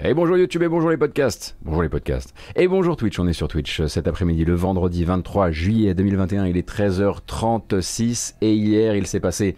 Et 0.00 0.12
bonjour 0.12 0.36
YouTube 0.36 0.62
et 0.64 0.68
bonjour 0.68 0.90
les 0.90 0.96
podcasts. 0.96 1.56
Bonjour 1.62 1.82
les 1.82 1.88
podcasts. 1.88 2.34
Et 2.56 2.66
bonjour 2.66 2.96
Twitch, 2.96 3.18
on 3.20 3.28
est 3.28 3.32
sur 3.32 3.46
Twitch 3.46 3.86
cet 3.86 4.08
après-midi, 4.08 4.44
le 4.44 4.54
vendredi 4.54 5.04
23 5.04 5.52
juillet 5.52 5.94
2021, 5.94 6.46
il 6.46 6.56
est 6.56 6.68
13h36 6.68 8.34
et 8.40 8.52
hier 8.52 8.96
il 8.96 9.06
s'est 9.06 9.20
passé 9.20 9.54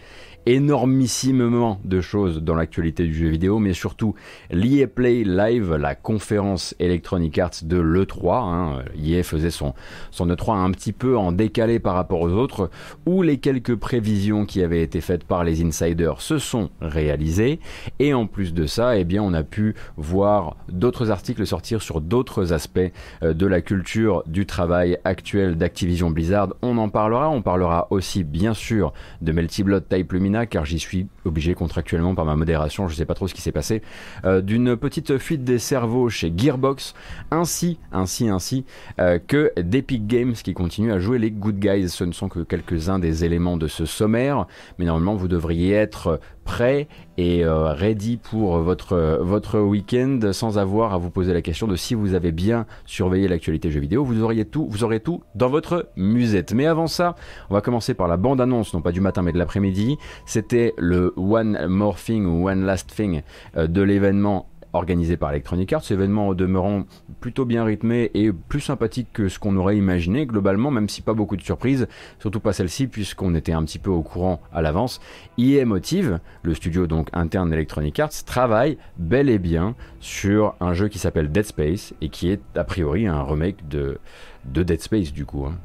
énormissimement 0.46 1.80
de 1.84 2.00
choses 2.00 2.42
dans 2.42 2.54
l'actualité 2.54 3.04
du 3.04 3.14
jeu 3.14 3.28
vidéo, 3.28 3.58
mais 3.58 3.72
surtout 3.72 4.14
l'EA 4.50 4.86
Play 4.86 5.24
Live, 5.24 5.74
la 5.74 5.94
conférence 5.94 6.74
Electronic 6.78 7.38
Arts 7.38 7.62
de 7.62 7.78
l'E3. 7.78 8.44
Hein, 8.44 8.84
EA 8.96 9.22
faisait 9.22 9.50
son, 9.50 9.74
son 10.10 10.28
E3 10.28 10.56
un 10.56 10.70
petit 10.70 10.92
peu 10.92 11.16
en 11.16 11.32
décalé 11.32 11.78
par 11.80 11.94
rapport 11.94 12.20
aux 12.20 12.30
autres, 12.30 12.70
où 13.06 13.22
les 13.22 13.38
quelques 13.38 13.74
prévisions 13.74 14.46
qui 14.46 14.62
avaient 14.62 14.82
été 14.82 15.00
faites 15.00 15.24
par 15.24 15.42
les 15.42 15.64
insiders 15.64 16.20
se 16.20 16.38
sont 16.38 16.70
réalisées. 16.80 17.60
Et 17.98 18.14
en 18.14 18.26
plus 18.26 18.54
de 18.54 18.66
ça, 18.66 18.96
eh 18.96 19.04
bien, 19.04 19.22
on 19.22 19.34
a 19.34 19.42
pu 19.42 19.74
voir 19.96 20.56
d'autres 20.68 21.10
articles 21.10 21.46
sortir 21.46 21.82
sur 21.82 22.00
d'autres 22.00 22.52
aspects 22.52 22.80
euh, 23.22 23.34
de 23.34 23.46
la 23.46 23.60
culture 23.60 24.22
du 24.26 24.46
travail 24.46 24.98
actuel 25.04 25.56
d'Activision 25.56 26.10
Blizzard. 26.10 26.54
On 26.62 26.78
en 26.78 26.88
parlera. 26.88 27.30
On 27.30 27.42
parlera 27.42 27.88
aussi, 27.90 28.24
bien 28.24 28.54
sûr, 28.54 28.92
de 29.22 29.32
Melty 29.32 29.62
Blood 29.62 29.88
Type 29.88 30.12
Lumina 30.12 30.35
car 30.44 30.66
j'y 30.66 30.78
suis 30.78 31.06
obligé 31.24 31.54
contractuellement 31.54 32.14
par 32.14 32.26
ma 32.26 32.36
modération, 32.36 32.88
je 32.88 32.92
ne 32.92 32.96
sais 32.98 33.06
pas 33.06 33.14
trop 33.14 33.28
ce 33.28 33.34
qui 33.34 33.40
s'est 33.40 33.52
passé, 33.52 33.80
euh, 34.24 34.42
d'une 34.42 34.76
petite 34.76 35.16
fuite 35.16 35.44
des 35.44 35.58
cerveaux 35.58 36.10
chez 36.10 36.32
Gearbox, 36.36 36.94
ainsi, 37.30 37.78
ainsi, 37.92 38.28
ainsi 38.28 38.66
euh, 39.00 39.18
que 39.18 39.52
d'Epic 39.58 40.06
Games 40.06 40.34
qui 40.34 40.52
continue 40.52 40.92
à 40.92 40.98
jouer 40.98 41.18
les 41.18 41.30
good 41.30 41.58
guys. 41.58 41.88
Ce 41.88 42.04
ne 42.04 42.12
sont 42.12 42.28
que 42.28 42.40
quelques-uns 42.40 42.98
des 42.98 43.24
éléments 43.24 43.56
de 43.56 43.68
ce 43.68 43.86
sommaire, 43.86 44.46
mais 44.78 44.84
normalement 44.84 45.14
vous 45.14 45.28
devriez 45.28 45.72
être 45.72 46.20
prêt 46.46 46.88
et 47.18 47.44
euh, 47.44 47.72
ready 47.74 48.16
pour 48.16 48.58
votre, 48.58 49.18
votre 49.20 49.58
week-end 49.60 50.20
sans 50.32 50.56
avoir 50.56 50.94
à 50.94 50.98
vous 50.98 51.10
poser 51.10 51.34
la 51.34 51.42
question 51.42 51.66
de 51.66 51.76
si 51.76 51.94
vous 51.94 52.14
avez 52.14 52.32
bien 52.32 52.64
surveillé 52.86 53.28
l'actualité 53.28 53.70
jeux 53.70 53.80
vidéo. 53.80 54.04
Vous 54.04 54.22
auriez 54.22 54.46
tout, 54.46 54.66
vous 54.70 54.84
aurez 54.84 55.00
tout 55.00 55.22
dans 55.34 55.50
votre 55.50 55.90
musette. 55.96 56.54
Mais 56.54 56.66
avant 56.66 56.86
ça, 56.86 57.16
on 57.50 57.54
va 57.54 57.60
commencer 57.60 57.92
par 57.92 58.08
la 58.08 58.16
bande-annonce, 58.16 58.72
non 58.72 58.80
pas 58.80 58.92
du 58.92 59.00
matin 59.02 59.22
mais 59.22 59.32
de 59.32 59.38
l'après-midi. 59.38 59.98
C'était 60.24 60.72
le 60.78 61.12
One 61.16 61.66
More 61.66 61.96
Thing 61.96 62.24
ou 62.24 62.48
One 62.48 62.64
Last 62.64 62.94
Thing 62.94 63.22
euh, 63.56 63.66
de 63.66 63.82
l'événement 63.82 64.48
organisé 64.76 65.16
par 65.16 65.30
Electronic 65.30 65.72
Arts, 65.72 65.90
événement 65.90 66.34
demeurant 66.34 66.84
plutôt 67.20 67.44
bien 67.44 67.64
rythmé 67.64 68.10
et 68.14 68.32
plus 68.32 68.60
sympathique 68.60 69.08
que 69.12 69.28
ce 69.28 69.38
qu'on 69.38 69.56
aurait 69.56 69.76
imaginé 69.76 70.26
globalement, 70.26 70.70
même 70.70 70.88
si 70.88 71.02
pas 71.02 71.14
beaucoup 71.14 71.36
de 71.36 71.42
surprises, 71.42 71.88
surtout 72.18 72.40
pas 72.40 72.52
celle-ci 72.52 72.86
puisqu'on 72.86 73.34
était 73.34 73.52
un 73.52 73.64
petit 73.64 73.78
peu 73.78 73.90
au 73.90 74.02
courant 74.02 74.40
à 74.52 74.62
l'avance. 74.62 75.00
EA 75.38 75.64
Motive, 75.64 76.20
le 76.42 76.54
studio 76.54 76.86
donc 76.86 77.08
interne 77.12 77.50
d'Electronic 77.50 77.98
Arts, 77.98 78.24
travaille 78.24 78.78
bel 78.96 79.28
et 79.28 79.38
bien 79.38 79.74
sur 80.00 80.54
un 80.60 80.72
jeu 80.72 80.88
qui 80.88 80.98
s'appelle 80.98 81.30
Dead 81.32 81.44
Space 81.44 81.94
et 82.00 82.08
qui 82.08 82.30
est 82.30 82.40
a 82.54 82.64
priori 82.64 83.06
un 83.06 83.22
remake 83.22 83.66
de, 83.68 83.98
de 84.44 84.62
Dead 84.62 84.80
Space 84.80 85.12
du 85.12 85.24
coup. 85.24 85.46
Hein. 85.46 85.58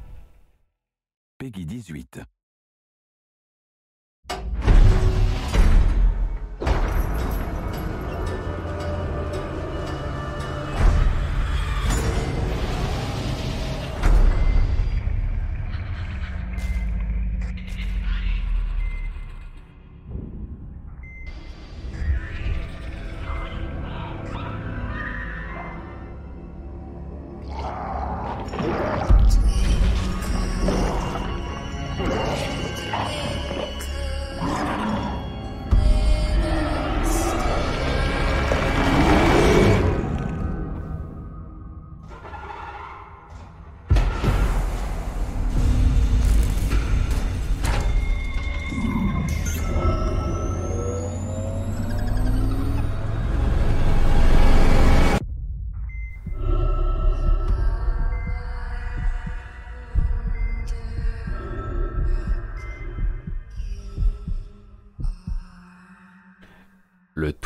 Peggy 1.38 1.66
18. 1.66 2.22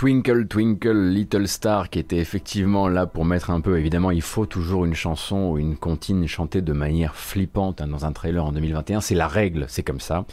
Twinkle 0.05 0.45
Twinkle 0.45 1.09
Little 1.09 1.47
Star 1.47 1.89
qui 1.89 1.97
était 1.97 2.17
effectivement 2.17 2.87
là 2.87 3.07
pour 3.07 3.25
mettre 3.25 3.49
un 3.49 3.59
peu, 3.59 3.79
évidemment 3.79 4.11
il 4.11 4.21
faut 4.21 4.45
toujours 4.45 4.85
une 4.85 4.93
chanson 4.93 5.49
ou 5.49 5.57
une 5.57 5.75
comptine 5.75 6.27
chantée 6.27 6.61
de 6.61 6.73
manière 6.73 7.15
flippante 7.15 7.81
hein, 7.81 7.87
dans 7.87 8.05
un 8.05 8.11
trailer 8.11 8.45
en 8.45 8.51
2021, 8.51 9.01
c'est 9.01 9.15
la 9.15 9.27
règle, 9.27 9.65
c'est 9.67 9.81
comme 9.81 9.99
ça. 9.99 10.25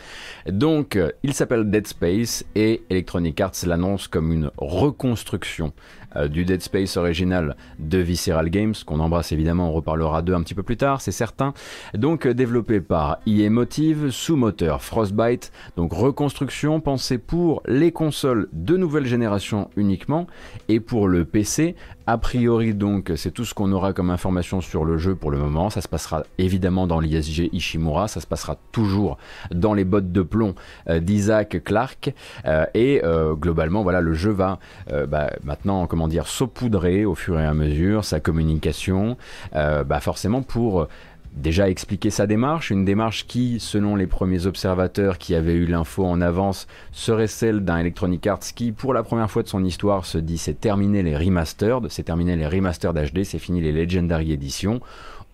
Donc 0.47 0.97
euh, 0.97 1.10
il 1.22 1.33
s'appelle 1.33 1.71
Dead 1.71 1.87
Space 1.87 2.44
et 2.55 2.83
Electronic 2.91 3.41
Arts 3.41 3.55
l'annonce 3.65 4.09
comme 4.09 4.31
une 4.31 4.50
reconstruction 4.59 5.72
euh, 6.17 6.28
du 6.28 6.45
Dead 6.45 6.62
Space 6.62 6.97
original 6.97 7.56
de 7.78 7.99
Visceral 7.99 8.50
Games, 8.50 8.75
qu'on 8.87 9.00
embrasse 9.00 9.33
évidemment, 9.33 9.71
on 9.71 9.73
reparlera 9.73 10.23
d'eux 10.23 10.34
un 10.34 10.43
petit 10.43 10.55
peu 10.55 10.62
plus 10.62 10.77
tard, 10.77 11.00
c'est 11.00 11.12
certain. 11.12 11.55
Donc 11.95 12.27
euh, 12.27 12.34
développé 12.34 12.81
par 12.81 13.19
EA 13.27 13.50
Motive, 13.50 14.11
sous 14.11 14.37
moteur 14.37 14.83
Frostbite, 14.83 15.53
donc 15.77 15.93
reconstruction 15.93 16.81
pensée 16.81 17.19
pour 17.19 17.62
les 17.67 17.93
consoles 17.93 18.49
de 18.53 18.77
nouvelle 18.77 19.06
génération 19.06 19.71
uniquement, 19.77 20.27
et 20.69 20.81
pour 20.81 21.09
le 21.09 21.25
PC, 21.25 21.77
a 22.06 22.19
priori 22.19 22.75
donc 22.75 23.12
c'est 23.17 23.31
tout 23.31 23.45
ce 23.45 23.55
qu'on 23.55 23.72
aura 23.72 23.93
comme 23.93 24.11
information 24.11 24.61
sur 24.61 24.84
le 24.84 24.99
jeu 24.99 25.15
pour 25.15 25.31
le 25.31 25.39
moment, 25.39 25.71
ça 25.71 25.81
se 25.81 25.89
passera 25.89 26.25
évidemment 26.39 26.87
dans 26.87 27.01
l'ISG 27.01 27.49
Ishimura, 27.53 28.09
ça 28.09 28.21
se 28.21 28.27
passera 28.27 28.56
toujours 28.72 29.19
dans 29.53 29.75
les 29.75 29.84
bottes 29.84 30.12
de 30.12 30.22
plomb 30.22 30.55
euh, 30.89 31.01
d'Isaac 31.01 31.62
Clarke, 31.65 32.15
et 32.75 33.03
globalement 33.34 33.83
voilà 33.83 34.01
le 34.01 34.15
jeu 34.15 34.31
va 34.31 34.59
bah, 35.09 35.31
maintenant 35.43 35.87
dire, 36.09 36.27
saupoudrer 36.27 37.05
au 37.05 37.15
fur 37.15 37.39
et 37.39 37.47
à 37.47 37.55
mesure 37.55 38.05
sa 38.05 38.21
communication, 38.21 39.17
euh, 39.55 39.85
bah 39.85 40.01
forcément 40.01 40.43
pour 40.43 40.89
déjà 41.35 41.69
expliquer 41.69 42.11
sa 42.11 42.27
démarche, 42.27 42.71
une 42.71 42.85
démarche 42.85 43.27
qui, 43.27 43.59
selon 43.59 43.97
les 43.97 44.07
premiers 44.07 44.47
observateurs 44.47 45.19
qui 45.19 45.35
avaient 45.35 45.55
eu 45.55 45.67
l'info 45.67 46.05
en 46.05 46.21
avance, 46.21 46.67
serait 46.93 47.27
celle 47.27 47.61
d'un 47.61 47.79
Electronic 47.79 48.27
Arts 48.27 48.41
qui, 48.55 48.73
pour 48.73 48.93
la 48.95 49.03
première 49.03 49.31
fois 49.31 49.43
de 49.43 49.49
son 49.49 49.65
histoire, 49.65 50.05
se 50.05 50.19
dit 50.19 50.39
c'est 50.39 50.61
terminé 50.61 51.03
les 51.03 51.17
remastered, 51.17 51.89
c'est 51.89 52.05
terminé 52.05 52.37
les 52.37 52.47
remastered 52.47 52.95
HD, 52.95 53.25
c'est 53.25 53.39
fini 53.39 53.61
les 53.61 53.73
Legendary 53.73 54.33
Editions. 54.33 54.81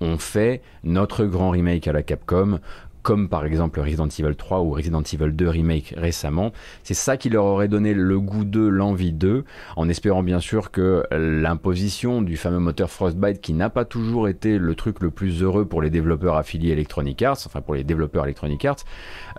On 0.00 0.16
fait 0.16 0.62
notre 0.84 1.24
grand 1.24 1.50
remake 1.50 1.88
à 1.88 1.92
la 1.92 2.04
Capcom, 2.04 2.60
comme 3.08 3.30
par 3.30 3.46
exemple 3.46 3.80
Resident 3.80 4.06
Evil 4.06 4.36
3 4.36 4.60
ou 4.60 4.72
Resident 4.72 5.00
Evil 5.00 5.30
2 5.32 5.48
Remake 5.48 5.94
récemment. 5.96 6.52
C'est 6.82 6.92
ça 6.92 7.16
qui 7.16 7.30
leur 7.30 7.46
aurait 7.46 7.66
donné 7.66 7.94
le 7.94 8.20
goût 8.20 8.44
de 8.44 8.60
l'envie 8.60 9.14
d'eux, 9.14 9.46
en 9.76 9.88
espérant 9.88 10.22
bien 10.22 10.40
sûr 10.40 10.70
que 10.70 11.04
l'imposition 11.10 12.20
du 12.20 12.36
fameux 12.36 12.58
moteur 12.58 12.90
Frostbite, 12.90 13.40
qui 13.40 13.54
n'a 13.54 13.70
pas 13.70 13.86
toujours 13.86 14.28
été 14.28 14.58
le 14.58 14.74
truc 14.74 15.00
le 15.00 15.08
plus 15.10 15.42
heureux 15.42 15.64
pour 15.64 15.80
les 15.80 15.88
développeurs 15.88 16.36
affiliés 16.36 16.72
Electronic 16.72 17.22
Arts, 17.22 17.38
enfin 17.46 17.62
pour 17.62 17.74
les 17.74 17.82
développeurs 17.82 18.24
Electronic 18.24 18.62
Arts, 18.66 18.84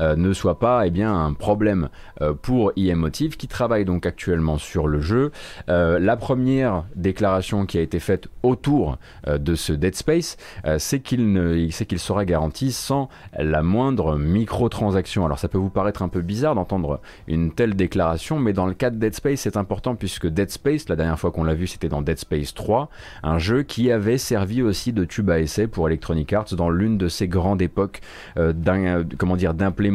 euh, 0.01 0.15
ne 0.15 0.33
soit 0.33 0.59
pas 0.59 0.87
eh 0.87 0.91
bien, 0.91 1.13
un 1.13 1.33
problème 1.33 1.89
euh, 2.21 2.33
pour 2.33 2.71
EM 2.77 2.99
Motive, 2.99 3.37
qui 3.37 3.47
travaille 3.47 3.85
donc 3.85 4.05
actuellement 4.05 4.57
sur 4.57 4.87
le 4.87 5.01
jeu. 5.01 5.31
Euh, 5.69 5.99
la 5.99 6.17
première 6.17 6.85
déclaration 6.95 7.65
qui 7.65 7.77
a 7.77 7.81
été 7.81 7.99
faite 7.99 8.27
autour 8.43 8.97
de 9.27 9.55
ce 9.55 9.73
Dead 9.73 9.95
Space, 9.95 10.37
c'est 10.77 10.99
qu'il 10.99 11.69
qu'il 11.87 11.99
sera 11.99 12.25
garanti 12.25 12.71
sans 12.71 13.09
la 13.37 13.61
moindre 13.63 14.17
microtransaction. 14.17 15.25
Alors 15.25 15.39
ça 15.39 15.47
peut 15.47 15.57
vous 15.57 15.69
paraître 15.69 16.01
un 16.01 16.07
peu 16.07 16.21
bizarre 16.21 16.55
d'entendre 16.55 17.01
une 17.27 17.51
telle 17.51 17.75
déclaration, 17.75 18.39
mais 18.39 18.53
dans 18.53 18.65
le 18.65 18.73
cas 18.73 18.89
de 18.89 18.97
Dead 18.97 19.13
Space, 19.13 19.41
c'est 19.41 19.57
important 19.57 19.95
puisque 19.95 20.27
Dead 20.27 20.49
Space, 20.49 20.87
la 20.89 20.95
dernière 20.95 21.19
fois 21.19 21.31
qu'on 21.31 21.43
l'a 21.43 21.55
vu, 21.55 21.67
c'était 21.67 21.89
dans 21.89 22.01
Dead 22.01 22.17
Space 22.17 22.53
3, 22.53 22.89
un 23.23 23.39
jeu 23.39 23.63
qui 23.63 23.91
avait 23.91 24.17
servi 24.17 24.61
aussi 24.61 24.93
de 24.93 25.03
tube 25.05 25.29
à 25.29 25.39
essai 25.39 25.67
pour 25.67 25.87
Electronic 25.87 26.31
Arts 26.33 26.55
dans 26.55 26.69
l'une 26.69 26.97
de 26.97 27.07
ces 27.07 27.27
grandes 27.27 27.61
époques 27.61 28.01
euh, 28.37 28.53
d'implémentation 28.53 29.88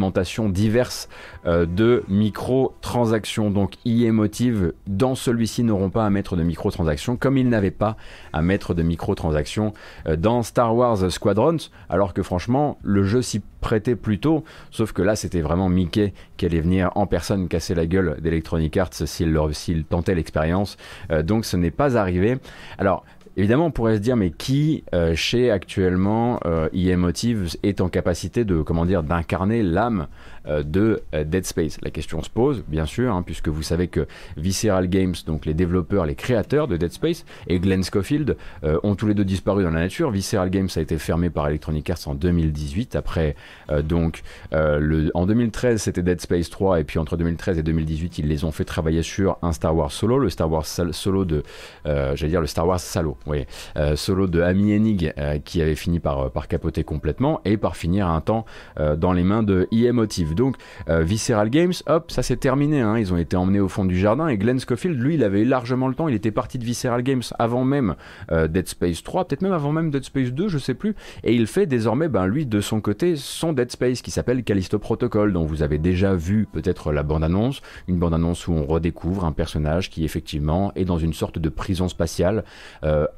diverses 0.48 1.08
euh, 1.46 1.66
de 1.66 2.04
microtransactions. 2.08 3.50
Donc 3.50 3.74
EA 3.84 4.12
Motive, 4.12 4.72
dans 4.86 5.14
celui-ci, 5.14 5.64
n'auront 5.64 5.90
pas 5.90 6.06
à 6.06 6.10
mettre 6.10 6.36
de 6.36 6.42
microtransactions, 6.42 7.16
comme 7.16 7.38
ils 7.38 7.48
n'avaient 7.48 7.70
pas 7.70 7.96
à 8.32 8.42
mettre 8.42 8.74
de 8.74 8.82
microtransactions 8.82 9.72
euh, 10.06 10.16
dans 10.16 10.42
Star 10.42 10.74
Wars 10.74 11.10
Squadrons, 11.10 11.56
alors 11.88 12.14
que 12.14 12.22
franchement, 12.22 12.78
le 12.82 13.04
jeu 13.04 13.22
s'y 13.22 13.40
prêté 13.60 13.96
plus 13.96 14.18
tôt, 14.18 14.44
sauf 14.70 14.92
que 14.92 15.00
là 15.00 15.16
c'était 15.16 15.40
vraiment 15.40 15.70
Mickey 15.70 16.12
qui 16.36 16.44
allait 16.44 16.60
venir 16.60 16.90
en 16.96 17.06
personne 17.06 17.48
casser 17.48 17.74
la 17.74 17.86
gueule 17.86 18.18
d'Electronic 18.20 18.76
Arts 18.76 18.92
s'il 18.92 19.84
tentait 19.88 20.14
l'expérience, 20.14 20.76
donc 21.22 21.46
ce 21.46 21.56
n'est 21.56 21.70
pas 21.70 21.96
arrivé. 21.96 22.36
Alors 22.76 23.06
Évidemment, 23.36 23.66
on 23.66 23.70
pourrait 23.72 23.96
se 23.96 24.00
dire, 24.00 24.16
mais 24.16 24.30
qui 24.30 24.84
euh, 24.94 25.14
chez 25.16 25.50
actuellement 25.50 26.38
euh, 26.46 26.68
Motive 26.96 27.56
est 27.62 27.80
en 27.80 27.88
capacité 27.88 28.44
de, 28.44 28.62
comment 28.62 28.86
dire, 28.86 29.02
d'incarner 29.02 29.62
l'âme 29.62 30.06
de 30.46 31.02
euh, 31.14 31.24
Dead 31.24 31.44
Space 31.44 31.78
La 31.82 31.90
question 31.90 32.22
se 32.22 32.30
pose, 32.30 32.64
bien 32.68 32.86
sûr, 32.86 33.14
hein, 33.14 33.22
puisque 33.22 33.48
vous 33.48 33.62
savez 33.62 33.88
que 33.88 34.06
Visceral 34.36 34.88
Games, 34.88 35.14
donc 35.26 35.46
les 35.46 35.54
développeurs, 35.54 36.06
les 36.06 36.14
créateurs 36.14 36.68
de 36.68 36.76
Dead 36.76 36.92
Space, 36.92 37.24
et 37.48 37.58
Glenn 37.58 37.82
Schofield 37.84 38.36
ont 38.82 38.94
tous 38.94 39.06
les 39.06 39.14
deux 39.14 39.24
disparu 39.24 39.62
dans 39.62 39.70
la 39.70 39.80
nature. 39.80 40.10
Visceral 40.10 40.50
Games 40.50 40.68
a 40.76 40.80
été 40.80 40.98
fermé 40.98 41.30
par 41.30 41.48
Electronic 41.48 41.88
Arts 41.90 42.06
en 42.06 42.14
2018. 42.14 42.96
Après, 42.96 43.36
donc, 43.82 44.22
en 44.52 45.26
2013, 45.26 45.80
c'était 45.80 46.02
Dead 46.02 46.20
Space 46.20 46.50
3, 46.50 46.80
et 46.80 46.84
puis 46.84 46.98
entre 46.98 47.16
2013 47.16 47.58
et 47.58 47.62
2018, 47.62 48.18
ils 48.18 48.28
les 48.28 48.44
ont 48.44 48.52
fait 48.52 48.64
travailler 48.64 49.02
sur 49.02 49.38
un 49.42 49.52
Star 49.52 49.76
Wars 49.76 49.92
solo, 49.92 50.18
le 50.18 50.30
Star 50.30 50.50
Wars 50.50 50.66
solo 50.66 51.24
de, 51.24 51.42
j'allais 51.84 52.28
dire 52.28 52.40
le 52.40 52.46
Star 52.46 52.66
Wars 52.66 52.80
Salo 52.80 53.14
oui, 53.26 53.46
euh, 53.76 53.96
solo 53.96 54.26
de 54.26 54.40
Amy 54.42 54.74
euh, 55.18 55.38
qui 55.38 55.62
avait 55.62 55.74
fini 55.74 56.00
par, 56.00 56.20
euh, 56.20 56.28
par 56.28 56.48
capoter 56.48 56.84
complètement 56.84 57.40
et 57.44 57.56
par 57.56 57.76
finir 57.76 58.08
un 58.08 58.20
temps 58.20 58.44
dans 58.96 59.12
les 59.12 59.24
mains 59.24 59.42
de 59.42 59.68
EA 59.72 59.92
Motive. 59.92 60.33
Donc 60.34 60.56
Visceral 60.88 61.50
Games, 61.50 61.72
hop, 61.86 62.10
ça 62.10 62.22
c'est 62.22 62.36
terminé, 62.36 62.80
hein. 62.80 62.98
ils 62.98 63.12
ont 63.12 63.16
été 63.16 63.36
emmenés 63.36 63.60
au 63.60 63.68
fond 63.68 63.84
du 63.84 63.98
jardin 63.98 64.28
et 64.28 64.36
Glenn 64.36 64.58
Schofield, 64.60 65.00
lui, 65.00 65.14
il 65.14 65.24
avait 65.24 65.44
largement 65.44 65.88
le 65.88 65.94
temps, 65.94 66.08
il 66.08 66.14
était 66.14 66.30
parti 66.30 66.58
de 66.58 66.64
Visceral 66.64 67.02
Games 67.02 67.22
avant 67.38 67.64
même 67.64 67.94
Dead 68.30 68.68
Space 68.68 69.02
3, 69.02 69.26
peut-être 69.26 69.42
même 69.42 69.52
avant 69.52 69.72
même 69.72 69.90
Dead 69.90 70.04
Space 70.04 70.32
2, 70.32 70.48
je 70.48 70.58
sais 70.58 70.74
plus, 70.74 70.94
et 71.22 71.34
il 71.34 71.46
fait 71.46 71.66
désormais, 71.66 72.08
ben, 72.08 72.26
lui, 72.26 72.46
de 72.46 72.60
son 72.60 72.80
côté, 72.80 73.16
son 73.16 73.52
Dead 73.52 73.70
Space 73.70 74.02
qui 74.02 74.10
s'appelle 74.10 74.44
Callisto 74.44 74.78
Protocol, 74.78 75.32
dont 75.32 75.44
vous 75.44 75.62
avez 75.62 75.78
déjà 75.78 76.14
vu 76.14 76.46
peut-être 76.50 76.92
la 76.92 77.02
bande-annonce, 77.02 77.62
une 77.88 77.98
bande-annonce 77.98 78.48
où 78.48 78.52
on 78.52 78.66
redécouvre 78.66 79.24
un 79.24 79.32
personnage 79.32 79.90
qui 79.90 80.04
effectivement 80.04 80.72
est 80.74 80.84
dans 80.84 80.98
une 80.98 81.12
sorte 81.12 81.38
de 81.38 81.48
prison 81.48 81.88
spatiale 81.88 82.44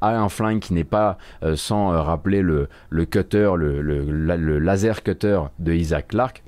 a 0.00 0.18
un 0.18 0.28
flingue 0.28 0.60
qui 0.60 0.74
n'est 0.74 0.84
pas 0.84 1.18
euh, 1.42 1.56
sans 1.56 1.92
euh, 1.92 2.00
rappeler 2.00 2.42
le, 2.42 2.68
le 2.90 3.04
cutter, 3.04 3.52
le, 3.56 3.80
le, 3.82 4.58
laser 4.58 5.02
cutter 5.02 5.40
de 5.58 5.72
Isaac 5.72 6.08
Clarke 6.08 6.42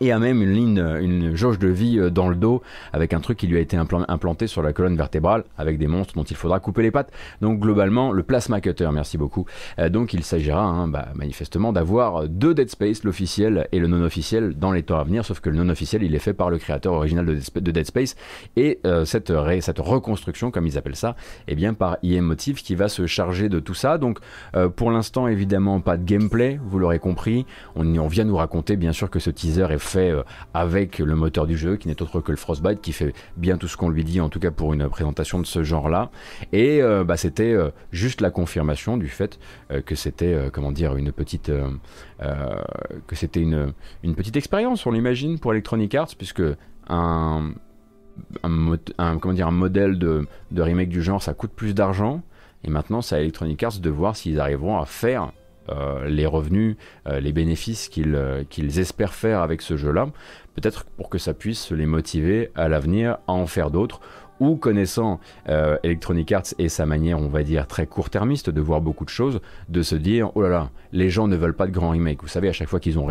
et 0.00 0.12
a 0.12 0.18
même 0.18 0.42
une 0.42 0.52
ligne, 0.52 0.78
une 1.00 1.36
jauge 1.36 1.58
de 1.58 1.68
vie 1.68 1.98
euh, 1.98 2.10
dans 2.10 2.28
le 2.28 2.36
dos 2.36 2.62
avec 2.92 3.12
un 3.12 3.20
truc 3.20 3.38
qui 3.38 3.46
lui 3.46 3.56
a 3.56 3.60
été 3.60 3.76
implanté 3.76 4.46
sur 4.46 4.62
la 4.62 4.72
colonne 4.72 4.96
vertébrale 4.96 5.44
avec 5.56 5.78
des 5.78 5.86
monstres 5.86 6.14
dont 6.14 6.24
il 6.24 6.36
faudra 6.36 6.60
couper 6.60 6.82
les 6.82 6.90
pattes. 6.90 7.12
Donc 7.40 7.60
globalement, 7.60 8.12
le 8.12 8.22
plasma 8.22 8.60
cutter, 8.60 8.88
merci 8.92 9.18
beaucoup. 9.18 9.46
Euh, 9.78 9.88
donc 9.88 10.12
il 10.12 10.24
s'agira 10.24 10.62
hein, 10.62 10.88
bah, 10.88 11.08
manifestement 11.14 11.72
d'avoir 11.72 12.28
deux 12.28 12.54
Dead 12.54 12.70
Space, 12.70 13.04
l'officiel 13.04 13.68
et 13.72 13.78
le 13.78 13.86
non 13.86 14.02
officiel, 14.02 14.54
dans 14.54 14.72
les 14.72 14.82
temps 14.82 14.98
à 14.98 15.04
venir, 15.04 15.24
sauf 15.24 15.40
que 15.40 15.50
le 15.50 15.56
non 15.56 15.68
officiel 15.68 16.02
il 16.02 16.14
est 16.14 16.20
fait 16.20 16.34
par 16.34 16.50
le 16.50 16.58
créateur 16.58 16.92
original 16.92 17.26
de, 17.26 17.60
Dead 17.60 17.86
Space 17.86 18.16
et 18.56 18.80
euh, 18.86 19.04
cette, 19.04 19.32
cette 19.60 19.78
reconstruction, 19.78 20.50
comme 20.50 20.66
ils 20.66 20.78
appellent 20.78 20.96
ça, 20.96 21.16
est 21.46 21.52
eh 21.52 21.54
bien 21.54 21.74
par 21.74 21.98
IM 22.02 22.22
Motive 22.24 22.62
qui 22.62 22.74
va 22.74 22.88
se 22.88 23.06
charger 23.06 23.48
de 23.48 23.60
tout 23.60 23.74
ça. 23.74 23.98
Donc 23.98 24.18
pour 24.76 24.90
l'instant, 24.90 25.28
évidemment, 25.28 25.80
pas 25.80 25.96
de 25.96 26.04
gameplay, 26.04 26.58
vous 26.64 26.78
l'aurez 26.78 26.98
compris. 26.98 27.46
On, 27.76 27.96
on 27.96 28.06
vient 28.06 28.24
nous 28.24 28.36
raconter 28.36 28.76
bien 28.76 28.92
sûr 28.92 29.10
que 29.10 29.18
ce 29.18 29.30
teaser 29.30 29.66
est 29.70 29.78
fait 29.84 30.10
euh, 30.10 30.22
avec 30.52 30.98
le 30.98 31.14
moteur 31.14 31.46
du 31.46 31.56
jeu 31.56 31.76
qui 31.76 31.88
n'est 31.88 32.00
autre 32.02 32.20
que 32.20 32.30
le 32.30 32.36
Frostbite 32.36 32.80
qui 32.80 32.92
fait 32.92 33.14
bien 33.36 33.56
tout 33.56 33.68
ce 33.68 33.76
qu'on 33.76 33.88
lui 33.88 34.04
dit 34.04 34.20
en 34.20 34.28
tout 34.28 34.40
cas 34.40 34.50
pour 34.50 34.72
une 34.72 34.88
présentation 34.88 35.38
de 35.38 35.46
ce 35.46 35.62
genre 35.62 35.88
là 35.88 36.10
et 36.52 36.82
euh, 36.82 37.04
bah, 37.04 37.16
c'était 37.16 37.52
euh, 37.52 37.70
juste 37.92 38.20
la 38.20 38.30
confirmation 38.30 38.96
du 38.96 39.08
fait 39.08 39.38
que 39.86 39.94
c'était 39.94 40.50
comment 40.52 40.72
dire 40.72 40.96
une 40.96 41.12
petite 41.12 41.50
que 42.20 43.16
c'était 43.16 43.40
une, 43.40 43.72
petite 44.14 44.36
expérience 44.36 44.86
on 44.86 44.92
l'imagine 44.92 45.38
pour 45.38 45.52
Electronic 45.52 45.94
Arts 45.94 46.14
puisque 46.16 46.42
un, 46.88 47.52
un, 48.42 49.18
comment 49.18 49.34
dire, 49.34 49.48
un 49.48 49.52
modèle 49.52 49.98
de, 49.98 50.26
de 50.50 50.62
remake 50.62 50.88
du 50.88 51.02
genre 51.02 51.22
ça 51.22 51.34
coûte 51.34 51.52
plus 51.52 51.74
d'argent. 51.74 52.22
Et 52.64 52.70
maintenant 52.70 53.02
c'est 53.02 53.16
à 53.16 53.20
Electronic 53.20 53.62
Arts 53.62 53.78
de 53.80 53.90
voir 53.90 54.16
s'ils 54.16 54.40
arriveront 54.40 54.78
à 54.78 54.86
faire 54.86 55.32
euh, 55.70 56.06
les 56.08 56.26
revenus, 56.26 56.76
euh, 57.06 57.20
les 57.20 57.32
bénéfices 57.32 57.90
euh, 57.98 58.44
qu'ils 58.48 58.78
espèrent 58.78 59.14
faire 59.14 59.40
avec 59.40 59.62
ce 59.62 59.76
jeu-là, 59.76 60.08
peut-être 60.54 60.84
pour 60.84 61.08
que 61.08 61.18
ça 61.18 61.34
puisse 61.34 61.70
les 61.70 61.86
motiver 61.86 62.50
à 62.54 62.68
l'avenir 62.68 63.18
à 63.26 63.32
en 63.32 63.46
faire 63.46 63.70
d'autres 63.70 64.00
ou 64.44 64.56
connaissant 64.56 65.20
euh, 65.48 65.76
Electronic 65.82 66.32
Arts 66.32 66.54
et 66.58 66.68
sa 66.68 66.86
manière, 66.86 67.18
on 67.18 67.28
va 67.28 67.42
dire, 67.42 67.66
très 67.66 67.86
court-termiste 67.86 68.50
de 68.50 68.60
voir 68.60 68.80
beaucoup 68.80 69.04
de 69.04 69.10
choses, 69.10 69.40
de 69.68 69.82
se 69.82 69.94
dire, 69.94 70.30
oh 70.34 70.42
là 70.42 70.48
là, 70.48 70.70
les 70.92 71.10
gens 71.10 71.28
ne 71.28 71.36
veulent 71.36 71.54
pas 71.54 71.66
de 71.66 71.72
grands 71.72 71.90
remakes. 71.90 72.22
Vous 72.22 72.28
savez, 72.28 72.48
à 72.48 72.52
chaque 72.52 72.68
fois 72.68 72.80
qu'ils 72.80 72.98
ont, 72.98 73.08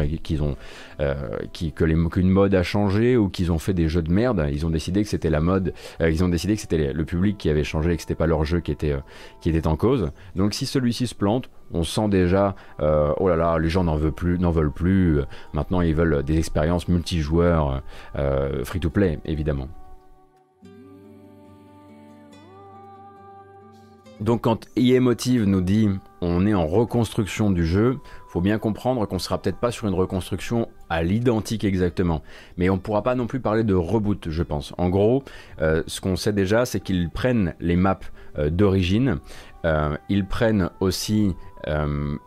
euh, 1.00 1.13
qu'une 1.53 2.30
mode 2.30 2.56
a 2.56 2.63
changé 2.63 3.18
ou 3.18 3.30
qu'ils 3.30 3.51
ont 3.51 3.59
fait 3.59 3.74
des 3.74 3.89
jeux 3.89 4.01
de 4.01 4.12
merde, 4.12 4.47
ils 4.51 4.65
ont 4.65 4.69
décidé 4.69 5.03
que 5.03 5.09
c'était 5.09 5.30
la 5.30 5.41
mode, 5.41 5.74
euh, 6.01 6.09
ils 6.09 6.24
ont 6.24 6.30
décidé 6.30 6.56
que 6.56 6.62
c'était 6.62 6.94
le 6.94 7.06
public 7.06 7.38
qui 7.38 7.50
avait 7.50 7.63
changé 7.63 7.94
et 7.94 7.95
que 7.95 8.01
c'était 8.01 8.15
pas 8.15 8.27
leur 8.27 8.45
jeu 8.45 8.59
qui 8.59 8.71
était, 8.71 8.95
qui 9.41 9.50
était 9.50 9.68
en 9.68 9.75
cause. 9.75 10.12
Donc 10.36 10.53
si 10.53 10.65
celui-ci 10.65 11.07
se 11.07 11.15
plante, 11.15 11.50
on 11.71 11.83
sent 11.83 12.07
déjà, 12.09 12.56
oh 12.79 13.27
là 13.27 13.36
là, 13.36 13.57
les 13.57 13.69
gens 13.69 13.83
n'en 13.83 13.95
veulent 13.95 14.12
plus, 14.12 14.38
n'en 14.38 14.51
veulent 14.51 14.71
plus. 14.71 15.21
maintenant, 15.53 15.81
ils 15.81 15.95
veulent 15.95 16.24
des 16.24 16.38
expériences 16.38 16.88
multijoueurs, 16.88 17.81
free-to-play, 18.63 19.19
évidemment. 19.25 19.69
Donc 24.24 24.44
quand 24.44 24.68
Emotive 24.78 25.44
nous 25.44 25.60
dit 25.60 25.90
on 26.22 26.48
est 26.48 26.54
en 26.54 26.66
reconstruction 26.66 27.52
du 27.52 27.66
jeu, 27.66 27.98
faut 28.30 28.40
bien 28.40 28.58
comprendre 28.58 29.06
qu'on 29.06 29.20
sera 29.20 29.38
peut-être 29.38 29.60
pas 29.60 29.70
sur 29.70 29.86
une 29.86 29.94
reconstruction 29.94 30.70
à 30.90 31.04
l'identique 31.04 31.66
exactement, 31.66 32.22
mais 32.56 32.70
on 32.70 32.78
pourra 32.78 33.04
pas 33.04 33.16
non 33.16 33.28
plus 33.28 33.42
parler 33.42 33.66
de 33.66 33.74
reboot, 33.74 34.30
je 34.30 34.44
pense. 34.44 34.74
En 34.78 34.90
gros, 34.90 35.25
euh, 35.62 35.84
ce 35.88 36.00
qu'on 36.00 36.16
sait 36.16 36.31
déjà, 36.31 36.66
c'est 36.66 36.80
qu'ils 36.80 37.10
prennent 37.10 37.54
les 37.60 37.75
maps 37.75 38.00
euh, 38.38 38.50
d'origine, 38.50 39.20
euh, 39.66 39.98
ils 40.08 40.25
prennent 40.25 40.70
aussi 40.80 41.36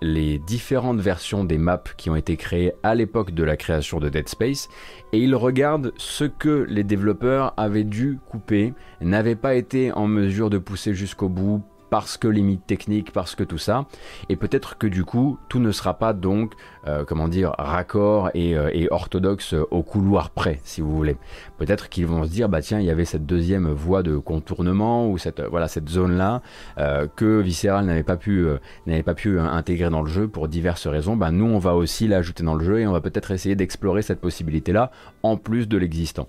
les 0.00 0.38
différentes 0.38 1.00
versions 1.00 1.44
des 1.44 1.58
maps 1.58 1.82
qui 1.98 2.08
ont 2.08 2.16
été 2.16 2.38
créées 2.38 2.72
à 2.82 2.94
l'époque 2.94 3.32
de 3.32 3.44
la 3.44 3.58
création 3.58 4.00
de 4.00 4.08
Dead 4.08 4.30
Space. 4.30 4.70
Et 5.12 5.18
ils 5.18 5.34
regardent 5.34 5.92
ce 5.98 6.24
que 6.24 6.64
les 6.70 6.84
développeurs 6.84 7.52
avaient 7.58 7.84
dû 7.84 8.18
couper, 8.30 8.72
n'avaient 9.02 9.36
pas 9.36 9.54
été 9.54 9.92
en 9.92 10.06
mesure 10.06 10.48
de 10.48 10.56
pousser 10.56 10.94
jusqu'au 10.94 11.28
bout 11.28 11.62
parce 11.90 12.16
que 12.16 12.28
limite 12.28 12.66
technique, 12.66 13.12
parce 13.12 13.34
que 13.34 13.44
tout 13.44 13.58
ça, 13.58 13.86
et 14.28 14.36
peut-être 14.36 14.78
que 14.78 14.86
du 14.86 15.04
coup 15.04 15.38
tout 15.48 15.58
ne 15.58 15.70
sera 15.72 15.94
pas 15.94 16.12
donc, 16.12 16.52
euh, 16.86 17.04
comment 17.04 17.28
dire, 17.28 17.54
raccord 17.58 18.30
euh, 18.36 18.70
et, 18.72 18.88
orthodoxe 18.90 19.54
au 19.70 19.82
couloir 19.82 20.30
près, 20.30 20.60
si 20.64 20.80
vous 20.80 20.94
voulez. 20.94 21.16
Peut-être 21.58 21.88
qu'ils 21.88 22.06
vont 22.06 22.24
se 22.24 22.30
dire, 22.30 22.48
bah 22.48 22.60
tiens, 22.60 22.80
il 22.80 22.86
y 22.86 22.90
avait 22.90 23.04
cette 23.04 23.26
deuxième 23.26 23.68
voie 23.68 24.02
de 24.02 24.16
contournement 24.16 25.08
ou 25.10 25.18
cette 25.18 25.40
voilà 25.40 25.68
cette 25.68 25.88
zone 25.88 26.16
là 26.16 26.42
euh, 26.78 27.06
que 27.14 27.40
Visceral 27.40 27.84
n'avait 27.84 28.02
pas 28.02 28.16
pu 28.16 28.46
n'avait 28.86 29.02
pas 29.02 29.14
pu 29.14 29.38
intégrer 29.38 29.90
dans 29.90 30.02
le 30.02 30.08
jeu 30.08 30.28
pour 30.28 30.48
diverses 30.48 30.86
raisons. 30.86 31.16
Bah 31.16 31.30
nous 31.30 31.46
on 31.46 31.58
va 31.58 31.74
aussi 31.74 32.08
l'ajouter 32.08 32.42
dans 32.42 32.54
le 32.54 32.64
jeu 32.64 32.80
et 32.80 32.86
on 32.86 32.92
va 32.92 33.00
peut-être 33.00 33.30
essayer 33.30 33.54
d'explorer 33.54 34.02
cette 34.02 34.20
possibilité 34.20 34.72
là 34.72 34.90
en 35.22 35.36
plus 35.36 35.68
de 35.68 35.76
l'existant. 35.78 36.28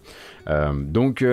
donc 0.73 1.23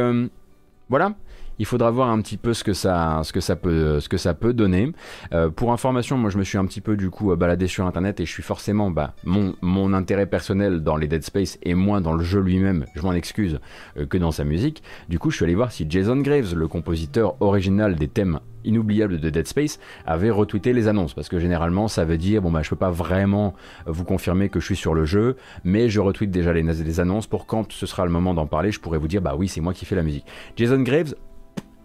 voilà, 0.91 1.15
il 1.59 1.67
faudra 1.67 1.91
voir 1.91 2.09
un 2.09 2.21
petit 2.21 2.37
peu 2.37 2.55
ce 2.55 2.65
que 2.65 2.73
ça, 2.73 3.23
peut, 3.57 4.53
donner. 4.53 4.93
Euh, 5.33 5.51
pour 5.51 5.73
information, 5.73 6.17
moi 6.17 6.31
je 6.31 6.39
me 6.39 6.45
suis 6.45 6.59
un 6.59 6.67
petit 6.67 6.81
peu 6.81 6.97
du 6.97 7.11
coup 7.11 7.35
baladé 7.37 7.67
sur 7.67 7.87
internet 7.87 8.21
et 8.21 8.27
je 8.27 8.31
suis 8.31 8.43
forcément 8.43 8.91
bah, 8.91 9.15
mon, 9.25 9.93
intérêt 9.93 10.27
personnel 10.27 10.81
dans 10.81 10.97
les 10.97 11.07
Dead 11.07 11.23
Space 11.23 11.59
et 11.63 11.75
moins 11.75 12.01
dans 12.01 12.15
le 12.15 12.25
jeu 12.25 12.41
lui-même, 12.41 12.87
je 12.95 13.03
m'en 13.03 13.13
excuse, 13.13 13.61
euh, 13.97 14.07
que 14.07 14.19
dans 14.19 14.33
sa 14.33 14.45
musique. 14.45 14.83
Du 15.09 15.19
coup, 15.19 15.31
je 15.31 15.37
suis 15.37 15.45
allé 15.45 15.55
voir 15.55 15.73
si 15.73 15.87
Jason 15.89 16.17
Graves, 16.17 16.55
le 16.55 16.69
compositeur 16.69 17.37
original 17.41 17.95
des 17.95 18.09
thèmes 18.09 18.41
inoubliables 18.65 19.21
de 19.21 19.31
Dead 19.31 19.47
Space 19.47 19.79
avait 20.07 20.31
retweeté 20.31 20.73
les 20.73 20.89
annonces 20.89 21.15
parce 21.15 21.29
que 21.29 21.39
généralement 21.39 21.87
ça 21.87 22.05
veut 22.05 22.17
dire 22.17 22.43
bon 22.43 22.51
bah 22.51 22.63
je 22.63 22.71
peux 22.71 22.77
pas 22.77 22.91
vraiment 22.91 23.55
vous 23.87 24.05
confirmer 24.05 24.49
que 24.49 24.59
je 24.59 24.65
suis 24.65 24.77
sur 24.77 24.95
le 24.95 25.05
jeu 25.05 25.37
mais 25.65 25.91
je 25.91 26.01
retweete 26.01 26.31
déjà 26.31 26.53
les, 26.53 26.63
les 26.63 27.01
annonces 27.01 27.27
pour 27.27 27.47
quand 27.47 27.73
ce 27.73 27.85
sera 27.85 28.07
le 28.07 28.11
moment 28.11 28.33
d'en 28.33 28.47
parler 28.47 28.73
je 28.73 28.81
pourrais 28.81 28.99
vous 28.99 29.09
dire 29.09 29.21
bah 29.21 29.35
oui 29.37 29.49
c'est 29.49 29.61
moi 29.61 29.75
qui 29.75 29.85
fais 29.85 29.97
la 29.97 30.03
musique 30.03 30.25
Jason 30.57 30.81
Graves 30.81 31.15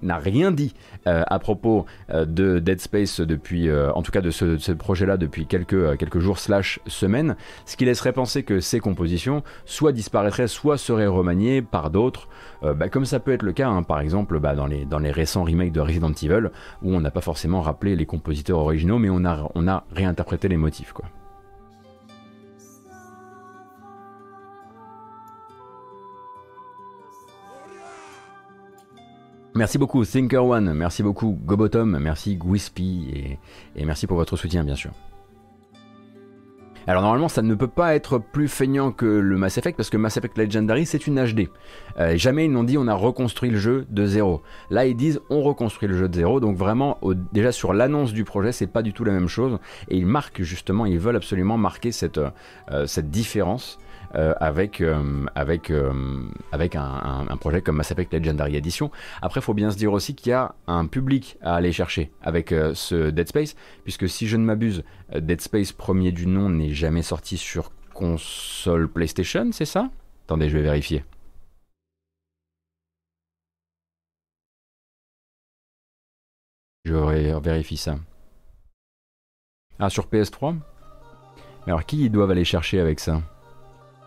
n'a 0.02 0.18
rien 0.18 0.52
dit 0.52 0.74
euh, 1.08 1.24
à 1.28 1.40
propos 1.40 1.86
euh, 2.12 2.26
de 2.26 2.60
Dead 2.60 2.80
Space 2.80 3.20
depuis, 3.22 3.70
euh, 3.70 3.92
en 3.94 4.02
tout 4.02 4.12
cas 4.12 4.22
de 4.22 4.32
ce, 4.32 4.72
projet-là 4.72 5.18
depuis 5.18 5.46
quelques, 5.46 6.20
jours 6.20 6.40
slash 6.40 6.80
semaines, 6.88 7.36
ce 7.66 7.78
qui 7.78 7.86
laisserait 7.86 8.14
penser 8.14 8.44
que 8.44 8.60
ces 8.60 8.80
compositions 8.80 9.44
soit 9.66 9.92
disparaîtraient, 9.92 10.48
soit 10.48 10.78
seraient 10.78 11.08
remaniées 11.08 11.62
par 11.62 11.90
d'autres, 11.90 12.28
bah, 12.62 12.90
comme 12.90 13.06
ça 13.06 13.20
peut 13.20 13.32
être 13.32 13.44
le 13.44 13.54
cas 13.54 13.70
hein, 13.70 13.84
par 13.84 14.00
exemple 14.00 14.40
bah, 14.40 14.56
dans, 14.56 14.68
les, 14.68 14.86
dans 14.86 15.00
les 15.00 15.12
récents 15.12 15.44
remakes 15.44 15.72
de 15.72 15.80
Resident 15.80 16.12
Evil, 16.12 16.50
où 16.82 16.94
on 16.94 17.02
n'a 17.02 17.12
pas 17.12 17.22
forcément 17.22 17.62
rappelé 17.62 17.96
les 17.96 18.06
compositeurs 18.06 18.60
originaux, 18.60 19.00
mais 19.00 19.10
on 19.10 19.26
a, 19.26 19.50
on 19.56 19.68
a 19.68 19.86
réinterprété 19.92 20.48
les 20.48 20.58
motifs. 20.58 20.92
quoi. 20.92 21.06
Merci 29.60 29.78
beaucoup 29.78 30.06
Thinker 30.06 30.46
One, 30.46 30.74
merci 30.74 31.04
beaucoup 31.04 31.38
Gobotom, 31.44 32.00
merci 32.00 32.38
Gwispy 32.38 33.38
et, 33.76 33.84
merci 33.84 34.08
pour 34.08 34.16
votre 34.16 34.38
soutien 34.38 34.64
bien 34.64 34.76
sûr. 34.78 34.92
Alors 36.88 37.02
normalement, 37.02 37.28
ça 37.28 37.42
ne 37.42 37.54
peut 37.56 37.68
pas 37.68 37.94
être 37.94 38.20
plus 38.20 38.48
feignant 38.48 38.94
que 38.94 39.06
le 39.06 39.38
Mass 39.38 39.58
Effect 39.58 39.76
parce 39.76 39.90
que 39.90 39.98
Mass 39.98 40.16
Effect 40.16 40.38
Legendary 40.38 40.86
c'est 40.86 41.08
une 41.08 41.22
HD. 41.22 41.50
Euh, 42.00 42.16
jamais 42.16 42.46
ils 42.46 42.52
n'ont 42.54 42.64
dit 42.64 42.78
on 42.78 42.88
a 42.88 42.94
reconstruit 42.94 43.50
le 43.50 43.58
jeu 43.58 43.86
de 43.90 44.06
zéro. 44.06 44.44
Là, 44.70 44.86
ils 44.86 44.96
disent 44.96 45.20
on 45.30 45.42
reconstruit 45.42 45.90
le 45.90 45.98
jeu 45.98 46.08
de 46.08 46.16
zéro. 46.16 46.40
Donc 46.40 46.56
vraiment, 46.56 46.98
déjà 47.34 47.52
sur 47.52 47.74
l'annonce 47.74 48.14
du 48.14 48.24
projet, 48.24 48.54
c'est 48.54 48.66
pas 48.66 48.82
du 48.82 48.94
tout 48.94 49.04
la 49.04 49.12
même 49.12 49.28
chose. 49.28 49.60
Et 49.90 49.98
ils 49.98 50.08
marquent 50.08 50.42
justement, 50.42 50.86
ils 50.86 51.00
veulent 51.00 51.18
absolument 51.18 51.58
marquer 51.58 51.92
cette, 51.92 52.18
euh, 52.72 52.88
cette 52.88 53.10
différence. 53.10 53.78
Euh, 54.16 54.34
avec, 54.40 54.82
euh, 54.82 55.28
avec, 55.36 55.70
euh, 55.70 56.28
avec 56.52 56.76
un, 56.76 57.28
projet 57.40 57.62
comme 57.62 57.76
Mass 57.76 57.92
Effect 57.92 58.12
Legendary 58.12 58.56
Edition. 58.56 58.90
Après, 59.22 59.40
il 59.40 59.44
faut 59.44 59.54
bien 59.54 59.70
se 59.70 59.78
dire 59.78 59.94
aussi 59.94 60.16
qu'il 60.16 60.32
y 60.32 60.34
a 60.34 60.56
un 60.66 60.88
public 60.88 61.38
à 61.42 61.56
aller 61.56 61.72
chercher 61.72 62.12
avec 62.24 62.50
ce 62.50 63.12
Dead 63.12 63.28
Space, 63.28 63.56
puisque 63.84 64.10
si 64.10 64.28
je 64.28 64.36
ne 64.38 64.44
m'abuse, 64.44 64.84
Dead 65.16 65.40
Space 65.42 65.72
premier 65.72 66.12
du 66.12 66.26
nom 66.26 66.50
n'est 66.50 66.74
jamais 66.74 67.04
sorti 67.04 67.38
sur 67.38 67.72
console 67.94 68.90
PlayStation, 68.90 69.52
c'est 69.52 69.66
ça? 69.66 69.90
Attendez, 70.26 70.50
je 70.50 70.58
vais 70.58 70.64
vérifier. 70.64 71.06
Je 76.86 77.40
vérifie 77.40 77.78
ça. 77.78 77.98
Ah, 79.78 79.90
sur 79.90 80.08
PS3 80.08 80.56
Alors, 81.68 81.86
qui 81.86 82.06
ils 82.06 82.10
doivent 82.10 82.32
aller 82.32 82.44
chercher 82.44 82.80
avec 82.80 83.00
ça? 83.00 83.22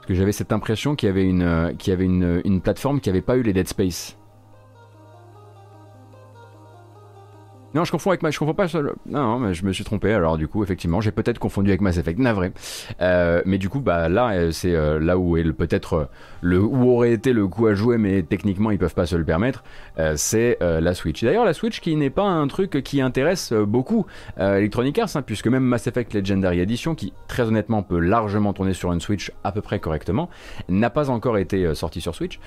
Parce 0.03 0.09
que 0.09 0.15
j'avais 0.15 0.33
cette 0.33 0.53
impression 0.53 0.97
qu'il 0.97 1.07
y 1.07 1.11
avait 1.11 1.25
une, 1.25 1.43
euh, 1.43 1.73
qu'il 1.75 1.93
y 1.93 1.95
avait 1.95 2.07
une, 2.07 2.43
une 2.45 2.61
plateforme 2.61 3.01
qui 3.01 3.09
n'avait 3.09 3.23
pas 3.23 3.37
eu 3.37 3.43
les 3.43 3.53
Dead 3.53 3.69
Space. 3.69 4.17
Non, 7.75 7.85
je 7.85 7.91
confonds 7.91 8.11
avec 8.11 8.23
ma, 8.23 8.31
je 8.31 8.39
pas. 8.53 8.67
Non, 9.07 9.39
mais 9.39 9.55
je 9.55 9.65
me 9.65 9.73
suis 9.73 9.85
trompé. 9.85 10.13
Alors 10.13 10.37
du 10.37 10.47
coup, 10.49 10.63
effectivement, 10.63 11.01
j'ai 11.01 11.13
peut-être 11.13 11.39
confondu 11.39 11.71
avec 11.71 11.81
Mass 11.81 11.97
Effect, 11.97 12.19
navré. 12.19 12.53
Euh, 13.01 13.43
mais 13.47 13.59
du 13.59 13.69
coup, 13.69 13.81
bah 13.81 14.09
là, 14.09 14.33
euh, 14.33 14.51
c'est 14.51 14.75
euh, 14.75 14.99
là 15.01 15.17
où 15.17 15.37
est 15.37 15.45
peut-être 15.53 16.09
le 16.41 16.61
aurait 16.63 17.13
été 17.13 17.33
le 17.33 17.47
coup 17.47 17.67
à 17.67 17.75
jouer, 17.75 17.99
mais 17.99 18.23
techniquement, 18.23 18.71
ils 18.71 18.79
peuvent 18.79 18.95
pas 18.95 19.07
se 19.07 19.17
le 19.17 19.25
permettre. 19.25 19.65
c'est 20.17 20.59
la 20.61 20.95
Switch. 20.95 21.23
D'ailleurs, 21.23 21.45
la 21.45 21.55
Switch 21.55 21.81
qui 21.81 21.95
n'est 21.97 22.11
pas 22.11 22.25
un 22.25 22.47
truc 22.49 22.83
qui 22.83 23.01
intéresse 23.01 23.53
beaucoup 23.53 24.07
Electronic 24.39 24.99
Arts, 24.99 25.17
hein, 25.17 25.23
puisque 25.23 25.47
même 25.47 25.63
Mass 25.63 25.87
Effect 25.87 26.15
Legendary 26.15 26.61
Edition, 26.61 26.95
qui 26.95 27.13
très 27.29 27.45
honnêtement 27.45 27.83
peut 27.83 27.99
largement 27.99 28.53
tourner 28.53 28.75
sur 28.75 28.93
une 28.93 29.01
Switch 29.01 29.33
à 29.45 29.53
peu 29.53 29.61
près 29.61 29.79
correctement, 29.79 30.29
n'a 30.69 30.91
pas 30.91 31.11
encore 31.11 31.39
été 31.39 31.75
sorti 31.75 32.01
sur 32.01 32.15
Switch 32.15 32.41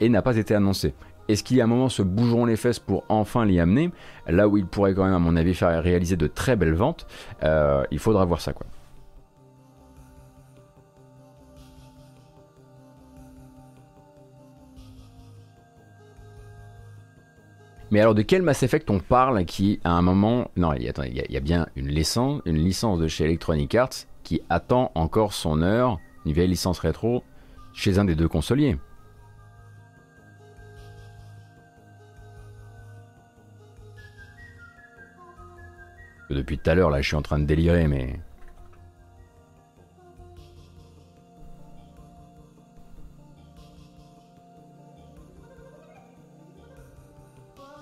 et 0.00 0.08
n'a 0.08 0.22
pas 0.22 0.36
été 0.36 0.54
annoncé. 0.54 0.94
Est-ce 1.28 1.42
qu'il 1.42 1.56
y 1.56 1.60
a 1.60 1.64
un 1.64 1.68
moment 1.68 1.88
se 1.88 2.02
bougeront 2.02 2.44
les 2.44 2.56
fesses 2.56 2.78
pour 2.78 3.04
enfin 3.08 3.44
l'y 3.44 3.58
amener 3.58 3.90
Là 4.26 4.48
où 4.48 4.56
il 4.56 4.66
pourrait 4.66 4.94
quand 4.94 5.04
même, 5.04 5.14
à 5.14 5.18
mon 5.18 5.36
avis, 5.36 5.54
faire 5.54 5.82
réaliser 5.82 6.16
de 6.16 6.26
très 6.26 6.56
belles 6.56 6.74
ventes, 6.74 7.06
euh, 7.42 7.84
il 7.90 7.98
faudra 7.98 8.24
voir 8.24 8.40
ça 8.40 8.52
quoi. 8.52 8.66
Mais 17.92 18.00
alors 18.00 18.16
de 18.16 18.22
quel 18.22 18.42
Mass 18.42 18.64
Effect 18.64 18.90
on 18.90 18.98
parle 18.98 19.44
qui 19.44 19.78
à 19.84 19.92
un 19.92 20.02
moment... 20.02 20.50
Non, 20.56 20.72
il 20.74 20.82
y, 20.82 21.32
y 21.32 21.36
a 21.36 21.40
bien 21.40 21.68
une 21.76 21.86
licence, 21.86 22.42
une 22.44 22.56
licence 22.56 22.98
de 22.98 23.06
chez 23.06 23.24
Electronic 23.24 23.74
Arts 23.76 24.06
qui 24.24 24.42
attend 24.50 24.90
encore 24.96 25.32
son 25.32 25.62
heure, 25.62 26.00
une 26.24 26.32
vieille 26.32 26.48
licence 26.48 26.80
rétro, 26.80 27.22
chez 27.72 27.98
un 28.00 28.04
des 28.04 28.16
deux 28.16 28.26
consoliers. 28.26 28.76
Depuis 36.30 36.58
tout 36.58 36.68
à 36.70 36.74
l'heure, 36.74 36.90
là, 36.90 37.00
je 37.00 37.06
suis 37.06 37.16
en 37.16 37.22
train 37.22 37.38
de 37.38 37.44
délirer, 37.44 37.86
mais... 37.86 38.18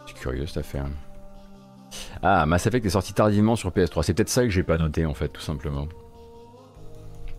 C'est 0.07 0.15
curieux 0.15 0.47
cette 0.47 0.59
affaire. 0.59 0.87
Ah, 2.23 2.45
Mass 2.47 2.67
Effect 2.67 2.85
est 2.85 2.91
sorti 2.91 3.15
tardivement 3.15 3.57
sur 3.57 3.71
PS3. 3.71 4.03
C'est 4.03 4.15
peut-être 4.15 4.29
ça 4.29 4.43
que 4.43 4.51
j'ai 4.51 4.63
pas 4.63 4.79
noté, 4.79 5.07
en 5.07 5.15
fait, 5.15 5.29
tout 5.29 5.41
simplement. 5.41 5.89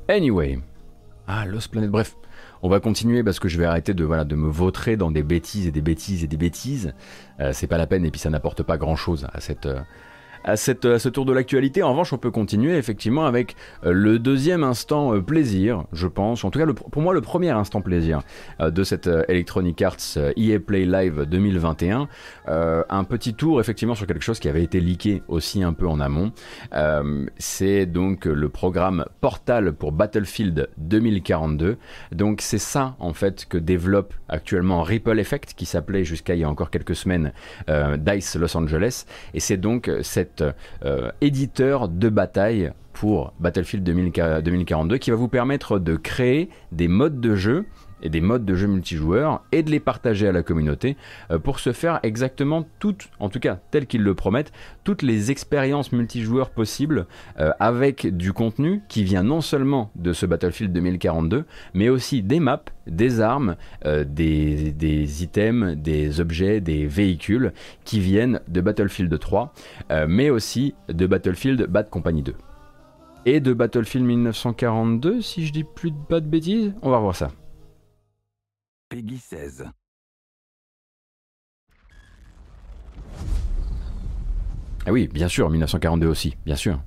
Anyway. 0.07 0.59
Ah, 1.27 1.45
Lost 1.45 1.69
Planet. 1.71 1.89
Bref, 1.89 2.15
on 2.61 2.69
va 2.69 2.79
continuer 2.79 3.23
parce 3.23 3.39
que 3.39 3.47
je 3.47 3.57
vais 3.57 3.65
arrêter 3.65 3.93
de, 3.93 4.03
voilà, 4.03 4.25
me 4.25 4.49
vautrer 4.49 4.97
dans 4.97 5.11
des 5.11 5.23
bêtises 5.23 5.67
et 5.67 5.71
des 5.71 5.81
bêtises 5.81 6.23
et 6.23 6.27
des 6.27 6.37
bêtises. 6.37 6.93
Euh, 7.39 7.51
c'est 7.53 7.67
pas 7.67 7.77
la 7.77 7.87
peine 7.87 8.05
et 8.05 8.11
puis 8.11 8.19
ça 8.19 8.29
n'apporte 8.29 8.63
pas 8.63 8.77
grand 8.77 8.95
chose 8.95 9.27
à 9.33 9.39
cette, 9.39 9.65
euh, 9.65 9.81
à, 10.45 10.55
cette, 10.55 10.97
ce 10.97 11.09
tour 11.09 11.25
de 11.25 11.33
l'actualité. 11.33 11.83
En 11.83 11.89
revanche, 11.89 12.13
on 12.13 12.17
peut 12.17 12.31
continuer 12.31 12.77
effectivement 12.77 13.25
avec 13.25 13.55
euh, 13.83 13.91
le 13.91 14.19
deuxième 14.19 14.63
instant 14.63 15.13
euh, 15.13 15.21
plaisir, 15.21 15.85
je 15.91 16.07
pense. 16.07 16.45
En 16.45 16.51
tout 16.51 16.59
cas, 16.59 16.65
pour 16.65 17.01
moi, 17.01 17.13
le 17.13 17.21
premier 17.21 17.49
instant 17.49 17.81
plaisir 17.81 18.21
euh, 18.61 18.69
de 18.69 18.83
cette 18.83 19.09
Electronic 19.27 19.81
Arts 19.81 20.17
EA 20.37 20.59
Play 20.59 20.85
Live 20.85 21.25
2021. 21.25 22.07
un 22.47 23.03
petit 23.03 23.33
tour 23.33 23.59
effectivement 23.59 23.95
sur 23.95 24.05
quelque 24.05 24.23
chose 24.23 24.39
qui 24.39 24.47
avait 24.47 24.63
été 24.63 24.79
leaké 24.79 25.23
aussi 25.27 25.63
un 25.63 25.73
peu 25.73 25.87
en 25.87 25.99
amont. 25.99 26.31
c'est 27.37 27.85
donc 27.85 28.25
le 28.25 28.49
programme 28.49 29.05
Portal 29.21 29.73
pour 29.73 29.91
Battlefield 29.91 30.69
2042. 30.77 31.77
Donc 32.11 32.41
c'est 32.41 32.59
ça 32.59 32.95
en 32.99 33.13
fait 33.13 33.45
que 33.45 33.57
développe 33.57 34.13
actuellement 34.29 34.83
Ripple 34.83 35.19
Effect 35.19 35.53
qui 35.55 35.65
s'appelait 35.65 36.03
jusqu'à 36.03 36.35
il 36.35 36.41
y 36.41 36.43
a 36.43 36.49
encore 36.49 36.69
quelques 36.69 36.95
semaines 36.95 37.31
DICE 37.67 38.35
Los 38.35 38.55
Angeles. 38.55 39.05
Et 39.33 39.39
c'est 39.39 39.57
donc 39.57 39.89
cette 40.01 40.34
euh, 40.41 41.11
éditeur 41.21 41.87
de 41.87 42.09
bataille 42.09 42.71
pour 42.93 43.33
Battlefield 43.39 43.83
2042 43.83 44.97
qui 44.97 45.11
va 45.11 45.17
vous 45.17 45.27
permettre 45.27 45.79
de 45.79 45.95
créer 45.95 46.49
des 46.71 46.87
modes 46.87 47.19
de 47.19 47.35
jeu 47.35 47.65
et 48.05 48.09
des 48.09 48.21
modes 48.21 48.45
de 48.45 48.55
jeu 48.55 48.67
multijoueurs 48.67 49.43
et 49.51 49.63
de 49.63 49.71
les 49.71 49.79
partager 49.79 50.27
à 50.27 50.31
la 50.31 50.43
communauté 50.43 50.95
euh, 51.31 51.39
pour 51.39 51.59
se 51.59 51.73
faire 51.73 51.99
exactement 52.03 52.63
toutes, 52.79 53.09
en 53.19 53.29
tout 53.29 53.39
cas 53.39 53.57
telles 53.71 53.87
qu'ils 53.87 54.03
le 54.03 54.13
promettent, 54.13 54.53
toutes 54.83 55.01
les 55.01 55.31
expériences 55.31 55.91
multijoueurs 55.91 56.51
possibles 56.51 57.07
euh, 57.39 57.51
avec 57.59 58.15
du 58.15 58.31
contenu 58.31 58.81
qui 58.87 59.03
vient 59.03 59.23
non 59.23 59.41
seulement 59.41 59.91
de 59.95 60.13
ce 60.13 60.27
Battlefield 60.27 60.71
2042 60.71 61.45
mais 61.73 61.89
aussi 61.89 62.21
des 62.21 62.39
maps, 62.39 62.63
des 62.85 63.21
armes, 63.21 63.55
euh, 63.85 64.05
des, 64.07 64.71
des, 64.71 65.23
items, 65.23 65.75
des 65.75 66.19
objets, 66.19 66.61
des 66.61 66.85
véhicules 66.85 67.53
qui 67.85 67.99
viennent 67.99 68.39
de 68.47 68.61
Battlefield 68.61 69.17
3 69.17 69.53
mais 70.07 70.29
aussi 70.29 70.75
de 70.89 71.07
Battlefield 71.07 71.67
Bad 71.67 71.89
Company 71.89 72.21
2 72.21 72.35
et 73.25 73.39
de 73.39 73.53
Battlefield 73.53 74.05
1942 74.05 75.21
si 75.21 75.45
je 75.45 75.51
dis 75.51 75.63
plus 75.63 75.91
de 75.91 75.97
pas 76.07 76.19
de 76.19 76.27
bêtises, 76.27 76.73
on 76.83 76.91
va 76.91 76.99
voir 76.99 77.15
ça. 77.15 77.31
Peggy 78.89 79.17
16. 79.17 79.65
Ah 84.85 84.91
oui, 84.91 85.07
bien 85.07 85.27
sûr, 85.27 85.49
1942 85.49 86.07
aussi, 86.07 86.37
bien 86.45 86.55
sûr. 86.55 86.79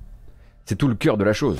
C'est 0.65 0.77
tout 0.77 0.87
le 0.87 0.95
cœur 0.95 1.17
de 1.17 1.25
la 1.25 1.33
chose. 1.33 1.59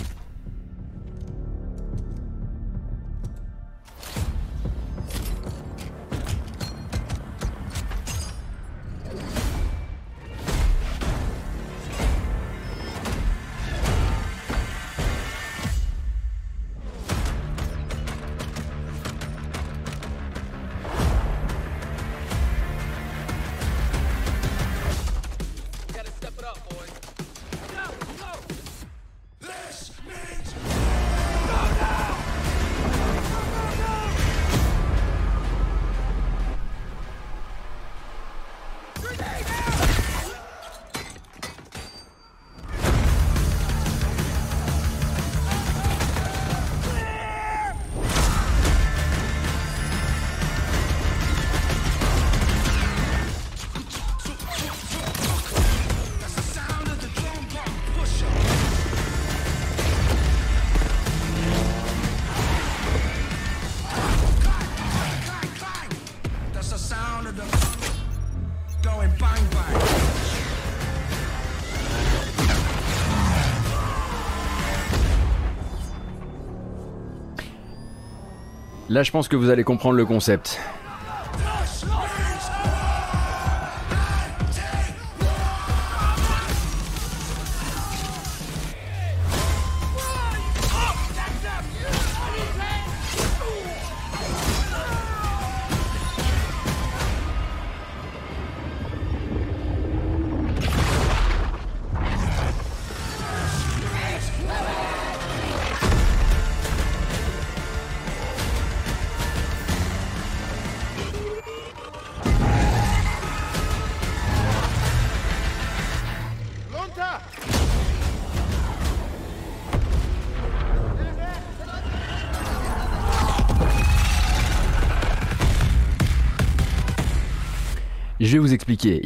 Là, 78.99 79.03
je 79.03 79.11
pense 79.11 79.29
que 79.29 79.37
vous 79.37 79.49
allez 79.49 79.63
comprendre 79.63 79.95
le 79.95 80.05
concept. 80.05 80.59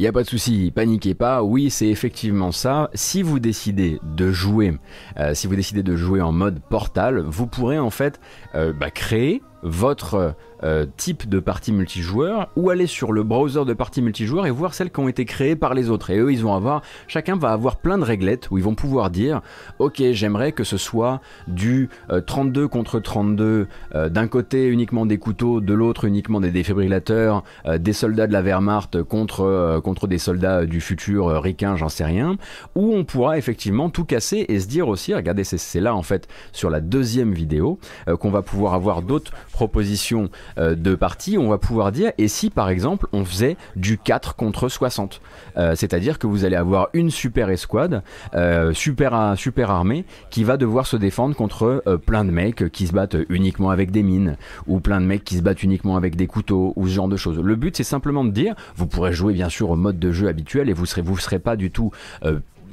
N'y 0.04 0.08
a 0.08 0.12
pas 0.12 0.22
de 0.22 0.28
souci, 0.28 0.70
paniquez 0.74 1.14
pas, 1.14 1.42
oui 1.42 1.70
c'est 1.70 1.88
effectivement 1.88 2.52
ça. 2.52 2.90
Si 2.92 3.22
vous 3.22 3.40
décidez 3.40 3.98
de 4.02 4.30
jouer, 4.32 4.76
euh, 5.18 5.32
si 5.32 5.46
vous 5.46 5.56
décidez 5.56 5.82
de 5.82 5.96
jouer 5.96 6.20
en 6.20 6.30
mode 6.30 6.60
portal, 6.60 7.20
vous 7.20 7.46
pourrez 7.46 7.78
en 7.78 7.88
fait 7.88 8.20
euh, 8.54 8.74
bah, 8.74 8.90
créer 8.90 9.40
votre 9.64 10.34
euh, 10.64 10.86
type 10.96 11.28
de 11.28 11.40
partie 11.40 11.72
multijoueur 11.72 12.48
ou 12.56 12.70
aller 12.70 12.86
sur 12.86 13.12
le 13.12 13.22
browser 13.22 13.66
de 13.66 13.74
partie 13.74 14.00
multijoueur 14.00 14.46
et 14.46 14.50
voir 14.50 14.72
celles 14.72 14.90
qui 14.90 15.00
ont 15.00 15.08
été 15.08 15.26
créées 15.26 15.56
par 15.56 15.74
les 15.74 15.90
autres. 15.90 16.08
Et 16.08 16.18
eux, 16.18 16.32
ils 16.32 16.42
vont 16.42 16.54
avoir, 16.54 16.80
chacun 17.06 17.36
va 17.36 17.50
avoir 17.50 17.76
plein 17.76 17.98
de 17.98 18.04
réglettes 18.04 18.50
où 18.50 18.56
ils 18.56 18.64
vont 18.64 18.74
pouvoir 18.74 19.10
dire, 19.10 19.42
ok, 19.78 20.02
j'aimerais 20.12 20.52
que 20.52 20.64
ce 20.64 20.78
soit 20.78 21.20
du 21.48 21.90
32 22.26 22.62
euh, 22.62 22.68
contre 22.68 22.98
32, 23.00 23.66
euh, 23.94 24.08
d'un 24.08 24.26
côté 24.26 24.66
uniquement 24.66 25.04
des 25.04 25.18
couteaux, 25.18 25.60
de 25.60 25.74
l'autre 25.74 26.04
uniquement 26.04 26.40
des 26.40 26.50
défibrillateurs, 26.50 27.42
des 27.78 27.92
soldats 27.92 28.26
de 28.26 28.32
la 28.32 28.42
Wehrmacht 28.42 29.02
contre, 29.02 29.80
contre 29.82 30.06
des 30.06 30.18
soldats 30.18 30.64
du 30.66 30.80
futur 30.80 31.26
ricain, 31.42 31.76
j'en 31.76 31.88
sais 31.88 32.04
rien, 32.04 32.36
où 32.74 32.94
on 32.94 33.04
pourra 33.04 33.38
effectivement 33.38 33.90
tout 33.90 34.04
casser 34.04 34.46
et 34.48 34.60
se 34.60 34.66
dire 34.66 34.88
aussi, 34.88 35.14
regardez, 35.14 35.44
c'est 35.44 35.80
là 35.80 35.94
en 35.94 36.02
fait 36.02 36.28
sur 36.52 36.70
la 36.70 36.80
deuxième 36.80 37.32
vidéo 37.32 37.78
qu'on 38.20 38.30
va 38.30 38.42
pouvoir 38.42 38.74
avoir 38.74 39.02
d'autres 39.02 39.32
propositions 39.54 40.30
euh, 40.58 40.74
de 40.74 40.96
parties, 40.96 41.38
on 41.38 41.48
va 41.48 41.58
pouvoir 41.58 41.92
dire, 41.92 42.10
et 42.18 42.26
si 42.26 42.50
par 42.50 42.68
exemple 42.68 43.06
on 43.12 43.24
faisait 43.24 43.56
du 43.76 43.98
4 43.98 44.34
contre 44.34 44.68
60 44.68 45.20
euh, 45.56 45.76
C'est-à-dire 45.76 46.18
que 46.18 46.26
vous 46.26 46.44
allez 46.44 46.56
avoir 46.56 46.88
une 46.92 47.10
super 47.10 47.50
escouade, 47.50 48.02
euh, 48.34 48.72
super, 48.74 49.14
armée, 49.14 50.04
qui 50.30 50.42
va 50.42 50.56
devoir 50.56 50.86
se 50.88 50.96
défendre 50.96 51.36
contre 51.36 51.82
plein 52.04 52.24
de 52.24 52.32
mecs 52.32 52.68
qui 52.70 52.88
se 52.88 52.92
battent 52.92 53.16
uniquement 53.28 53.70
avec 53.70 53.92
des 53.92 54.02
mines, 54.02 54.36
ou 54.66 54.80
plein 54.80 55.00
de 55.00 55.06
mecs 55.06 55.22
qui 55.22 55.36
se 55.36 55.42
battent 55.42 55.62
uniquement 55.62 55.96
avec 55.96 56.16
des 56.16 56.26
couteaux, 56.26 56.72
ou 56.74 56.88
ce 56.88 56.92
genre 56.92 57.08
de 57.08 57.16
choses. 57.16 57.38
Le 57.38 57.54
but 57.54 57.76
c'est 57.76 57.84
simplement 57.84 58.24
de 58.24 58.30
dire, 58.30 58.54
vous 58.74 58.86
pourrez 58.86 59.12
jouer 59.12 59.32
bien 59.32 59.48
sûr 59.48 59.70
au 59.70 59.76
mode 59.76 60.00
de 60.00 60.10
jeu 60.10 60.26
habituel, 60.26 60.68
et 60.68 60.72
vous 60.72 60.86
serez, 60.86 61.02
vous 61.02 61.16
serez 61.16 61.38
pas 61.38 61.54
du 61.54 61.70
tout 61.70 61.92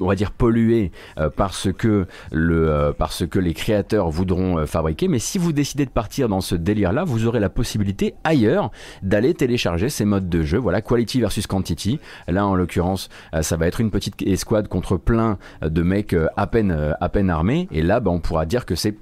on 0.02 0.08
va 0.08 0.16
dire 0.16 0.32
pollué 0.32 0.92
euh, 1.18 1.30
parce 1.36 1.72
que 1.72 2.08
le 2.32 2.70
euh, 2.70 2.92
parce 2.92 3.26
que 3.26 3.40
les 3.40 3.54
créateurs 3.54 4.10
voudront 4.10 4.58
euh, 4.58 4.66
fabriquer. 4.66 5.08
Mais 5.08 5.20
si 5.20 5.38
vous 5.38 5.54
décidez 5.54 5.86
de 5.86 5.92
partir 5.92 6.28
dans 6.30 6.42
ce 6.42 6.56
délire 6.56 6.92
là 6.92 7.04
vous 7.04 7.26
aurez 7.26 7.40
la 7.40 7.50
possibilité 7.50 8.16
ailleurs 8.24 8.72
d'aller 9.04 9.34
télécharger 9.34 9.90
ces 9.90 10.06
modes 10.06 10.30
de 10.30 10.44
jeu. 10.44 10.58
Voilà 10.58 10.82
quality 10.82 11.22
versus 11.22 11.48
quantity. 11.48 12.00
Là 12.28 12.46
en 12.46 12.56
l'occurrence 12.56 13.10
ça 13.42 13.58
va 13.58 13.68
être 13.68 13.82
une 13.82 13.92
petite 13.92 14.22
escouade 14.24 14.68
contre 14.68 14.98
plein 14.98 15.38
de 15.62 15.82
mecs 15.84 16.16
à 16.36 16.48
peine 16.48 16.96
à 17.00 17.10
peine 17.10 17.30
armés. 17.30 17.68
Et 17.72 17.82
là 17.82 18.00
bah, 18.00 18.12
on 18.12 18.20
pourra 18.20 18.46
dire 18.46 18.66
que 18.66 18.76
c'est 18.76 18.96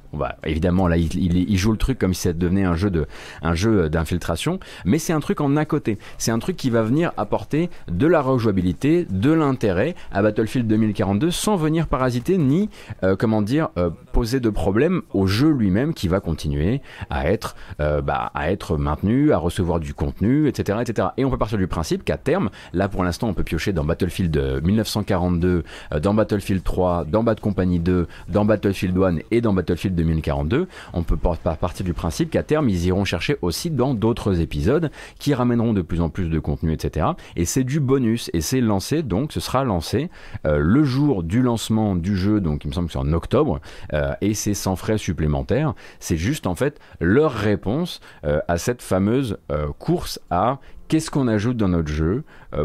évidemment 0.46 0.88
là 0.88 0.98
il, 0.98 1.16
il, 1.16 1.58
joue 1.58 1.72
le 1.72 1.78
truc 1.78 2.00
comme 2.00 2.14
si 2.14 2.22
ça 2.24 2.34
devenait 2.34 2.64
un 2.64 2.76
jeu 2.76 2.90
de 2.90 3.08
un 3.42 3.54
jeu 3.54 3.90
d'infiltration. 3.90 4.60
Mais 4.86 5.00
c'est 5.00 5.14
un 5.14 5.20
truc 5.20 5.42
en 5.42 5.56
à 5.56 5.66
côté. 5.66 5.98
C'est 6.18 6.32
un 6.32 6.40
truc 6.40 6.58
qui 6.58 6.70
va 6.70 6.84
venir 6.84 7.12
apporter 7.18 7.70
de 7.90 8.08
la 8.08 8.22
rejouabilité 8.22 9.06
de 9.10 9.32
l'intérêt 9.32 9.96
à 10.12 10.22
Battlefield 10.22 10.68
2000 10.68 10.89
2042 10.90 11.32
sans 11.32 11.56
venir 11.56 11.88
parasiter 11.88 12.38
ni, 12.38 12.70
euh, 13.04 13.16
comment 13.16 13.42
dire, 13.42 13.70
euh, 13.78 13.90
poser 14.12 14.40
de 14.40 14.50
problème 14.50 15.02
au 15.14 15.28
jeu 15.28 15.50
lui-même 15.50 15.94
qui 15.94 16.08
va 16.08 16.20
continuer 16.20 16.82
à 17.10 17.30
être, 17.32 17.56
euh, 17.80 18.02
bah, 18.02 18.32
à 18.34 18.52
être 18.52 18.78
maintenu, 18.78 19.32
à 19.32 19.38
recevoir 19.38 19.80
du 19.80 19.94
contenu, 19.94 20.48
etc., 20.48 20.80
etc. 20.82 21.10
Et 21.18 21.26
on 21.26 21.30
peut 21.30 21.38
partir 21.38 21.58
du 21.58 21.68
principe 21.68 22.04
qu'à 22.04 22.18
terme, 22.18 22.50
là 22.74 22.88
pour 22.88 23.04
l'instant 23.04 23.28
on 23.28 23.34
peut 23.34 23.44
piocher 23.44 23.72
dans 23.72 23.84
Battlefield 23.84 24.62
1942, 24.64 25.64
dans 26.02 26.14
Battlefield 26.14 26.64
3, 26.64 27.06
dans 27.06 27.24
Bad 27.24 27.40
Company 27.40 27.80
2, 27.80 28.08
dans 28.30 28.46
Battlefield 28.46 28.98
1 28.98 29.18
et 29.32 29.42
dans 29.42 29.54
Battlefield 29.54 29.96
2042. 29.96 30.68
On 30.94 31.04
peut 31.04 31.18
partir 31.18 31.86
du 31.86 31.94
principe 31.94 32.32
qu'à 32.32 32.44
terme 32.44 32.70
ils 32.70 32.86
iront 32.86 33.06
chercher 33.06 33.38
aussi 33.42 33.70
dans 33.70 33.94
d'autres 33.94 34.42
épisodes 34.42 34.90
qui 35.20 35.34
ramèneront 35.34 35.74
de 35.74 35.82
plus 35.82 36.02
en 36.02 36.10
plus 36.10 36.30
de 36.30 36.40
contenu, 36.40 36.74
etc. 36.74 37.08
Et 37.36 37.46
c'est 37.46 37.64
du 37.64 37.80
bonus 37.80 38.30
et 38.34 38.42
c'est 38.42 38.62
lancé 38.62 39.04
donc 39.04 39.32
ce 39.32 39.40
sera 39.40 39.64
lancé 39.64 40.10
le 40.44 40.79
le 40.80 40.86
jour 40.86 41.24
du 41.24 41.42
lancement 41.42 41.94
du 41.94 42.16
jeu, 42.16 42.40
donc 42.40 42.64
il 42.64 42.70
me 42.70 42.74
semble 42.74 42.88
que 42.88 42.94
c'est 42.94 43.00
en 43.00 43.12
octobre, 43.12 43.60
euh, 43.94 44.14
et 44.22 44.34
c'est 44.34 44.54
sans 44.54 44.78
frais 44.78 44.98
supplémentaires. 44.98 45.74
C'est 46.00 46.16
juste 46.16 46.48
en 46.48 46.56
fait 46.56 46.80
leur 47.02 47.34
réponse 47.34 48.00
euh, 48.24 48.40
à 48.48 48.58
cette 48.58 48.82
fameuse 48.82 49.38
euh, 49.52 49.68
course 49.78 50.22
à 50.30 50.60
qu'est-ce 50.88 51.12
qu'on 51.12 51.28
ajoute 51.28 51.58
dans 51.58 51.68
notre 51.68 51.90
jeu 51.90 52.24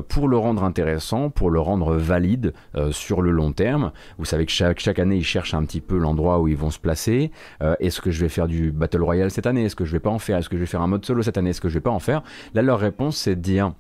pour 0.09 0.29
le 0.29 0.39
rendre 0.39 0.65
intéressant, 0.65 1.29
pour 1.29 1.51
le 1.51 1.61
rendre 1.61 1.95
valide 1.97 2.55
sur 2.91 3.21
le 3.21 3.31
long 3.31 3.53
terme? 3.53 3.93
Vous 4.17 4.25
savez 4.25 4.47
que 4.47 4.53
chaque, 4.53 4.81
chaque 4.81 4.99
année, 4.99 5.17
ils 5.17 5.25
cherchent 5.25 5.53
un 5.53 5.63
petit 5.67 5.83
peu 5.83 5.99
l'endroit 5.99 6.41
où 6.41 6.49
ils 6.49 6.57
vont 6.57 6.71
se 6.71 6.79
placer. 6.79 7.33
Est-ce 7.81 8.01
que 8.01 8.11
je 8.11 8.23
vais 8.23 8.31
faire 8.31 8.49
du 8.49 8.73
Battle 8.73 9.03
Royale 9.03 9.31
cette 9.31 9.47
année? 9.47 9.67
Est-ce 9.67 9.77
que 9.77 9.85
je 9.85 9.93
vais 9.93 10.01
pas 10.01 10.09
en 10.09 10.19
faire? 10.19 10.39
Est-ce 10.39 10.49
que 10.49 10.57
je 10.57 10.61
vais 10.61 10.67
faire 10.67 10.81
un 10.81 10.87
mode 10.87 11.05
solo 11.05 11.23
cette 11.23 11.37
année? 11.37 11.51
Est-ce 11.51 11.61
que 11.61 11.69
je 11.69 11.75
vais 11.75 11.83
pas 11.83 11.91
en 11.91 11.99
faire? 11.99 12.23
Là, 12.55 12.63
leur 12.63 12.81
réponse, 12.81 13.19
c'est 13.19 13.37
de 13.37 13.43
dire 13.43 13.75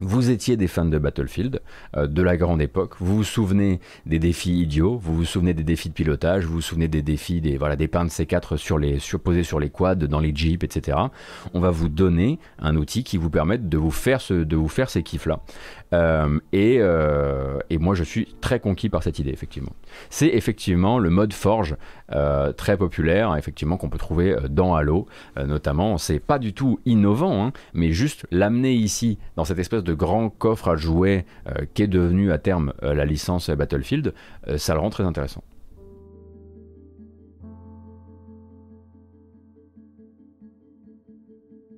vous 0.00 0.30
étiez 0.30 0.58
des 0.58 0.66
fans 0.66 0.84
de 0.84 0.98
Battlefield, 0.98 1.62
euh, 1.96 2.06
de 2.06 2.22
la 2.22 2.36
grande 2.36 2.60
époque. 2.60 2.96
Vous 2.98 3.16
vous 3.16 3.24
souvenez 3.24 3.80
des 4.04 4.18
défis 4.18 4.52
idiots, 4.52 4.98
vous 4.98 5.14
vous 5.14 5.24
souvenez 5.24 5.54
des 5.54 5.64
défis 5.64 5.88
de 5.88 5.94
pilotage, 5.94 6.44
vous 6.44 6.54
vous 6.54 6.60
souvenez 6.60 6.88
des 6.88 7.00
défis 7.00 7.40
des 7.40 7.56
voilà 7.56 7.76
des 7.76 7.88
de 7.88 7.90
C4 7.90 8.58
sur 8.58 8.78
les 8.78 8.98
surposés 8.98 9.42
sur 9.42 9.58
les 9.58 9.70
quads, 9.70 9.94
dans 9.94 10.20
les 10.20 10.36
jeeps, 10.36 10.62
etc. 10.64 10.98
On 11.54 11.60
va 11.60 11.70
vous 11.70 11.88
donner 11.88 12.38
un 12.58 12.76
outil 12.76 13.04
qui 13.04 13.16
vous 13.16 13.30
permette 13.30 13.70
de 13.70 13.78
vous 13.78 13.90
faire 13.90 14.20
ce, 14.20 14.34
de 14.34 14.56
vous 14.56 14.68
faire 14.68 14.90
ces 14.90 15.02
kiffs 15.02 15.26
là. 15.26 15.40
Euh, 15.92 16.38
et, 16.52 16.78
euh, 16.80 17.58
et, 17.70 17.78
moi, 17.78 17.94
je 17.94 18.02
suis 18.02 18.34
très 18.40 18.60
conquis 18.60 18.88
par 18.88 19.02
cette 19.02 19.18
idée, 19.18 19.30
effectivement. 19.30 19.72
C'est 20.10 20.28
effectivement 20.28 20.98
le 20.98 21.10
mode 21.10 21.32
Forge, 21.32 21.76
très 22.56 22.76
populaire, 22.76 23.36
effectivement, 23.36 23.76
qu'on 23.76 23.88
peut 23.88 23.98
trouver 23.98 24.36
dans 24.48 24.74
Halo, 24.74 25.06
notamment. 25.36 25.98
C'est 25.98 26.20
pas 26.20 26.38
du 26.38 26.52
tout 26.52 26.80
innovant, 26.86 27.44
hein, 27.46 27.52
mais 27.74 27.92
juste 27.92 28.26
l'amener 28.30 28.72
ici, 28.72 29.18
dans 29.36 29.44
cette 29.44 29.58
espèce 29.58 29.82
de 29.84 29.94
grand 29.94 30.28
coffre 30.28 30.68
à 30.68 30.76
jouer 30.76 31.24
qu'est 31.74 31.86
devenu 31.86 32.32
à 32.32 32.38
terme 32.38 32.72
la 32.82 33.04
licence 33.04 33.50
Battlefield, 33.50 34.14
ça 34.56 34.74
le 34.74 34.80
rend 34.80 34.90
très 34.90 35.04
intéressant. 35.04 35.42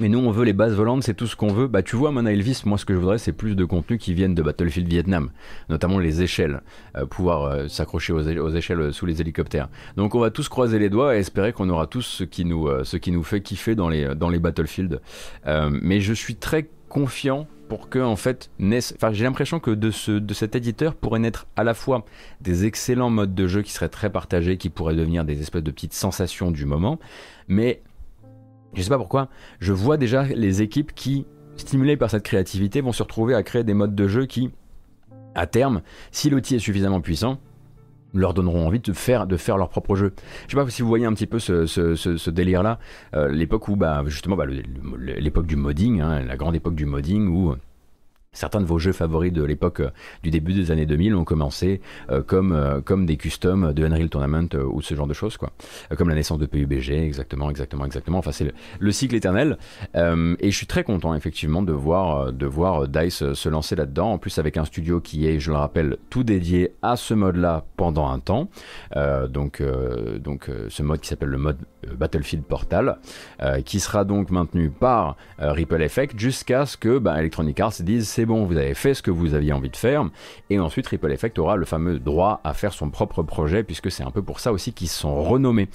Mais 0.01 0.09
nous, 0.09 0.21
on 0.21 0.31
veut 0.31 0.45
les 0.45 0.53
bases 0.53 0.75
volantes, 0.75 1.03
c'est 1.03 1.15
tout 1.15 1.27
ce 1.27 1.35
qu'on 1.35 1.53
veut. 1.53 1.67
Bah, 1.67 1.83
tu 1.83 1.97
vois, 1.97 2.13
Mona 2.13 2.33
Elvis, 2.33 2.63
moi, 2.65 2.79
ce 2.79 2.85
que 2.85 2.95
je 2.95 2.99
voudrais, 3.01 3.19
c'est 3.19 3.33
plus 3.33 3.57
de 3.57 3.65
contenu 3.65 3.99
qui 3.99 4.15
viennent 4.15 4.35
de 4.35 4.43
Battlefield 4.43 4.89
Vietnam, 4.89 5.31
notamment 5.69 5.99
les 5.99 6.23
échelles, 6.23 6.61
euh, 6.97 7.05
pouvoir 7.05 7.43
euh, 7.43 7.67
s'accrocher 7.67 8.13
aux, 8.13 8.51
échelles 8.51 8.81
euh, 8.81 8.93
sous 8.93 9.07
les 9.07 9.21
hélicoptères. 9.21 9.69
Donc, 9.97 10.15
on 10.15 10.21
va 10.21 10.31
tous 10.31 10.49
croiser 10.49 10.79
les 10.79 10.89
doigts 10.89 11.17
et 11.17 11.19
espérer 11.19 11.53
qu'on 11.53 11.69
aura 11.69 11.89
tous 11.89 12.03
ce 12.03 12.23
qui 12.23 12.45
nous, 12.45 12.69
ce 12.85 12.97
qui 12.97 13.11
nous 13.11 13.25
fait 13.25 13.41
kiffer 13.41 13.75
dans 13.75 13.89
les, 13.89 14.15
dans 14.15 14.29
les 14.29 14.39
Battlefield. 14.39 15.01
mais 15.45 16.01
je 16.01 16.13
suis 16.13 16.37
très 16.37 16.69
confiant 16.89 17.49
pour 17.69 17.91
que 17.91 17.99
en 17.99 18.17
fait 18.17 18.51
naisse 18.59 18.95
enfin 18.97 19.13
j'ai 19.13 19.25
l'impression 19.25 19.61
que 19.61 19.71
de 19.71 19.91
ce 19.91 20.13
de 20.13 20.33
cet 20.33 20.57
éditeur 20.57 20.95
pourrait 20.95 21.19
naître 21.19 21.47
à 21.55 21.65
la 21.65 21.75
fois 21.75 22.07
des 22.41 22.65
excellents 22.65 23.11
modes 23.11 23.35
de 23.35 23.47
jeu 23.47 23.61
qui 23.61 23.73
seraient 23.73 23.91
très 23.91 24.09
partagés 24.09 24.57
qui 24.57 24.71
pourraient 24.71 24.95
devenir 24.95 25.25
des 25.25 25.41
espèces 25.43 25.63
de 25.63 25.71
petites 25.71 25.93
sensations 25.93 26.51
du 26.51 26.65
moment 26.65 26.99
mais 27.47 27.83
je 28.75 28.83
sais 28.83 28.89
pas 28.89 28.99
pourquoi, 28.99 29.29
je 29.61 29.73
vois 29.73 29.97
déjà 29.97 30.25
les 30.25 30.63
équipes 30.63 30.95
qui, 30.95 31.27
stimulées 31.57 31.97
par 31.97 32.11
cette 32.11 32.23
créativité, 32.23 32.81
vont 32.81 32.93
se 32.93 33.03
retrouver 33.03 33.35
à 33.35 33.43
créer 33.43 33.65
des 33.65 33.75
modes 33.75 33.95
de 33.95 34.09
jeu 34.09 34.27
qui, 34.27 34.51
à 35.35 35.47
terme, 35.47 35.83
si 36.11 36.31
l'outil 36.31 36.57
est 36.57 36.61
suffisamment 36.61 37.01
puissant, 37.01 37.39
leur 38.15 38.35
donneront 38.35 38.67
envie 38.67 38.81
de 38.81 38.93
faire, 38.93 39.27
de 39.27 39.37
faire 39.37 39.59
leur 39.59 39.69
propre 39.69 39.95
jeu. 39.95 40.15
Je 40.47 40.57
sais 40.57 40.63
pas 40.63 40.69
si 40.71 40.83
vous 40.83 40.89
voyez 40.89 41.07
un 41.07 41.13
petit 41.13 41.27
peu 41.27 41.39
ce, 41.39 42.31
délire-là, 42.31 42.79
euh, 43.15 43.29
l'époque 43.29 43.69
où, 43.69 43.77
bah, 43.77 44.03
justement, 44.07 44.37
bah, 44.37 44.47
l'époque 44.47 45.47
du 45.47 45.57
modding, 45.57 46.01
hein, 46.01 46.23
la 46.23 46.37
grande 46.37 46.57
époque 46.57 46.75
du 46.75 46.87
modding 46.87 47.29
où 47.29 47.55
Certains 48.33 48.61
de 48.61 48.67
vos 48.67 48.79
jeux 48.79 48.93
favoris 48.93 49.33
de 49.33 49.43
l'époque 49.43 49.81
euh, 49.81 49.91
du 50.23 50.31
début 50.31 50.53
des 50.53 50.71
années 50.71 50.85
2000 50.85 51.15
ont 51.15 51.25
commencé 51.25 51.81
euh, 52.11 52.23
comme, 52.23 52.53
euh, 52.53 52.83
comme 52.83 53.07
des 53.07 53.17
customs 53.17 53.73
de 53.73 53.85
Unreal 53.85 54.11
Tournament 54.11 54.49
ou 54.71 54.83
ce 54.83 54.95
genre 54.95 55.07
de 55.07 55.15
choses, 55.15 55.39
quoi. 55.39 55.51
comme 55.97 56.11
la 56.11 56.15
naissance 56.15 56.39
de 56.39 56.45
PUBG, 56.45 56.91
exactement, 56.91 57.49
exactement, 57.49 57.87
exactement. 57.87 58.19
Enfin, 58.19 58.33
c'est 58.33 58.53
le, 58.79 58.93
cycle 58.93 59.15
éternel. 59.15 59.57
et 59.95 60.51
je 60.51 60.57
suis 60.57 60.67
très 60.67 60.83
content, 60.83 61.15
effectivement, 61.15 61.63
de 61.63 61.73
voir, 61.73 62.33
de 62.33 62.47
voir 62.47 62.89
DICE 62.89 63.33
se 63.33 63.49
lancer 63.49 63.77
là-dedans. 63.77 64.13
En 64.13 64.19
plus, 64.19 64.39
avec 64.39 64.57
un 64.57 64.65
studio 64.65 65.01
qui 65.01 65.27
est, 65.27 65.41
je 65.41 65.51
le 65.51 65.57
rappelle, 65.57 65.97
tout 66.11 66.25
dédié 66.25 66.73
à 66.83 66.97
ce 66.97 67.15
mode-là 67.15 67.65
pendant 67.77 68.09
un 68.09 68.19
temps. 68.19 68.49
donc, 69.29 69.63
donc 70.21 70.51
ce 70.69 70.83
mode 70.83 71.01
qui 71.01 71.09
s'appelle 71.09 71.29
le 71.29 71.39
mode 71.39 71.59
Battlefield 71.97 72.45
Portal, 72.45 72.99
qui 73.65 73.79
sera 73.81 74.05
donc 74.05 74.31
maintenu 74.31 74.71
par 74.71 75.17
Ripple 75.39 75.83
Effect 75.83 76.19
jusqu'à 76.19 76.67
ce 76.67 76.77
que 76.77 76.99
bah, 76.99 77.19
Electronic 77.19 77.61
Arts 77.61 77.75
dise 77.81 78.09
c'est 78.19 78.27
bon, 78.27 78.45
vous 78.45 78.57
avez 78.57 78.75
fait 78.75 78.95
ce 78.95 79.03
que 79.03 79.13
vous 79.13 79.35
aviez 79.35 79.53
envie 79.53 79.71
de 79.71 79.77
faire, 79.77 80.05
et 80.51 80.59
ensuite 80.59 80.89
Ripple 80.89 81.13
Effect 81.13 81.39
aura 81.39 81.55
le 81.55 81.65
fameux 81.65 82.01
droit 82.01 82.41
à 82.43 82.53
faire 82.53 82.73
son 82.73 82.91
propre 82.91 83.23
projet, 83.23 83.63
puisque 83.63 83.93
c'est 83.93 84.03
un 84.03 84.11
peu 84.11 84.23
pour 84.23 84.41
ça 84.41 84.51
aussi 84.53 84.73
qu'ils 84.73 84.89
sont 84.89 85.23
renommés. 85.23 85.69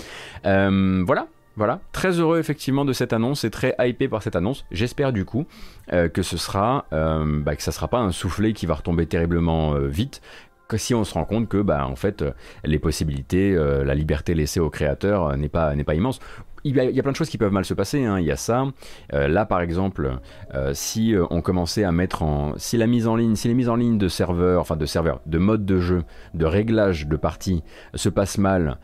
Euh, 0.46 1.02
voilà, 1.08 1.28
voilà, 1.56 1.80
très 1.94 2.20
heureux 2.20 2.40
effectivement 2.40 2.84
de 2.84 2.92
cette 2.92 3.14
annonce 3.14 3.46
et 3.46 3.50
très 3.50 3.78
hypé 3.80 4.10
par 4.10 4.22
cette 4.22 4.36
annonce. 4.36 4.66
J'espère 4.72 5.14
du 5.14 5.24
coup 5.24 5.46
euh, 5.94 6.10
que 6.10 6.22
ce 6.22 6.36
sera, 6.36 6.86
euh, 6.92 7.42
bah, 7.42 7.56
que 7.56 7.64
ça 7.64 7.72
sera 7.72 7.88
pas 7.88 8.00
un 8.00 8.12
soufflet 8.12 8.52
qui 8.52 8.66
va 8.66 8.74
retomber 8.74 9.06
terriblement 9.06 9.76
vite. 9.76 10.22
Que 10.68 10.76
si 10.76 10.94
on 10.94 11.06
se 11.06 11.14
rend 11.14 11.24
compte 11.24 11.48
que 11.48 11.62
bah 11.62 11.86
en 11.88 11.96
fait 11.96 12.26
les 12.66 12.80
possibilités, 12.80 13.54
la 13.54 13.94
liberté 13.94 14.34
laissée 14.34 14.60
aux 14.60 14.70
créateurs 14.70 15.38
n'est 15.38 15.50
pas 15.50 15.76
n'est 15.76 15.84
pas 15.84 15.94
immense 15.94 16.20
il 16.64 16.76
y, 16.76 17.00
a, 17.00 17.04
plein 17.04 17.12
de 17.12 17.18
choses 17.18 17.30
qui 17.30 17.38
peuvent 17.38 17.52
mal 17.52 17.66
se 17.66 17.74
passer. 17.74 18.06
Hein. 18.06 18.20
Il 18.20 18.26
y 18.26 18.32
a 18.32 18.38
ça. 18.38 18.66
Euh, 19.14 19.28
là, 19.28 19.46
par 19.46 19.62
exemple, 19.62 20.20
euh, 20.54 20.72
si 20.74 21.14
euh, 21.14 21.26
on 21.30 21.42
commençait 21.42 21.84
à 21.84 21.92
mettre 21.92 22.24
en, 22.24 22.54
si 22.58 22.78
la 22.78 22.88
mise 22.88 23.08
en 23.08 23.16
ligne, 23.16 23.36
si 23.36 23.48
les 23.48 23.54
mises 23.54 23.70
en 23.70 23.76
ligne 23.76 23.98
de 23.98 24.08
serveurs, 24.08 24.62
enfin 24.62 24.78
de 24.78 24.86
serveurs, 24.86 25.20
de 25.26 25.38
mode 25.38 25.66
de 25.66 25.80
jeu, 25.80 26.04
de 26.34 26.46
réglage 26.46 27.08
de 27.08 27.16
partie 27.16 27.64
se 27.96 28.10
passent 28.10 28.38
mal, 28.38 28.78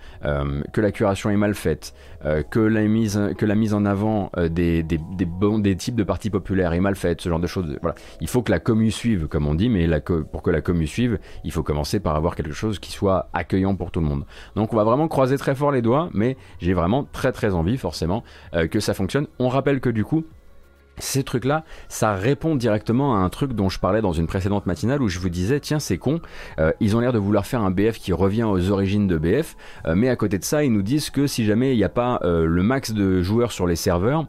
que 0.73 0.81
la 0.81 0.91
curation 0.91 1.29
est 1.29 1.37
mal 1.37 1.53
faite, 1.53 1.93
que 2.49 2.59
la 2.59 2.81
mise, 2.83 3.19
que 3.37 3.45
la 3.45 3.55
mise 3.55 3.73
en 3.73 3.85
avant 3.85 4.31
des, 4.37 4.83
des, 4.83 4.99
des, 5.17 5.25
bons, 5.25 5.59
des 5.59 5.75
types 5.75 5.95
de 5.95 6.03
parties 6.03 6.29
populaires 6.29 6.73
est 6.73 6.79
mal 6.79 6.95
faite, 6.95 7.21
ce 7.21 7.29
genre 7.29 7.39
de 7.39 7.47
choses. 7.47 7.77
Voilà. 7.81 7.95
Il 8.21 8.27
faut 8.27 8.41
que 8.41 8.51
la 8.51 8.59
commu 8.59 8.91
suive, 8.91 9.27
comme 9.27 9.47
on 9.47 9.55
dit, 9.55 9.69
mais 9.69 9.87
pour 10.31 10.41
que 10.41 10.51
la 10.51 10.61
commu 10.61 10.87
suive, 10.87 11.19
il 11.43 11.51
faut 11.51 11.63
commencer 11.63 11.99
par 11.99 12.15
avoir 12.15 12.35
quelque 12.35 12.53
chose 12.53 12.79
qui 12.79 12.91
soit 12.91 13.29
accueillant 13.33 13.75
pour 13.75 13.91
tout 13.91 13.99
le 13.99 14.05
monde. 14.05 14.25
Donc, 14.55 14.73
on 14.73 14.77
va 14.77 14.83
vraiment 14.83 15.07
croiser 15.07 15.37
très 15.37 15.55
fort 15.55 15.71
les 15.71 15.81
doigts, 15.81 16.09
mais 16.13 16.37
j'ai 16.59 16.73
vraiment 16.73 17.03
très 17.03 17.31
très 17.31 17.53
envie 17.53 17.77
forcément 17.77 18.23
euh, 18.53 18.67
que 18.67 18.79
ça 18.79 18.93
fonctionne. 18.93 19.27
On 19.39 19.49
rappelle 19.49 19.79
que 19.79 19.89
du 19.89 20.03
coup, 20.03 20.25
ces 20.99 21.23
trucs-là, 21.23 21.63
ça 21.87 22.13
répond 22.13 22.55
directement 22.55 23.15
à 23.15 23.19
un 23.19 23.29
truc 23.29 23.53
dont 23.53 23.69
je 23.69 23.79
parlais 23.79 24.01
dans 24.01 24.13
une 24.13 24.27
précédente 24.27 24.65
matinale 24.65 25.01
où 25.01 25.07
je 25.07 25.19
vous 25.19 25.29
disais, 25.29 25.59
tiens, 25.59 25.79
c'est 25.79 25.97
con, 25.97 26.19
euh, 26.59 26.71
ils 26.79 26.95
ont 26.95 26.99
l'air 26.99 27.13
de 27.13 27.17
vouloir 27.17 27.45
faire 27.45 27.61
un 27.61 27.71
BF 27.71 27.97
qui 27.97 28.13
revient 28.13 28.43
aux 28.43 28.69
origines 28.69 29.07
de 29.07 29.17
BF, 29.17 29.55
euh, 29.85 29.95
mais 29.95 30.09
à 30.09 30.15
côté 30.15 30.37
de 30.37 30.43
ça, 30.43 30.63
ils 30.63 30.71
nous 30.71 30.81
disent 30.81 31.09
que 31.09 31.27
si 31.27 31.45
jamais 31.45 31.73
il 31.73 31.77
n'y 31.77 31.83
a 31.83 31.89
pas 31.89 32.19
euh, 32.23 32.45
le 32.45 32.63
max 32.63 32.91
de 32.91 33.21
joueurs 33.21 33.51
sur 33.51 33.67
les 33.67 33.75
serveurs, 33.75 34.25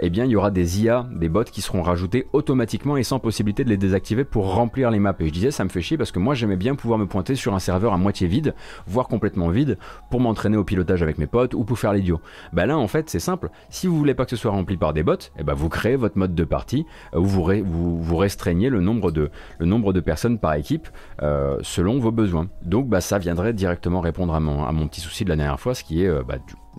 eh 0.00 0.10
bien, 0.10 0.24
il 0.24 0.30
y 0.30 0.36
aura 0.36 0.50
des 0.50 0.82
IA, 0.82 1.06
des 1.12 1.28
bots 1.28 1.44
qui 1.44 1.60
seront 1.60 1.82
rajoutés 1.82 2.26
automatiquement 2.32 2.96
et 2.96 3.02
sans 3.02 3.18
possibilité 3.18 3.64
de 3.64 3.68
les 3.68 3.76
désactiver 3.76 4.24
pour 4.24 4.54
remplir 4.54 4.90
les 4.90 4.98
maps. 4.98 5.14
Et 5.20 5.26
je 5.26 5.32
disais, 5.32 5.50
ça 5.50 5.64
me 5.64 5.68
fait 5.68 5.82
chier 5.82 5.96
parce 5.96 6.12
que 6.12 6.18
moi, 6.18 6.34
j'aimais 6.34 6.56
bien 6.56 6.74
pouvoir 6.74 6.98
me 6.98 7.06
pointer 7.06 7.34
sur 7.34 7.54
un 7.54 7.58
serveur 7.58 7.92
à 7.92 7.98
moitié 7.98 8.26
vide, 8.26 8.54
voire 8.86 9.08
complètement 9.08 9.48
vide, 9.48 9.78
pour 10.10 10.20
m'entraîner 10.20 10.56
au 10.56 10.64
pilotage 10.64 11.02
avec 11.02 11.18
mes 11.18 11.26
potes 11.26 11.54
ou 11.54 11.64
pour 11.64 11.78
faire 11.78 11.92
l'idiot. 11.92 12.20
Bah 12.52 12.66
là, 12.66 12.78
en 12.78 12.88
fait, 12.88 13.10
c'est 13.10 13.20
simple. 13.20 13.50
Si 13.68 13.86
vous 13.86 13.96
voulez 13.96 14.14
pas 14.14 14.24
que 14.24 14.30
ce 14.30 14.36
soit 14.36 14.50
rempli 14.50 14.76
par 14.76 14.92
des 14.92 15.02
bots, 15.02 15.16
eh 15.38 15.42
ben, 15.42 15.54
vous 15.54 15.68
créez 15.68 15.89
votre 15.96 16.18
mode 16.18 16.34
de 16.34 16.44
partie 16.44 16.86
euh, 17.14 17.18
où 17.18 17.24
vous, 17.24 18.02
vous, 18.02 18.16
restreignez 18.16 18.68
le 18.68 18.80
nombre, 18.80 19.10
de, 19.12 20.00
personnes 20.00 20.38
par 20.38 20.54
équipe 20.54 20.88
euh, 21.22 21.58
selon 21.62 21.98
vos 21.98 22.10
besoins. 22.10 22.48
Donc 22.62 22.88
bah, 22.88 23.00
ça 23.00 23.18
viendrait 23.18 23.52
directement 23.52 24.00
répondre 24.00 24.34
à 24.34 24.40
mon, 24.40 24.88
petit 24.88 25.00
souci 25.00 25.24
de 25.24 25.30
la 25.30 25.36
dernière 25.36 25.60
fois, 25.60 25.74
ce 25.74 25.84
qui 25.84 26.04
est 26.04 26.08
euh, 26.08 26.22
bah, 26.26 26.36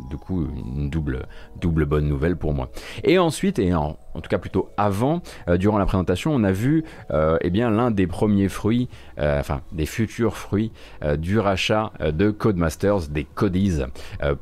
du, 0.10 0.18
coup 0.18 0.48
une 0.76 0.90
double, 0.90 1.28
double 1.60 1.86
bonne 1.86 2.08
nouvelle 2.08 2.38
pour 2.38 2.54
moi. 2.54 2.70
Et 3.04 3.20
ensuite, 3.20 3.60
et 3.60 3.74
en, 3.74 3.98
en 4.14 4.22
tout 4.22 4.30
cas 4.30 4.38
plutôt 4.38 4.70
avant, 4.78 5.22
euh, 5.48 5.58
durant 5.58 5.78
la 5.78 5.86
présentation, 5.86 6.34
on 6.34 6.44
a 6.44 6.52
vu 6.52 6.84
euh, 7.12 7.38
eh 7.42 7.50
bien 7.50 7.70
l'un 7.70 7.92
des 7.92 8.08
premiers 8.08 8.50
fruits, 8.50 8.90
euh, 9.20 9.40
enfin 9.40 9.62
des 9.72 9.86
futurs 9.86 10.38
fruits 10.38 10.72
du 11.18 11.40
rachat 11.40 11.92
de 12.00 12.32
Codemasters, 12.32 13.08
des 13.10 13.24
Codies, 13.24 13.82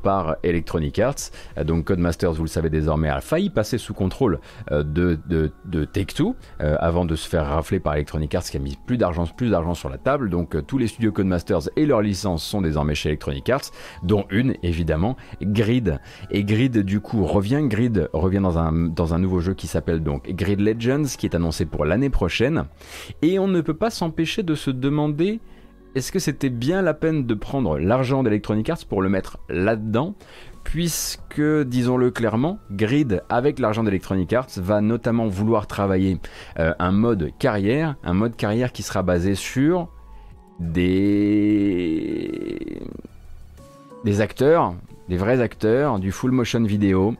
par 0.02 0.36
Electronic 0.42 0.98
Arts. 0.98 1.30
donc 1.64 1.86
Codemasters, 1.86 2.32
vous 2.32 2.44
le 2.44 2.48
savez 2.48 2.70
désormais, 2.70 3.08
a 3.08 3.20
failli 3.20 3.50
passer 3.50 3.78
sous 3.78 3.94
contrôle 3.94 4.40
de, 4.70 5.18
de, 5.26 5.52
de 5.64 5.84
Take-Two 5.84 6.36
avant 6.58 7.04
de 7.04 7.16
se 7.16 7.28
faire 7.28 7.46
rafler 7.46 7.80
par 7.80 7.94
Electronic 7.94 8.34
Arts 8.34 8.44
qui 8.44 8.56
a 8.56 8.60
mis 8.60 8.78
plus 8.86 8.96
d'argent 8.96 9.24
plus 9.26 9.50
d'argent 9.50 9.74
sur 9.74 9.88
la 9.88 9.98
table. 9.98 10.30
Donc 10.30 10.56
tous 10.66 10.78
les 10.78 10.86
studios 10.86 11.12
Codemasters 11.12 11.70
et 11.76 11.86
leurs 11.86 12.02
licences 12.02 12.44
sont 12.44 12.60
désormais 12.60 12.94
chez 12.94 13.08
Electronic 13.10 13.48
Arts, 13.48 13.70
dont 14.02 14.24
une 14.30 14.54
évidemment, 14.62 15.16
Grid. 15.42 16.00
Et 16.30 16.44
Grid 16.44 16.78
du 16.78 17.00
coup 17.00 17.24
revient, 17.24 17.62
Grid 17.64 18.08
revient 18.12 18.40
dans 18.40 18.58
un, 18.58 18.72
dans 18.72 19.14
un 19.14 19.18
nouveau 19.18 19.40
jeu 19.40 19.54
qui 19.60 19.66
s'appelle 19.66 20.02
donc 20.02 20.26
Grid 20.30 20.58
Legends, 20.58 21.04
qui 21.18 21.26
est 21.26 21.34
annoncé 21.34 21.66
pour 21.66 21.84
l'année 21.84 22.08
prochaine. 22.08 22.64
Et 23.20 23.38
on 23.38 23.46
ne 23.46 23.60
peut 23.60 23.74
pas 23.74 23.90
s'empêcher 23.90 24.42
de 24.42 24.54
se 24.54 24.70
demander 24.70 25.38
est-ce 25.94 26.10
que 26.12 26.18
c'était 26.18 26.48
bien 26.48 26.80
la 26.80 26.94
peine 26.94 27.26
de 27.26 27.34
prendre 27.34 27.78
l'argent 27.78 28.22
d'Electronic 28.22 28.70
Arts 28.70 28.86
pour 28.88 29.02
le 29.02 29.10
mettre 29.10 29.38
là-dedans? 29.50 30.14
Puisque, 30.64 31.42
disons-le 31.66 32.10
clairement, 32.10 32.58
Grid, 32.70 33.22
avec 33.28 33.58
l'argent 33.58 33.84
d'Electronic 33.84 34.32
Arts, 34.32 34.48
va 34.56 34.80
notamment 34.80 35.26
vouloir 35.26 35.66
travailler 35.66 36.18
euh, 36.58 36.72
un 36.78 36.92
mode 36.92 37.32
carrière, 37.38 37.96
un 38.02 38.14
mode 38.14 38.36
carrière 38.36 38.72
qui 38.72 38.82
sera 38.82 39.02
basé 39.02 39.34
sur 39.34 39.88
des... 40.58 41.20
des 44.04 44.20
acteurs, 44.22 44.74
des 45.10 45.18
vrais 45.18 45.42
acteurs, 45.42 45.98
du 45.98 46.12
full 46.12 46.30
motion 46.30 46.62
vidéo, 46.62 47.14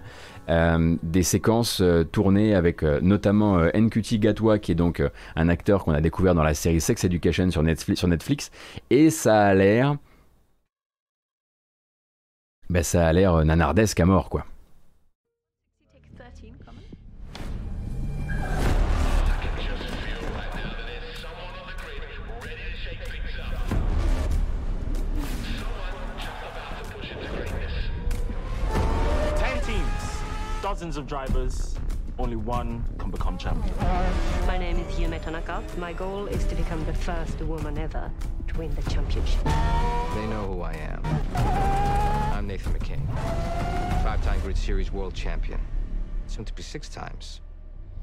euh, 0.50 0.96
des 1.04 1.22
séquences 1.22 1.80
euh, 1.80 2.02
tournées 2.02 2.54
avec 2.54 2.82
euh, 2.82 2.98
notamment 3.00 3.58
NQT 3.72 4.18
Gatwa, 4.18 4.58
qui 4.58 4.72
est 4.72 4.74
donc 4.74 5.02
un 5.36 5.48
acteur 5.48 5.84
qu'on 5.84 5.92
a 5.92 6.00
découvert 6.00 6.34
dans 6.34 6.42
la 6.42 6.54
série 6.54 6.80
Sex 6.80 7.04
Education 7.04 7.50
sur 7.50 7.62
Netflix, 7.62 8.00
sur 8.00 8.08
Netflix 8.08 8.50
et 8.90 9.10
ça 9.10 9.46
a 9.46 9.54
l'air... 9.54 9.96
Ben, 12.68 12.82
ça 12.82 13.06
a 13.06 13.12
l'air 13.12 13.44
nanardesque 13.44 13.98
à 14.00 14.06
mort, 14.06 14.28
quoi. 14.28 14.44
Dozens 30.80 30.96
of 30.96 31.06
drivers, 31.06 31.76
only 32.18 32.36
one 32.36 32.82
can 32.96 33.10
become 33.10 33.36
champion. 33.36 33.76
My 34.46 34.56
name 34.56 34.78
is 34.78 34.94
Yume 34.94 35.22
Tanaka. 35.22 35.62
My 35.76 35.92
goal 35.92 36.26
is 36.26 36.42
to 36.46 36.54
become 36.54 36.82
the 36.86 36.94
first 36.94 37.38
woman 37.42 37.76
ever 37.76 38.10
to 38.48 38.58
win 38.58 38.74
the 38.74 38.80
championship. 38.90 39.44
They 39.44 40.26
know 40.26 40.46
who 40.50 40.62
I 40.62 40.72
am. 40.72 41.02
I'm 42.34 42.46
Nathan 42.46 42.72
McKing, 42.72 43.06
five-time 44.02 44.40
Grid 44.40 44.56
Series 44.56 44.90
world 44.90 45.12
champion. 45.12 45.60
Soon 46.28 46.46
to 46.46 46.54
be 46.54 46.62
six 46.62 46.88
times. 46.88 47.42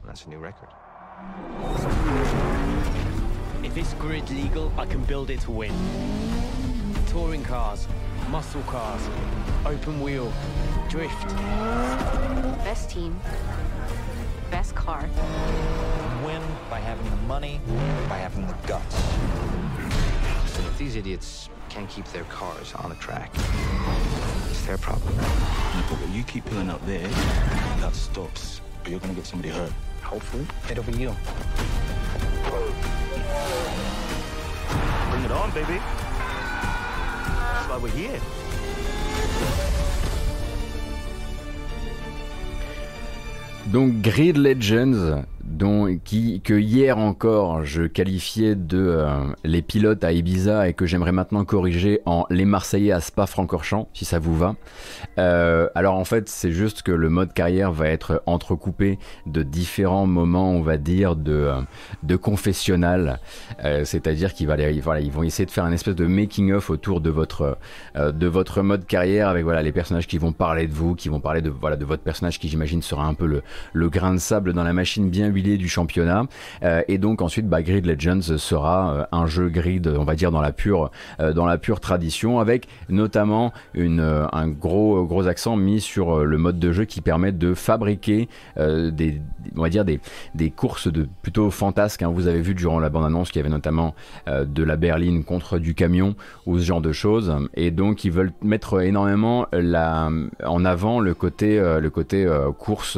Well, 0.04 0.10
that's 0.10 0.26
a 0.26 0.30
new 0.30 0.38
record. 0.38 0.70
If 3.66 3.76
it's 3.76 3.96
grid 3.96 4.30
legal, 4.30 4.72
I 4.78 4.86
can 4.86 5.04
build 5.06 5.32
it 5.32 5.40
to 5.42 5.52
win. 5.52 5.74
Touring 7.08 7.44
cars, 7.44 7.88
muscle 8.30 8.62
cars, 8.68 9.02
open 9.66 10.00
wheel, 10.00 10.32
drift. 10.88 11.28
Best 12.64 12.90
team, 12.90 13.20
best 14.50 14.74
car. 14.76 15.02
Win 16.26 16.42
by 16.70 16.80
having 16.80 17.10
the 17.10 17.18
money, 17.28 17.60
by 18.10 18.18
having 18.18 18.48
the 18.48 18.54
guts. 18.66 18.96
And 20.58 20.66
if 20.66 20.78
these 20.78 20.96
idiots 20.96 21.50
can't 21.70 21.90
keep 21.90 22.06
their 22.08 22.24
cars 22.26 22.74
on 22.76 22.90
the 22.90 22.96
track, 22.96 23.32
it's 24.50 24.66
their 24.66 24.78
problem. 24.78 25.14
But 25.90 26.10
you 26.10 26.24
keep 26.24 26.46
pulling 26.46 26.70
up 26.70 26.86
there, 26.86 27.08
that 27.80 27.94
stops. 27.94 28.62
But 28.82 28.92
you're 28.92 29.00
gonna 29.00 29.14
get 29.14 29.26
somebody 29.26 29.50
hurt. 29.54 29.72
Hopefully. 30.04 30.48
It'll 30.70 30.84
be 30.84 30.94
you. 30.94 31.16
Bring 35.12 35.24
it 35.24 35.32
on, 35.32 35.52
baby. 35.52 35.80
That's 37.40 37.70
why 37.70 37.78
we're 37.78 37.90
here. 37.90 38.22
Donc 43.72 44.02
Grid 44.02 44.38
Legends 44.38 45.24
dont, 45.48 45.98
qui, 46.04 46.42
que 46.42 46.54
hier 46.54 46.98
encore 46.98 47.64
je 47.64 47.84
qualifiais 47.84 48.56
de 48.56 48.78
euh, 48.78 49.08
les 49.44 49.62
pilotes 49.62 50.04
à 50.04 50.12
Ibiza 50.12 50.68
et 50.68 50.74
que 50.74 50.86
j'aimerais 50.86 51.12
maintenant 51.12 51.46
corriger 51.46 52.02
en 52.06 52.26
les 52.30 52.46
Marseillais 52.46 52.92
à 52.92 53.00
Spa-Francorchamps, 53.00 53.88
si 53.94 54.06
ça 54.06 54.20
vous 54.20 54.38
va. 54.38 54.56
Euh, 55.18 55.70
alors 55.74 55.96
en 55.96 56.04
fait, 56.04 56.28
c'est 56.30 56.52
juste 56.52 56.82
que 56.82 56.92
le 56.92 57.10
mode 57.10 57.34
carrière 57.34 57.72
va 57.72 57.88
être 57.88 58.22
entrecoupé 58.26 59.00
de 59.26 59.44
différents 59.44 60.08
moments, 60.08 60.52
on 60.52 60.62
va 60.62 60.78
dire, 60.78 61.16
de, 61.16 61.32
euh, 61.32 61.62
de 62.04 62.16
confessionnal. 62.16 63.20
C'est-à-dire 63.84 64.34
qu'ils 64.34 64.48
voilà, 64.48 65.02
vont 65.10 65.24
essayer 65.24 65.46
de 65.46 65.52
faire 65.52 65.66
un 65.66 65.72
espèce 65.72 65.96
de 65.96 66.06
making-of 66.06 66.70
autour 66.70 67.02
de 67.02 67.10
votre, 67.10 67.58
de 67.96 68.28
votre 68.28 68.62
mode 68.62 68.86
carrière 68.86 69.30
avec 69.30 69.44
voilà, 69.44 69.62
les 69.62 69.72
personnages 69.72 70.08
qui 70.08 70.18
vont 70.18 70.32
parler 70.32 70.68
de 70.68 70.74
vous, 70.74 70.96
qui 70.96 71.10
vont 71.10 71.20
parler 71.20 71.42
de, 71.42 71.50
voilà, 71.50 71.76
de 71.76 71.86
votre 71.86 72.04
personnage 72.04 72.40
qui 72.40 72.50
j'imagine 72.50 72.82
sera 72.82 73.06
un 73.06 73.14
peu 73.14 73.26
le, 73.26 73.42
le 73.74 73.90
grain 73.90 74.14
de 74.14 74.20
sable 74.20 74.54
dans 74.54 74.64
la 74.64 74.74
machine 74.74 75.10
bien 75.10 75.30
du 75.42 75.70
championnat. 75.70 76.24
Euh, 76.64 76.82
et 76.88 76.98
donc 76.98 77.22
ensuite, 77.22 77.48
bah, 77.48 77.62
Grid 77.62 77.86
Legends 77.86 78.38
sera 78.38 78.92
euh, 78.92 79.06
un 79.12 79.28
jeu 79.28 79.50
grid, 79.50 79.88
on 79.88 80.04
va 80.04 80.16
dire 80.16 80.32
dans 80.32 80.42
la 80.42 80.52
pure, 80.52 80.90
euh, 81.20 81.32
dans 81.34 81.46
la 81.46 81.58
pure 81.58 81.80
tradition, 81.80 82.40
avec 82.40 82.68
notamment 82.90 83.54
une, 83.74 84.00
un 84.32 84.48
gros, 84.48 85.06
gros 85.06 85.28
accent 85.28 85.56
mis 85.56 85.80
sur 85.80 86.26
le 86.26 86.38
mode 86.38 86.60
de 86.60 86.72
jeu 86.72 86.86
qui 86.86 87.02
permet 87.02 87.32
de 87.32 87.54
fabriquer 87.54 88.28
des, 88.58 89.22
on 89.56 89.62
va 89.62 89.70
dire 89.70 89.86
des, 89.86 90.00
des 90.34 90.50
courses 90.50 90.92
de 90.92 91.08
plutôt 91.22 91.52
fantasques. 91.52 92.02
hein. 92.02 92.10
Vous 92.10 92.28
avez 92.28 92.42
vu 92.42 92.56
durant 92.56 92.80
la 92.80 92.90
bande-annonce 92.90 93.30
qu'il 93.32 93.40
y 93.40 93.46
avait 93.46 93.54
notamment 93.54 93.94
de 94.28 94.64
la 94.64 94.76
berline 94.76 95.24
contre 95.24 95.60
du 95.60 95.76
camion 95.76 96.16
ou 96.46 96.58
ce 96.58 96.64
genre 96.64 96.82
de 96.82 96.92
choses. 96.92 97.36
Et 97.56 97.72
donc 97.72 98.04
ils 98.04 98.12
veulent 98.12 98.34
mettre 98.42 98.82
énormément 98.82 99.48
la, 99.52 100.10
en 100.44 100.66
avant 100.66 101.00
le 101.00 101.14
côté, 101.14 101.60
le 101.60 101.90
côté 101.90 102.28
course, 102.58 102.98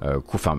cou- 0.00 0.20
enfin, 0.34 0.58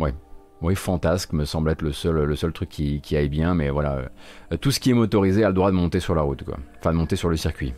ouais. 0.00 0.12
Oui, 0.62 0.76
fantasque 0.76 1.32
me 1.32 1.44
semble 1.44 1.70
être 1.70 1.82
le 1.82 1.92
seul, 1.92 2.22
le 2.22 2.36
seul 2.36 2.52
truc 2.52 2.68
qui, 2.68 3.16
aille 3.16 3.28
bien, 3.28 3.54
mais 3.54 3.68
voilà, 3.68 4.08
euh, 4.52 4.56
tout 4.56 4.70
ce 4.70 4.78
qui 4.78 4.90
est 4.90 4.94
motorisé 4.94 5.42
a 5.42 5.48
le 5.48 5.54
droit 5.54 5.72
de 5.72 5.76
monter 5.76 5.98
sur 5.98 6.14
la 6.14 6.22
route, 6.22 6.44
quoi. 6.44 6.56
Enfin, 6.78 6.92
de 6.92 6.96
monter 6.96 7.16
sur 7.16 7.28
le 7.28 7.36
circuit. 7.36 7.74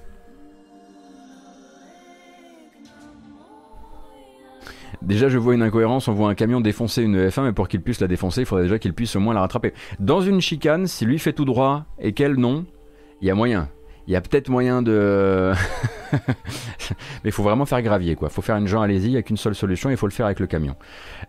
Déjà, 5.01 5.29
je 5.29 5.39
vois 5.39 5.55
une 5.55 5.63
incohérence. 5.63 6.09
On 6.09 6.13
voit 6.13 6.29
un 6.29 6.35
camion 6.35 6.61
défoncer 6.61 7.03
une 7.03 7.29
F1, 7.29 7.45
mais 7.45 7.53
pour 7.53 7.69
qu'il 7.69 7.81
puisse 7.81 8.01
la 8.01 8.07
défoncer, 8.07 8.43
il 8.43 8.47
faudrait 8.47 8.65
déjà 8.65 8.79
qu'il 8.79 8.93
puisse 8.93 9.17
au 9.17 9.21
moins 9.21 9.35
la 9.35 9.41
rattraper. 9.41 9.73
Dans 9.99 10.21
une 10.21 10.41
chicane, 10.41 10.87
si 10.87 11.07
lui 11.07 11.19
fait 11.19 11.33
tout 11.33 11.45
droit 11.47 11.87
et 11.99 12.13
qu'elle 12.13 12.35
non, 12.35 12.67
il 13.21 13.29
y 13.29 13.31
a 13.31 13.35
moyen. 13.35 13.69
Il 14.07 14.13
y 14.13 14.17
a 14.17 14.21
peut-être 14.21 14.49
moyen 14.49 14.83
de. 14.83 15.53
mais 16.13 17.25
il 17.25 17.33
faut 17.33 17.43
vraiment 17.43 17.65
faire 17.65 17.81
gravier, 17.81 18.17
quoi. 18.17 18.29
Il 18.31 18.35
faut 18.35 18.43
faire 18.43 18.57
une 18.57 18.67
Jean 18.67 18.83
allez-y, 18.83 19.07
il 19.07 19.11
n'y 19.13 19.17
a 19.17 19.23
qu'une 19.23 19.37
seule 19.37 19.55
solution, 19.55 19.89
il 19.91 19.97
faut 19.97 20.07
le 20.07 20.13
faire 20.13 20.27
avec 20.27 20.41
le 20.41 20.47
camion. 20.47 20.77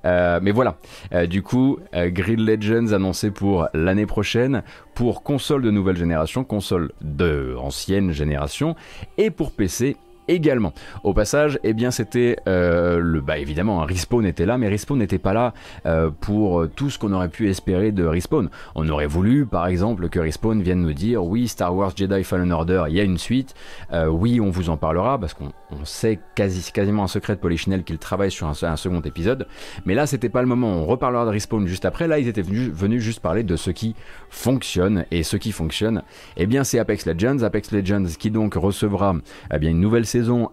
Euh, 0.05 0.39
mais 0.41 0.51
voilà. 0.51 0.77
Euh, 1.13 1.25
du 1.25 1.41
coup, 1.41 1.79
euh, 1.93 2.09
Grid 2.09 2.39
Legends 2.39 2.91
annoncé 2.91 3.31
pour 3.31 3.67
l'année 3.73 4.05
prochaine, 4.05 4.63
pour 4.93 5.23
console 5.23 5.61
de 5.61 5.71
nouvelle 5.71 5.97
génération, 5.97 6.43
console 6.43 6.91
de 7.01 7.55
ancienne 7.57 8.11
génération, 8.11 8.75
et 9.17 9.31
pour 9.31 9.51
PC 9.51 9.95
également. 10.27 10.73
Au 11.03 11.13
passage, 11.13 11.59
eh 11.63 11.73
bien 11.73 11.91
c'était 11.91 12.38
euh, 12.47 12.99
le 12.99 13.21
bah 13.21 13.38
évidemment 13.38 13.81
un 13.81 13.85
Respawn 13.85 14.25
était 14.25 14.45
là, 14.45 14.57
mais 14.57 14.67
Respawn 14.67 14.99
n'était 14.99 15.19
pas 15.19 15.33
là 15.33 15.53
euh, 15.85 16.09
pour 16.09 16.67
tout 16.75 16.89
ce 16.89 16.99
qu'on 16.99 17.13
aurait 17.13 17.29
pu 17.29 17.49
espérer 17.49 17.91
de 17.91 18.05
Respawn. 18.05 18.49
On 18.75 18.88
aurait 18.89 19.07
voulu, 19.07 19.45
par 19.45 19.67
exemple, 19.67 20.09
que 20.09 20.19
Respawn 20.19 20.61
vienne 20.61 20.81
nous 20.81 20.93
dire 20.93 21.23
oui 21.23 21.47
Star 21.47 21.75
Wars 21.75 21.91
Jedi 21.95 22.23
Fallen 22.23 22.51
Order, 22.51 22.85
il 22.88 22.95
y 22.95 22.99
a 22.99 23.03
une 23.03 23.17
suite, 23.17 23.53
Euh, 23.93 24.07
oui 24.07 24.39
on 24.39 24.49
vous 24.49 24.69
en 24.69 24.77
parlera 24.77 25.19
parce 25.19 25.33
qu'on 25.33 25.51
on 25.71 25.85
sait 25.85 26.19
quasi 26.35 26.71
quasiment 26.71 27.03
un 27.03 27.07
secret 27.07 27.35
de 27.35 27.39
Polichinelle 27.39 27.83
qu'il 27.83 27.97
travaille 27.97 28.31
sur 28.31 28.47
un, 28.47 28.75
second 28.75 29.01
épisode, 29.01 29.47
mais 29.85 29.93
là 29.93 30.05
c'était 30.05 30.29
pas 30.29 30.41
le 30.41 30.47
moment. 30.47 30.69
On 30.69 30.85
reparlera 30.85 31.25
de 31.25 31.29
Respawn 31.31 31.67
juste 31.67 31.85
après. 31.85 32.07
Là 32.07 32.19
ils 32.19 32.27
étaient 32.27 32.41
venus, 32.41 33.01
juste 33.01 33.19
parler 33.19 33.43
de 33.43 33.55
ce 33.55 33.71
qui 33.71 33.95
fonctionne 34.29 35.05
et 35.11 35.23
ce 35.23 35.38
qui 35.38 35.51
fonctionne, 35.51 36.03
eh 36.38 36.45
bien 36.45 36.63
c'est 36.63 36.79
Apex 36.79 37.05
Legends, 37.05 37.41
Apex 37.43 37.71
Legends 37.71 38.05
qui 38.17 38.31
donc 38.31 38.55
recevra 38.55 39.15
eh 39.53 39.59
bien 39.59 39.71
une 39.71 39.79
nouvelle 39.79 40.05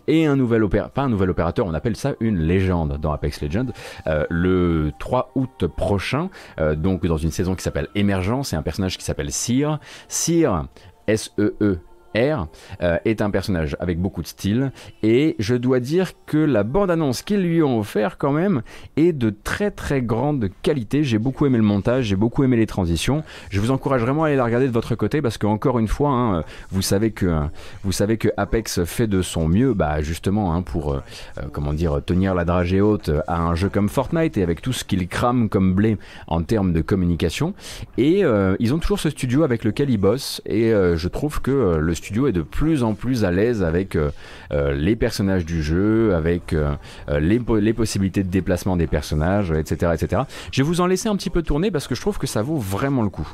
et 0.08 0.26
un 0.26 0.36
nouvel 0.36 0.62
opérateur, 0.64 1.66
on 1.66 1.74
appelle 1.74 1.96
ça 1.96 2.14
une 2.20 2.38
légende 2.38 2.98
dans 3.00 3.12
Apex 3.12 3.40
Legends, 3.42 3.66
euh, 4.06 4.24
le 4.28 4.92
3 4.98 5.32
août 5.34 5.66
prochain, 5.66 6.30
euh, 6.58 6.74
donc 6.74 7.06
dans 7.06 7.16
une 7.16 7.30
saison 7.30 7.54
qui 7.54 7.62
s'appelle 7.62 7.88
Émergence, 7.94 8.52
et 8.52 8.56
un 8.56 8.62
personnage 8.62 8.98
qui 8.98 9.04
s'appelle 9.04 9.30
Seer. 9.30 9.78
Seer, 10.08 10.64
S-E-E. 11.06 11.78
R 12.14 12.46
euh, 12.82 12.98
est 13.04 13.22
un 13.22 13.30
personnage 13.30 13.76
avec 13.80 13.98
beaucoup 13.98 14.22
de 14.22 14.26
style 14.26 14.72
et 15.02 15.36
je 15.38 15.54
dois 15.54 15.80
dire 15.80 16.12
que 16.26 16.38
la 16.38 16.62
bande-annonce 16.62 17.22
qu'ils 17.22 17.42
lui 17.42 17.62
ont 17.62 17.78
offert 17.78 18.18
quand 18.18 18.32
même 18.32 18.62
est 18.96 19.12
de 19.12 19.30
très 19.30 19.70
très 19.70 20.02
grande 20.02 20.50
qualité. 20.62 21.04
J'ai 21.04 21.18
beaucoup 21.18 21.46
aimé 21.46 21.58
le 21.58 21.64
montage, 21.64 22.06
j'ai 22.06 22.16
beaucoup 22.16 22.44
aimé 22.44 22.56
les 22.56 22.66
transitions. 22.66 23.22
Je 23.50 23.60
vous 23.60 23.70
encourage 23.70 24.02
vraiment 24.02 24.24
à 24.24 24.28
aller 24.28 24.36
la 24.36 24.44
regarder 24.44 24.66
de 24.66 24.72
votre 24.72 24.94
côté 24.94 25.22
parce 25.22 25.38
que 25.38 25.46
encore 25.46 25.78
une 25.78 25.88
fois, 25.88 26.10
hein, 26.10 26.44
vous 26.70 26.82
savez 26.82 27.10
que 27.10 27.42
vous 27.84 27.92
savez 27.92 28.16
que 28.16 28.28
Apex 28.36 28.84
fait 28.84 29.06
de 29.06 29.22
son 29.22 29.48
mieux, 29.48 29.74
bah 29.74 30.02
justement 30.02 30.54
hein, 30.54 30.62
pour 30.62 30.92
euh, 30.92 31.02
euh, 31.38 31.42
comment 31.52 31.72
dire 31.72 32.00
tenir 32.04 32.34
la 32.34 32.44
dragée 32.44 32.80
haute 32.80 33.10
à 33.26 33.40
un 33.40 33.54
jeu 33.54 33.68
comme 33.68 33.88
Fortnite 33.88 34.36
et 34.36 34.42
avec 34.42 34.62
tout 34.62 34.72
ce 34.72 34.84
qu'il 34.84 35.08
crame 35.08 35.48
comme 35.48 35.74
blé 35.74 35.98
en 36.26 36.42
termes 36.42 36.72
de 36.72 36.80
communication. 36.80 37.54
Et 37.98 38.24
euh, 38.24 38.56
ils 38.58 38.74
ont 38.74 38.78
toujours 38.78 39.00
ce 39.00 39.10
studio 39.10 39.42
avec 39.42 39.64
lequel 39.64 39.90
ils 39.90 39.98
bossent 39.98 40.42
et 40.46 40.72
euh, 40.72 40.96
je 40.96 41.08
trouve 41.08 41.40
que 41.40 41.50
euh, 41.50 41.78
le 41.78 41.94
studio 42.02 42.26
est 42.26 42.32
de 42.32 42.42
plus 42.42 42.82
en 42.82 42.94
plus 42.94 43.24
à 43.24 43.30
l'aise 43.30 43.62
avec 43.62 43.94
euh, 43.94 44.10
euh, 44.52 44.72
les 44.72 44.96
personnages 44.96 45.44
du 45.44 45.62
jeu, 45.62 46.14
avec 46.14 46.52
euh, 46.52 46.74
les, 47.08 47.40
les 47.60 47.72
possibilités 47.72 48.24
de 48.24 48.28
déplacement 48.28 48.76
des 48.76 48.88
personnages, 48.88 49.52
etc., 49.52 49.92
etc. 49.94 50.22
Je 50.50 50.62
vais 50.62 50.66
vous 50.66 50.80
en 50.80 50.86
laisser 50.86 51.08
un 51.08 51.16
petit 51.16 51.30
peu 51.30 51.42
tourner 51.42 51.70
parce 51.70 51.86
que 51.86 51.94
je 51.94 52.00
trouve 52.00 52.18
que 52.18 52.26
ça 52.26 52.42
vaut 52.42 52.58
vraiment 52.58 53.02
le 53.02 53.08
coup. 53.08 53.28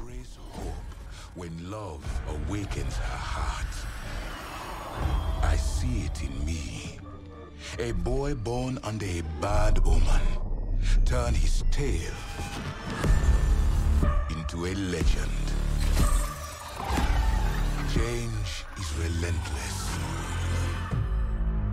Is 18.89 18.99
relentless. 18.99 19.89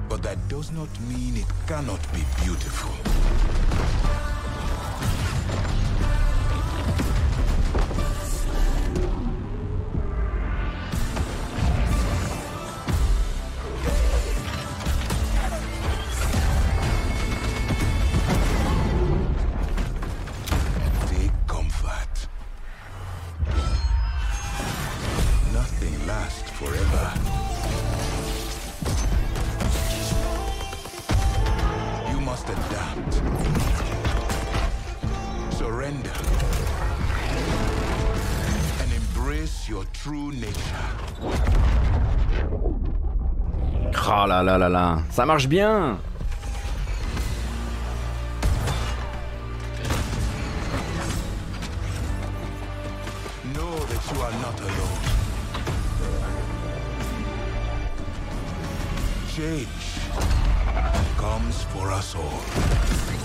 But 0.09 0.23
that 0.23 0.37
does 0.47 0.71
not 0.71 0.89
mean 1.01 1.37
it 1.37 1.51
cannot 1.67 2.01
be 2.13 2.23
beautiful. 2.43 2.91
Surrender. 35.85 36.09
And 38.81 38.91
embrace 38.91 39.69
your 39.69 39.85
true 39.93 40.31
nature. 40.31 40.85
Ah 44.07 44.25
là 44.27 44.41
là 44.41 44.57
là 44.57 44.67
là, 44.69 45.03
ça 45.11 45.25
marche 45.25 45.47
bien 45.47 45.99
Know 53.53 53.75
that 53.89 54.11
you 54.11 54.21
are 54.21 54.35
not 54.41 54.59
alone. 54.61 55.01
Change 59.35 59.85
comes 61.17 61.63
for 61.73 61.91
us 61.91 62.15
all. 62.15 63.24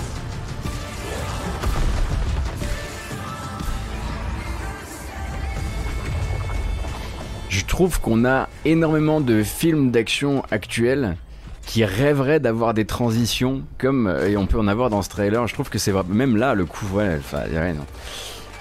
Trouve 7.71 8.01
qu'on 8.01 8.25
a 8.25 8.49
énormément 8.65 9.21
de 9.21 9.43
films 9.43 9.91
d'action 9.91 10.43
actuels 10.51 11.17
qui 11.67 11.85
rêveraient 11.85 12.41
d'avoir 12.41 12.75
des 12.75 12.85
transitions 12.85 13.63
comme 13.79 14.07
euh, 14.09 14.29
et 14.29 14.37
on 14.37 14.47
peut 14.47 14.59
en 14.59 14.67
avoir 14.67 14.91
dans 14.91 15.03
ce 15.03 15.09
trailer. 15.09 15.47
Je 15.47 15.55
trouve 15.55 15.71
que 15.71 15.79
c'est 15.79 15.93
même 16.09 16.37
là 16.37 16.55
le 16.55 16.65
coup 16.65 16.87
ouais, 16.93 17.17
enfin, 17.19 17.45
non. 17.49 17.87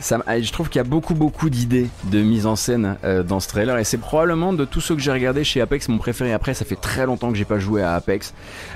Je 0.01 0.51
trouve 0.51 0.69
qu'il 0.69 0.79
y 0.79 0.81
a 0.81 0.88
beaucoup 0.88 1.13
beaucoup 1.13 1.49
d'idées 1.49 1.89
de 2.05 2.21
mise 2.21 2.45
en 2.45 2.55
scène 2.55 2.95
euh, 3.03 3.23
dans 3.23 3.39
ce 3.39 3.47
trailer 3.47 3.77
et 3.77 3.83
c'est 3.83 3.97
probablement 3.97 4.53
de 4.53 4.65
tous 4.65 4.81
ceux 4.81 4.95
que 4.95 5.01
j'ai 5.01 5.12
regardé 5.12 5.43
chez 5.43 5.62
Apex 5.62 5.89
mon 5.89 5.97
préféré. 5.97 6.33
Après, 6.33 6.53
ça 6.53 6.65
fait 6.65 6.75
très 6.75 7.05
longtemps 7.05 7.31
que 7.31 7.38
j'ai 7.38 7.45
pas 7.45 7.59
joué 7.59 7.81
à 7.81 7.95
Apex. 7.95 8.33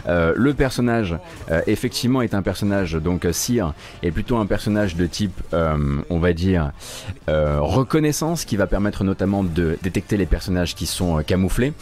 Euh, 0.07 0.33
le 0.35 0.53
personnage, 0.53 1.15
euh, 1.49 1.61
effectivement, 1.67 2.21
est 2.21 2.33
un 2.33 2.41
personnage 2.41 2.93
donc 2.93 3.25
Seer 3.31 3.73
est 4.01 4.11
plutôt 4.11 4.37
un 4.37 4.45
personnage 4.45 4.95
de 4.95 5.05
type, 5.05 5.41
on 5.53 6.19
va 6.19 6.33
dire, 6.33 6.71
reconnaissance 7.27 8.45
qui 8.45 8.57
va 8.57 8.67
permettre 8.67 9.03
notamment 9.03 9.43
de 9.43 9.77
détecter 9.81 10.17
les 10.17 10.25
personnages 10.25 10.75
qui 10.75 10.85
sont 10.85 11.23
camouflés. 11.23 11.73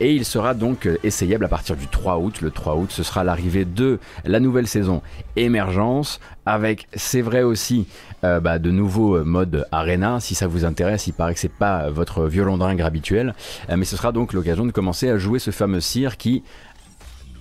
Et 0.00 0.14
il 0.14 0.24
sera 0.24 0.54
donc 0.54 0.88
essayable 1.02 1.44
à 1.44 1.48
partir 1.48 1.76
du 1.76 1.86
3 1.86 2.18
août. 2.18 2.40
Le 2.40 2.50
3 2.50 2.76
août, 2.76 2.90
ce 2.90 3.02
sera 3.02 3.24
l'arrivée 3.24 3.64
de 3.64 3.98
la 4.24 4.40
nouvelle 4.40 4.66
saison 4.66 5.02
Émergence, 5.36 6.20
avec, 6.48 6.88
c'est 6.94 7.20
vrai 7.20 7.42
aussi, 7.42 7.86
euh, 8.24 8.40
bah, 8.40 8.58
de 8.58 8.70
nouveaux 8.70 9.16
euh, 9.16 9.24
modes 9.24 9.66
Arena. 9.70 10.18
Si 10.20 10.34
ça 10.34 10.46
vous 10.46 10.64
intéresse, 10.64 11.06
il 11.06 11.12
paraît 11.12 11.34
que 11.34 11.40
c'est 11.40 11.52
pas 11.52 11.90
votre 11.90 12.24
violon 12.26 12.58
dingue 12.58 12.80
habituel. 12.80 13.34
Euh, 13.68 13.76
mais 13.76 13.84
ce 13.84 13.96
sera 13.96 14.12
donc 14.12 14.32
l'occasion 14.32 14.64
de 14.64 14.72
commencer 14.72 15.08
à 15.10 15.18
jouer 15.18 15.38
ce 15.38 15.50
fameux 15.50 15.80
Seer 15.80 16.16
qui 16.16 16.42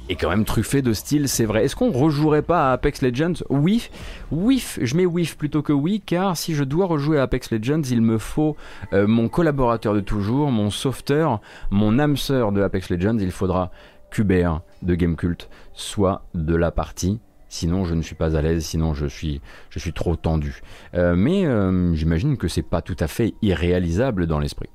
est 0.10 0.16
quand 0.16 0.30
même 0.30 0.46
truffé 0.46 0.82
de 0.82 0.94
style, 0.94 1.28
c'est 1.28 1.46
vrai. 1.46 1.66
Est-ce 1.66 1.76
qu'on 1.76 1.92
rejouerait 1.92 2.42
pas 2.42 2.70
à 2.70 2.74
Apex 2.74 3.02
Legends? 3.02 3.44
Oui, 3.50 3.90
oui, 4.32 4.64
je 4.82 4.96
mets 4.96 5.06
oui 5.06 5.30
plutôt 5.38 5.62
que 5.62 5.74
oui, 5.74 6.02
car 6.06 6.38
si 6.38 6.54
je 6.54 6.64
dois 6.64 6.86
rejouer 6.86 7.20
à 7.20 7.24
Apex 7.24 7.52
Legends, 7.52 7.84
il 7.90 8.02
me 8.02 8.18
faut 8.18 8.56
euh, 8.94 9.08
mon 9.08 9.28
collaborateur 9.28 9.94
de 9.94 10.00
toujours, 10.00 10.52
mon 10.52 10.70
sauveteur, 10.70 11.42
mon 11.72 12.00
âme 12.00 12.18
sœur 12.18 12.52
de 12.52 12.62
Apex 12.62 12.90
Legends. 12.90 13.18
Il 13.20 13.32
faudra 13.32 13.72
qu'Hubert 14.12 14.62
de 14.82 14.96
Gamecult 14.96 15.50
soit 15.74 16.24
de 16.34 16.56
la 16.56 16.72
partie. 16.72 17.20
Sinon, 17.58 17.86
je 17.86 17.96
ne 17.96 18.04
suis 18.04 18.14
pas 18.14 18.38
à 18.38 18.42
l'aise. 18.44 18.64
Sinon, 18.64 18.94
je 18.94 19.08
suis, 19.08 19.42
je 19.72 19.80
suis 19.80 19.92
trop 19.92 20.16
tendu. 20.16 20.62
Euh, 20.94 21.16
mais 21.16 21.46
euh, 21.46 21.92
j'imagine 21.96 22.38
que 22.38 22.48
c'est 22.48 22.62
pas 22.62 22.84
tout 22.84 22.96
à 23.00 23.08
fait 23.08 23.34
irréalisable 23.42 24.28
dans 24.28 24.38
l'esprit. 24.38 24.70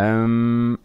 Euh, 0.00 0.76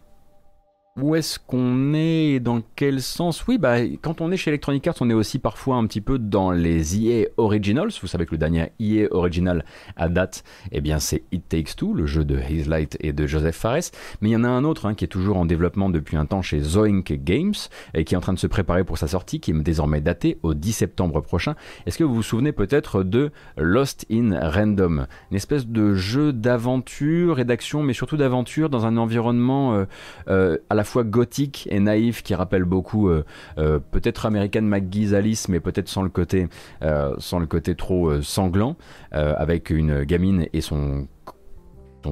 où 1.02 1.14
est-ce 1.14 1.38
qu'on 1.38 1.94
est 1.94 2.40
Dans 2.40 2.62
quel 2.76 3.00
sens? 3.00 3.46
Oui, 3.46 3.58
bah, 3.58 3.76
quand 4.02 4.20
on 4.20 4.30
est 4.30 4.36
chez 4.36 4.50
Electronic 4.50 4.86
Arts, 4.86 4.96
on 5.00 5.10
est 5.10 5.14
aussi 5.14 5.38
parfois 5.38 5.76
un 5.76 5.86
petit 5.86 6.00
peu 6.00 6.18
dans 6.18 6.50
les 6.50 6.98
EA 6.98 7.26
Originals. 7.36 7.90
Vous 8.00 8.06
savez 8.06 8.26
que 8.26 8.32
le 8.32 8.38
dernier 8.38 8.72
EA 8.78 9.06
Original 9.10 9.64
à 9.96 10.08
date, 10.08 10.44
eh 10.72 10.80
bien, 10.80 10.98
c'est 10.98 11.22
It 11.32 11.48
Takes 11.48 11.76
Two, 11.76 11.94
le 11.94 12.06
jeu 12.06 12.24
de 12.24 12.36
Haze 12.36 12.68
Light 12.68 12.96
et 13.00 13.12
de 13.12 13.26
Joseph 13.26 13.56
Fares. 13.56 13.90
Mais 14.20 14.30
il 14.30 14.32
y 14.32 14.36
en 14.36 14.44
a 14.44 14.48
un 14.48 14.64
autre 14.64 14.86
hein, 14.86 14.94
qui 14.94 15.04
est 15.04 15.08
toujours 15.08 15.36
en 15.36 15.46
développement 15.46 15.90
depuis 15.90 16.16
un 16.16 16.26
temps 16.26 16.42
chez 16.42 16.60
Zoink 16.60 17.12
Games 17.24 17.54
et 17.94 18.04
qui 18.04 18.14
est 18.14 18.16
en 18.18 18.22
train 18.22 18.34
de 18.34 18.38
se 18.38 18.46
préparer 18.46 18.84
pour 18.84 18.98
sa 18.98 19.08
sortie, 19.08 19.40
qui 19.40 19.52
est 19.52 19.54
désormais 19.62 20.00
daté 20.00 20.38
au 20.42 20.54
10 20.54 20.72
septembre 20.72 21.20
prochain. 21.20 21.54
Est-ce 21.86 21.98
que 21.98 22.04
vous 22.04 22.14
vous 22.14 22.22
souvenez 22.22 22.52
peut-être 22.52 23.02
de 23.02 23.30
Lost 23.56 24.06
in 24.10 24.38
Random? 24.38 25.06
Une 25.30 25.36
espèce 25.36 25.66
de 25.66 25.94
jeu 25.94 26.32
d'aventure 26.32 27.40
et 27.40 27.44
d'action, 27.44 27.82
mais 27.82 27.92
surtout 27.92 28.16
d'aventure 28.16 28.68
dans 28.68 28.86
un 28.86 28.96
environnement 28.96 29.74
euh, 29.74 29.84
euh, 30.28 30.58
à 30.68 30.74
la 30.74 30.84
fois 30.84 30.89
gothique 30.98 31.68
et 31.70 31.80
naïf 31.80 32.22
qui 32.22 32.34
rappelle 32.34 32.64
beaucoup 32.64 33.08
euh, 33.08 33.24
euh, 33.58 33.78
peut-être 33.78 34.26
American 34.26 34.62
McGee's 34.62 35.12
Alice 35.12 35.48
mais 35.48 35.60
peut-être 35.60 35.88
sans 35.88 36.02
le 36.02 36.08
côté 36.08 36.48
euh, 36.82 37.14
sans 37.18 37.38
le 37.38 37.46
côté 37.46 37.74
trop 37.74 38.20
sanglant 38.22 38.76
avec 39.12 39.70
une 39.70 40.04
gamine 40.04 40.46
et 40.52 40.60
son 40.60 41.06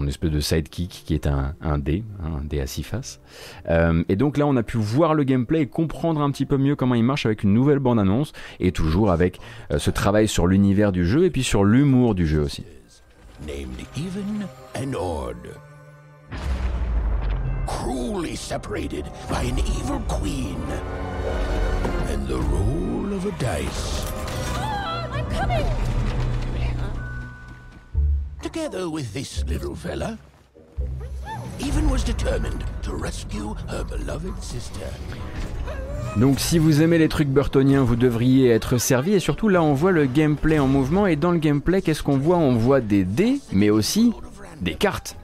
espèce 0.06 0.30
de 0.30 0.40
sidekick 0.40 1.02
qui 1.06 1.14
est 1.14 1.26
un, 1.26 1.54
un 1.60 1.78
dé, 1.78 2.04
hein, 2.22 2.40
un 2.40 2.44
dé 2.44 2.60
à 2.60 2.66
six 2.66 2.82
faces. 2.82 3.20
Et 4.08 4.16
donc 4.16 4.36
là, 4.36 4.46
on 4.46 4.56
a 4.56 4.62
pu 4.62 4.76
voir 4.76 5.14
le 5.14 5.24
gameplay 5.24 5.62
et 5.62 5.66
comprendre 5.66 6.20
un 6.20 6.30
petit 6.30 6.46
peu 6.46 6.56
mieux 6.56 6.76
comment 6.76 6.94
il 6.94 7.04
marche 7.04 7.26
avec 7.26 7.42
une 7.42 7.54
nouvelle 7.54 7.78
bande-annonce 7.78 8.32
et 8.60 8.72
toujours 8.72 9.10
avec 9.10 9.38
ce 9.76 9.90
travail 9.90 10.28
sur 10.28 10.46
l'univers 10.46 10.92
du 10.92 11.06
jeu 11.06 11.24
et 11.24 11.30
puis 11.30 11.42
sur 11.42 11.64
l'humour 11.64 12.14
du 12.14 12.26
jeu 12.26 12.40
aussi. 12.42 12.64
named 13.46 13.86
Even 13.96 14.48
and 14.74 14.94
Odd. 14.94 15.36
Cruelly 17.68 18.34
separated 18.34 19.04
by 19.28 19.42
an 19.42 19.58
evil 19.58 20.00
queen. 20.08 20.60
And 22.08 22.26
the 22.26 22.40
roll 22.40 23.12
of 23.12 23.26
a 23.26 23.32
dice. 23.38 24.04
I'm 24.56 25.24
coming! 25.30 25.66
Together 28.42 28.88
with 28.88 29.12
this 29.12 29.44
little 29.46 29.76
fella, 29.76 30.18
Even 31.60 31.90
was 31.90 32.04
determined 32.04 32.64
to 32.82 32.94
rescue 32.94 33.54
her 33.68 33.84
beloved 33.84 34.32
sister. 34.40 34.86
Donc 36.16 36.38
si 36.38 36.58
vous 36.58 36.82
aimez 36.82 36.98
les 36.98 37.08
trucs 37.08 37.28
burtoniens, 37.28 37.82
vous 37.82 37.96
devriez 37.96 38.48
être 38.50 38.78
servi. 38.78 39.14
Et 39.14 39.20
surtout 39.20 39.48
là, 39.48 39.62
on 39.62 39.74
voit 39.74 39.92
le 39.92 40.06
gameplay 40.06 40.58
en 40.58 40.68
mouvement. 40.68 41.06
Et 41.06 41.16
dans 41.16 41.32
le 41.32 41.38
gameplay, 41.38 41.82
qu'est-ce 41.82 42.02
qu'on 42.02 42.16
voit? 42.16 42.36
On 42.36 42.54
voit 42.54 42.80
des 42.80 43.04
dés, 43.04 43.40
mais 43.52 43.70
aussi 43.70 44.12
des 44.60 44.74
cartes. 44.74 45.16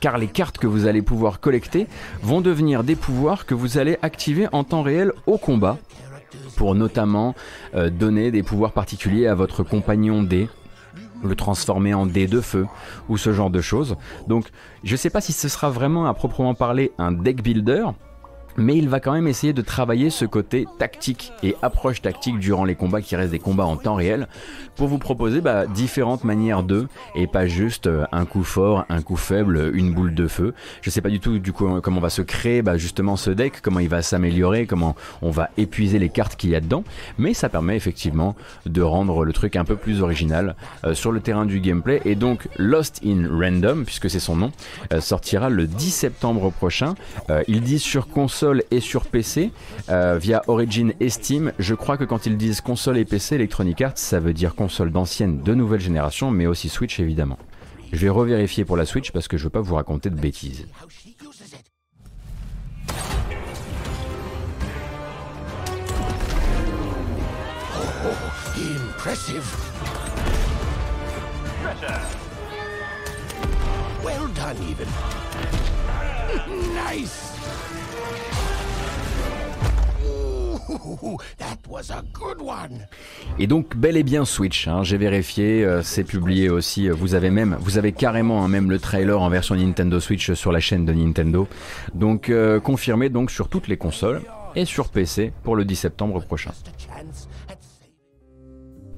Car 0.00 0.18
les 0.18 0.26
cartes 0.26 0.58
que 0.58 0.66
vous 0.66 0.86
allez 0.86 1.02
pouvoir 1.02 1.40
collecter 1.40 1.86
vont 2.22 2.40
devenir 2.40 2.84
des 2.84 2.96
pouvoirs 2.96 3.46
que 3.46 3.54
vous 3.54 3.78
allez 3.78 3.98
activer 4.02 4.48
en 4.52 4.64
temps 4.64 4.82
réel 4.82 5.12
au 5.26 5.38
combat. 5.38 5.78
Pour 6.56 6.74
notamment 6.74 7.34
euh, 7.74 7.90
donner 7.90 8.30
des 8.30 8.42
pouvoirs 8.42 8.72
particuliers 8.72 9.26
à 9.26 9.34
votre 9.34 9.62
compagnon 9.62 10.22
dé 10.22 10.48
le 11.22 11.36
transformer 11.36 11.94
en 11.94 12.06
dé 12.06 12.26
de 12.26 12.40
feu 12.40 12.66
ou 13.08 13.16
ce 13.16 13.32
genre 13.32 13.50
de 13.50 13.60
choses. 13.60 13.96
Donc 14.26 14.46
je 14.84 14.96
sais 14.96 15.10
pas 15.10 15.20
si 15.20 15.32
ce 15.32 15.48
sera 15.48 15.70
vraiment 15.70 16.06
à 16.06 16.14
proprement 16.14 16.54
parler 16.54 16.92
un 16.98 17.12
deck 17.12 17.42
builder, 17.42 17.86
mais 18.56 18.76
il 18.76 18.88
va 18.88 19.00
quand 19.00 19.12
même 19.12 19.26
essayer 19.26 19.52
de 19.52 19.62
travailler 19.62 20.10
ce 20.10 20.24
côté 20.24 20.66
tactique 20.78 21.32
et 21.42 21.56
approche 21.62 22.02
tactique 22.02 22.38
durant 22.38 22.64
les 22.64 22.74
combats 22.74 23.00
qui 23.00 23.16
restent 23.16 23.32
des 23.32 23.38
combats 23.38 23.66
en 23.66 23.76
temps 23.76 23.94
réel 23.94 24.28
pour 24.76 24.88
vous 24.88 24.98
proposer 24.98 25.40
bah, 25.40 25.66
différentes 25.66 26.24
manières 26.24 26.62
de 26.62 26.86
et 27.14 27.26
pas 27.26 27.46
juste 27.46 27.86
euh, 27.86 28.04
un 28.12 28.24
coup 28.24 28.44
fort, 28.44 28.84
un 28.88 29.02
coup 29.02 29.16
faible, 29.16 29.70
une 29.74 29.92
boule 29.92 30.14
de 30.14 30.26
feu. 30.26 30.54
Je 30.80 30.90
sais 30.90 31.00
pas 31.00 31.10
du 31.10 31.20
tout 31.20 31.38
du 31.38 31.52
coup 31.52 31.80
comment 31.80 32.00
va 32.00 32.10
se 32.10 32.22
créer 32.22 32.62
bah, 32.62 32.76
justement 32.76 33.16
ce 33.16 33.30
deck, 33.30 33.60
comment 33.62 33.80
il 33.80 33.88
va 33.88 34.02
s'améliorer, 34.02 34.66
comment 34.66 34.96
on 35.20 35.30
va 35.30 35.50
épuiser 35.56 35.98
les 35.98 36.08
cartes 36.08 36.36
qu'il 36.36 36.50
y 36.50 36.56
a 36.56 36.60
dedans, 36.60 36.84
mais 37.18 37.34
ça 37.34 37.48
permet 37.48 37.76
effectivement 37.76 38.34
de 38.66 38.82
rendre 38.82 39.24
le 39.24 39.32
truc 39.32 39.56
un 39.56 39.64
peu 39.64 39.76
plus 39.76 40.02
original 40.02 40.56
euh, 40.84 40.94
sur 40.94 41.12
le 41.12 41.20
terrain 41.20 41.46
du 41.46 41.60
gameplay 41.60 42.00
et 42.04 42.14
donc 42.14 42.48
Lost 42.56 43.00
in 43.04 43.26
Random 43.30 43.84
puisque 43.84 44.10
c'est 44.10 44.20
son 44.20 44.36
nom 44.36 44.52
euh, 44.92 45.00
sortira 45.00 45.48
le 45.48 45.66
10 45.66 45.90
septembre 45.90 46.50
prochain. 46.50 46.94
Euh, 47.30 47.42
ils 47.48 47.60
disent 47.60 47.82
sur 47.82 48.08
console 48.08 48.41
et 48.70 48.80
sur 48.80 49.06
PC 49.06 49.50
euh, 49.88 50.18
via 50.18 50.42
Origin 50.48 50.92
et 51.00 51.10
Steam. 51.10 51.52
Je 51.58 51.74
crois 51.74 51.96
que 51.96 52.04
quand 52.04 52.26
ils 52.26 52.36
disent 52.36 52.60
console 52.60 52.98
et 52.98 53.04
PC, 53.04 53.36
Electronic 53.36 53.80
Arts, 53.80 53.98
ça 53.98 54.18
veut 54.18 54.32
dire 54.32 54.54
console 54.54 54.90
d'ancienne, 54.90 55.42
de 55.42 55.54
nouvelle 55.54 55.80
génération, 55.80 56.30
mais 56.30 56.46
aussi 56.46 56.68
Switch 56.68 56.98
évidemment. 57.00 57.38
Je 57.92 57.98
vais 57.98 58.08
revérifier 58.08 58.64
pour 58.64 58.76
la 58.76 58.84
Switch 58.84 59.12
parce 59.12 59.28
que 59.28 59.36
je 59.36 59.44
veux 59.44 59.50
pas 59.50 59.60
vous 59.60 59.74
raconter 59.74 60.10
de 60.10 60.18
bêtises. 60.18 60.66
Impressive. 68.56 69.44
Well 74.04 74.28
done, 74.34 74.56
Even. 74.68 74.88
nice. 76.74 77.31
Et 83.38 83.46
donc 83.46 83.76
bel 83.76 83.96
et 83.96 84.02
bien 84.02 84.24
Switch, 84.24 84.68
hein, 84.68 84.82
j'ai 84.82 84.96
vérifié, 84.96 85.64
euh, 85.64 85.82
c'est 85.82 86.04
publié 86.04 86.50
aussi. 86.50 86.88
euh, 86.88 86.94
Vous 86.94 87.14
avez 87.14 87.30
même, 87.30 87.56
vous 87.60 87.78
avez 87.78 87.92
carrément 87.92 88.44
hein, 88.44 88.48
même 88.48 88.70
le 88.70 88.78
trailer 88.78 89.20
en 89.20 89.28
version 89.28 89.54
Nintendo 89.54 90.00
Switch 90.00 90.32
sur 90.32 90.52
la 90.52 90.60
chaîne 90.60 90.84
de 90.84 90.92
Nintendo. 90.92 91.48
Donc 91.94 92.30
euh, 92.30 92.60
confirmé 92.60 93.08
donc 93.08 93.30
sur 93.30 93.48
toutes 93.48 93.68
les 93.68 93.76
consoles 93.76 94.22
et 94.54 94.64
sur 94.64 94.90
PC 94.90 95.32
pour 95.42 95.56
le 95.56 95.64
10 95.64 95.76
septembre 95.76 96.22
prochain. 96.24 96.52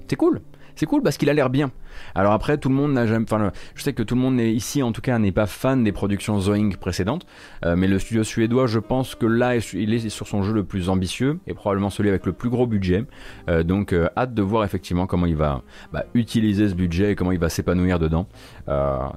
C'est 0.08 0.16
cool. 0.16 0.40
C'est 0.76 0.86
cool 0.86 1.02
parce 1.02 1.16
qu'il 1.16 1.30
a 1.30 1.34
l'air 1.34 1.50
bien. 1.50 1.70
Alors 2.14 2.32
après, 2.32 2.58
tout 2.58 2.68
le 2.68 2.74
monde 2.74 2.92
n'a 2.92 3.06
jamais. 3.06 3.24
Enfin, 3.28 3.50
je 3.74 3.82
sais 3.82 3.92
que 3.92 4.02
tout 4.02 4.14
le 4.14 4.20
monde 4.20 4.36
n'est- 4.36 4.52
ici, 4.52 4.82
en 4.82 4.92
tout 4.92 5.00
cas, 5.00 5.18
n'est 5.18 5.32
pas 5.32 5.46
fan 5.46 5.82
des 5.82 5.92
productions 5.92 6.38
Zoing 6.38 6.70
précédentes, 6.78 7.26
euh, 7.64 7.74
mais 7.76 7.88
le 7.88 7.98
studio 7.98 8.22
suédois, 8.24 8.66
je 8.66 8.78
pense 8.78 9.14
que 9.14 9.26
là, 9.26 9.56
est 9.56 9.72
il 9.72 9.92
est 9.94 10.08
sur 10.08 10.28
son 10.28 10.42
jeu 10.42 10.52
le 10.52 10.64
plus 10.64 10.88
ambitieux 10.88 11.38
et 11.46 11.54
probablement 11.54 11.90
celui 11.90 12.08
avec 12.08 12.26
le 12.26 12.32
plus 12.32 12.50
gros 12.50 12.66
budget. 12.66 13.04
Euh, 13.48 13.62
donc, 13.62 13.92
euh, 13.92 14.08
hâte 14.16 14.34
de 14.34 14.42
voir 14.42 14.64
effectivement 14.64 15.06
comment 15.06 15.26
il 15.26 15.36
va 15.36 15.62
bah, 15.92 16.04
utiliser 16.14 16.68
ce 16.68 16.74
budget 16.74 17.12
et 17.12 17.14
comment 17.16 17.32
il 17.32 17.38
va 17.38 17.48
s'épanouir 17.48 17.98
dedans. 17.98 18.26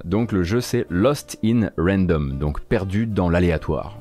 Donc, 0.05 0.31
le 0.31 0.43
jeu, 0.43 0.61
c'est 0.61 0.85
Lost 0.89 1.39
in 1.43 1.69
Random, 1.77 2.37
donc 2.37 2.61
perdu 2.61 3.05
dans 3.07 3.29
l'aléatoire. 3.29 3.97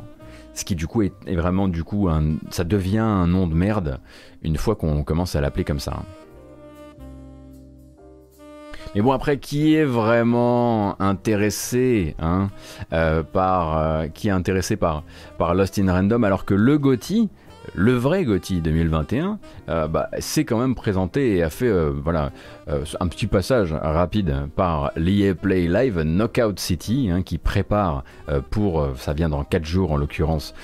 Ce 0.55 0.65
qui 0.65 0.75
du 0.75 0.87
coup 0.87 1.03
est, 1.03 1.13
est 1.27 1.37
vraiment 1.37 1.69
du 1.69 1.85
coup 1.85 2.09
un, 2.09 2.37
ça 2.51 2.65
devient 2.65 2.99
un 2.99 3.27
nom 3.27 3.47
de 3.47 3.55
merde 3.55 4.01
une 4.43 4.57
fois 4.57 4.75
qu'on 4.75 5.05
commence 5.05 5.37
à 5.37 5.41
l'appeler 5.43 5.65
comme 5.65 5.81
ça. 5.81 6.03
Mais 8.97 9.03
bon, 9.03 9.13
après, 9.13 9.37
qui 9.37 9.75
est 9.75 9.85
vraiment 9.85 10.99
intéressé 11.03 12.15
hein, 12.19 12.49
euh, 12.95 13.23
par. 13.23 13.77
euh, 13.77 14.07
qui 14.09 14.29
est 14.29 14.31
intéressé 14.31 14.77
par, 14.77 15.03
Lost 15.55 15.79
in 15.79 15.93
Random 15.93 16.25
alors 16.25 16.47
que 16.47 16.55
le 16.55 16.79
GOTY 16.79 17.29
le 17.75 17.93
vrai 17.93 18.25
GOTY 18.25 18.61
2021, 18.61 19.39
euh, 19.69 19.89
bah, 19.89 20.09
c'est 20.21 20.45
quand 20.45 20.59
même 20.59 20.77
présenté 20.77 21.37
et 21.37 21.43
a 21.43 21.51
fait 21.51 21.71
voilà, 21.91 22.31
euh, 22.69 22.85
un 23.01 23.09
petit 23.09 23.27
passage 23.27 23.73
rapide 23.73 24.49
par 24.57 24.93
l'EA 24.97 25.35
Play 25.35 25.69
Live 25.69 26.01
Knockout 26.03 26.59
City, 26.59 27.11
hein, 27.11 27.23
qui 27.23 27.39
prépare 27.39 28.05
pour, 28.51 28.87
ça 28.97 29.13
vient 29.13 29.29
dans 29.29 29.45
4 29.45 29.65
jours 29.65 29.93
en 29.93 29.97
l'occurrence, 29.97 30.55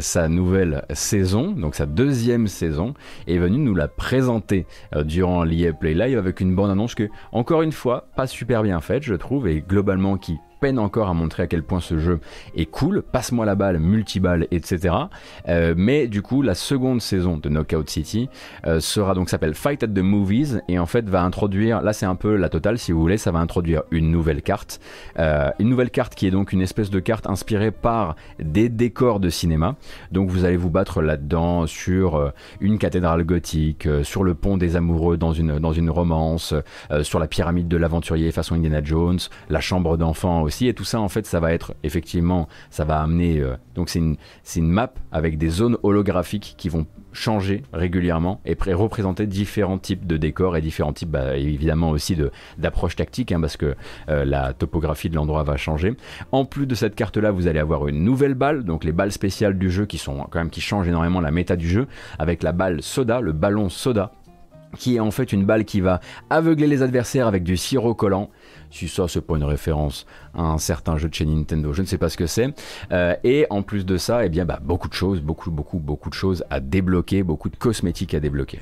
sa 0.00 0.28
nouvelle 0.28 0.84
saison, 0.92 1.52
donc 1.52 1.74
sa 1.74 1.86
deuxième 1.86 2.48
saison, 2.48 2.94
est 3.26 3.38
venu 3.38 3.58
nous 3.58 3.74
la 3.74 3.88
présenter 3.88 4.66
durant 5.04 5.44
l'EA 5.44 5.72
Play 5.72 5.94
Live 5.94 6.18
avec 6.18 6.40
une 6.40 6.54
bonne 6.54 6.70
annonce 6.70 6.94
que, 6.94 7.08
encore 7.32 7.62
une 7.62 7.72
fois, 7.72 8.08
pas 8.16 8.26
super 8.26 8.62
bien 8.62 8.80
faite, 8.80 9.02
je 9.02 9.14
trouve, 9.14 9.48
et 9.48 9.60
globalement 9.60 10.16
qui 10.16 10.38
peine 10.62 10.78
encore 10.78 11.08
à 11.08 11.14
montrer 11.14 11.42
à 11.42 11.46
quel 11.48 11.64
point 11.64 11.80
ce 11.80 11.98
jeu 11.98 12.20
est 12.54 12.66
cool, 12.66 13.02
passe-moi 13.02 13.44
la 13.44 13.56
balle, 13.56 13.80
multiballe, 13.80 14.46
etc. 14.52 14.94
Euh, 15.48 15.74
mais 15.76 16.06
du 16.06 16.22
coup, 16.22 16.40
la 16.40 16.54
seconde 16.54 17.02
saison 17.02 17.36
de 17.36 17.48
Knockout 17.48 17.90
City 17.90 18.30
euh, 18.64 18.78
sera 18.78 19.14
donc 19.14 19.28
s'appelle 19.28 19.54
Fight 19.54 19.82
at 19.82 19.88
the 19.88 19.98
Movies 19.98 20.60
et 20.68 20.78
en 20.78 20.86
fait 20.86 21.08
va 21.10 21.24
introduire, 21.24 21.51
là 21.58 21.92
c'est 21.92 22.06
un 22.06 22.14
peu 22.14 22.36
la 22.36 22.48
totale 22.48 22.78
si 22.78 22.92
vous 22.92 23.00
voulez, 23.00 23.18
ça 23.18 23.30
va 23.32 23.38
introduire 23.40 23.82
une 23.90 24.10
nouvelle 24.10 24.42
carte, 24.42 24.80
euh, 25.18 25.50
une 25.58 25.68
nouvelle 25.68 25.90
carte 25.90 26.14
qui 26.14 26.26
est 26.26 26.30
donc 26.30 26.52
une 26.52 26.62
espèce 26.62 26.90
de 26.90 27.00
carte 27.00 27.26
inspirée 27.26 27.70
par 27.70 28.16
des 28.38 28.68
décors 28.68 29.20
de 29.20 29.28
cinéma. 29.28 29.76
Donc 30.10 30.30
vous 30.30 30.44
allez 30.44 30.56
vous 30.56 30.70
battre 30.70 31.02
là-dedans 31.02 31.66
sur 31.66 32.32
une 32.60 32.78
cathédrale 32.78 33.24
gothique, 33.24 33.88
sur 34.02 34.24
le 34.24 34.34
pont 34.34 34.56
des 34.56 34.76
amoureux 34.76 35.16
dans 35.16 35.32
une 35.32 35.58
dans 35.58 35.72
une 35.72 35.90
romance, 35.90 36.54
sur 37.02 37.18
la 37.18 37.26
pyramide 37.26 37.68
de 37.68 37.76
l'aventurier 37.76 38.32
façon 38.32 38.54
Indiana 38.54 38.82
Jones, 38.82 39.18
la 39.48 39.60
chambre 39.60 39.96
d'enfant 39.96 40.46
et 40.60 40.74
tout 40.74 40.84
ça, 40.84 41.00
en 41.00 41.08
fait, 41.08 41.26
ça 41.26 41.40
va 41.40 41.52
être 41.52 41.74
effectivement, 41.82 42.48
ça 42.70 42.84
va 42.84 43.00
amener. 43.00 43.40
Euh, 43.40 43.56
donc, 43.74 43.88
c'est 43.88 43.98
une, 43.98 44.16
une 44.56 44.68
map 44.68 44.92
avec 45.10 45.38
des 45.38 45.48
zones 45.48 45.76
holographiques 45.82 46.54
qui 46.56 46.68
vont 46.68 46.86
changer 47.12 47.62
régulièrement 47.72 48.40
et 48.44 48.56
représenter 48.72 49.26
différents 49.26 49.78
types 49.78 50.06
de 50.06 50.16
décors 50.16 50.56
et 50.56 50.60
différents 50.60 50.92
types, 50.92 51.10
bah, 51.10 51.36
évidemment, 51.36 51.90
aussi 51.90 52.16
d'approches 52.58 52.96
tactiques, 52.96 53.32
hein, 53.32 53.40
parce 53.40 53.56
que 53.56 53.74
euh, 54.08 54.24
la 54.24 54.52
topographie 54.52 55.10
de 55.10 55.14
l'endroit 55.14 55.42
va 55.42 55.56
changer. 55.56 55.94
En 56.32 56.44
plus 56.44 56.66
de 56.66 56.74
cette 56.74 56.94
carte-là, 56.94 57.30
vous 57.30 57.46
allez 57.46 57.58
avoir 57.58 57.88
une 57.88 58.04
nouvelle 58.04 58.34
balle, 58.34 58.64
donc 58.64 58.84
les 58.84 58.92
balles 58.92 59.12
spéciales 59.12 59.58
du 59.58 59.70
jeu 59.70 59.86
qui 59.86 59.98
sont 59.98 60.26
quand 60.30 60.38
même 60.38 60.50
qui 60.50 60.60
changent 60.60 60.88
énormément 60.88 61.20
la 61.20 61.30
méta 61.30 61.56
du 61.56 61.68
jeu, 61.68 61.86
avec 62.18 62.42
la 62.42 62.52
balle 62.52 62.82
soda, 62.82 63.20
le 63.20 63.32
ballon 63.32 63.68
soda 63.68 64.12
qui 64.78 64.96
est 64.96 65.00
en 65.00 65.10
fait 65.10 65.32
une 65.32 65.44
balle 65.44 65.64
qui 65.64 65.80
va 65.80 66.00
aveugler 66.30 66.66
les 66.66 66.82
adversaires 66.82 67.26
avec 67.26 67.42
du 67.42 67.56
sirop 67.56 67.94
collant 67.94 68.30
si 68.72 68.88
ça, 68.88 69.06
c'est 69.06 69.20
pas 69.20 69.36
une 69.36 69.44
référence 69.44 70.06
à 70.34 70.42
un 70.42 70.58
certain 70.58 70.96
jeu 70.96 71.08
de 71.08 71.14
chez 71.14 71.26
Nintendo, 71.26 71.72
je 71.72 71.82
ne 71.82 71.86
sais 71.86 71.98
pas 71.98 72.08
ce 72.08 72.16
que 72.16 72.26
c'est. 72.26 72.54
Euh, 72.90 73.14
et 73.22 73.46
en 73.50 73.62
plus 73.62 73.84
de 73.84 73.98
ça, 73.98 74.24
eh 74.24 74.28
bien, 74.30 74.44
bah, 74.44 74.60
beaucoup 74.62 74.88
de 74.88 74.94
choses, 74.94 75.20
beaucoup, 75.20 75.50
beaucoup, 75.50 75.78
beaucoup 75.78 76.08
de 76.08 76.14
choses 76.14 76.44
à 76.50 76.58
débloquer, 76.60 77.22
beaucoup 77.22 77.50
de 77.50 77.56
cosmétiques 77.56 78.14
à 78.14 78.20
débloquer. 78.20 78.60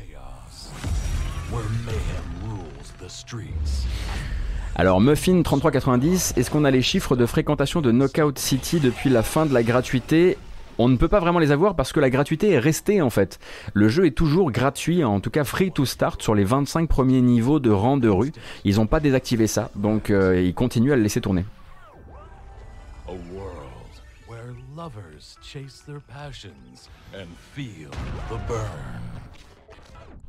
Alors 4.77 5.01
Muffin 5.01 5.43
3390, 5.43 6.35
est-ce 6.37 6.51
qu'on 6.51 6.65
a 6.65 6.71
les 6.71 6.83
chiffres 6.83 7.17
de 7.17 7.27
fréquentation 7.27 7.81
de 7.81 7.93
Knockout 7.93 8.39
City 8.39 8.81
depuis 8.81 9.11
la 9.11 9.23
fin 9.23 9.47
de 9.47 9.53
la 9.53 9.63
gratuité 9.63 10.39
on 10.81 10.89
ne 10.89 10.97
peut 10.97 11.09
pas 11.09 11.21
vraiment 11.21 11.39
les 11.39 11.53
avoir 11.53 11.77
parce 11.77 11.93
que 11.93 12.01
la 12.01 12.09
gratuité 12.09 12.53
est 12.53 12.59
restée 12.59 13.03
en 13.03 13.11
fait. 13.11 13.39
Le 13.75 13.89
jeu 13.89 14.07
est 14.07 14.17
toujours 14.17 14.51
gratuit, 14.51 15.05
en 15.05 15.21
tout 15.21 15.29
cas 15.31 15.45
free 15.45 15.71
to 15.73 15.85
start 15.85 16.23
sur 16.23 16.35
les 16.35 16.45
25 16.45 16.89
premiers 16.89 17.21
niveaux 17.21 17.61
de 17.61 17.71
rang 17.71 17.99
de 17.99 18.09
rue. 18.09 18.33
Ils 18.65 18.77
n'ont 18.77 18.87
pas 18.87 18.99
désactivé 18.99 19.47
ça, 19.47 19.71
donc 19.75 20.09
euh, 20.09 20.41
ils 20.41 20.55
continuent 20.55 20.93
à 20.93 20.97
le 20.97 21.03
laisser 21.03 21.21
tourner. 21.21 21.45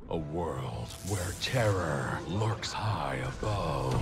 A 0.09 0.17
world 0.17 0.89
where 1.07 1.31
terror 1.39 2.19
lurks 2.27 2.73
high 2.73 3.23
above. 3.23 3.95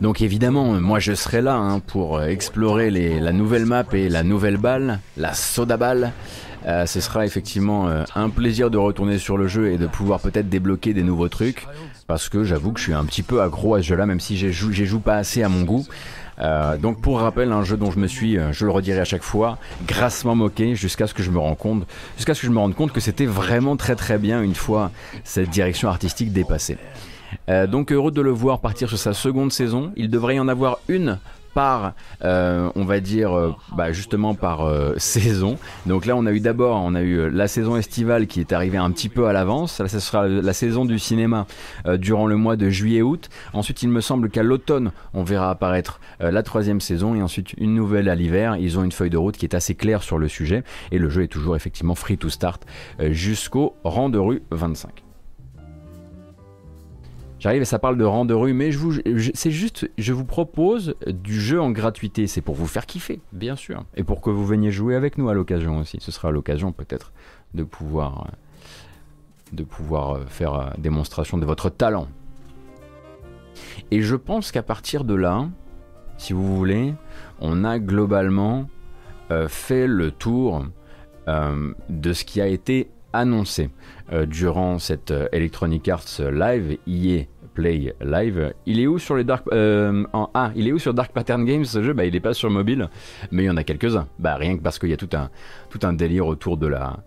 Donc 0.00 0.20
évidemment, 0.20 0.72
moi 0.80 0.98
je 0.98 1.14
serai 1.14 1.40
là 1.40 1.56
hein, 1.56 1.80
pour 1.80 2.22
explorer 2.22 2.90
la 2.90 3.32
nouvelle 3.32 3.66
map 3.66 3.84
et 3.92 4.08
la 4.08 4.22
nouvelle 4.22 4.58
balle, 4.58 5.00
la 5.16 5.32
soda 5.32 5.76
balle. 5.76 6.12
Euh, 6.66 6.84
ce 6.84 7.00
sera 7.00 7.24
effectivement 7.24 7.88
euh, 7.88 8.02
un 8.16 8.28
plaisir 8.28 8.70
de 8.70 8.78
retourner 8.78 9.18
sur 9.18 9.36
le 9.36 9.46
jeu 9.46 9.70
et 9.70 9.78
de 9.78 9.86
pouvoir 9.86 10.18
peut-être 10.18 10.48
débloquer 10.48 10.94
des 10.94 11.04
nouveaux 11.04 11.28
trucs. 11.28 11.66
Parce 12.08 12.28
que 12.28 12.42
j'avoue 12.44 12.72
que 12.72 12.80
je 12.80 12.84
suis 12.84 12.92
un 12.92 13.04
petit 13.04 13.22
peu 13.22 13.40
accro 13.40 13.74
à 13.74 13.82
ce 13.82 13.86
jeu-là, 13.86 14.06
même 14.06 14.20
si 14.20 14.36
je 14.36 14.50
joue, 14.50 14.72
joue 14.72 15.00
pas 15.00 15.16
assez 15.16 15.42
à 15.42 15.48
mon 15.48 15.62
goût. 15.62 15.86
Euh, 16.38 16.76
donc 16.76 17.00
pour 17.00 17.20
rappel, 17.20 17.52
un 17.52 17.62
jeu 17.62 17.76
dont 17.76 17.90
je 17.90 17.98
me 17.98 18.08
suis, 18.08 18.36
je 18.50 18.64
le 18.64 18.70
redirai 18.70 19.00
à 19.00 19.04
chaque 19.04 19.22
fois, 19.22 19.58
grassement 19.86 20.34
moqué 20.34 20.74
jusqu'à 20.74 21.06
ce 21.06 21.14
que 21.14 21.22
je 21.22 21.30
me 21.30 21.38
rende 21.38 21.56
compte, 21.56 21.86
jusqu'à 22.16 22.34
ce 22.34 22.40
que 22.40 22.46
je 22.46 22.52
me 22.52 22.58
rende 22.58 22.74
compte 22.74 22.92
que 22.92 23.00
c'était 23.00 23.26
vraiment 23.26 23.76
très 23.76 23.94
très 23.94 24.18
bien 24.18 24.42
une 24.42 24.54
fois 24.54 24.90
cette 25.24 25.50
direction 25.50 25.88
artistique 25.88 26.32
dépassée. 26.32 26.78
Euh, 27.48 27.66
donc 27.66 27.92
heureux 27.92 28.10
de 28.10 28.20
le 28.20 28.30
voir 28.30 28.60
partir 28.60 28.88
sur 28.88 28.98
sa 28.98 29.12
seconde 29.12 29.52
saison. 29.52 29.92
Il 29.96 30.10
devrait 30.10 30.36
y 30.36 30.40
en 30.40 30.48
avoir 30.48 30.78
une 30.88 31.18
par, 31.54 31.94
euh, 32.22 32.70
on 32.74 32.84
va 32.84 33.00
dire, 33.00 33.32
euh, 33.32 33.54
bah, 33.74 33.90
justement 33.90 34.34
par 34.34 34.70
saison. 34.98 35.56
Donc 35.86 36.04
là, 36.04 36.14
on 36.14 36.26
a 36.26 36.32
eu 36.32 36.40
d'abord, 36.40 36.82
on 36.84 36.94
a 36.94 37.00
eu 37.00 37.30
la 37.30 37.48
saison 37.48 37.76
estivale 37.76 38.26
qui 38.26 38.40
est 38.40 38.52
arrivée 38.52 38.76
un 38.76 38.90
petit 38.90 39.08
peu 39.08 39.26
à 39.26 39.32
l'avance. 39.32 39.80
Là, 39.80 39.88
ce 39.88 39.98
sera 39.98 40.28
la 40.28 40.52
saison 40.52 40.84
du 40.84 40.98
cinéma 40.98 41.46
durant 41.96 42.26
le 42.26 42.36
mois 42.36 42.56
de 42.56 42.68
juillet-août. 42.68 43.30
Ensuite, 43.54 43.82
il 43.82 43.88
me 43.88 44.02
semble 44.02 44.28
qu'à 44.28 44.42
l'automne, 44.42 44.92
on 45.14 45.22
verra 45.22 45.50
apparaître 45.50 45.98
la 46.20 46.42
troisième 46.42 46.82
saison 46.82 47.14
et 47.14 47.22
ensuite 47.22 47.54
une 47.54 47.74
nouvelle 47.74 48.10
à 48.10 48.14
l'hiver. 48.14 48.56
Ils 48.56 48.78
ont 48.78 48.84
une 48.84 48.92
feuille 48.92 49.10
de 49.10 49.16
route 49.16 49.38
qui 49.38 49.46
est 49.46 49.54
assez 49.54 49.74
claire 49.74 50.02
sur 50.02 50.18
le 50.18 50.28
sujet 50.28 50.62
et 50.92 50.98
le 50.98 51.08
jeu 51.08 51.22
est 51.22 51.28
toujours 51.28 51.56
effectivement 51.56 51.94
free 51.94 52.18
to 52.18 52.28
start 52.28 52.66
jusqu'au 53.00 53.76
rang 53.82 54.10
de 54.10 54.18
rue 54.18 54.42
25. 54.50 55.05
J'arrive 57.46 57.62
et 57.62 57.66
ça 57.66 57.78
parle 57.78 57.96
de 57.96 58.02
rang 58.02 58.24
de 58.24 58.34
rue, 58.34 58.54
mais 58.54 58.72
je 58.72 58.78
vous, 58.78 58.94
c'est 59.34 59.52
juste, 59.52 59.88
je 59.98 60.12
vous 60.12 60.24
propose 60.24 60.96
du 61.06 61.40
jeu 61.40 61.60
en 61.60 61.70
gratuité. 61.70 62.26
C'est 62.26 62.40
pour 62.40 62.56
vous 62.56 62.66
faire 62.66 62.86
kiffer, 62.86 63.20
bien 63.30 63.54
sûr, 63.54 63.84
et 63.94 64.02
pour 64.02 64.20
que 64.20 64.30
vous 64.30 64.44
veniez 64.44 64.72
jouer 64.72 64.96
avec 64.96 65.16
nous 65.16 65.28
à 65.28 65.34
l'occasion 65.34 65.78
aussi. 65.78 65.98
Ce 66.00 66.10
sera 66.10 66.32
l'occasion 66.32 66.72
peut-être 66.72 67.12
de 67.54 67.62
pouvoir, 67.62 68.32
de 69.52 69.62
pouvoir 69.62 70.28
faire 70.28 70.54
euh, 70.54 70.70
démonstration 70.78 71.38
de 71.38 71.46
votre 71.46 71.70
talent. 71.70 72.08
Et 73.92 74.02
je 74.02 74.16
pense 74.16 74.50
qu'à 74.50 74.64
partir 74.64 75.04
de 75.04 75.14
là, 75.14 75.48
si 76.18 76.32
vous 76.32 76.56
voulez, 76.56 76.94
on 77.38 77.62
a 77.62 77.78
globalement 77.78 78.68
euh, 79.30 79.46
fait 79.46 79.86
le 79.86 80.10
tour 80.10 80.66
euh, 81.28 81.72
de 81.90 82.12
ce 82.12 82.24
qui 82.24 82.40
a 82.40 82.48
été 82.48 82.90
annoncé 83.16 83.70
euh, 84.12 84.26
durant 84.26 84.78
cette 84.78 85.10
euh, 85.10 85.28
Electronic 85.32 85.88
Arts 85.88 86.20
Live, 86.20 86.78
EA 86.86 87.24
Play 87.56 87.94
Live. 88.04 88.52
Il 88.66 88.78
est 88.78 88.86
où 88.86 88.98
sur 88.98 89.16
les 89.16 89.24
Dark 89.24 89.46
euh, 89.52 90.04
ah, 90.12 90.52
il 90.54 90.68
est 90.68 90.72
où 90.72 90.78
sur 90.78 90.94
Dark 90.94 91.12
Pattern 91.12 91.44
Games 91.44 91.64
ce 91.64 91.82
jeu? 91.82 91.94
Bah 91.94 92.04
il 92.04 92.14
est 92.14 92.20
pas 92.20 92.34
sur 92.34 92.50
mobile, 92.50 92.90
mais 93.32 93.44
il 93.44 93.46
y 93.46 93.50
en 93.50 93.56
a 93.56 93.64
quelques-uns. 93.64 94.06
Bah 94.18 94.36
rien 94.36 94.56
que 94.56 94.62
parce 94.62 94.78
qu'il 94.78 94.90
y 94.90 94.92
a 94.92 94.98
tout 94.98 95.08
un 95.82 95.92
délire 95.94 96.26
autour 96.26 96.58
de 96.58 96.68
la 96.68 96.98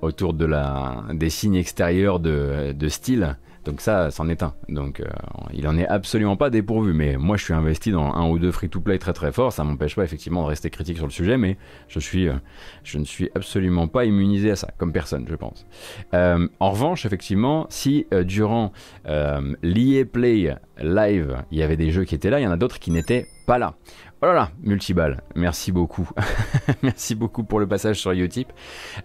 autour 0.00 0.32
de 0.32 0.46
la 0.46 1.04
des 1.12 1.28
signes 1.28 1.56
extérieurs 1.56 2.18
de, 2.18 2.72
de 2.72 2.88
style 2.88 3.36
donc 3.68 3.82
ça, 3.82 4.10
c'en 4.10 4.30
est 4.30 4.42
un. 4.42 4.54
Donc 4.70 5.00
euh, 5.00 5.04
il 5.52 5.68
en 5.68 5.76
est 5.76 5.86
absolument 5.86 6.36
pas 6.36 6.48
dépourvu. 6.48 6.94
Mais 6.94 7.18
moi, 7.18 7.36
je 7.36 7.44
suis 7.44 7.52
investi 7.52 7.92
dans 7.92 8.14
un 8.14 8.26
ou 8.30 8.38
deux 8.38 8.50
free-to-play 8.50 8.98
très 8.98 9.12
très 9.12 9.30
fort. 9.30 9.52
Ça 9.52 9.62
m'empêche 9.62 9.94
pas 9.94 10.04
effectivement 10.04 10.42
de 10.42 10.48
rester 10.48 10.70
critique 10.70 10.96
sur 10.96 11.04
le 11.04 11.12
sujet, 11.12 11.36
mais 11.36 11.58
je 11.86 12.00
suis, 12.00 12.28
euh, 12.28 12.34
je 12.82 12.98
ne 12.98 13.04
suis 13.04 13.30
absolument 13.34 13.86
pas 13.86 14.06
immunisé 14.06 14.52
à 14.52 14.56
ça, 14.56 14.68
comme 14.78 14.90
personne, 14.90 15.26
je 15.28 15.34
pense. 15.34 15.66
Euh, 16.14 16.48
en 16.60 16.70
revanche, 16.70 17.04
effectivement, 17.04 17.66
si 17.68 18.06
durant 18.24 18.72
l'EA 19.04 20.04
Play 20.10 20.56
Live, 20.78 21.36
il 21.50 21.58
y 21.58 21.62
avait 21.62 21.76
des 21.76 21.90
jeux 21.90 22.04
qui 22.04 22.14
étaient 22.14 22.30
là, 22.30 22.40
il 22.40 22.44
y 22.44 22.46
en 22.46 22.52
a 22.52 22.56
d'autres 22.56 22.78
qui 22.78 22.90
n'étaient 22.90 23.26
pas 23.46 23.58
là. 23.58 23.74
Oh 24.20 24.26
là 24.26 24.34
là, 24.34 24.50
multiball, 24.64 25.22
merci 25.36 25.70
beaucoup. 25.70 26.10
merci 26.82 27.14
beaucoup 27.14 27.44
pour 27.44 27.60
le 27.60 27.68
passage 27.68 28.00
sur 28.00 28.10
Utip. 28.10 28.52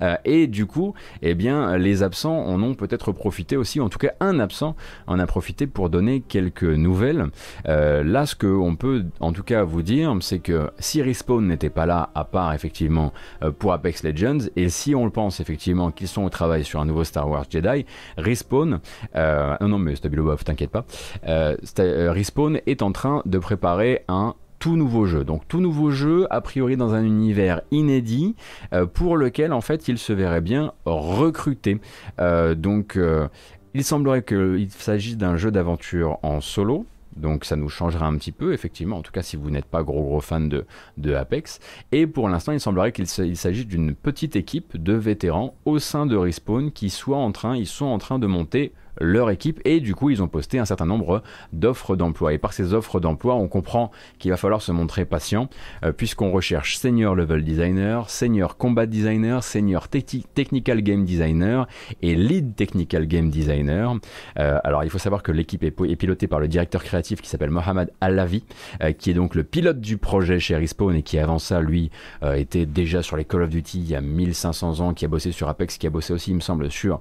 Euh, 0.01 0.15
et 0.25 0.47
du 0.47 0.65
coup, 0.65 0.95
eh 1.21 1.35
bien, 1.35 1.77
les 1.77 2.01
absents 2.01 2.35
en 2.35 2.63
ont 2.63 2.73
peut-être 2.73 3.11
profité 3.11 3.55
aussi, 3.55 3.79
en 3.79 3.89
tout 3.89 3.99
cas 3.99 4.13
un 4.21 4.39
absent 4.39 4.75
en 5.05 5.19
a 5.19 5.27
profité 5.27 5.67
pour 5.67 5.91
donner 5.91 6.21
quelques 6.21 6.63
nouvelles. 6.63 7.27
Euh, 7.67 8.03
là, 8.03 8.25
ce 8.25 8.35
qu'on 8.35 8.75
peut 8.75 9.05
en 9.19 9.33
tout 9.33 9.43
cas 9.43 9.61
vous 9.61 9.83
dire, 9.83 10.17
c'est 10.19 10.39
que 10.39 10.71
si 10.79 11.03
Respawn 11.03 11.45
n'était 11.45 11.69
pas 11.69 11.85
là, 11.85 12.09
à 12.15 12.23
part 12.23 12.51
effectivement 12.55 13.13
euh, 13.43 13.51
pour 13.51 13.71
Apex 13.71 14.01
Legends, 14.01 14.47
et 14.55 14.69
si 14.69 14.95
on 14.95 15.05
le 15.05 15.11
pense 15.11 15.39
effectivement 15.39 15.91
qu'ils 15.91 16.07
sont 16.07 16.23
au 16.23 16.29
travail 16.31 16.63
sur 16.63 16.81
un 16.81 16.85
nouveau 16.85 17.03
Star 17.03 17.29
Wars 17.29 17.45
Jedi, 17.47 17.85
Respawn, 18.17 18.79
non 19.13 19.77
mais 19.77 19.95
Stabilo 19.95 20.35
t'inquiète 20.37 20.71
pas, 20.71 20.85
Respawn 21.23 22.61
est 22.65 22.81
en 22.81 22.91
train 22.91 23.21
de 23.27 23.37
préparer 23.37 24.05
un 24.07 24.33
tout 24.63 24.77
nouveau 24.77 25.05
jeu. 25.05 25.25
Donc 25.25 25.45
tout 25.49 25.59
nouveau 25.59 25.91
jeu, 25.91 26.25
a 26.29 26.39
priori 26.39 26.77
dans 26.77 26.93
un 26.93 27.03
univers 27.03 27.63
inédit, 27.71 28.33
euh, 28.71 28.85
pour 28.85 29.17
lequel 29.17 29.51
en 29.51 29.59
fait 29.59 29.89
il 29.89 29.97
se 29.97 30.13
verrait 30.13 30.39
bien 30.39 30.71
recruter. 30.85 31.81
Euh, 32.21 32.55
donc 32.55 32.95
euh, 32.95 33.27
il 33.73 33.83
semblerait 33.83 34.23
qu'il 34.23 34.69
s'agisse 34.71 35.17
d'un 35.17 35.35
jeu 35.35 35.51
d'aventure 35.51 36.17
en 36.23 36.39
solo. 36.39 36.85
donc 37.17 37.43
ça 37.43 37.57
nous 37.57 37.67
changera 37.67 38.05
un 38.05 38.15
petit 38.15 38.31
peu, 38.31 38.53
effectivement, 38.53 38.99
en 38.99 39.01
tout 39.01 39.11
cas 39.11 39.21
si 39.21 39.35
vous 39.35 39.49
n'êtes 39.49 39.65
pas 39.65 39.83
gros 39.83 40.01
gros 40.01 40.21
fan 40.21 40.47
de, 40.47 40.65
de 40.95 41.13
Apex. 41.13 41.59
Et 41.91 42.07
pour 42.07 42.29
l'instant, 42.29 42.53
il 42.53 42.61
semblerait 42.61 42.93
qu'il 42.93 43.07
s'agisse 43.07 43.67
d'une 43.67 43.93
petite 43.93 44.37
équipe 44.37 44.81
de 44.81 44.93
vétérans 44.93 45.55
au 45.65 45.77
sein 45.77 46.05
de 46.05 46.15
Respawn 46.15 46.71
qui 46.71 46.89
soit 46.89 47.17
en 47.17 47.33
train, 47.33 47.57
ils 47.57 47.67
sont 47.67 47.87
en 47.87 47.97
train 47.97 48.17
de 48.17 48.27
monter 48.27 48.71
leur 48.99 49.29
équipe 49.29 49.59
et 49.65 49.79
du 49.79 49.95
coup 49.95 50.09
ils 50.09 50.21
ont 50.21 50.27
posté 50.27 50.59
un 50.59 50.65
certain 50.65 50.85
nombre 50.85 51.23
d'offres 51.51 51.95
d'emploi 51.95 52.33
et 52.33 52.37
par 52.37 52.53
ces 52.53 52.73
offres 52.73 52.99
d'emploi 52.99 53.35
on 53.35 53.47
comprend 53.47 53.91
qu'il 54.19 54.31
va 54.31 54.37
falloir 54.37 54.61
se 54.61 54.71
montrer 54.71 55.05
patient 55.05 55.49
euh, 55.83 55.91
puisqu'on 55.91 56.31
recherche 56.31 56.77
senior 56.77 57.15
level 57.15 57.43
designer, 57.43 58.09
senior 58.09 58.57
combat 58.57 58.85
designer, 58.85 59.43
senior 59.43 59.87
technical 59.87 60.81
game 60.81 61.05
designer 61.05 61.67
et 62.01 62.15
lead 62.15 62.55
technical 62.55 63.07
game 63.07 63.29
designer. 63.29 63.95
Euh, 64.39 64.59
alors 64.63 64.83
il 64.83 64.89
faut 64.89 64.99
savoir 64.99 65.23
que 65.23 65.31
l'équipe 65.31 65.63
est, 65.63 65.71
pilotée 65.71 66.27
par 66.27 66.39
le 66.39 66.47
directeur 66.47 66.83
créatif 66.83 67.21
qui 67.21 67.29
s'appelle 67.29 67.49
Mohamed 67.49 67.91
Alavi 68.01 68.43
euh, 68.81 68.91
qui 68.91 69.11
est 69.11 69.13
donc 69.13 69.35
le 69.35 69.43
pilote 69.43 69.79
du 69.79 69.97
projet 69.97 70.39
chez 70.39 70.55
Respawn 70.55 70.95
et 70.95 71.03
qui 71.03 71.17
avant 71.19 71.39
ça 71.39 71.61
lui 71.61 71.91
était 72.35 72.65
déjà 72.65 73.01
sur 73.01 73.17
les 73.17 73.25
Call 73.25 73.43
of 73.43 73.49
Duty 73.49 73.79
il 73.79 73.89
y 73.89 73.95
a 73.95 74.01
1500 74.01 74.79
ans, 74.79 74.93
qui 74.93 75.05
a 75.05 75.07
bossé 75.07 75.31
sur 75.31 75.49
Apex, 75.49 75.77
qui 75.77 75.87
a 75.87 75.89
bossé 75.89 76.13
aussi 76.13 76.31
il 76.31 76.35
me 76.35 76.41
semble 76.41 76.71
sur 76.71 76.99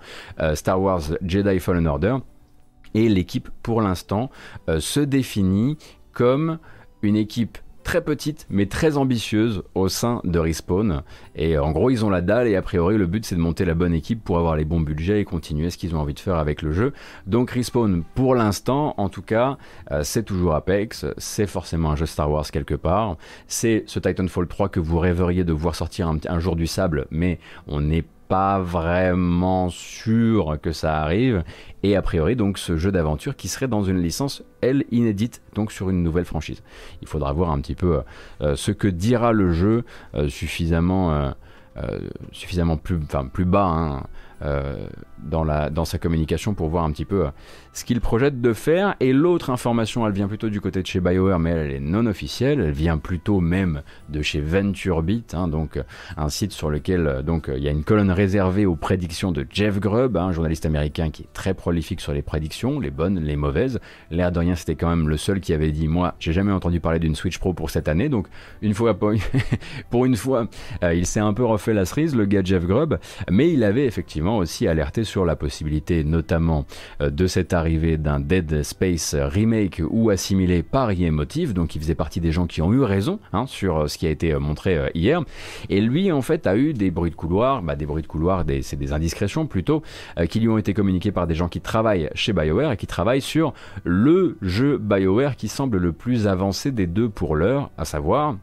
Star 0.55 0.81
Wars 0.81 1.03
Jedi 1.25 1.59
Fallen 1.61 1.82
Order. 1.87 2.17
Et 2.95 3.09
l'équipe, 3.09 3.49
pour 3.63 3.81
l'instant, 3.81 4.31
euh, 4.69 4.81
se 4.81 5.01
définit 5.01 5.79
comme 6.13 6.59
une 7.03 7.17
équipe 7.17 7.59
très 7.83 8.03
petite 8.03 8.47
mais 8.49 8.67
très 8.67 8.97
ambitieuse 8.97 9.63
au 9.75 9.89
sein 9.89 10.21
de 10.25 10.39
Respawn. 10.39 11.03
Et 11.35 11.57
euh, 11.57 11.65
en 11.65 11.73
gros, 11.73 11.91
ils 11.91 12.05
ont 12.05 12.11
la 12.11 12.21
dalle 12.21 12.49
et 12.49 12.57
a 12.57 12.63
priori, 12.63 12.97
le 12.97 13.07
but 13.07 13.25
c'est 13.25 13.35
de 13.35 13.41
monter 13.41 13.65
la 13.65 13.75
bonne 13.75 13.95
équipe 13.95 14.23
pour 14.23 14.39
avoir 14.39 14.57
les 14.57 14.65
bons 14.65 14.81
budgets 14.81 15.21
et 15.21 15.25
continuer 15.25 15.71
ce 15.71 15.79
qu'ils 15.79 15.95
ont 15.97 16.01
envie 16.01 16.15
de 16.15 16.21
faire 16.21 16.37
avec 16.37 16.63
le 16.63 16.73
jeu. 16.73 16.93
Donc 17.27 17.51
Respawn, 17.51 18.05
pour 18.15 18.35
l'instant, 18.35 18.95
en 18.97 19.09
tout 19.09 19.23
cas, 19.23 19.59
euh, 19.91 20.03
c'est 20.05 20.23
toujours 20.23 20.55
Apex, 20.55 21.07
c'est 21.19 21.47
forcément 21.47 21.91
un 21.91 21.97
jeu 21.97 22.07
Star 22.07 22.31
Wars 22.31 22.51
quelque 22.51 22.75
part. 22.75 23.17
C'est 23.47 23.85
ce 23.87 23.99
Titanfall 23.99 24.47
3 24.47 24.69
que 24.69 24.81
vous 24.81 24.99
rêveriez 24.99 25.45
de 25.45 25.53
voir 25.53 25.75
sortir 25.75 26.09
un, 26.09 26.19
un 26.29 26.39
jour 26.39 26.57
du 26.57 26.67
sable, 26.67 27.07
mais 27.11 27.39
on 27.67 27.81
n'est 27.81 28.03
pas 28.03 28.13
vraiment 28.61 29.69
sûr 29.69 30.59
que 30.61 30.73
ça 30.73 31.01
arrive. 31.03 31.43
Et 31.83 31.97
a 31.97 32.03
priori, 32.03 32.37
donc, 32.37 32.59
ce 32.59 32.77
jeu 32.77 32.93
d'aventure 32.93 33.37
qui 33.37 33.49
serait 33.49 33.69
dans 33.69 33.83
une 33.83 34.01
licence, 34.01 34.43
elle, 34.61 34.85
inédite, 34.91 35.43
donc 35.55 35.73
sur 35.73 35.91
une 35.91 36.03
nouvelle 36.03 36.25
franchise. 36.25 36.63
Il 37.01 37.09
faudra 37.09 37.33
voir 37.33 37.51
un 37.51 37.61
petit 37.61 37.75
peu 37.75 38.03
euh, 38.41 38.57
ce 38.57 38.71
que 38.71 38.89
dira 38.89 39.33
le 39.33 39.53
jeu 39.53 39.85
euh, 40.15 40.29
suffisamment, 40.29 41.13
euh, 41.13 41.99
suffisamment 42.33 42.77
plus, 42.77 42.99
plus 43.33 43.45
bas. 43.45 43.67
Hein, 43.67 44.03
dans, 45.23 45.85
sa 45.85 45.99
communication 45.99 46.55
pour 46.55 46.69
voir 46.69 46.85
un 46.85 46.93
petit 46.93 47.05
peu 47.05 47.27
ce 47.73 47.85
qu'il 47.85 48.01
projette 48.01 48.41
de 48.41 48.53
faire. 48.53 48.95
Et 49.01 49.13
l'autre 49.13 49.51
information, 49.51 50.07
elle 50.07 50.13
vient 50.13 50.29
plutôt 50.29 50.49
du 50.49 50.61
côté 50.61 50.83
de 50.83 50.87
chez 50.87 51.01
BioWare, 51.01 51.39
mais 51.39 51.51
elle 51.51 51.73
est 51.73 51.81
non 51.81 52.07
officielle. 52.07 52.61
Elle 52.61 52.73
vient 52.73 52.99
plutôt 52.99 53.41
même 53.41 53.83
de 54.09 54.23
chez 54.23 54.41
VentureBeat, 54.41 55.35
hein, 55.35 55.49
donc 55.49 55.81
un 56.17 56.29
site 56.29 56.53
sur 56.53 56.71
lequel 56.71 57.07
euh, 57.07 57.23
donc 57.23 57.51
il 57.55 57.63
y 57.63 57.69
a 57.69 57.71
une 57.71 57.85
colonne 57.85 58.11
réservée 58.11 58.67
aux 58.67 58.77
prédictions 58.77 59.33
de 59.33 59.47
Jeff 59.51 59.81
Grubb, 59.81 60.17
hein, 60.17 60.27
un 60.27 60.33
journaliste 60.33 60.67
américain 60.67 61.11
qui 61.11 61.23
est 61.23 61.33
très 61.33 61.55
prolifique 61.55 62.01
sur 62.01 62.13
les 62.13 62.23
prédictions, 62.23 62.81
les 62.81 62.91
bonnes, 62.91 63.21
les 63.21 63.37
mauvaises. 63.37 63.81
L'air 64.11 64.33
de 64.33 64.39
rien, 64.39 64.55
c'était 64.55 64.77
quand 64.77 64.89
même 64.89 65.09
le 65.09 65.17
seul 65.17 65.41
qui 65.41 65.53
avait 65.53 65.73
dit 65.73 65.89
moi, 65.89 66.15
j'ai 66.19 66.33
jamais 66.33 66.53
entendu 66.53 66.81
parler 66.81 66.99
d'une 66.99 67.15
Switch 67.15 67.39
Pro 67.39 67.53
pour 67.53 67.71
cette 67.71 67.89
année, 67.89 68.09
donc 68.09 68.27
une 68.61 68.75
fois 68.75 68.99
pour 69.91 70.05
une 70.05 70.17
fois, 70.17 70.49
euh, 70.83 70.95
il 70.95 71.07
s'est 71.07 71.21
un 71.21 71.33
peu 71.33 71.45
refait 71.45 71.75
la 71.75 71.85
cerise, 71.85 72.15
le 72.15 72.27
gars 72.27 72.43
Jeff 72.45 72.65
Grubb, 72.67 72.99
mais 73.31 73.53
il 73.53 73.65
avait 73.65 73.87
effectivement 73.87 74.39
aussi 74.39 74.67
alerté 74.67 75.05
sur 75.05 75.12
la 75.21 75.37
possibilité, 75.37 76.05
notamment 76.05 76.65
euh, 77.01 77.11
de 77.11 77.27
cette 77.27 77.53
arrivée 77.53 77.97
d'un 77.99 78.21
Dead 78.21 78.63
Space 78.63 79.15
remake 79.15 79.83
ou 79.91 80.11
assimilé 80.11 80.63
par 80.63 80.91
Emotive, 80.91 81.53
donc 81.53 81.77
il 81.77 81.83
faisait 81.83 81.95
partie 81.95 82.21
des 82.21 82.33
gens 82.33 82.47
qui 82.47 82.63
ont 82.63 82.73
eu 82.73 82.83
raison 82.83 83.21
hein, 83.33 83.47
sur 83.47 83.83
euh, 83.83 83.87
ce 83.89 83.99
qui 83.99 84.07
a 84.07 84.11
été 84.11 84.33
euh, 84.33 84.41
montré 84.41 84.91
hier. 84.95 85.23
Et 85.69 85.81
lui, 85.81 86.11
en 86.11 86.23
fait, 86.23 86.47
a 86.47 86.57
eu 86.57 86.73
des 86.73 86.91
bruits 86.91 87.11
de 87.11 87.17
couloir, 87.17 87.63
bah, 87.63 87.77
des 87.77 87.87
bruits 87.87 88.03
de 88.03 88.07
couloir, 88.07 88.45
c'est 88.63 88.79
des 88.79 88.93
indiscrétions 88.93 89.47
plutôt, 89.47 89.83
qui 90.29 90.41
lui 90.41 90.49
ont 90.49 90.59
été 90.59 90.75
communiqués 90.75 91.13
par 91.13 91.27
des 91.27 91.35
gens 91.35 91.49
qui 91.49 91.61
travaillent 91.61 92.09
chez 92.15 92.33
BioWare 92.33 92.73
et 92.73 92.77
qui 92.77 92.87
travaillent 92.87 93.21
sur 93.21 93.53
le 93.85 94.37
jeu 94.41 94.79
BioWare 94.79 95.37
qui 95.37 95.49
semble 95.49 95.79
le 95.79 95.93
plus 95.93 96.27
avancé 96.27 96.73
des 96.73 96.87
deux 96.87 97.09
pour 97.09 97.37
l'heure, 97.37 97.71
à 97.77 97.85
savoir 97.85 98.37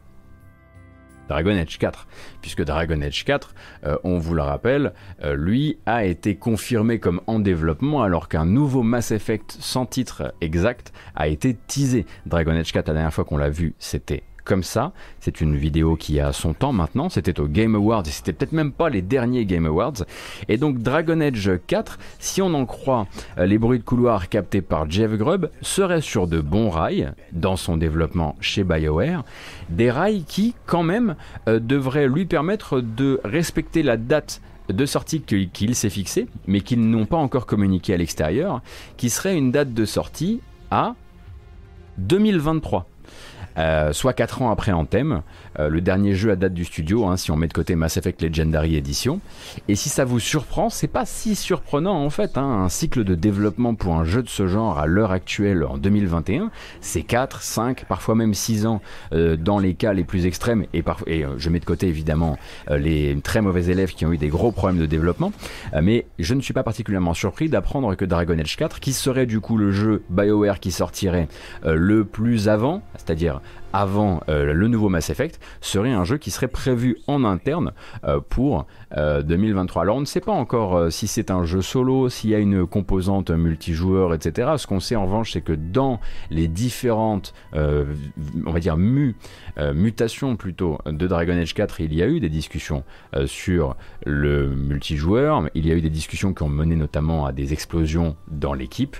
Dragon 1.30 1.56
Age 1.56 1.78
4, 1.78 2.08
puisque 2.42 2.64
Dragon 2.64 3.00
Age 3.02 3.24
4, 3.24 3.54
euh, 3.86 3.96
on 4.02 4.18
vous 4.18 4.34
le 4.34 4.42
rappelle, 4.42 4.92
euh, 5.22 5.36
lui 5.36 5.78
a 5.86 6.04
été 6.04 6.34
confirmé 6.34 6.98
comme 6.98 7.20
en 7.28 7.38
développement 7.38 8.02
alors 8.02 8.28
qu'un 8.28 8.44
nouveau 8.44 8.82
Mass 8.82 9.12
Effect 9.12 9.56
sans 9.60 9.86
titre 9.86 10.34
exact 10.40 10.92
a 11.14 11.28
été 11.28 11.54
teasé. 11.54 12.04
Dragon 12.26 12.50
Age 12.50 12.72
4, 12.72 12.88
la 12.88 12.94
dernière 12.94 13.14
fois 13.14 13.24
qu'on 13.24 13.36
l'a 13.36 13.48
vu, 13.48 13.74
c'était 13.78 14.24
comme 14.44 14.62
ça. 14.62 14.92
C'est 15.20 15.40
une 15.40 15.56
vidéo 15.56 15.96
qui 15.96 16.20
a 16.20 16.32
son 16.32 16.54
temps 16.54 16.72
maintenant. 16.72 17.08
C'était 17.08 17.40
au 17.40 17.46
Game 17.46 17.74
Awards 17.74 18.02
et 18.06 18.10
c'était 18.10 18.32
peut-être 18.32 18.52
même 18.52 18.72
pas 18.72 18.88
les 18.88 19.02
derniers 19.02 19.44
Game 19.44 19.66
Awards. 19.66 20.04
Et 20.48 20.56
donc 20.56 20.78
Dragon 20.78 21.20
Age 21.20 21.52
4, 21.66 21.98
si 22.18 22.42
on 22.42 22.54
en 22.54 22.66
croit 22.66 23.06
euh, 23.38 23.46
les 23.46 23.58
bruits 23.58 23.78
de 23.78 23.84
couloir 23.84 24.28
captés 24.28 24.62
par 24.62 24.90
Jeff 24.90 25.12
Grubb, 25.12 25.50
serait 25.62 26.00
sur 26.00 26.26
de 26.26 26.40
bons 26.40 26.70
rails 26.70 27.12
dans 27.32 27.56
son 27.56 27.76
développement 27.76 28.36
chez 28.40 28.64
BioWare. 28.64 29.24
Des 29.68 29.90
rails 29.90 30.24
qui, 30.24 30.54
quand 30.66 30.82
même, 30.82 31.16
euh, 31.48 31.60
devraient 31.60 32.08
lui 32.08 32.26
permettre 32.26 32.80
de 32.80 33.20
respecter 33.24 33.82
la 33.82 33.96
date 33.96 34.40
de 34.72 34.86
sortie 34.86 35.20
qu'il 35.20 35.74
s'est 35.74 35.90
fixée, 35.90 36.28
mais 36.46 36.60
qu'ils 36.60 36.88
n'ont 36.88 37.06
pas 37.06 37.16
encore 37.16 37.46
communiqué 37.46 37.94
à 37.94 37.96
l'extérieur, 37.96 38.62
qui 38.96 39.10
serait 39.10 39.36
une 39.36 39.50
date 39.50 39.74
de 39.74 39.84
sortie 39.84 40.40
à 40.70 40.94
2023. 41.98 42.86
Euh, 43.60 43.92
soit 43.92 44.12
4 44.14 44.42
ans 44.42 44.50
après 44.50 44.72
Anthem, 44.72 45.22
euh, 45.58 45.68
le 45.68 45.80
dernier 45.80 46.14
jeu 46.14 46.30
à 46.30 46.36
date 46.36 46.54
du 46.54 46.64
studio, 46.64 47.06
hein, 47.06 47.16
si 47.16 47.30
on 47.30 47.36
met 47.36 47.48
de 47.48 47.52
côté 47.52 47.74
Mass 47.74 47.96
Effect 47.96 48.22
Legendary 48.22 48.76
Edition. 48.76 49.20
Et 49.68 49.74
si 49.74 49.88
ça 49.88 50.04
vous 50.04 50.20
surprend, 50.20 50.70
c'est 50.70 50.88
pas 50.88 51.04
si 51.04 51.34
surprenant 51.34 52.04
en 52.04 52.10
fait, 52.10 52.38
hein. 52.38 52.44
un 52.64 52.68
cycle 52.68 53.04
de 53.04 53.14
développement 53.14 53.74
pour 53.74 53.94
un 53.94 54.04
jeu 54.04 54.22
de 54.22 54.28
ce 54.28 54.46
genre 54.46 54.78
à 54.78 54.86
l'heure 54.86 55.12
actuelle 55.12 55.64
en 55.64 55.78
2021, 55.78 56.50
c'est 56.80 57.02
4, 57.02 57.42
5, 57.42 57.84
parfois 57.86 58.14
même 58.14 58.34
6 58.34 58.66
ans 58.66 58.80
euh, 59.12 59.36
dans 59.36 59.58
les 59.58 59.74
cas 59.74 59.92
les 59.92 60.04
plus 60.04 60.26
extrêmes, 60.26 60.66
et, 60.72 60.84
et 61.06 61.24
je 61.36 61.50
mets 61.50 61.60
de 61.60 61.64
côté 61.64 61.88
évidemment 61.88 62.38
les 62.70 63.18
très 63.22 63.40
mauvais 63.40 63.66
élèves 63.66 63.92
qui 63.92 64.06
ont 64.06 64.12
eu 64.12 64.18
des 64.18 64.28
gros 64.28 64.52
problèmes 64.52 64.80
de 64.80 64.86
développement, 64.86 65.32
mais 65.82 66.06
je 66.18 66.34
ne 66.34 66.40
suis 66.40 66.52
pas 66.52 66.62
particulièrement 66.62 67.14
surpris 67.14 67.48
d'apprendre 67.48 67.94
que 67.94 68.04
Dragon 68.04 68.38
Age 68.38 68.56
4, 68.56 68.80
qui 68.80 68.92
serait 68.92 69.26
du 69.26 69.40
coup 69.40 69.56
le 69.56 69.72
jeu 69.72 70.02
BioWare 70.10 70.60
qui 70.60 70.70
sortirait 70.70 71.28
le 71.64 72.04
plus 72.04 72.48
avant, 72.48 72.82
c'est-à-dire 72.96 73.40
avant 73.72 74.20
euh, 74.28 74.52
le 74.52 74.68
nouveau 74.68 74.88
Mass 74.88 75.10
Effect 75.10 75.40
serait 75.60 75.92
un 75.92 76.04
jeu 76.04 76.18
qui 76.18 76.30
serait 76.30 76.48
prévu 76.48 76.98
en 77.06 77.24
interne 77.24 77.72
euh, 78.04 78.20
pour 78.20 78.66
2023. 78.96 79.80
Euh, 79.80 79.82
Alors 79.82 79.96
on 79.96 80.00
ne 80.00 80.06
sait 80.06 80.20
pas 80.20 80.32
encore 80.32 80.90
si 80.92 81.06
c'est 81.06 81.30
un 81.30 81.44
jeu 81.44 81.62
solo, 81.62 82.08
s'il 82.08 82.30
y 82.30 82.34
a 82.34 82.38
une 82.38 82.66
composante 82.66 83.30
multijoueur, 83.30 84.14
etc. 84.14 84.52
Ce 84.56 84.66
qu'on 84.66 84.80
sait 84.80 84.96
en 84.96 85.04
revanche, 85.04 85.32
c'est 85.32 85.40
que 85.40 85.52
dans 85.52 86.00
les 86.30 86.48
différentes, 86.48 87.34
on 87.52 88.50
va 88.50 88.60
dire, 88.60 88.76
mutations 89.74 90.36
plutôt 90.36 90.78
de 90.86 91.06
Dragon 91.06 91.36
Age 91.36 91.54
4, 91.54 91.80
il 91.80 91.94
y 91.94 92.02
a 92.02 92.06
eu 92.06 92.20
des 92.20 92.28
discussions 92.28 92.84
sur 93.26 93.76
le 94.06 94.48
multijoueur. 94.48 95.48
Il 95.54 95.66
y 95.66 95.72
a 95.72 95.74
eu 95.74 95.80
des 95.80 95.90
discussions 95.90 96.34
qui 96.34 96.42
ont 96.42 96.48
mené 96.48 96.76
notamment 96.76 97.26
à 97.26 97.32
des 97.32 97.52
explosions 97.52 98.16
dans 98.28 98.54
l'équipe. 98.54 98.96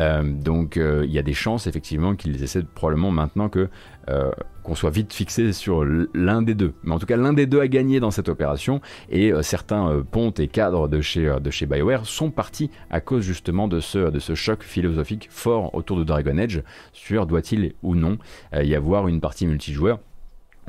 donc 0.00 0.76
il 0.76 1.10
y 1.10 1.18
a 1.18 1.22
des 1.22 1.34
chances 1.34 1.66
effectivement 1.66 2.14
qu'ils 2.14 2.42
essaient 2.42 2.62
probablement 2.62 3.10
maintenant 3.10 3.48
que 3.48 3.68
euh, 4.08 4.30
qu'on 4.62 4.74
soit 4.74 4.90
vite 4.90 5.12
fixé 5.12 5.52
sur 5.52 5.84
l'un 5.84 6.42
des 6.42 6.54
deux. 6.54 6.74
Mais 6.82 6.92
en 6.92 6.98
tout 6.98 7.06
cas, 7.06 7.16
l'un 7.16 7.32
des 7.32 7.46
deux 7.46 7.60
a 7.60 7.68
gagné 7.68 8.00
dans 8.00 8.10
cette 8.10 8.28
opération 8.28 8.80
et 9.10 9.32
euh, 9.32 9.42
certains 9.42 9.88
euh, 9.88 10.02
pontes 10.02 10.40
et 10.40 10.48
cadres 10.48 10.88
de 10.88 11.00
chez, 11.00 11.34
de 11.40 11.50
chez 11.50 11.66
BioWare 11.66 12.06
sont 12.06 12.30
partis 12.30 12.70
à 12.90 13.00
cause 13.00 13.22
justement 13.22 13.68
de 13.68 13.80
ce, 13.80 14.34
choc 14.34 14.62
philosophique 14.62 15.28
fort 15.30 15.74
autour 15.74 15.98
de 15.98 16.04
Dragon 16.04 16.38
Age 16.38 16.62
sur 16.92 17.26
doit-il 17.26 17.74
ou 17.82 17.94
non 17.94 18.18
y 18.52 18.74
avoir 18.74 19.08
une 19.08 19.20
partie 19.20 19.46
multijoueur. 19.46 19.98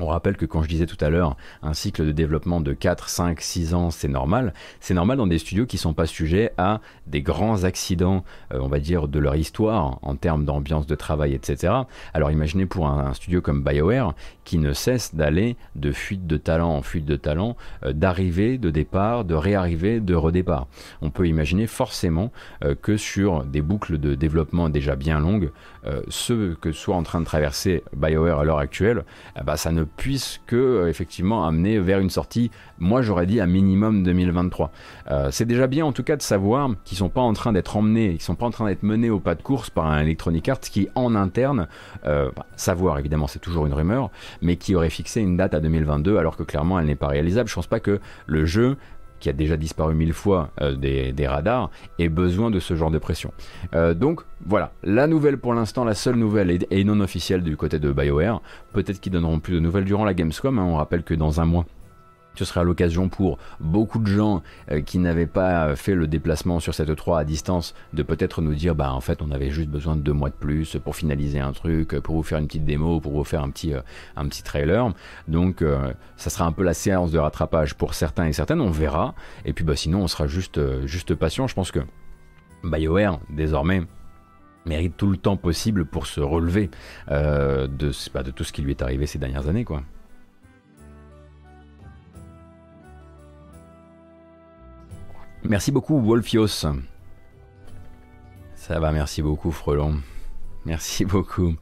On 0.00 0.06
rappelle 0.06 0.36
que 0.36 0.44
quand 0.44 0.62
je 0.62 0.68
disais 0.68 0.86
tout 0.86 1.02
à 1.04 1.08
l'heure, 1.08 1.36
un 1.62 1.72
cycle 1.72 2.04
de 2.04 2.10
développement 2.10 2.60
de 2.60 2.72
4, 2.72 3.08
5, 3.08 3.40
6 3.40 3.74
ans, 3.74 3.90
c'est 3.92 4.08
normal. 4.08 4.52
C'est 4.80 4.94
normal 4.94 5.18
dans 5.18 5.28
des 5.28 5.38
studios 5.38 5.66
qui 5.66 5.78
sont 5.78 5.94
pas 5.94 6.06
sujets 6.06 6.52
à 6.58 6.80
des 7.06 7.22
grands 7.22 7.62
accidents, 7.62 8.24
euh, 8.52 8.58
on 8.60 8.66
va 8.66 8.80
dire, 8.80 9.06
de 9.06 9.20
leur 9.20 9.36
histoire 9.36 10.00
en 10.02 10.16
termes 10.16 10.44
d'ambiance 10.44 10.88
de 10.88 10.96
travail, 10.96 11.32
etc. 11.32 11.72
Alors 12.12 12.32
imaginez 12.32 12.66
pour 12.66 12.88
un, 12.88 13.14
studio 13.14 13.40
comme 13.40 13.62
BioWare 13.62 14.14
qui 14.44 14.58
ne 14.58 14.72
cesse 14.72 15.14
d'aller 15.14 15.56
de 15.76 15.92
fuite 15.92 16.26
de 16.26 16.38
talent 16.38 16.74
en 16.74 16.82
fuite 16.82 17.04
de 17.04 17.14
talent, 17.16 17.56
euh, 17.84 17.92
d'arrivée, 17.92 18.58
de 18.58 18.70
départ, 18.70 19.24
de 19.24 19.34
réarrivée, 19.34 20.00
de 20.00 20.14
redépart. 20.14 20.66
On 21.02 21.10
peut 21.10 21.28
imaginer 21.28 21.68
forcément 21.68 22.32
euh, 22.64 22.74
que 22.74 22.96
sur 22.96 23.44
des 23.44 23.62
boucles 23.62 23.98
de 23.98 24.16
développement 24.16 24.68
déjà 24.70 24.96
bien 24.96 25.20
longues, 25.20 25.52
ce 26.08 26.54
que 26.54 26.72
soit 26.72 26.96
en 26.96 27.02
train 27.02 27.20
de 27.20 27.26
traverser 27.26 27.84
BioWare 27.96 28.40
à 28.40 28.44
l'heure 28.44 28.58
actuelle, 28.58 29.04
bah, 29.44 29.56
ça 29.56 29.72
ne 29.72 29.74
ne 29.74 29.84
puisse 29.84 30.40
que 30.46 30.56
euh, 30.56 30.88
effectivement 30.88 31.46
amener 31.46 31.78
vers 31.78 31.98
une 31.98 32.10
sortie, 32.10 32.50
moi 32.78 33.02
j'aurais 33.02 33.26
dit 33.26 33.40
à 33.40 33.46
minimum 33.46 34.02
2023. 34.02 34.70
Euh, 35.10 35.28
c'est 35.30 35.44
déjà 35.44 35.66
bien 35.66 35.84
en 35.84 35.92
tout 35.92 36.02
cas 36.02 36.16
de 36.16 36.22
savoir 36.22 36.70
qu'ils 36.84 36.96
sont 36.96 37.08
pas 37.08 37.20
en 37.20 37.32
train 37.32 37.52
d'être 37.52 37.76
emmenés, 37.76 38.12
qu'ils 38.12 38.22
sont 38.22 38.34
pas 38.34 38.46
en 38.46 38.50
train 38.50 38.66
d'être 38.66 38.82
menés 38.82 39.10
au 39.10 39.20
pas 39.20 39.34
de 39.34 39.42
course 39.42 39.70
par 39.70 39.86
un 39.86 40.00
Electronic 40.00 40.48
Arts 40.48 40.60
qui 40.60 40.88
en 40.94 41.14
interne, 41.14 41.68
euh, 42.06 42.30
bah, 42.34 42.46
savoir 42.56 42.98
évidemment 42.98 43.26
c'est 43.26 43.40
toujours 43.40 43.66
une 43.66 43.74
rumeur, 43.74 44.10
mais 44.40 44.56
qui 44.56 44.74
aurait 44.74 44.90
fixé 44.90 45.20
une 45.20 45.36
date 45.36 45.54
à 45.54 45.60
2022 45.60 46.16
alors 46.16 46.36
que 46.36 46.42
clairement 46.42 46.78
elle 46.78 46.86
n'est 46.86 46.94
pas 46.94 47.08
réalisable. 47.08 47.48
Je 47.48 47.54
pense 47.54 47.66
pas 47.66 47.80
que 47.80 48.00
le 48.26 48.46
jeu 48.46 48.76
qui 49.24 49.30
a 49.30 49.32
déjà 49.32 49.56
disparu 49.56 49.94
mille 49.94 50.12
fois 50.12 50.50
euh, 50.60 50.76
des, 50.76 51.26
radars, 51.26 51.70
ait 51.98 52.10
besoin 52.10 52.50
de 52.50 52.60
ce 52.60 52.76
genre 52.76 52.90
de 52.90 52.98
pression. 52.98 53.32
Euh, 53.74 53.94
donc 53.94 54.20
voilà, 54.44 54.72
la 54.82 55.06
nouvelle 55.06 55.38
pour 55.38 55.54
l'instant, 55.54 55.82
la 55.82 55.94
seule 55.94 56.16
nouvelle 56.16 56.50
est, 56.50 56.84
non 56.84 57.00
officielle 57.00 57.42
du 57.42 57.56
côté 57.56 57.78
de 57.78 57.90
BioWare. 57.90 58.42
Peut-être 58.74 59.00
qu'ils 59.00 59.12
donneront 59.12 59.38
plus 59.38 59.54
de 59.54 59.60
nouvelles 59.60 59.86
durant 59.86 60.04
la 60.04 60.12
Gamescom. 60.12 60.58
Hein. 60.58 60.64
On 60.64 60.76
rappelle 60.76 61.04
que 61.04 61.14
dans 61.14 61.40
un 61.40 61.46
mois, 61.46 61.64
ce 62.34 62.44
sera 62.44 62.64
l'occasion 62.64 63.08
pour 63.08 63.38
beaucoup 63.60 63.98
de 63.98 64.06
gens 64.06 64.42
euh, 64.70 64.80
qui 64.80 64.98
n'avaient 64.98 65.26
pas 65.26 65.76
fait 65.76 65.94
le 65.94 66.06
déplacement 66.06 66.60
sur 66.60 66.74
cette 66.74 66.94
3 66.94 67.20
à 67.20 67.24
distance 67.24 67.74
de 67.92 68.02
peut-être 68.02 68.42
nous 68.42 68.54
dire 68.54 68.74
bah 68.74 68.92
en 68.92 69.00
fait 69.00 69.22
on 69.22 69.30
avait 69.30 69.50
juste 69.50 69.68
besoin 69.68 69.96
de 69.96 70.00
deux 70.00 70.12
mois 70.12 70.30
de 70.30 70.34
plus 70.34 70.76
pour 70.82 70.96
finaliser 70.96 71.40
un 71.40 71.52
truc, 71.52 71.98
pour 72.00 72.16
vous 72.16 72.22
faire 72.22 72.38
une 72.38 72.46
petite 72.46 72.64
démo, 72.64 73.00
pour 73.00 73.12
vous 73.12 73.24
faire 73.24 73.42
un 73.42 73.50
petit, 73.50 73.72
euh, 73.72 73.80
trailer. 74.44 74.92
Donc 75.28 75.62
euh, 75.62 75.92
ça 76.16 76.30
sera 76.30 76.44
un 76.44 76.52
peu 76.52 76.62
la 76.62 76.74
séance 76.74 77.10
de 77.10 77.18
rattrapage 77.18 77.74
pour 77.74 77.94
certains 77.94 78.26
et 78.26 78.32
certaines, 78.32 78.60
on 78.60 78.70
verra. 78.70 79.14
Et 79.44 79.52
puis 79.52 79.64
bah 79.64 79.76
sinon 79.76 80.02
on 80.02 80.08
sera 80.08 80.26
juste, 80.26 80.60
juste 80.86 81.14
patient. 81.14 81.46
Je 81.46 81.54
pense 81.54 81.70
que 81.70 81.80
BioWare 82.62 83.20
désormais 83.30 83.82
mérite 84.66 84.96
tout 84.96 85.10
le 85.10 85.16
temps 85.16 85.36
possible 85.36 85.84
pour 85.84 86.06
se 86.06 86.20
relever 86.20 86.70
de, 87.10 87.66
de 87.66 88.30
tout 88.30 88.44
ce 88.44 88.52
qui 88.52 88.62
lui 88.62 88.70
est 88.70 88.82
arrivé 88.82 89.06
ces 89.06 89.18
dernières 89.18 89.48
années 89.48 89.64
quoi. 89.64 89.82
Merci 95.44 95.72
beaucoup 95.72 96.00
Wolfios. 96.00 96.66
Ça 98.54 98.80
va, 98.80 98.92
merci 98.92 99.20
beaucoup 99.20 99.50
Frelon. 99.50 100.00
Merci 100.64 101.04
beaucoup. 101.04 101.54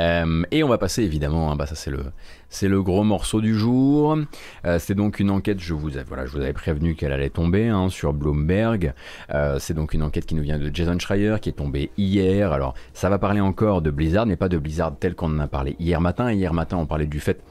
Euh, 0.00 0.42
et 0.50 0.62
on 0.62 0.68
va 0.68 0.76
passer 0.76 1.02
évidemment, 1.02 1.50
hein, 1.50 1.56
bah 1.56 1.64
ça 1.64 1.74
c'est 1.74 2.68
le, 2.68 2.82
gros 2.82 3.04
morceau 3.04 3.40
du 3.40 3.54
jour. 3.54 4.18
Euh, 4.66 4.78
c'est 4.78 4.94
donc 4.94 5.18
une 5.18 5.30
enquête, 5.30 5.58
je 5.58 5.72
vous, 5.72 5.88
voilà, 6.06 6.26
je 6.26 6.32
vous 6.32 6.40
avais 6.40 6.52
prévenu 6.52 6.94
qu'elle 6.94 7.12
allait 7.12 7.30
tomber 7.30 7.68
hein, 7.68 7.88
sur 7.88 8.12
Bloomberg. 8.12 8.92
Euh, 9.32 9.58
c'est 9.58 9.72
donc 9.72 9.94
une 9.94 10.02
enquête 10.02 10.26
qui 10.26 10.34
nous 10.34 10.42
vient 10.42 10.58
de 10.58 10.70
Jason 10.72 10.98
Schreier 10.98 11.36
qui 11.40 11.48
est 11.48 11.52
tombée 11.52 11.90
hier. 11.96 12.52
Alors 12.52 12.74
ça 12.92 13.08
va 13.08 13.18
parler 13.18 13.40
encore 13.40 13.80
de 13.80 13.90
Blizzard, 13.90 14.26
mais 14.26 14.36
pas 14.36 14.50
de 14.50 14.58
Blizzard 14.58 14.94
tel 15.00 15.14
qu'on 15.14 15.34
en 15.34 15.40
a 15.40 15.48
parlé 15.48 15.74
hier 15.78 16.02
matin. 16.02 16.30
Hier 16.30 16.52
matin 16.52 16.76
on 16.76 16.84
parlait 16.86 17.06
du 17.06 17.20
fait 17.20 17.42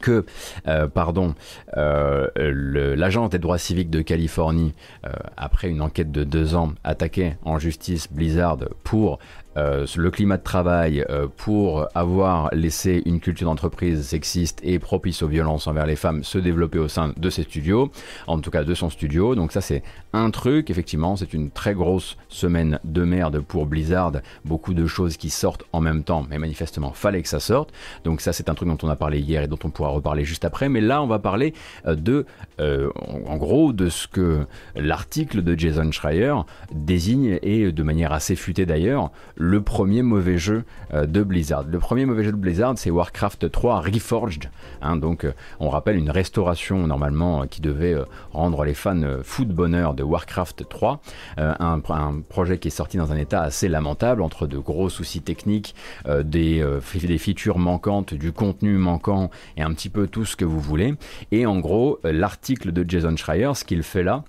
que, 0.00 0.24
euh, 0.66 0.88
pardon, 0.88 1.34
euh, 1.76 2.28
l'agent 2.96 3.28
des 3.28 3.38
droits 3.38 3.58
civiques 3.58 3.90
de 3.90 4.00
Californie, 4.00 4.74
euh, 5.06 5.10
après 5.36 5.68
une 5.68 5.82
enquête 5.82 6.10
de 6.10 6.24
deux 6.24 6.54
ans, 6.54 6.72
attaquait 6.82 7.36
en 7.44 7.58
justice 7.58 8.08
Blizzard 8.10 8.58
pour 8.84 9.18
euh, 9.56 9.86
le 9.96 10.10
climat 10.10 10.36
de 10.36 10.42
travail 10.42 11.04
euh, 11.10 11.26
pour 11.36 11.86
avoir 11.94 12.48
laissé 12.54 13.02
une 13.04 13.20
culture 13.20 13.48
d'entreprise 13.48 14.02
sexiste 14.02 14.60
et 14.62 14.78
propice 14.78 15.22
aux 15.22 15.28
violences 15.28 15.66
envers 15.66 15.86
les 15.86 15.96
femmes 15.96 16.24
se 16.24 16.38
développer 16.38 16.78
au 16.78 16.88
sein 16.88 17.12
de 17.16 17.30
ses 17.30 17.42
studios, 17.42 17.90
en 18.26 18.38
tout 18.38 18.50
cas 18.50 18.64
de 18.64 18.74
son 18.74 18.90
studio. 18.90 19.34
Donc 19.34 19.52
ça 19.52 19.60
c'est 19.60 19.82
un 20.12 20.30
truc, 20.30 20.70
effectivement, 20.70 21.16
c'est 21.16 21.32
une 21.32 21.50
très 21.50 21.74
grosse 21.74 22.16
semaine 22.28 22.78
de 22.84 23.02
merde 23.02 23.40
pour 23.40 23.66
Blizzard, 23.66 24.12
beaucoup 24.44 24.74
de 24.74 24.86
choses 24.86 25.16
qui 25.16 25.30
sortent 25.30 25.64
en 25.72 25.80
même 25.80 26.02
temps, 26.02 26.26
mais 26.28 26.38
manifestement 26.38 26.92
fallait 26.92 27.22
que 27.22 27.28
ça 27.28 27.40
sorte. 27.40 27.72
Donc 28.04 28.20
ça 28.20 28.32
c'est 28.32 28.48
un 28.48 28.54
truc 28.54 28.68
dont 28.68 28.78
on 28.82 28.88
a 28.88 28.96
parlé 28.96 29.20
hier 29.20 29.42
et 29.42 29.48
dont 29.48 29.58
on 29.64 29.70
pourra 29.70 29.90
reparler 29.90 30.24
juste 30.24 30.44
après, 30.44 30.68
mais 30.68 30.80
là 30.80 31.02
on 31.02 31.06
va 31.06 31.18
parler 31.18 31.54
euh, 31.86 31.94
de, 31.94 32.26
en 32.62 33.36
gros, 33.36 33.72
de 33.72 33.88
ce 33.88 34.08
que 34.08 34.46
l'article 34.76 35.42
de 35.42 35.58
Jason 35.58 35.90
Schreier 35.90 36.34
désigne, 36.72 37.38
et 37.42 37.72
de 37.72 37.82
manière 37.82 38.12
assez 38.12 38.36
futée 38.36 38.66
d'ailleurs, 38.66 39.10
le 39.36 39.60
premier 39.60 40.02
mauvais 40.02 40.38
jeu 40.38 40.64
euh, 40.94 41.06
de 41.06 41.22
Blizzard. 41.22 41.64
Le 41.64 41.78
premier 41.78 42.06
mauvais 42.06 42.24
jeu 42.24 42.32
de 42.32 42.36
Blizzard, 42.36 42.74
c'est 42.76 42.90
Warcraft 42.90 43.50
3 43.50 43.80
Reforged. 43.80 44.50
Hein, 44.80 44.96
donc, 44.96 45.24
euh, 45.24 45.32
on 45.60 45.68
rappelle 45.68 45.96
une 45.96 46.10
restauration 46.10 46.86
normalement 46.86 47.42
euh, 47.42 47.46
qui 47.46 47.60
devait 47.60 47.96
rendre 48.32 48.64
les 48.64 48.74
fans 48.74 49.00
fou 49.22 49.44
de 49.44 49.52
bonheur 49.52 49.94
de 49.94 50.02
Warcraft 50.02 50.68
3. 50.68 51.00
Un, 51.36 51.80
projet 52.28 52.58
qui 52.58 52.68
est 52.68 52.72
sorti 52.72 52.96
dans 52.96 53.12
un 53.12 53.16
état 53.16 53.42
assez 53.42 53.68
lamentable 53.68 54.22
entre 54.22 54.46
de 54.46 54.58
gros 54.58 54.88
soucis 54.88 55.20
techniques, 55.20 55.74
des, 56.06 56.64
des 57.02 57.18
features 57.18 57.58
manquantes, 57.58 58.14
du 58.14 58.32
contenu 58.32 58.76
manquant 58.76 59.30
et 59.56 59.62
un 59.62 59.72
petit 59.72 59.88
peu 59.88 60.06
tout 60.06 60.24
ce 60.24 60.36
que 60.36 60.44
vous 60.44 60.60
voulez. 60.60 60.94
Et 61.30 61.46
en 61.46 61.58
gros, 61.58 61.98
l'article 62.04 62.51
de 62.54 62.88
Jason 62.88 63.16
Schreier, 63.16 63.52
ce 63.54 63.64
qu'il 63.64 63.82
fait 63.82 64.02
là, 64.02 64.24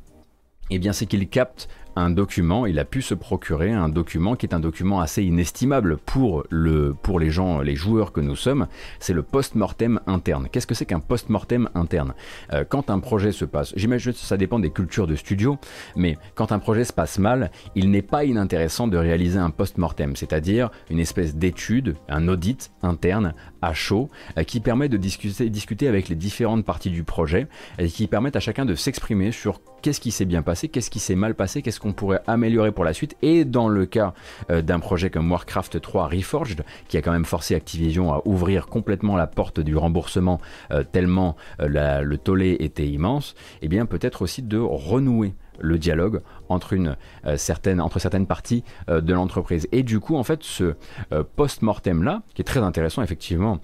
eh 0.69 0.79
bien, 0.79 0.93
c'est 0.93 1.05
qu'il 1.05 1.27
capte 1.27 1.67
un 1.95 2.09
document, 2.09 2.65
il 2.65 2.79
a 2.79 2.85
pu 2.85 3.01
se 3.01 3.13
procurer 3.13 3.71
un 3.71 3.89
document 3.89 4.35
qui 4.35 4.45
est 4.47 4.55
un 4.55 4.59
document 4.59 4.99
assez 4.99 5.23
inestimable 5.23 5.97
pour, 5.97 6.43
le, 6.49 6.93
pour 6.93 7.19
les 7.19 7.29
gens, 7.29 7.61
les 7.61 7.75
joueurs 7.75 8.11
que 8.11 8.21
nous 8.21 8.35
sommes, 8.35 8.67
c'est 8.99 9.13
le 9.13 9.21
post-mortem 9.21 9.99
interne. 10.07 10.47
Qu'est-ce 10.51 10.65
que 10.65 10.73
c'est 10.73 10.85
qu'un 10.85 10.99
post-mortem 10.99 11.69
interne? 11.75 12.13
Euh, 12.51 12.63
Quand 12.67 12.89
un 12.89 12.99
projet 12.99 13.31
se 13.31 13.45
passe, 13.45 13.73
j'imagine 13.75 14.13
que 14.13 14.17
ça 14.17 14.37
dépend 14.37 14.57
des 14.59 14.71
cultures 14.71 15.05
de 15.05 15.15
studio, 15.15 15.59
mais 15.95 16.17
quand 16.33 16.51
un 16.51 16.59
projet 16.59 16.83
se 16.83 16.93
passe 16.93 17.19
mal, 17.19 17.51
il 17.75 17.91
n'est 17.91 18.01
pas 18.01 18.23
inintéressant 18.23 18.87
de 18.87 18.97
réaliser 18.97 19.37
un 19.37 19.51
post-mortem, 19.51 20.15
c'est-à-dire 20.15 20.71
une 20.89 20.99
espèce 20.99 21.35
d'étude, 21.35 21.95
un 22.09 22.27
audit 22.27 22.71
interne 22.81 23.35
à 23.63 23.73
chaud, 23.73 24.09
euh, 24.37 24.43
qui 24.43 24.59
permet 24.59 24.89
de 24.89 24.97
discuter, 24.97 25.87
avec 25.87 26.09
les 26.09 26.15
différentes 26.15 26.65
parties 26.65 26.89
du 26.89 27.03
projet, 27.03 27.47
et 27.79 27.87
qui 27.87 28.07
permettent 28.07 28.35
à 28.35 28.41
chacun 28.41 28.65
de 28.65 28.75
s'exprimer 28.75 29.31
sur 29.31 29.61
qu'est-ce 29.81 30.01
qui 30.01 30.11
s'est 30.11 30.25
bien 30.25 30.41
passé, 30.41 30.67
qu'est-ce 30.67 30.89
qui 30.89 30.99
s'est 30.99 31.15
mal 31.15 31.33
passé, 31.33 31.61
qu'est-ce 31.61 31.79
qu'on 31.79 31.93
pourrait 31.93 32.21
améliorer 32.27 32.71
pour 32.71 32.83
la 32.83 32.93
suite. 32.93 33.15
Et 33.21 33.45
dans 33.45 33.67
le 33.67 33.85
cas 33.85 34.13
euh, 34.51 34.61
d'un 34.61 34.79
projet 34.79 35.09
comme 35.09 35.31
Warcraft 35.31 35.81
3 35.81 36.07
Reforged, 36.07 36.63
qui 36.87 36.97
a 36.97 37.01
quand 37.01 37.11
même 37.11 37.25
forcé 37.25 37.55
Activision 37.55 38.13
à 38.13 38.21
ouvrir 38.25 38.67
complètement 38.67 39.15
la 39.15 39.27
porte 39.27 39.59
du 39.59 39.75
remboursement 39.77 40.39
euh, 40.71 40.83
tellement 40.83 41.35
le 41.59 42.15
tollé 42.15 42.57
était 42.59 42.87
immense, 42.87 43.35
et 43.61 43.65
eh 43.65 43.67
bien 43.67 43.85
peut-être 43.85 44.21
aussi 44.21 44.41
de 44.41 44.57
renouer 44.57 45.33
le 45.59 45.77
dialogue 45.77 46.21
entre, 46.49 46.73
une, 46.73 46.95
euh, 47.25 47.37
certaine, 47.37 47.81
entre 47.81 47.99
certaines 47.99 48.27
parties 48.27 48.63
euh, 48.89 49.01
de 49.01 49.13
l'entreprise. 49.13 49.67
Et 49.71 49.83
du 49.83 49.99
coup, 49.99 50.15
en 50.15 50.23
fait, 50.23 50.43
ce 50.43 50.75
euh, 51.11 51.23
post-mortem-là, 51.35 52.21
qui 52.33 52.41
est 52.41 52.45
très 52.45 52.61
intéressant, 52.61 53.01
effectivement, 53.01 53.59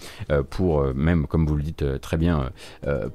pour 0.49 0.83
même, 0.93 1.27
comme 1.27 1.45
vous 1.45 1.55
le 1.55 1.63
dites 1.63 1.99
très 2.01 2.17
bien, 2.17 2.51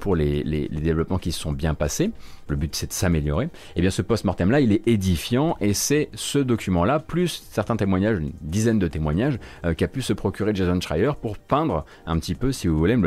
pour 0.01 0.17
les, 0.17 0.43
les, 0.43 0.69
développements 0.69 1.19
qui 1.19 1.33
se 1.33 1.41
sont 1.41 1.53
bien 1.53 1.75
passés, 1.75 2.11
le 2.49 2.57
but 2.57 2.75
c'est 2.75 2.89
de 2.89 2.93
s'améliorer, 2.93 3.47
et 3.47 3.51
eh 3.77 3.81
bien 3.81 3.91
ce 3.91 4.03
post-mortem-là, 4.03 4.61
il 4.61 4.73
est 4.73 4.87
édifiant, 4.87 5.57
et 5.61 5.73
c'est 5.73 6.11
ce 6.15 6.39
document-là, 6.39 6.99
plus 6.99 7.43
certains 7.51 7.77
témoignages, 7.77 8.19
une 8.19 8.33
dizaine 8.41 8.79
de 8.79 8.89
témoignages, 8.89 9.39
qu'a 9.77 9.89
pu 9.89 10.03
se 10.03 10.13
procurer 10.13 10.55
Jason 10.55 10.81
Schreier 10.81 11.13
pour 11.21 11.39
peindre 11.39 11.85
un 12.07 12.19
petit 12.19 12.35
peu, 12.35 12.53
si 12.53 12.69
vous 12.69 12.77
voulez, 12.77 12.99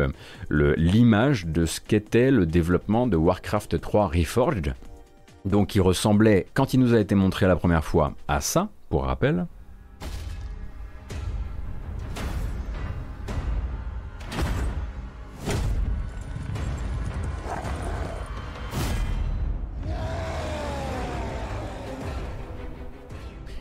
l'image 0.50 1.46
de 1.46 1.66
ce 1.66 1.80
qu'était 1.80 2.32
le 2.32 2.46
développement 2.46 3.08
de 3.08 3.18
Warcraft 3.18 3.80
3 3.80 4.08
Reforged, 4.08 4.74
donc 5.48 5.76
il 5.76 5.82
ressemblait, 5.82 6.48
quand 6.54 6.74
il 6.74 6.80
nous 6.80 6.94
a 6.94 7.00
été 7.00 7.16
montré 7.16 7.48
la 7.48 7.56
première 7.56 7.84
fois, 7.84 8.14
à 8.28 8.42
ça, 8.42 8.70
pour 8.90 9.06
rappel. 9.06 9.48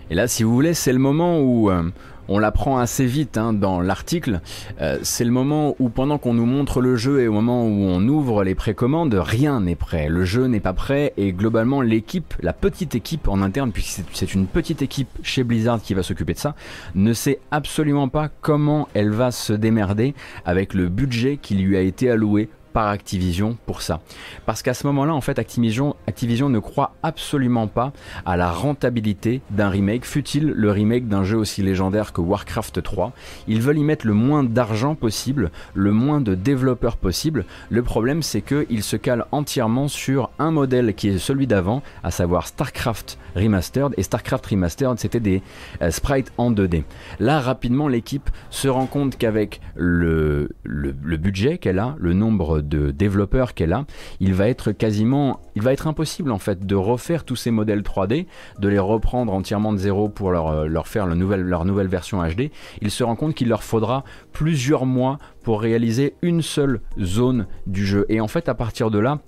Et 0.09 0.15
là, 0.15 0.29
si 0.29 0.45
vous 0.45 0.55
voulez, 0.55 0.75
c'est 0.75 0.93
le 0.93 1.01
moment 1.01 1.41
où 1.41 1.69
euh, 1.69 1.91
on 2.29 2.39
l'apprend 2.39 2.79
assez 2.79 3.07
vite 3.07 3.39
hein, 3.39 3.53
dans 3.53 3.81
l'article. 3.81 4.41
Euh, 4.81 4.99
c'est 5.03 5.25
le 5.25 5.31
moment 5.31 5.77
où 5.79 5.89
pendant 5.89 6.19
qu'on 6.19 6.35
nous 6.35 6.47
montre 6.47 6.81
le 6.81 6.97
jeu 6.97 7.21
et 7.21 7.29
au 7.29 7.33
moment 7.33 7.65
où 7.65 7.85
on 7.85 8.07
ouvre 8.09 8.45
les 8.45 8.55
précommandes, 8.55 9.15
rien 9.15 9.61
n'est 9.61 9.77
prêt. 9.77 10.09
Le 10.09 10.25
jeu 10.25 10.47
n'est 10.47 10.61
pas 10.61 10.73
prêt 10.73 11.13
et 11.17 11.33
globalement 11.33 11.81
l'équipe, 11.81 12.35
la 12.41 12.53
petite 12.53 12.95
équipe 12.95 13.29
en 13.29 13.43
interne, 13.43 13.73
puisque 13.73 14.03
c'est 14.13 14.35
une 14.35 14.47
petite 14.47 14.83
équipe 14.83 15.09
chez 15.23 15.45
Blizzard 15.45 15.81
qui 15.81 15.95
va 15.95 16.03
s'occuper 16.03 16.35
de 16.35 16.39
ça, 16.39 16.55
ne 16.95 17.13
sait 17.13 17.41
absolument 17.51 18.09
pas 18.09 18.29
comment 18.41 18.89
elle 18.95 19.11
va 19.11 19.31
se 19.31 19.53
démerder 19.53 20.15
avec 20.45 20.75
le 20.75 20.89
budget 20.89 21.39
qui 21.41 21.55
lui 21.55 21.77
a 21.77 21.81
été 21.81 22.11
alloué 22.11 22.49
par 22.77 22.89
Activision 22.89 23.57
pour 23.65 23.81
ça. 23.81 24.03
Parce 24.45 24.61
qu'à 24.61 24.75
ce 24.75 24.87
moment-là, 24.89 25.15
en 25.15 25.23
fait, 25.23 25.39
Activision, 25.39 25.97
Activision 26.07 26.51
ne 26.51 26.59
croit 26.59 26.93
absolument 27.03 27.69
pas 27.69 27.95
à 28.27 28.37
la 28.37 28.51
rentabilité 28.51 29.41
d'un 29.49 29.71
remake, 29.71 30.05
fut-il 30.05 30.49
le 30.49 30.71
remake 30.71 31.09
d'un 31.09 31.25
jeu 31.25 31.39
aussi 31.39 31.63
légendaire 31.63 32.13
que 32.13 32.21
Warcraft 32.21 32.83
3. 32.83 33.15
Ils 33.49 33.63
veulent 33.63 33.79
y 33.79 33.83
mettre 33.83 34.07
le 34.07 34.13
moins 34.13 34.45
d'argent 34.45 34.95
possible, 34.95 35.53
le 35.73 35.91
moins 35.91 36.21
de 36.21 36.35
développeurs 36.35 36.99
possible. 36.99 37.47
Le 37.71 37.83
problème, 37.83 38.23
c'est 38.23 38.43
qu'ils 38.43 38.83
se 38.83 38.97
calent 38.97 39.25
entièrement 39.33 39.89
sur 39.89 40.29
un 40.39 40.51
modèle 40.51 40.93
qui 40.93 41.09
est 41.09 41.19
celui 41.19 41.47
d'avant, 41.47 41.83
à 42.05 42.11
savoir 42.11 42.47
StarCraft 42.47 43.17
Remastered. 43.37 43.95
Et 43.97 44.03
StarCraft 44.03 44.45
Remastered, 44.45 44.99
c'était 44.99 45.19
des 45.19 45.43
euh, 45.81 45.91
sprites 45.91 46.31
en 46.37 46.53
2D. 46.53 46.85
Là, 47.21 47.41
rapidement, 47.41 47.89
l'équipe 47.89 48.29
se 48.51 48.69
rend 48.69 48.85
compte 48.85 49.17
qu'avec 49.17 49.63
le, 49.77 50.51
le, 50.63 50.95
le 51.03 51.17
budget 51.17 51.57
qu'elle 51.57 51.79
a, 51.79 51.97
le 51.99 52.13
nombre 52.13 52.66
de 52.69 52.91
développeurs 52.91 53.55
qu'elle 53.55 53.73
a, 53.73 53.87
il 54.21 54.35
va 54.35 54.49
être 54.49 54.73
quasiment, 54.73 55.41
il 55.55 55.63
va 55.63 55.73
être 55.73 55.87
impossible 55.87 56.31
en 56.31 56.39
fait 56.39 56.67
de 56.67 56.75
refaire 56.75 57.25
tous 57.25 57.37
ces 57.37 57.51
modèles 57.51 57.83
3D, 57.83 58.27
de 58.59 58.69
les 58.69 58.79
reprendre 58.79 59.33
entièrement 59.33 59.73
de 59.73 59.79
zéro 59.79 60.09
pour 60.09 60.31
leur, 60.31 60.49
euh, 60.49 60.67
leur 60.67 60.89
faire 60.89 61.07
nouvelle, 61.07 61.43
leur 61.43 61.65
nouvelle 61.65 61.89
version 61.89 62.23
HD. 62.23 62.51
Il 62.81 62.91
se 62.91 63.05
rend 63.05 63.17
compte 63.17 63.35
qu'il 63.35 63.49
leur 63.49 63.63
faudra 63.63 64.05
plusieurs 64.33 64.87
mois 64.87 65.19
pour 65.43 65.61
réaliser 65.61 66.15
une 66.23 66.43
seule 66.43 66.81
zone 67.01 67.47
du 67.67 67.87
jeu. 67.87 68.07
Et 68.09 68.21
en 68.21 68.29
fait, 68.29 68.49
à 68.49 68.55
partir 68.55 68.91
de 68.91 68.99
là, 68.99 69.21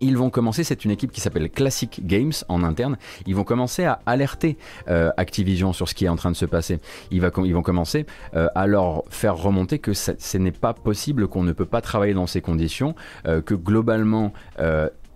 ils 0.00 0.16
vont 0.16 0.30
commencer, 0.30 0.64
c'est 0.64 0.84
une 0.84 0.90
équipe 0.90 1.12
qui 1.12 1.20
s'appelle 1.20 1.50
Classic 1.50 2.00
Games 2.06 2.32
en 2.48 2.62
interne, 2.62 2.96
ils 3.26 3.34
vont 3.34 3.44
commencer 3.44 3.84
à 3.84 4.00
alerter 4.06 4.56
euh, 4.88 5.10
Activision 5.16 5.72
sur 5.72 5.88
ce 5.88 5.94
qui 5.94 6.04
est 6.04 6.08
en 6.08 6.16
train 6.16 6.30
de 6.30 6.36
se 6.36 6.44
passer. 6.44 6.80
Ils, 7.10 7.20
vont 7.20 7.62
commencer 7.62 8.06
euh, 8.34 8.48
à 8.54 8.66
leur 8.66 9.04
faire 9.10 9.36
remonter 9.36 9.78
que 9.78 9.92
ce 9.94 10.38
n'est 10.38 10.52
pas 10.52 10.72
possible, 10.72 11.28
qu'on 11.28 11.42
ne 11.42 11.52
peut 11.52 11.64
pas 11.64 11.80
travailler 11.80 12.14
dans 12.14 12.26
ces 12.26 12.40
conditions, 12.40 12.94
euh, 13.26 13.40
que 13.40 13.54
globalement 13.54 14.32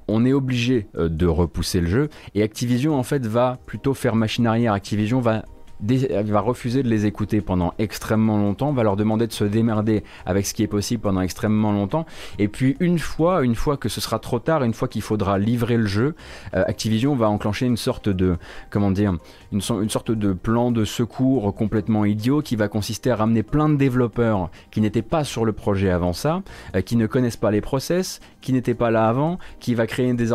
on 0.09 0.25
est 0.25 0.33
obligé 0.33 0.89
de 0.95 1.27
repousser 1.27 1.81
le 1.81 1.87
jeu 1.87 2.09
et 2.35 2.43
Activision 2.43 2.99
en 2.99 3.03
fait 3.03 3.25
va 3.27 3.59
plutôt 3.67 3.95
faire 3.95 4.15
machine 4.15 4.47
arrière. 4.47 4.73
Activision 4.73 5.21
va 5.21 5.45
va 5.83 6.41
refuser 6.41 6.83
de 6.83 6.89
les 6.89 7.07
écouter 7.07 7.41
pendant 7.41 7.75
extrêmement 7.79 8.37
longtemps, 8.37 8.73
va 8.73 8.83
leur 8.83 8.97
demander 8.97 9.27
de 9.27 9.33
se 9.33 9.45
démerder 9.45 10.05
avec 10.27 10.47
ce 10.47 10.55
qui 10.55 10.63
est 10.63 10.69
possible 10.69 11.03
pendant 11.03 11.21
extrêmement 11.21 11.73
longtemps. 11.73 12.07
Et 12.39 12.49
puis 12.49 12.77
une 12.81 12.99
fois, 12.99 13.45
une 13.45 13.55
fois 13.55 13.77
que 13.77 13.89
ce 13.89 14.01
sera 14.01 14.19
trop 14.19 14.39
tard, 14.39 14.63
une 14.65 14.75
fois 14.75 14.89
qu'il 14.89 15.03
faudra 15.03 15.39
livrer 15.39 15.77
le 15.77 15.87
jeu, 15.87 16.15
euh, 16.55 16.65
Activision 16.67 17.15
va 17.15 17.29
enclencher 17.29 17.67
une 17.67 17.77
sorte 17.77 18.09
de, 18.09 18.37
comment 18.71 18.91
dire, 18.91 19.17
une, 19.53 19.61
une, 19.83 19.91
sorte 19.91 20.11
de 20.11 20.33
plan 20.33 20.71
de 20.71 20.85
secours 20.85 21.55
complètement 21.55 22.05
idiot 22.05 22.43
qui 22.43 22.57
va 22.57 22.69
consister 22.69 23.11
à 23.11 23.17
ramener 23.17 23.43
plein 23.43 23.69
de 23.69 23.77
développeurs 23.77 24.51
qui 24.71 24.81
n'étaient 24.81 25.03
pas 25.03 25.25
sur 25.25 25.45
le 25.45 25.53
projet 25.53 25.91
avant 25.91 26.13
ça, 26.13 26.43
euh, 26.75 26.81
qui 26.81 26.97
ne 26.97 27.07
connaissent 27.07 27.37
pas 27.37 27.51
les 27.51 27.61
process, 27.61 28.21
qui 28.41 28.53
n'étaient 28.53 28.75
pas 28.75 28.91
là 28.91 29.09
avant, 29.09 29.39
qui 29.61 29.75
va 29.75 29.87
créer 29.87 30.13
des, 30.15 30.31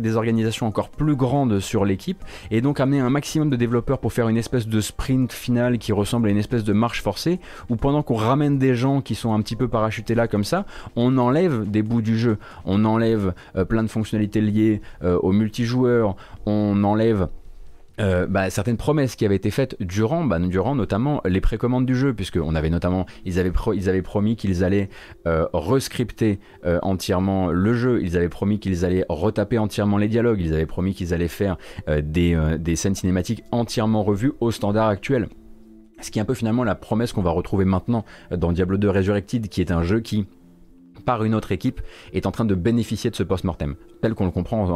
des 0.00 0.16
organisations 0.16 0.66
encore 0.66 0.88
plus 0.88 1.16
grandes 1.16 1.60
sur 1.60 1.84
l'équipe 1.84 2.24
et 2.50 2.60
donc 2.60 2.80
amener 2.80 3.00
un 3.00 3.10
maximum 3.10 3.50
de 3.50 3.56
développeurs 3.56 3.98
pour 3.98 4.12
faire 4.12 4.28
une 4.28 4.36
espèce 4.36 4.66
de 4.66 4.80
sprint 4.80 5.32
final 5.32 5.78
qui 5.78 5.92
ressemble 5.92 6.28
à 6.28 6.30
une 6.30 6.38
espèce 6.38 6.64
de 6.64 6.72
marche 6.72 7.02
forcée, 7.02 7.40
où 7.68 7.76
pendant 7.76 8.02
qu'on 8.02 8.14
ramène 8.14 8.58
des 8.58 8.74
gens 8.74 9.00
qui 9.00 9.14
sont 9.14 9.32
un 9.32 9.40
petit 9.40 9.56
peu 9.56 9.68
parachutés 9.68 10.14
là 10.14 10.28
comme 10.28 10.44
ça, 10.44 10.64
on 10.96 11.18
enlève 11.18 11.68
des 11.68 11.82
bouts 11.82 12.02
du 12.02 12.18
jeu, 12.18 12.38
on 12.64 12.84
enlève 12.84 13.34
euh, 13.56 13.64
plein 13.64 13.82
de 13.82 13.88
fonctionnalités 13.88 14.40
liées 14.40 14.80
euh, 15.02 15.18
au 15.18 15.32
multijoueur, 15.32 16.16
on 16.46 16.82
enlève 16.84 17.28
euh, 18.00 18.26
bah, 18.26 18.50
certaines 18.50 18.76
promesses 18.76 19.16
qui 19.16 19.24
avaient 19.24 19.36
été 19.36 19.50
faites 19.50 19.76
durant, 19.80 20.24
bah, 20.24 20.38
durant 20.38 20.74
notamment 20.74 21.20
les 21.24 21.40
précommandes 21.40 21.86
du 21.86 21.96
jeu, 21.96 22.14
puisque 22.14 22.38
on 22.42 22.54
avait 22.54 22.70
notamment, 22.70 23.06
ils 23.24 23.38
avaient, 23.38 23.52
ils 23.74 23.88
avaient 23.88 24.02
promis 24.02 24.36
qu'ils 24.36 24.64
allaient 24.64 24.88
euh, 25.26 25.46
rescripter 25.52 26.38
euh, 26.64 26.78
entièrement 26.82 27.48
le 27.48 27.74
jeu, 27.74 28.00
ils 28.02 28.16
avaient 28.16 28.28
promis 28.28 28.58
qu'ils 28.58 28.84
allaient 28.84 29.04
retaper 29.08 29.58
entièrement 29.58 29.98
les 29.98 30.08
dialogues, 30.08 30.40
ils 30.40 30.54
avaient 30.54 30.66
promis 30.66 30.94
qu'ils 30.94 31.14
allaient 31.14 31.28
faire 31.28 31.56
des, 32.02 32.38
des 32.58 32.76
scènes 32.76 32.94
cinématiques 32.94 33.44
entièrement 33.50 34.02
revues 34.02 34.32
au 34.40 34.50
standard 34.50 34.88
actuel. 34.88 35.28
Ce 36.00 36.10
qui 36.10 36.18
est 36.18 36.22
un 36.22 36.24
peu 36.24 36.34
finalement 36.34 36.64
la 36.64 36.74
promesse 36.74 37.12
qu'on 37.12 37.22
va 37.22 37.30
retrouver 37.30 37.64
maintenant 37.64 38.04
dans 38.30 38.52
Diablo 38.52 38.76
2 38.76 38.90
Resurrected, 38.90 39.48
qui 39.48 39.60
est 39.60 39.72
un 39.72 39.82
jeu 39.82 40.00
qui 40.00 40.26
par 41.04 41.24
une 41.24 41.34
autre 41.34 41.52
équipe 41.52 41.80
est 42.12 42.26
en 42.26 42.30
train 42.30 42.44
de 42.44 42.54
bénéficier 42.54 43.10
de 43.10 43.16
ce 43.16 43.22
post-mortem 43.22 43.76
tel 44.00 44.14
qu'on 44.14 44.24
le 44.24 44.30
comprend 44.30 44.66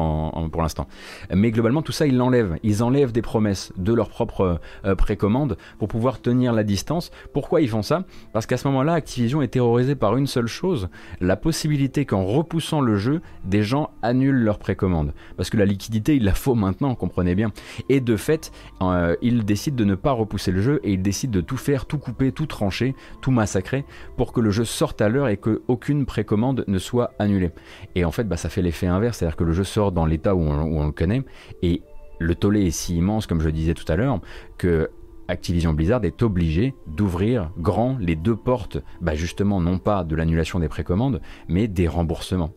pour 0.50 0.62
l'instant. 0.62 0.86
Mais 1.32 1.50
globalement, 1.50 1.82
tout 1.82 1.92
ça, 1.92 2.06
ils 2.06 2.16
l'enlèvent. 2.16 2.56
Ils 2.62 2.82
enlèvent 2.82 3.12
des 3.12 3.22
promesses 3.22 3.72
de 3.76 3.92
leur 3.92 4.08
propre 4.08 4.60
euh, 4.84 4.94
précommande 4.94 5.56
pour 5.78 5.88
pouvoir 5.88 6.20
tenir 6.20 6.52
la 6.52 6.64
distance. 6.64 7.10
Pourquoi 7.32 7.60
ils 7.60 7.68
font 7.68 7.82
ça? 7.82 8.04
Parce 8.32 8.46
qu'à 8.46 8.56
ce 8.56 8.66
moment-là, 8.68 8.94
Activision 8.94 9.42
est 9.42 9.48
terrorisé 9.48 9.94
par 9.94 10.16
une 10.16 10.26
seule 10.26 10.46
chose, 10.46 10.88
la 11.20 11.36
possibilité 11.36 12.04
qu'en 12.04 12.24
repoussant 12.24 12.80
le 12.80 12.96
jeu, 12.96 13.20
des 13.44 13.62
gens 13.62 13.90
annulent 14.02 14.42
leur 14.42 14.58
précommande. 14.58 15.12
Parce 15.36 15.50
que 15.50 15.56
la 15.56 15.64
liquidité, 15.64 16.16
il 16.16 16.24
la 16.24 16.34
faut 16.34 16.54
maintenant, 16.54 16.94
comprenez 16.94 17.34
bien. 17.34 17.52
Et 17.88 18.00
de 18.00 18.16
fait, 18.16 18.52
euh, 18.82 19.16
ils 19.22 19.44
décident 19.44 19.76
de 19.76 19.84
ne 19.84 19.94
pas 19.94 20.12
repousser 20.12 20.52
le 20.52 20.62
jeu 20.62 20.80
et 20.84 20.92
ils 20.92 21.02
décident 21.02 21.32
de 21.32 21.40
tout 21.40 21.56
faire, 21.56 21.86
tout 21.86 21.98
couper, 21.98 22.32
tout 22.32 22.46
trancher, 22.46 22.94
tout 23.20 23.30
massacrer 23.30 23.84
pour 24.16 24.32
que 24.32 24.40
le 24.40 24.50
jeu 24.50 24.64
sorte 24.64 25.00
à 25.00 25.08
l'heure 25.08 25.28
et 25.28 25.36
qu'aucune 25.36 26.06
précommande 26.06 26.64
ne 26.66 26.78
soit 26.78 27.12
annulée. 27.18 27.50
Et 27.94 28.04
en 28.04 28.10
fait, 28.10 28.24
bah, 28.24 28.36
ça 28.36 28.48
fait 28.48 28.62
l'effet 28.62 28.86
inverse 28.86 29.11
c'est-à-dire 29.14 29.36
que 29.36 29.44
le 29.44 29.52
jeu 29.52 29.64
sort 29.64 29.92
dans 29.92 30.06
l'état 30.06 30.34
où, 30.34 30.40
on, 30.40 30.86
le 30.86 30.92
connaît, 30.92 31.22
et 31.62 31.82
le 32.18 32.34
tollé 32.34 32.66
est 32.66 32.70
si 32.70 32.96
immense, 32.96 33.26
comme 33.26 33.40
je 33.40 33.50
disais 33.50 33.74
tout 33.74 33.90
à 33.90 33.96
l'heure, 33.96 34.20
que 34.58 34.90
Activision 35.28 35.72
Blizzard 35.72 36.04
est 36.04 36.22
obligé 36.22 36.74
d'ouvrir 36.86 37.50
grand 37.58 37.96
les 37.98 38.16
deux 38.16 38.36
portes, 38.36 38.78
bah 39.00 39.14
justement 39.14 39.60
non 39.60 39.78
pas 39.78 40.04
de 40.04 40.14
l'annulation 40.14 40.58
des 40.58 40.68
précommandes, 40.68 41.20
mais 41.48 41.68
des 41.68 41.88
remboursements. 41.88 42.52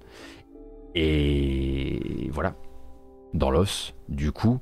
Et 0.94 2.30
voilà, 2.32 2.56
dans 3.34 3.52
l'os, 3.52 3.96
du 4.10 4.32
coup, 4.32 4.60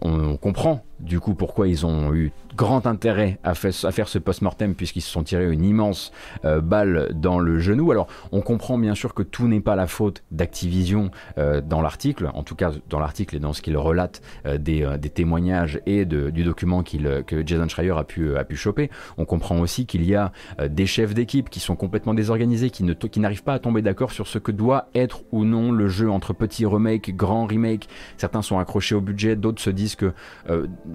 on 0.00 0.36
comprend 0.36 0.84
du 1.00 1.20
coup 1.20 1.34
pourquoi 1.34 1.68
ils 1.68 1.84
ont 1.84 2.14
eu 2.14 2.32
grand 2.54 2.86
intérêt 2.86 3.38
à, 3.44 3.54
faire 3.54 4.08
ce 4.08 4.18
post-mortem 4.18 4.74
puisqu'ils 4.74 5.02
se 5.02 5.10
sont 5.10 5.22
tirés 5.22 5.52
une 5.52 5.64
immense 5.64 6.10
euh, 6.46 6.62
balle 6.62 7.10
dans 7.14 7.38
le 7.38 7.58
genou. 7.58 7.90
Alors 7.90 8.06
on 8.32 8.40
comprend 8.40 8.78
bien 8.78 8.94
sûr 8.94 9.12
que 9.12 9.22
tout 9.22 9.46
n'est 9.46 9.60
pas 9.60 9.76
la 9.76 9.86
faute 9.86 10.24
d'Activision 10.30 11.10
euh, 11.36 11.60
dans 11.60 11.82
l'article, 11.82 12.30
en 12.32 12.42
tout 12.42 12.54
cas 12.54 12.72
dans 12.88 12.98
l'article 12.98 13.36
et 13.36 13.40
dans 13.40 13.52
ce 13.52 13.60
qu'il 13.60 13.76
relate 13.76 14.22
euh, 14.46 14.56
des, 14.56 14.86
témoignages 15.10 15.80
et 15.86 16.04
du 16.04 16.44
document 16.44 16.82
que 16.82 17.46
Jason 17.46 17.68
Schreier 17.68 17.90
a 17.96 18.04
pu, 18.04 18.36
a 18.36 18.44
pu 18.44 18.56
choper. 18.56 18.90
On 19.18 19.24
comprend 19.24 19.60
aussi 19.60 19.86
qu'il 19.86 20.04
y 20.04 20.14
a 20.14 20.32
des 20.68 20.86
chefs 20.86 21.14
d'équipe 21.14 21.48
qui 21.48 21.60
sont 21.60 21.76
complètement 21.76 22.12
désorganisés, 22.12 22.70
qui, 22.70 22.84
qui 23.10 23.20
n'arrivent 23.20 23.42
pas 23.42 23.54
à 23.54 23.58
tomber 23.58 23.82
d'accord 23.82 24.12
sur 24.12 24.26
ce 24.26 24.38
que 24.38 24.52
doit 24.52 24.88
être 24.94 25.22
ou 25.32 25.44
non 25.44 25.72
le 25.72 25.88
jeu 25.88 26.10
entre 26.10 26.32
petits 26.32 26.64
remakes, 26.64 27.14
grands 27.14 27.46
remakes. 27.46 27.88
Certains 28.16 28.42
sont 28.42 28.58
accrochés 28.58 28.85
au 28.94 29.00
budget, 29.00 29.36
d'autres 29.36 29.62
se 29.62 29.70
disent 29.70 29.96
que 29.96 30.12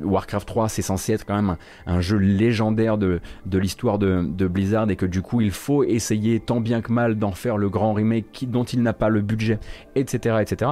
Warcraft 0.01 0.47
3 0.47 0.69
c'est 0.69 0.81
censé 0.81 1.13
être 1.13 1.25
quand 1.25 1.35
même 1.35 1.55
un, 1.85 2.01
jeu 2.01 2.17
légendaire 2.17 2.97
de, 2.97 3.21
l'histoire 3.51 3.99
de, 3.99 4.47
Blizzard 4.47 4.89
et 4.89 4.95
que 4.95 5.05
du 5.05 5.21
coup 5.21 5.41
il 5.41 5.51
faut 5.51 5.83
essayer 5.83 6.39
tant 6.39 6.61
bien 6.61 6.81
que 6.81 6.91
mal 6.91 7.17
d'en 7.17 7.31
faire 7.31 7.57
le 7.57 7.69
grand 7.69 7.93
remake 7.93 8.45
dont 8.47 8.63
il 8.63 8.81
n'a 8.81 8.93
pas 8.93 9.09
le 9.09 9.21
budget, 9.21 9.59
etc. 9.95 10.37
etc. 10.41 10.71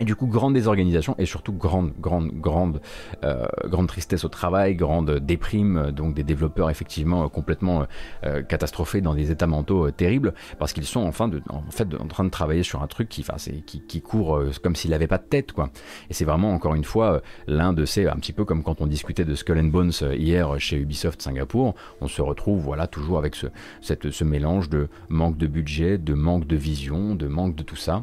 Et 0.00 0.04
du 0.04 0.16
coup, 0.16 0.26
grande 0.26 0.54
désorganisation 0.54 1.14
et 1.18 1.26
surtout 1.26 1.52
grande, 1.52 1.92
grande, 2.00 2.32
grande, 2.32 2.80
euh, 3.22 3.46
grande 3.66 3.86
tristesse 3.86 4.24
au 4.24 4.28
travail, 4.28 4.74
grande 4.74 5.20
déprime, 5.20 5.92
donc 5.92 6.14
des 6.14 6.24
développeurs 6.24 6.68
effectivement 6.68 7.28
complètement 7.28 7.86
euh, 8.24 8.42
catastrophés 8.42 9.00
dans 9.00 9.14
des 9.14 9.30
états 9.30 9.46
mentaux 9.46 9.86
euh, 9.86 9.92
terribles 9.92 10.34
parce 10.58 10.72
qu'ils 10.72 10.84
sont 10.84 11.02
enfin 11.02 11.28
de, 11.28 11.40
en 11.48 11.62
fait 11.70 11.86
en 11.94 12.08
train 12.08 12.24
de 12.24 12.30
travailler 12.30 12.64
sur 12.64 12.82
un 12.82 12.88
truc 12.88 13.08
qui, 13.08 13.20
enfin, 13.20 13.36
qui, 13.66 13.82
qui 13.82 14.02
court 14.02 14.40
comme 14.62 14.74
s'il 14.74 14.90
n'avait 14.90 15.06
pas 15.06 15.18
de 15.18 15.24
tête, 15.24 15.52
quoi. 15.52 15.70
Et 16.10 16.14
c'est 16.14 16.24
vraiment 16.24 16.52
encore 16.52 16.74
une 16.74 16.84
fois 16.84 17.22
l'un 17.46 17.72
de 17.72 17.84
ces, 17.84 18.08
un 18.08 18.16
petit 18.16 18.32
peu 18.32 18.44
comme 18.44 18.64
quand 18.64 18.80
on 18.80 18.88
discutait 18.88 19.24
de 19.24 19.34
Skull 19.36 19.58
and 19.58 19.64
Bones 19.64 19.92
hier 20.12 20.58
chez 20.58 20.76
Ubisoft 20.76 21.22
Singapour, 21.22 21.74
on 22.00 22.08
se 22.08 22.20
retrouve 22.20 22.60
voilà 22.60 22.88
toujours 22.88 23.18
avec 23.18 23.36
ce, 23.36 23.46
cette, 23.80 24.10
ce 24.10 24.24
mélange 24.24 24.68
de 24.68 24.88
manque 25.08 25.36
de 25.36 25.46
budget, 25.46 25.98
de 25.98 26.14
manque 26.14 26.46
de 26.48 26.56
vision, 26.56 27.14
de 27.14 27.28
manque 27.28 27.54
de 27.54 27.62
tout 27.62 27.76
ça, 27.76 28.02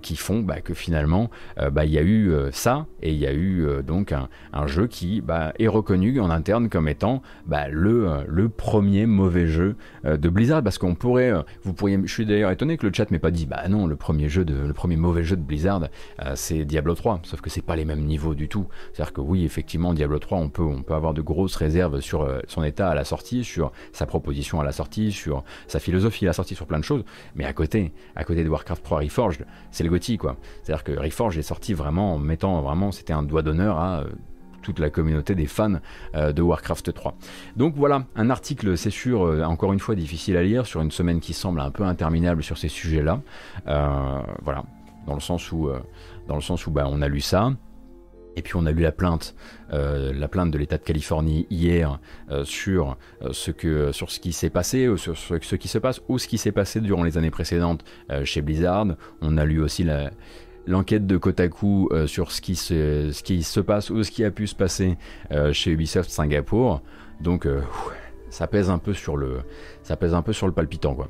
qui 0.00 0.14
font 0.14 0.40
bah, 0.40 0.60
que 0.60 0.74
finalement 0.74 1.23
euh, 1.58 1.70
bah, 1.70 1.84
il 1.84 1.92
y 1.92 1.98
a 1.98 2.02
eu 2.02 2.30
euh, 2.30 2.50
ça 2.52 2.86
et 3.02 3.12
il 3.12 3.18
y 3.18 3.26
a 3.26 3.32
eu 3.32 3.66
euh, 3.66 3.82
donc 3.82 4.12
un, 4.12 4.28
jeu 4.66 4.86
qui 4.86 5.20
bah, 5.20 5.52
est 5.58 5.68
reconnu 5.68 6.20
en 6.20 6.30
interne 6.30 6.68
comme 6.68 6.88
étant 6.88 7.22
bah, 7.46 7.68
le, 7.68 8.48
premier 8.48 9.06
mauvais 9.06 9.46
jeu 9.46 9.76
de 10.04 10.28
Blizzard. 10.28 10.62
Parce 10.62 10.78
qu'on 10.78 10.94
pourrait, 10.94 11.32
vous 11.62 11.74
pourriez, 11.74 11.98
je 12.04 12.12
suis 12.12 12.24
d'ailleurs 12.24 12.50
étonné 12.50 12.76
que 12.76 12.86
le 12.86 12.92
chat 12.92 13.10
m'ait 13.10 13.18
pas 13.18 13.30
dit 13.30 13.46
bah 13.46 13.68
non 13.68 13.86
le 13.86 13.96
premier 13.96 14.28
jeu 14.28 14.44
le 14.44 14.72
premier 14.72 14.96
mauvais 14.96 15.24
jeu 15.24 15.36
de 15.36 15.42
Blizzard 15.42 15.88
c'est 16.34 16.64
Diablo 16.64 16.94
3 16.94 17.20
sauf 17.24 17.40
que 17.40 17.50
c'est 17.50 17.62
pas 17.62 17.76
les 17.76 17.84
mêmes 17.84 18.04
niveaux 18.04 18.34
du 18.34 18.48
tout. 18.48 18.66
C'est 18.92 19.02
à 19.02 19.04
dire 19.06 19.12
que 19.12 19.20
oui 19.20 19.44
effectivement 19.44 19.92
Diablo 19.92 20.18
3 20.18 20.38
on 20.38 20.48
peut 20.48 20.62
on 20.62 20.82
peut 20.82 20.94
avoir 20.94 21.14
de 21.14 21.22
grosses 21.22 21.56
réserves 21.56 22.00
sur 22.00 22.28
son 22.48 22.62
état 22.62 22.88
à 22.88 22.94
la 22.94 23.04
sortie 23.04 23.44
sur 23.44 23.72
sa 23.92 24.06
proposition 24.06 24.60
à 24.60 24.64
la 24.64 24.72
sortie 24.72 25.12
sur 25.12 25.44
sa 25.66 25.78
philosophie 25.78 26.24
à 26.26 26.28
la 26.28 26.32
sortie 26.32 26.54
sur 26.54 26.66
plein 26.66 26.78
de 26.78 26.84
choses. 26.84 27.04
Mais 27.34 27.44
à 27.44 27.52
côté 27.52 27.92
à 28.16 28.24
côté 28.24 28.44
de 28.44 28.48
Warcraft 28.48 28.82
3 28.82 29.00
Reforged 29.00 29.44
c'est 29.70 29.84
le 29.84 29.90
gothic 29.90 30.20
quoi. 30.20 30.36
C'est 30.62 30.72
à 30.72 30.76
dire 30.76 30.84
que 30.84 30.92
Forge 31.14 31.38
est 31.38 31.42
sorti 31.42 31.74
vraiment 31.74 32.14
en 32.14 32.18
mettant 32.18 32.60
vraiment, 32.60 32.92
c'était 32.92 33.12
un 33.12 33.22
doigt 33.22 33.42
d'honneur 33.42 33.78
à 33.78 34.00
euh, 34.00 34.04
toute 34.62 34.78
la 34.78 34.90
communauté 34.90 35.34
des 35.34 35.46
fans 35.46 35.74
de 36.14 36.40
Warcraft 36.40 36.94
3. 36.94 37.14
Donc 37.54 37.74
voilà, 37.76 38.06
un 38.16 38.30
article, 38.30 38.78
c'est 38.78 38.88
sûr, 38.88 39.20
encore 39.46 39.74
une 39.74 39.78
fois 39.78 39.94
difficile 39.94 40.38
à 40.38 40.42
lire 40.42 40.64
sur 40.64 40.80
une 40.80 40.90
semaine 40.90 41.20
qui 41.20 41.34
semble 41.34 41.60
un 41.60 41.70
peu 41.70 41.82
interminable 41.82 42.42
sur 42.42 42.56
ces 42.56 42.68
sujets-là. 42.68 43.20
voilà, 43.66 44.64
dans 45.06 45.12
le 45.12 45.20
sens 45.20 45.52
où, 45.52 45.68
dans 46.28 46.34
le 46.34 46.40
sens 46.40 46.66
où 46.66 46.70
bah, 46.70 46.86
on 46.88 47.02
a 47.02 47.08
lu 47.08 47.20
ça. 47.20 47.50
Et 48.36 48.42
puis 48.42 48.56
on 48.56 48.66
a 48.66 48.72
lu 48.72 48.82
la 48.82 48.92
plainte, 48.92 49.34
euh, 49.72 50.12
la 50.12 50.28
plainte 50.28 50.50
de 50.50 50.58
l'État 50.58 50.78
de 50.78 50.82
Californie 50.82 51.46
hier 51.50 52.00
euh, 52.30 52.44
sur, 52.44 52.96
euh, 53.22 53.28
ce 53.32 53.50
que, 53.50 53.92
sur 53.92 54.10
ce 54.10 54.20
qui 54.20 54.32
s'est 54.32 54.50
passé, 54.50 54.88
ou 54.88 54.96
sur 54.96 55.16
ce, 55.16 55.54
qui 55.54 55.68
se 55.68 55.78
passe, 55.78 56.00
ou 56.08 56.18
ce 56.18 56.26
qui 56.26 56.38
s'est 56.38 56.52
passé 56.52 56.80
durant 56.80 57.04
les 57.04 57.16
années 57.18 57.30
précédentes 57.30 57.84
chez 58.24 58.42
Blizzard. 58.42 58.86
On 59.20 59.36
a 59.36 59.44
lu 59.44 59.60
aussi 59.60 59.84
l'enquête 60.66 61.06
de 61.06 61.16
Kotaku 61.16 61.90
sur 62.06 62.32
ce 62.32 62.40
qui, 62.40 62.56
se, 62.56 63.10
ce 63.12 63.22
qui 63.22 63.42
se 63.42 63.60
passe 63.60 63.90
ou 63.90 64.02
ce 64.02 64.10
qui 64.10 64.24
a 64.24 64.30
pu 64.30 64.46
se 64.46 64.54
passer 64.54 64.96
chez 65.52 65.70
Ubisoft 65.70 66.10
Singapour. 66.10 66.82
Donc 67.20 67.46
ça 68.30 68.46
pèse 68.46 68.70
un 68.70 68.78
peu 68.78 68.94
sur 68.94 69.16
le 69.16 69.40
ça 69.82 69.96
pèse 69.96 70.14
un 70.14 70.22
peu 70.22 70.32
sur 70.32 70.46
le 70.46 70.52
palpitant 70.52 70.94
quoi. 70.94 71.08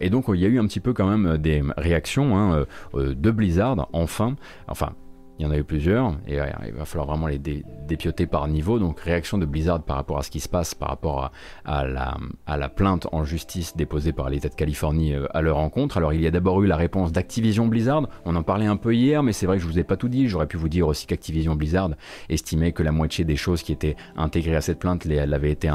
et 0.00 0.10
donc 0.10 0.24
il 0.28 0.40
y 0.40 0.44
a 0.44 0.48
eu 0.48 0.58
un 0.58 0.66
petit 0.66 0.80
peu 0.80 0.92
quand 0.92 1.06
même 1.06 1.38
des 1.38 1.62
réactions 1.76 2.36
hein, 2.36 2.66
de 2.94 3.30
Blizzard 3.30 3.88
enfin 3.92 4.34
enfin 4.66 4.94
il 5.38 5.44
y 5.44 5.46
en 5.46 5.52
a 5.52 5.56
eu 5.56 5.62
plusieurs, 5.62 6.14
et 6.26 6.38
il 6.66 6.72
va 6.72 6.84
falloir 6.84 7.06
vraiment 7.06 7.28
les 7.28 7.38
dépioter 7.38 8.26
par 8.26 8.48
niveau. 8.48 8.80
Donc 8.80 8.98
réaction 8.98 9.38
de 9.38 9.46
Blizzard 9.46 9.82
par 9.84 9.96
rapport 9.96 10.18
à 10.18 10.22
ce 10.22 10.30
qui 10.30 10.40
se 10.40 10.48
passe, 10.48 10.74
par 10.74 10.88
rapport 10.88 11.30
à, 11.64 11.86
la, 11.86 12.68
plainte 12.68 13.06
en 13.12 13.24
justice 13.24 13.76
déposée 13.76 14.12
par 14.12 14.30
l'État 14.30 14.48
de 14.48 14.54
Californie 14.54 15.14
euh, 15.14 15.26
à 15.32 15.40
leur 15.40 15.56
rencontre. 15.56 15.96
Alors 15.96 16.12
il 16.12 16.20
y 16.20 16.26
a 16.26 16.30
d'abord 16.30 16.62
eu 16.62 16.66
la 16.66 16.76
réponse 16.76 17.12
d'Activision 17.12 17.66
Blizzard, 17.66 18.08
on 18.24 18.34
en 18.34 18.42
parlait 18.42 18.66
un 18.66 18.76
peu 18.76 18.94
hier, 18.94 19.22
mais 19.22 19.32
c'est 19.32 19.46
vrai 19.46 19.56
que 19.56 19.62
je 19.62 19.68
vous 19.68 19.78
ai 19.78 19.84
pas 19.84 19.96
tout 19.96 20.08
dit. 20.08 20.28
J'aurais 20.28 20.48
pu 20.48 20.56
vous 20.56 20.68
dire 20.68 20.88
aussi 20.88 21.06
qu'Activision 21.06 21.54
Blizzard 21.54 21.90
estimait 22.28 22.72
que 22.72 22.82
la 22.82 22.92
moitié 22.92 23.24
des 23.24 23.36
choses 23.36 23.62
qui 23.62 23.72
étaient 23.72 23.96
intégrées 24.16 24.56
à 24.56 24.60
cette 24.60 24.80
plainte 24.80 25.04
les, 25.04 25.18
avaient 25.18 25.52
été, 25.52 25.70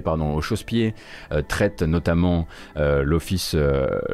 pardon, 0.00 0.34
au 0.34 0.40
chausse-pied, 0.40 0.94
euh, 1.32 1.42
traite 1.42 1.82
notamment 1.82 2.46
euh, 2.76 3.02
l'office... 3.02 3.56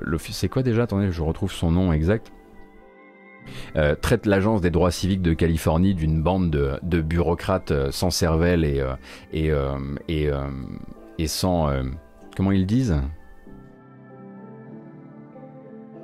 l'office 0.00 0.38
c'est 0.38 0.48
quoi 0.48 0.62
déjà? 0.62 0.84
Attendez, 0.84 1.12
je 1.12 1.22
retrouve 1.22 1.52
son 1.52 1.70
nom 1.70 1.92
exact. 1.92 2.32
Euh, 3.76 3.94
traite 3.94 4.26
l'agence 4.26 4.60
des 4.60 4.70
droits 4.70 4.90
civiques 4.90 5.22
de 5.22 5.34
Californie 5.34 5.94
d'une 5.94 6.22
bande 6.22 6.50
de, 6.82 7.00
bureaucrates 7.00 7.70
euh, 7.70 7.90
sans 7.90 8.10
cervelle 8.10 8.64
et, 8.64 8.80
euh, 8.80 9.76
et, 10.08 10.30
et, 11.18 11.26
sans... 11.26 11.70
comment 12.36 12.52
ils 12.52 12.66
disent? 12.66 12.96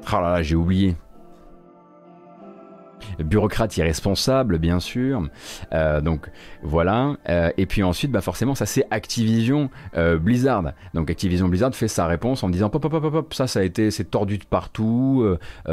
Ah 0.06 0.20
là 0.20 0.32
là, 0.34 0.42
j'ai 0.42 0.54
oublié 0.54 0.96
bureaucrate 3.18 3.76
irresponsable, 3.76 4.58
bien 4.58 4.80
sûr. 4.80 5.28
Euh, 5.72 6.00
donc 6.00 6.30
voilà. 6.62 7.16
Euh, 7.28 7.50
et 7.56 7.66
puis 7.66 7.82
ensuite, 7.82 8.10
bah 8.10 8.20
forcément, 8.20 8.54
ça 8.54 8.66
c'est 8.66 8.86
Activision 8.90 9.70
euh, 9.96 10.18
Blizzard. 10.18 10.72
Donc 10.94 11.10
Activision 11.10 11.48
Blizzard 11.48 11.74
fait 11.74 11.88
sa 11.88 12.06
réponse 12.06 12.42
en 12.42 12.48
disant 12.48 12.68
pop 12.68 12.82
pop 12.82 12.90
pop 12.90 13.12
pop, 13.12 13.34
ça 13.34 13.46
ça 13.46 13.60
a 13.60 13.62
été 13.62 13.90
c'est 13.90 14.04
tordu 14.04 14.38
de 14.38 14.44
partout. 14.44 15.26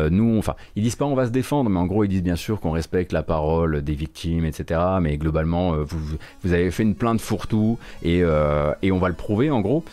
nous, 0.10 0.38
enfin, 0.38 0.56
ils 0.76 0.84
disent 0.84 0.96
pas 0.96 1.06
on 1.06 1.16
va 1.16 1.26
se 1.26 1.32
défendre, 1.32 1.70
mais 1.70 1.80
en 1.80 1.86
gros 1.86 2.04
ils 2.04 2.10
disent 2.10 2.24
bien 2.24 2.36
sûr 2.36 2.60
qu'on 2.60 2.72
respecte 2.72 3.12
la 3.12 3.24
parole 3.24 3.82
des 3.82 3.94
victimes, 3.94 4.46
etc. 4.46 4.80
Mais 5.02 5.18
globalement, 5.18 5.76
vous, 5.84 6.18
vous 6.44 6.54
avez 6.54 6.72
fait 6.72 6.84
une 6.84 6.96
plainte 6.96 7.22
fourre-tout 7.22 7.78
et, 8.04 8.20
et 8.82 8.92
on 8.92 9.00
va 9.00 9.10
le 9.10 9.16
prouver 9.16 9.52
en 9.52 9.62
gros 9.62 9.84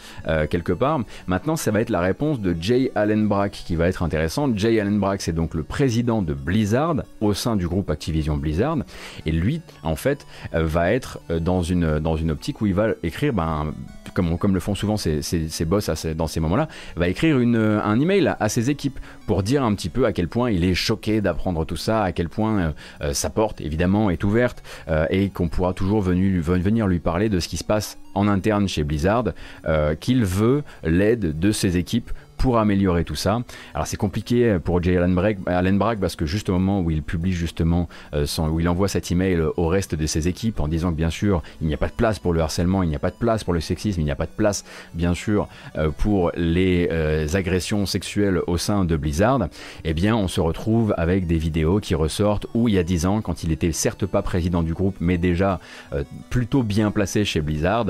quelque 0.50 0.72
part. 0.72 1.00
Maintenant, 1.26 1.56
ça 1.56 1.70
va 1.70 1.80
être 1.80 1.90
la 1.90 2.00
réponse 2.00 2.40
de 2.40 2.56
Jay 2.58 2.90
Allen 2.94 3.26
Brack 3.26 3.52
qui 3.52 3.76
va 3.76 3.88
être 3.88 4.02
intéressante. 4.02 4.58
Jay 4.58 4.80
Allen 4.80 4.98
Brack, 4.98 5.22
c'est 5.22 5.32
donc 5.32 5.54
le 5.54 5.62
président 5.62 6.22
de 6.22 6.34
Blizzard 6.34 6.96
sein 7.34 7.56
du 7.56 7.68
groupe 7.68 7.90
Activision 7.90 8.36
Blizzard. 8.36 8.78
Et 9.26 9.32
lui, 9.32 9.60
en 9.82 9.96
fait, 9.96 10.26
euh, 10.54 10.64
va 10.64 10.92
être 10.92 11.20
euh, 11.30 11.40
dans 11.40 11.62
une, 11.62 11.98
dans 11.98 12.16
une 12.16 12.30
optique 12.30 12.60
où 12.60 12.66
il 12.66 12.74
va 12.74 12.88
écrire, 13.02 13.32
ben, 13.32 13.72
comme, 14.14 14.38
comme 14.38 14.54
le 14.54 14.60
font 14.60 14.74
souvent 14.74 14.96
ses, 14.96 15.22
ses, 15.22 15.64
boss 15.64 15.90
dans 16.16 16.26
ces 16.26 16.40
moments-là, 16.40 16.68
va 16.96 17.08
écrire 17.08 17.38
une, 17.38 17.56
un 17.56 18.00
email 18.00 18.34
à 18.38 18.48
ses 18.48 18.70
équipes 18.70 18.98
pour 19.26 19.42
dire 19.42 19.62
un 19.62 19.74
petit 19.74 19.88
peu 19.88 20.06
à 20.06 20.12
quel 20.12 20.28
point 20.28 20.50
il 20.50 20.64
est 20.64 20.74
choqué 20.74 21.20
d'apprendre 21.20 21.64
tout 21.64 21.76
ça, 21.76 22.02
à 22.02 22.12
quel 22.12 22.28
point 22.28 22.72
euh, 23.02 23.12
sa 23.12 23.30
porte, 23.30 23.60
évidemment, 23.60 24.10
est 24.10 24.24
ouverte 24.24 24.62
et 25.10 25.28
qu'on 25.30 25.48
pourra 25.48 25.72
toujours 25.72 26.00
venir 26.00 26.86
lui 26.86 26.98
parler 26.98 27.28
de 27.28 27.40
ce 27.40 27.48
qui 27.48 27.56
se 27.56 27.64
passe 27.64 27.98
en 28.14 28.26
interne 28.28 28.68
chez 28.68 28.84
Blizzard, 28.84 29.24
qu'il 30.00 30.24
veut 30.24 30.62
l'aide 30.82 31.38
de 31.38 31.52
ses 31.52 31.76
équipes 31.76 32.10
pour 32.38 32.58
améliorer 32.58 33.04
tout 33.04 33.16
ça. 33.16 33.42
Alors 33.74 33.86
c'est 33.86 33.96
compliqué 33.96 34.58
pour 34.64 34.82
Jay 34.82 34.96
Allen 34.96 35.78
Bragg, 35.78 35.98
parce 36.00 36.16
que 36.16 36.24
juste 36.24 36.48
au 36.48 36.52
moment 36.52 36.80
où 36.80 36.90
il 36.90 37.02
publie 37.02 37.32
justement, 37.32 37.88
euh, 38.14 38.26
où 38.50 38.60
il 38.60 38.68
envoie 38.68 38.88
cet 38.88 39.10
email 39.10 39.40
au 39.56 39.66
reste 39.66 39.94
de 39.94 40.06
ses 40.06 40.28
équipes 40.28 40.60
en 40.60 40.68
disant 40.68 40.90
que 40.90 40.96
bien 40.96 41.10
sûr 41.10 41.42
il 41.60 41.66
n'y 41.66 41.74
a 41.74 41.76
pas 41.76 41.88
de 41.88 41.92
place 41.92 42.18
pour 42.18 42.32
le 42.32 42.40
harcèlement, 42.40 42.82
il 42.82 42.88
n'y 42.88 42.96
a 42.96 43.00
pas 43.00 43.10
de 43.10 43.16
place 43.16 43.44
pour 43.44 43.52
le 43.52 43.60
sexisme, 43.60 44.00
il 44.00 44.04
n'y 44.04 44.10
a 44.10 44.16
pas 44.16 44.26
de 44.26 44.32
place 44.36 44.64
bien 44.94 45.14
sûr 45.14 45.48
euh, 45.76 45.90
pour 45.90 46.30
les 46.36 46.88
euh, 46.92 47.26
agressions 47.34 47.86
sexuelles 47.86 48.40
au 48.46 48.56
sein 48.56 48.84
de 48.84 48.96
Blizzard, 48.96 49.48
eh 49.84 49.94
bien 49.94 50.16
on 50.16 50.28
se 50.28 50.40
retrouve 50.40 50.94
avec 50.96 51.26
des 51.26 51.38
vidéos 51.38 51.80
qui 51.80 51.94
ressortent 51.94 52.46
où 52.54 52.68
il 52.68 52.74
y 52.74 52.78
a 52.78 52.84
10 52.84 53.06
ans, 53.06 53.20
quand 53.20 53.42
il 53.42 53.52
était 53.52 53.72
certes 53.72 54.06
pas 54.06 54.22
président 54.22 54.62
du 54.62 54.74
groupe, 54.74 54.96
mais 55.00 55.18
déjà 55.18 55.60
plutôt 56.30 56.62
bien 56.62 56.90
placé 56.90 57.24
chez 57.24 57.40
Blizzard, 57.40 57.86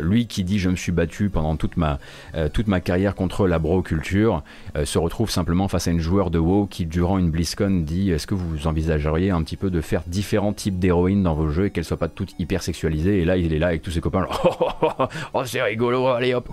lui 0.00 0.26
qui 0.26 0.44
dit 0.44 0.58
je 0.58 0.68
me 0.68 0.76
suis 0.76 0.92
battu 0.92 1.28
pendant 1.28 1.56
toute 1.56 1.76
ma, 1.76 1.98
toute 2.52 2.68
ma 2.68 2.80
carrière 2.80 3.14
contre 3.14 3.46
la 3.46 3.58
culture 3.80 4.42
euh, 4.76 4.84
se 4.84 4.98
retrouve 4.98 5.30
simplement 5.30 5.68
face 5.68 5.88
à 5.88 5.90
une 5.90 6.00
joueur 6.00 6.30
de 6.30 6.38
WoW 6.38 6.66
qui, 6.66 6.84
durant 6.84 7.18
une 7.18 7.30
BlizzCon, 7.30 7.82
dit 7.84 8.10
Est-ce 8.10 8.26
que 8.26 8.34
vous 8.34 8.66
envisageriez 8.66 9.30
un 9.30 9.42
petit 9.42 9.56
peu 9.56 9.70
de 9.70 9.80
faire 9.80 10.02
différents 10.06 10.52
types 10.52 10.78
d'héroïnes 10.78 11.22
dans 11.22 11.34
vos 11.34 11.48
jeux 11.48 11.66
et 11.66 11.70
qu'elles 11.70 11.84
soient 11.84 11.96
pas 11.96 12.08
toutes 12.08 12.34
hyper 12.38 12.62
sexualisées? 12.62 13.20
Et 13.20 13.24
là, 13.24 13.36
il 13.36 13.54
est 13.54 13.58
là 13.58 13.68
avec 13.68 13.82
tous 13.82 13.92
ses 13.92 14.00
copains, 14.00 14.26
oh, 15.34 15.42
c'est 15.44 15.62
rigolo, 15.62 16.08
allez 16.08 16.34
hop 16.34 16.48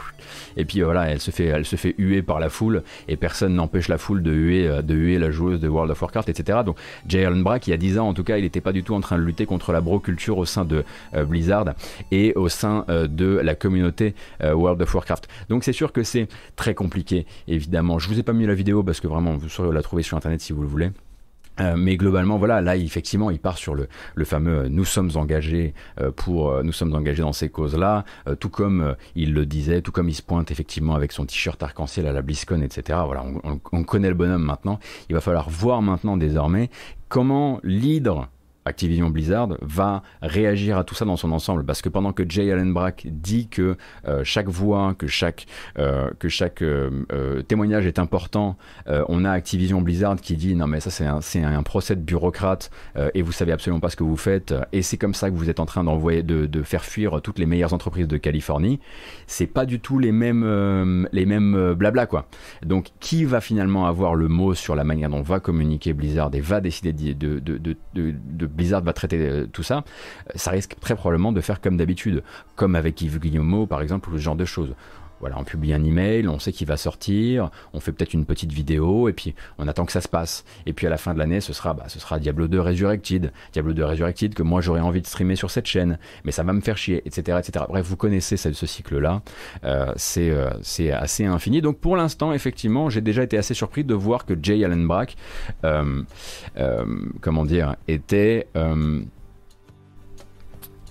Et 0.55 0.65
puis 0.65 0.81
voilà, 0.81 1.09
elle 1.09 1.19
se, 1.19 1.31
fait, 1.31 1.45
elle 1.45 1.65
se 1.65 1.75
fait 1.75 1.95
huer 1.97 2.21
par 2.21 2.39
la 2.39 2.49
foule 2.49 2.83
et 3.07 3.17
personne 3.17 3.55
n'empêche 3.55 3.87
la 3.87 3.97
foule 3.97 4.23
de 4.23 4.31
huer, 4.31 4.67
euh, 4.67 4.81
de 4.81 4.95
huer 4.95 5.17
la 5.17 5.31
joueuse 5.31 5.59
de 5.59 5.67
World 5.67 5.91
of 5.91 6.01
Warcraft, 6.01 6.29
etc. 6.29 6.59
Donc, 6.65 6.77
Jay 7.07 7.27
Brack, 7.29 7.67
il 7.67 7.71
y 7.71 7.73
a 7.73 7.77
10 7.77 7.99
ans 7.99 8.07
en 8.07 8.13
tout 8.13 8.23
cas, 8.23 8.37
il 8.37 8.43
n'était 8.43 8.61
pas 8.61 8.71
du 8.71 8.83
tout 8.83 8.93
en 8.93 9.01
train 9.01 9.17
de 9.17 9.23
lutter 9.23 9.45
contre 9.45 9.71
la 9.71 9.81
bro 9.81 9.99
culture 9.99 10.37
au 10.37 10.45
sein 10.45 10.65
de 10.65 10.83
euh, 11.15 11.25
Blizzard 11.25 11.65
et 12.11 12.33
au 12.35 12.47
sein 12.47 12.85
de 12.89 13.39
la 13.43 13.55
communauté 13.55 14.13
World 14.41 14.81
of 14.81 14.93
Warcraft. 14.93 15.27
Donc, 15.49 15.63
c'est 15.63 15.73
sûr 15.73 15.91
que 15.91 16.03
c'est 16.03 16.27
très 16.55 16.73
compliqué 16.73 17.08
évidemment. 17.47 17.99
Je 17.99 18.07
vous 18.07 18.19
ai 18.19 18.23
pas 18.23 18.33
mis 18.33 18.45
la 18.45 18.55
vidéo 18.55 18.83
parce 18.83 18.99
que 18.99 19.07
vraiment, 19.07 19.35
vous 19.35 19.49
saurez 19.49 19.73
la 19.73 19.81
trouver 19.81 20.03
sur 20.03 20.17
internet 20.17 20.41
si 20.41 20.53
vous 20.53 20.61
le 20.61 20.67
voulez. 20.67 20.91
Euh, 21.59 21.75
mais 21.77 21.97
globalement, 21.97 22.37
voilà, 22.37 22.61
là, 22.61 22.77
effectivement, 22.77 23.29
il 23.29 23.39
part 23.39 23.57
sur 23.57 23.75
le, 23.75 23.87
fameux 24.23 24.59
euh, 24.59 24.69
nous 24.69 24.85
sommes 24.85 25.11
engagés 25.15 25.73
euh, 25.99 26.11
pour, 26.11 26.63
nous 26.63 26.71
sommes 26.71 26.93
engagés 26.95 27.21
dans 27.21 27.33
ces 27.33 27.49
causes-là, 27.49 28.05
tout 28.39 28.49
comme 28.49 28.95
il 29.15 29.33
le 29.33 29.45
disait, 29.45 29.81
tout 29.81 29.91
comme 29.91 30.09
il 30.09 30.13
se 30.13 30.21
pointe 30.21 30.51
effectivement 30.51 30.95
avec 30.95 31.11
son 31.11 31.25
t-shirt 31.25 31.61
arc-en-ciel 31.61 32.07
à 32.07 32.13
la 32.13 32.21
BlizzCon, 32.21 32.61
etc. 32.61 32.99
Voilà, 33.05 33.25
on, 33.71 33.83
connaît 33.83 34.09
le 34.09 34.15
bonhomme 34.15 34.43
maintenant. 34.43 34.79
Il 35.09 35.15
va 35.15 35.21
falloir 35.21 35.49
voir 35.49 35.81
maintenant 35.81 36.17
désormais 36.17 36.69
comment 37.07 37.59
l'hydre 37.63 38.29
Activision 38.69 39.09
Blizzard 39.09 39.49
va 39.61 40.03
réagir 40.21 40.77
à 40.77 40.83
tout 40.83 40.95
ça 40.95 41.05
dans 41.05 41.17
son 41.17 41.31
ensemble 41.31 41.65
parce 41.65 41.81
que 41.81 41.89
pendant 41.89 42.13
que 42.13 42.23
Jay 42.27 42.51
Allen 42.51 42.73
Brack 42.73 43.07
dit 43.09 43.47
que 43.47 43.77
euh, 44.07 44.21
chaque 44.23 44.47
voix, 44.47 44.93
que 44.97 45.07
chaque, 45.07 45.47
euh, 45.77 46.09
que 46.19 46.29
chaque 46.29 46.61
euh, 46.61 47.41
témoignage 47.47 47.85
est 47.85 47.99
important, 47.99 48.57
on 48.87 49.25
a 49.25 49.31
Activision 49.31 49.81
Blizzard 49.81 50.17
qui 50.17 50.35
dit 50.35 50.55
non 50.55 50.67
mais 50.67 50.79
ça 50.79 50.89
c'est 51.21 51.43
un, 51.43 51.63
procès 51.63 51.95
de 51.95 52.01
bureaucrate 52.01 52.71
et 53.13 53.21
vous 53.21 53.31
savez 53.31 53.51
absolument 53.51 53.79
pas 53.79 53.89
ce 53.89 53.95
que 53.95 54.03
vous 54.03 54.17
faites 54.17 54.53
et 54.71 54.81
c'est 54.81 54.97
comme 54.97 55.13
ça 55.13 55.29
que 55.29 55.35
vous 55.35 55.49
êtes 55.49 55.59
en 55.59 55.65
train 55.65 55.83
d'envoyer 55.83 56.23
de, 56.23 56.63
faire 56.63 56.83
fuir 56.83 57.21
toutes 57.21 57.39
les 57.39 57.45
meilleures 57.45 57.73
entreprises 57.73 58.07
de 58.07 58.17
Californie. 58.17 58.79
C'est 59.27 59.47
pas 59.47 59.65
du 59.65 59.79
tout 59.79 59.99
les 59.99 60.11
mêmes 60.11 61.07
les 61.11 61.25
mêmes 61.25 61.73
blabla 61.73 62.05
quoi. 62.05 62.27
Donc 62.65 62.87
qui 62.99 63.25
va 63.25 63.41
finalement 63.41 63.87
avoir 63.87 64.15
le 64.15 64.27
mot 64.27 64.53
sur 64.53 64.75
la 64.75 64.83
manière 64.83 65.09
dont 65.09 65.21
va 65.21 65.39
communiquer 65.39 65.93
Blizzard 65.93 66.31
et 66.33 66.41
va 66.41 66.61
décider 66.61 66.93
de, 66.93 67.39
de, 67.39 67.57
de, 67.57 67.75
de 67.93 68.45
Blizzard 68.59 68.83
va 68.83 68.93
traiter 68.93 69.17
euh, 69.17 69.47
tout 69.47 69.63
ça, 69.63 69.77
euh, 69.77 70.31
ça 70.35 70.51
risque 70.51 70.75
très 70.79 70.95
probablement 70.95 71.31
de 71.31 71.41
faire 71.41 71.61
comme 71.61 71.77
d'habitude, 71.77 72.23
comme 72.55 72.75
avec 72.75 73.01
Yves 73.01 73.19
Guillemot 73.19 73.65
par 73.65 73.81
exemple, 73.81 74.09
ou 74.09 74.13
ce 74.13 74.21
genre 74.21 74.35
de 74.35 74.45
choses. 74.45 74.75
Voilà, 75.19 75.37
on 75.37 75.43
publie 75.43 75.73
un 75.73 75.83
email, 75.83 76.27
on 76.27 76.39
sait 76.39 76.51
qu'il 76.51 76.67
va 76.67 76.77
sortir, 76.77 77.49
on 77.73 77.79
fait 77.79 77.91
peut-être 77.91 78.13
une 78.13 78.25
petite 78.25 78.51
vidéo 78.51 79.09
et 79.09 79.13
puis 79.13 79.35
on 79.57 79.67
attend 79.67 79.85
que 79.85 79.91
ça 79.91 80.01
se 80.01 80.07
passe. 80.07 80.45
Et 80.65 80.73
puis 80.73 80.87
à 80.87 80.89
la 80.89 80.97
fin 80.97 81.13
de 81.13 81.19
l'année, 81.19 81.41
ce 81.41 81.53
sera, 81.53 81.73
bah, 81.73 81.85
ce 81.87 81.99
sera 81.99 82.19
Diablo 82.19 82.47
2 82.47 82.59
Resurrected, 82.59 83.31
Diablo 83.53 83.73
2 83.73 83.85
Resurrected 83.85 84.33
que 84.33 84.43
moi 84.43 84.61
j'aurais 84.61 84.79
envie 84.79 85.01
de 85.01 85.07
streamer 85.07 85.35
sur 85.35 85.51
cette 85.51 85.65
chaîne, 85.65 85.97
mais 86.23 86.31
ça 86.31 86.43
va 86.43 86.53
me 86.53 86.61
faire 86.61 86.77
chier, 86.77 87.01
etc., 87.05 87.39
etc. 87.39 87.65
Bref, 87.67 87.85
vous 87.85 87.97
connaissez 87.97 88.37
ce, 88.37 88.65
cycle-là, 88.65 89.21
euh, 89.63 89.91
c'est 89.95 90.29
euh, 90.29 90.49
c'est 90.61 90.91
assez 90.91 91.25
infini. 91.25 91.61
Donc 91.61 91.79
pour 91.79 91.95
l'instant, 91.95 92.33
effectivement, 92.33 92.89
j'ai 92.89 93.01
déjà 93.01 93.23
été 93.23 93.37
assez 93.37 93.53
surpris 93.53 93.83
de 93.83 93.93
voir 93.93 94.25
que 94.25 94.33
Jay 94.41 94.63
Allen 94.63 94.87
Brack, 94.87 95.15
euh, 95.63 96.03
comment 97.21 97.45
dire, 97.45 97.75
était 97.87 98.47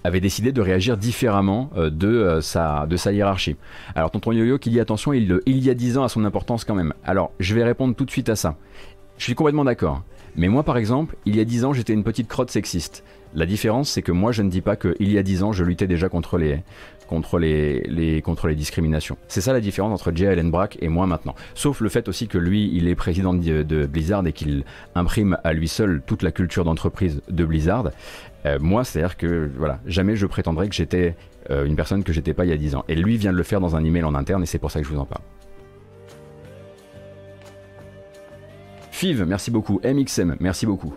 avait 0.04 0.20
décidé 0.20 0.52
de 0.52 0.60
réagir 0.60 0.96
différemment 0.96 1.70
euh, 1.76 1.90
de, 1.90 2.08
euh, 2.08 2.40
sa, 2.40 2.86
de 2.86 2.96
sa 2.96 3.12
hiérarchie. 3.12 3.56
Alors 3.94 4.10
tonton 4.10 4.32
Yo-Yo 4.32 4.58
qui 4.58 4.70
dit 4.70 4.80
attention, 4.80 5.12
il, 5.12 5.40
il 5.46 5.64
y 5.64 5.70
a 5.70 5.74
10 5.74 5.98
ans 5.98 6.04
à 6.04 6.08
son 6.08 6.24
importance 6.24 6.64
quand 6.64 6.74
même. 6.74 6.94
Alors 7.04 7.32
je 7.40 7.54
vais 7.54 7.64
répondre 7.64 7.94
tout 7.94 8.04
de 8.04 8.10
suite 8.10 8.28
à 8.28 8.36
ça. 8.36 8.56
Je 9.18 9.24
suis 9.24 9.34
complètement 9.34 9.64
d'accord. 9.64 10.02
Mais 10.36 10.48
moi 10.48 10.62
par 10.62 10.76
exemple, 10.76 11.16
il 11.26 11.36
y 11.36 11.40
a 11.40 11.44
10 11.44 11.64
ans 11.64 11.72
j'étais 11.72 11.92
une 11.92 12.04
petite 12.04 12.28
crotte 12.28 12.50
sexiste. 12.50 13.04
La 13.34 13.46
différence, 13.46 13.90
c'est 13.90 14.00
que 14.02 14.12
moi, 14.12 14.32
je 14.32 14.42
ne 14.42 14.48
dis 14.48 14.62
pas 14.62 14.76
qu'il 14.76 15.12
y 15.12 15.18
a 15.18 15.22
10 15.22 15.42
ans, 15.42 15.52
je 15.52 15.62
luttais 15.62 15.86
déjà 15.86 16.08
contre 16.08 16.38
les, 16.38 16.62
contre 17.08 17.38
les, 17.38 18.22
contre 18.24 18.46
les 18.46 18.54
discriminations. 18.54 19.16
C'est 19.26 19.40
ça 19.40 19.52
la 19.52 19.60
différence 19.60 19.92
entre 19.92 20.14
Jay 20.14 20.28
Allen 20.28 20.50
Brack 20.50 20.78
et 20.80 20.88
moi 20.88 21.06
maintenant. 21.06 21.34
Sauf 21.54 21.80
le 21.80 21.88
fait 21.88 22.08
aussi 22.08 22.28
que 22.28 22.38
lui, 22.38 22.70
il 22.72 22.86
est 22.86 22.94
président 22.94 23.34
de, 23.34 23.62
de 23.62 23.86
Blizzard 23.86 24.26
et 24.26 24.32
qu'il 24.32 24.64
imprime 24.94 25.38
à 25.42 25.52
lui 25.52 25.68
seul 25.68 26.02
toute 26.06 26.22
la 26.22 26.30
culture 26.30 26.64
d'entreprise 26.64 27.20
de 27.28 27.44
Blizzard. 27.44 27.90
Euh, 28.46 28.58
moi, 28.60 28.84
c'est-à-dire 28.84 29.16
que 29.16 29.50
voilà, 29.56 29.80
jamais 29.86 30.14
je 30.14 30.26
prétendrais 30.26 30.68
que 30.68 30.74
j'étais 30.74 31.16
euh, 31.50 31.64
une 31.64 31.76
personne 31.76 32.04
que 32.04 32.12
j'étais 32.12 32.34
pas 32.34 32.44
il 32.44 32.50
y 32.50 32.54
a 32.54 32.56
10 32.56 32.76
ans. 32.76 32.84
Et 32.88 32.94
lui 32.94 33.16
vient 33.16 33.32
de 33.32 33.36
le 33.36 33.42
faire 33.42 33.60
dans 33.60 33.74
un 33.74 33.84
email 33.84 34.04
en 34.04 34.14
interne 34.14 34.42
et 34.42 34.46
c'est 34.46 34.58
pour 34.58 34.70
ça 34.70 34.80
que 34.80 34.86
je 34.86 34.92
vous 34.92 35.00
en 35.00 35.06
parle. 35.06 35.22
Fiv, 38.90 39.24
merci 39.26 39.50
beaucoup. 39.50 39.80
MXM, 39.84 40.36
merci 40.40 40.66
beaucoup. 40.66 40.94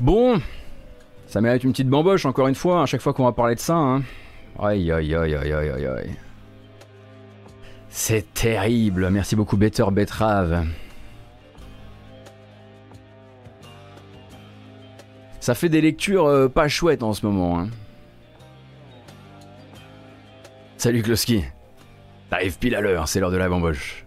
Bon, 0.00 0.40
ça 1.26 1.40
mérite 1.40 1.64
une 1.64 1.72
petite 1.72 1.88
bamboche 1.88 2.26
encore 2.26 2.48
une 2.48 2.54
fois, 2.54 2.82
à 2.82 2.86
chaque 2.86 3.00
fois 3.00 3.12
qu'on 3.12 3.24
va 3.24 3.32
parler 3.32 3.54
de 3.54 3.60
ça. 3.60 3.76
Hein. 3.76 4.02
Aïe 4.58 4.90
aïe 4.92 5.14
aïe 5.14 5.34
aïe 5.34 5.52
aïe 5.52 5.86
aïe. 5.86 6.16
C'est 7.88 8.34
terrible, 8.34 9.08
merci 9.10 9.36
beaucoup 9.36 9.56
Better 9.56 9.84
Betrave. 9.92 10.66
Ça 15.40 15.54
fait 15.54 15.68
des 15.68 15.80
lectures 15.80 16.26
euh, 16.26 16.48
pas 16.48 16.68
chouettes 16.68 17.02
en 17.02 17.12
ce 17.12 17.24
moment. 17.26 17.60
Hein. 17.60 17.68
Salut 20.76 21.02
Kloski. 21.02 21.44
T'arrives 22.30 22.58
pile 22.58 22.74
à 22.74 22.80
l'heure, 22.80 23.08
c'est 23.08 23.20
l'heure 23.20 23.30
de 23.30 23.36
la 23.36 23.48
bamboche. 23.48 24.03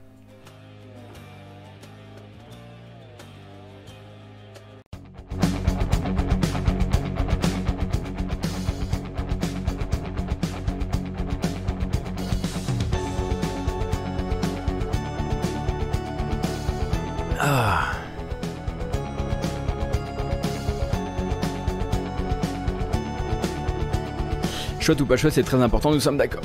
Chouette 24.87 25.01
ou 25.01 25.05
pas 25.05 25.17
chouette, 25.17 25.33
c'est 25.33 25.43
très 25.43 25.61
important, 25.61 25.91
nous 25.91 25.99
sommes 25.99 26.15
d'accord. 26.15 26.43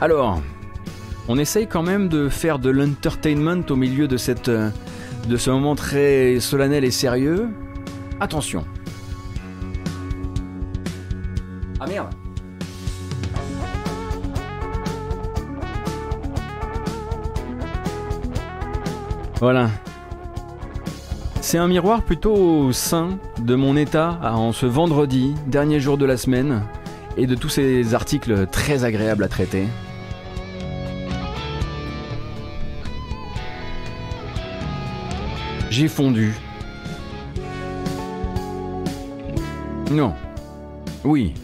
Alors, 0.00 0.42
on 1.28 1.38
essaye 1.38 1.68
quand 1.68 1.84
même 1.84 2.08
de 2.08 2.28
faire 2.28 2.58
de 2.58 2.70
l'entertainment 2.70 3.62
au 3.70 3.76
milieu 3.76 4.08
de, 4.08 4.16
cette, 4.16 4.50
de 4.50 5.36
ce 5.36 5.48
moment 5.48 5.76
très 5.76 6.40
solennel 6.40 6.82
et 6.82 6.90
sérieux. 6.90 7.50
Attention. 8.18 8.64
Ah 11.78 11.86
merde. 11.86 12.08
Voilà. 19.38 19.70
C'est 21.50 21.58
un 21.58 21.66
miroir 21.66 22.04
plutôt 22.04 22.70
sain 22.70 23.18
de 23.40 23.56
mon 23.56 23.76
état 23.76 24.20
en 24.22 24.52
ce 24.52 24.66
vendredi, 24.66 25.34
dernier 25.48 25.80
jour 25.80 25.98
de 25.98 26.06
la 26.06 26.16
semaine, 26.16 26.62
et 27.16 27.26
de 27.26 27.34
tous 27.34 27.48
ces 27.48 27.92
articles 27.92 28.46
très 28.46 28.84
agréables 28.84 29.24
à 29.24 29.26
traiter. 29.26 29.64
J'ai 35.70 35.88
fondu. 35.88 36.36
Non. 39.90 40.14
Oui. 41.02 41.34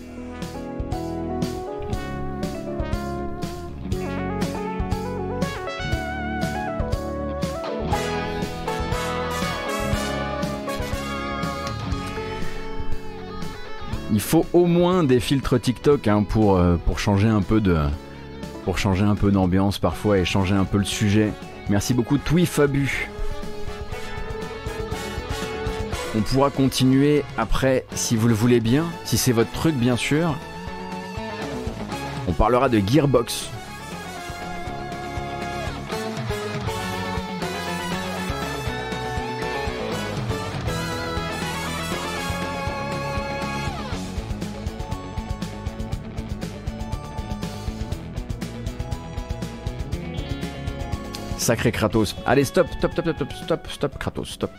Il 14.13 14.21
faut 14.21 14.47
au 14.53 14.67
moins 14.67 15.05
des 15.05 15.21
filtres 15.21 15.61
TikTok 15.61 16.07
hein, 16.09 16.23
pour, 16.23 16.57
euh, 16.57 16.77
pour 16.77 16.99
changer 16.99 17.29
un 17.29 17.43
peu 17.43 17.63
pour 18.65 18.79
changer 18.79 19.05
un 19.05 19.15
peu 19.15 19.31
d'ambiance 19.31 19.79
parfois 19.79 20.19
et 20.19 20.25
changer 20.25 20.55
un 20.55 20.65
peu 20.65 20.79
le 20.79 20.85
sujet. 20.85 21.33
Merci 21.69 21.95
beaucoup 21.95 22.19
Twifabu. 22.19 23.09
On 26.17 26.21
pourra 26.21 26.51
continuer 26.51 27.25
après 27.37 27.85
si 27.95 28.17
vous 28.17 28.29
le 28.29 28.35
voulez 28.35 28.61
bien, 28.61 28.85
si 29.05 29.19
c'est 29.19 29.33
votre 29.33 29.53
truc 29.53 29.75
bien 29.75 29.97
sûr. 29.97 30.35
On 32.29 32.33
parlera 32.33 32.69
de 32.69 32.81
Gearbox. 32.85 33.51
Sacré 51.47 51.71
Kratos. 51.71 52.17
Allez, 52.27 52.43
stop, 52.43 52.67
stop, 52.77 52.91
stop, 52.91 53.07
stop, 53.15 53.33
stop, 53.33 53.67
stop, 53.69 53.99
Kratos, 53.99 54.25
stop. 54.31 54.51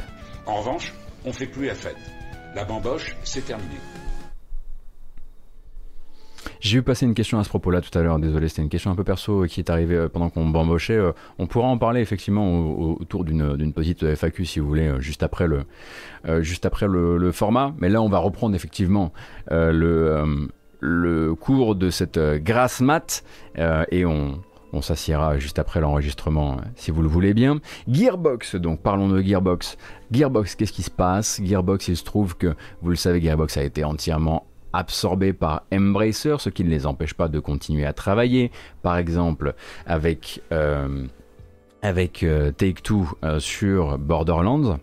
En 0.45 0.55
revanche, 0.61 0.93
on 1.25 1.33
fait 1.33 1.45
plus 1.45 1.65
la 1.65 1.73
fête. 1.75 1.97
La 2.55 2.63
bamboche, 2.63 3.17
c'est 3.25 3.45
terminé. 3.45 3.75
J'ai 6.61 6.77
eu 6.77 6.81
passer 6.81 7.05
une 7.05 7.13
question 7.13 7.39
à 7.39 7.43
ce 7.43 7.49
propos-là 7.49 7.81
tout 7.81 7.95
à 7.99 8.01
l'heure, 8.01 8.19
désolé, 8.19 8.47
c'était 8.47 8.61
une 8.61 8.69
question 8.69 8.89
un 8.89 8.95
peu 8.95 9.03
perso 9.03 9.43
qui 9.47 9.59
est 9.59 9.69
arrivée 9.69 9.95
euh, 9.97 10.07
pendant 10.07 10.29
qu'on 10.29 10.47
bambochait. 10.47 10.95
Euh, 10.95 11.11
On 11.39 11.45
pourra 11.45 11.67
en 11.67 11.77
parler 11.77 11.99
effectivement 11.99 12.47
au- 12.57 12.97
autour 13.01 13.25
d'une 13.25 13.57
d'une 13.57 13.73
petite 13.73 14.03
FAQ 14.15 14.45
si 14.45 14.59
vous 14.61 14.67
voulez, 14.69 14.87
euh, 14.87 14.99
juste 15.01 15.23
après 15.23 15.45
le, 15.45 15.65
euh, 16.25 16.41
juste 16.41 16.65
après 16.65 16.87
le, 16.87 17.17
le 17.17 17.31
format. 17.33 17.73
Mais 17.79 17.89
là, 17.89 18.01
on 18.01 18.07
va 18.07 18.19
reprendre 18.19 18.55
effectivement 18.55 19.11
euh, 19.51 19.73
le, 19.73 20.07
euh, 20.15 20.47
le 20.79 21.35
cours 21.35 21.75
de 21.75 21.89
cette 21.89 22.15
euh, 22.17 22.39
grasse 22.39 22.79
mat 22.79 23.23
euh, 23.57 23.83
et 23.91 24.05
on, 24.05 24.41
on 24.73 24.81
s'assiera 24.81 25.37
juste 25.39 25.59
après 25.59 25.79
l'enregistrement, 25.79 26.53
euh, 26.53 26.61
si 26.75 26.91
vous 26.91 27.01
le 27.01 27.07
voulez 27.07 27.33
bien. 27.33 27.59
Gearbox, 27.87 28.55
donc 28.55 28.81
parlons 28.81 29.07
de 29.07 29.21
Gearbox. 29.21 29.77
Gearbox, 30.11 30.55
qu'est-ce 30.55 30.73
qui 30.73 30.83
se 30.83 30.91
passe? 30.91 31.41
Gearbox, 31.43 31.87
il 31.87 31.97
se 31.97 32.03
trouve 32.03 32.35
que, 32.37 32.55
vous 32.81 32.89
le 32.89 32.95
savez, 32.95 33.21
Gearbox 33.21 33.57
a 33.57 33.63
été 33.63 33.83
entièrement 33.83 34.45
absorbé 34.73 35.33
par 35.33 35.63
Embracer, 35.73 36.35
ce 36.39 36.49
qui 36.49 36.63
ne 36.63 36.69
les 36.69 36.85
empêche 36.85 37.13
pas 37.13 37.27
de 37.27 37.39
continuer 37.39 37.85
à 37.85 37.93
travailler. 37.93 38.51
Par 38.81 38.97
exemple, 38.97 39.55
avec, 39.85 40.41
euh, 40.51 41.07
euh, 41.83 42.51
Take-Two 42.51 43.07
euh, 43.23 43.39
sur 43.39 43.97
Borderlands. 43.97 44.79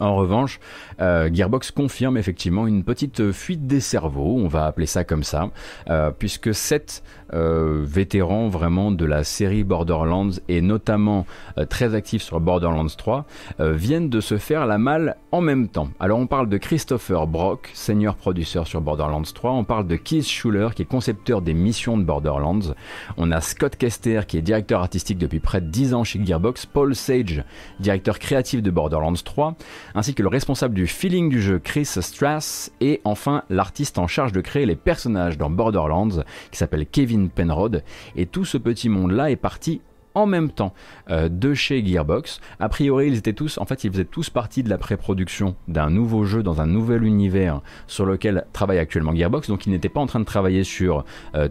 En 0.00 0.16
revanche, 0.16 0.60
euh, 1.00 1.30
Gearbox 1.32 1.70
confirme 1.70 2.16
effectivement 2.16 2.66
une 2.66 2.84
petite 2.84 3.32
fuite 3.32 3.66
des 3.66 3.80
cerveaux, 3.80 4.36
on 4.38 4.48
va 4.48 4.66
appeler 4.66 4.86
ça 4.86 5.04
comme 5.04 5.22
ça, 5.22 5.50
euh, 5.88 6.10
puisque 6.10 6.54
sept 6.54 7.02
euh, 7.32 7.82
vétérans 7.84 8.48
vraiment 8.48 8.90
de 8.90 9.04
la 9.04 9.24
série 9.24 9.64
Borderlands 9.64 10.30
et 10.48 10.60
notamment 10.60 11.26
très 11.68 11.94
actifs 11.94 12.22
sur 12.22 12.40
Borderlands 12.40 12.86
3 12.86 13.26
euh, 13.60 13.72
viennent 13.72 14.08
de 14.08 14.20
se 14.20 14.38
faire 14.38 14.66
la 14.66 14.78
malle 14.78 15.16
en 15.32 15.40
même 15.40 15.68
temps. 15.68 15.88
Alors 16.00 16.18
on 16.18 16.26
parle 16.26 16.48
de 16.48 16.56
Christopher 16.56 17.26
Brock, 17.26 17.70
senior 17.74 18.16
producer 18.16 18.64
sur 18.64 18.80
Borderlands 18.80 19.22
3, 19.22 19.52
on 19.52 19.64
parle 19.64 19.86
de 19.86 19.96
Keith 19.96 20.26
Schuller 20.26 20.68
qui 20.74 20.82
est 20.82 20.86
concepteur 20.86 21.42
des 21.42 21.54
missions 21.54 21.96
de 21.96 22.04
Borderlands, 22.04 22.74
on 23.16 23.30
a 23.30 23.40
Scott 23.40 23.76
Kester 23.76 24.22
qui 24.26 24.38
est 24.38 24.42
directeur 24.42 24.80
artistique 24.80 25.18
depuis 25.18 25.40
près 25.40 25.60
de 25.60 25.66
10 25.66 25.94
ans 25.94 26.04
chez 26.04 26.24
Gearbox, 26.24 26.66
Paul 26.66 26.94
Sage, 26.94 27.44
directeur 27.80 28.18
créatif 28.18 28.62
de 28.62 28.70
Borderlands 28.70 29.14
3, 29.14 29.56
ainsi 29.94 30.14
que 30.14 30.22
le 30.22 30.28
responsable 30.28 30.74
du 30.74 30.86
feeling 30.86 31.28
du 31.28 31.40
jeu 31.40 31.58
Chris 31.58 31.86
Strass 31.86 32.72
et 32.80 33.00
enfin 33.04 33.42
l'artiste 33.50 33.98
en 33.98 34.06
charge 34.06 34.32
de 34.32 34.40
créer 34.40 34.66
les 34.66 34.76
personnages 34.76 35.38
dans 35.38 35.50
Borderlands 35.50 36.22
qui 36.50 36.58
s'appelle 36.58 36.86
Kevin 36.86 37.28
Penrod 37.28 37.82
et 38.16 38.26
tout 38.26 38.44
ce 38.44 38.58
petit 38.58 38.88
monde 38.88 39.12
là 39.12 39.30
est 39.30 39.36
parti 39.36 39.80
en 40.14 40.26
même 40.26 40.50
temps 40.50 40.72
euh, 41.10 41.28
de 41.28 41.54
chez 41.54 41.84
Gearbox. 41.84 42.40
A 42.60 42.68
priori, 42.68 43.08
ils 43.08 43.16
étaient 43.16 43.32
tous, 43.32 43.58
en 43.58 43.66
fait, 43.66 43.84
ils 43.84 43.90
faisaient 43.90 44.04
tous 44.04 44.30
partie 44.30 44.62
de 44.62 44.70
la 44.70 44.78
pré-production 44.78 45.56
d'un 45.68 45.90
nouveau 45.90 46.24
jeu 46.24 46.42
dans 46.42 46.60
un 46.60 46.66
nouvel 46.66 47.04
univers 47.04 47.60
sur 47.86 48.06
lequel 48.06 48.46
travaille 48.52 48.78
actuellement 48.78 49.14
Gearbox. 49.14 49.48
Donc, 49.48 49.66
ils 49.66 49.70
n'étaient 49.70 49.88
pas 49.88 50.00
en 50.00 50.06
train 50.06 50.20
de 50.20 50.24
travailler 50.24 50.64
sur 50.64 51.04
euh, 51.34 51.48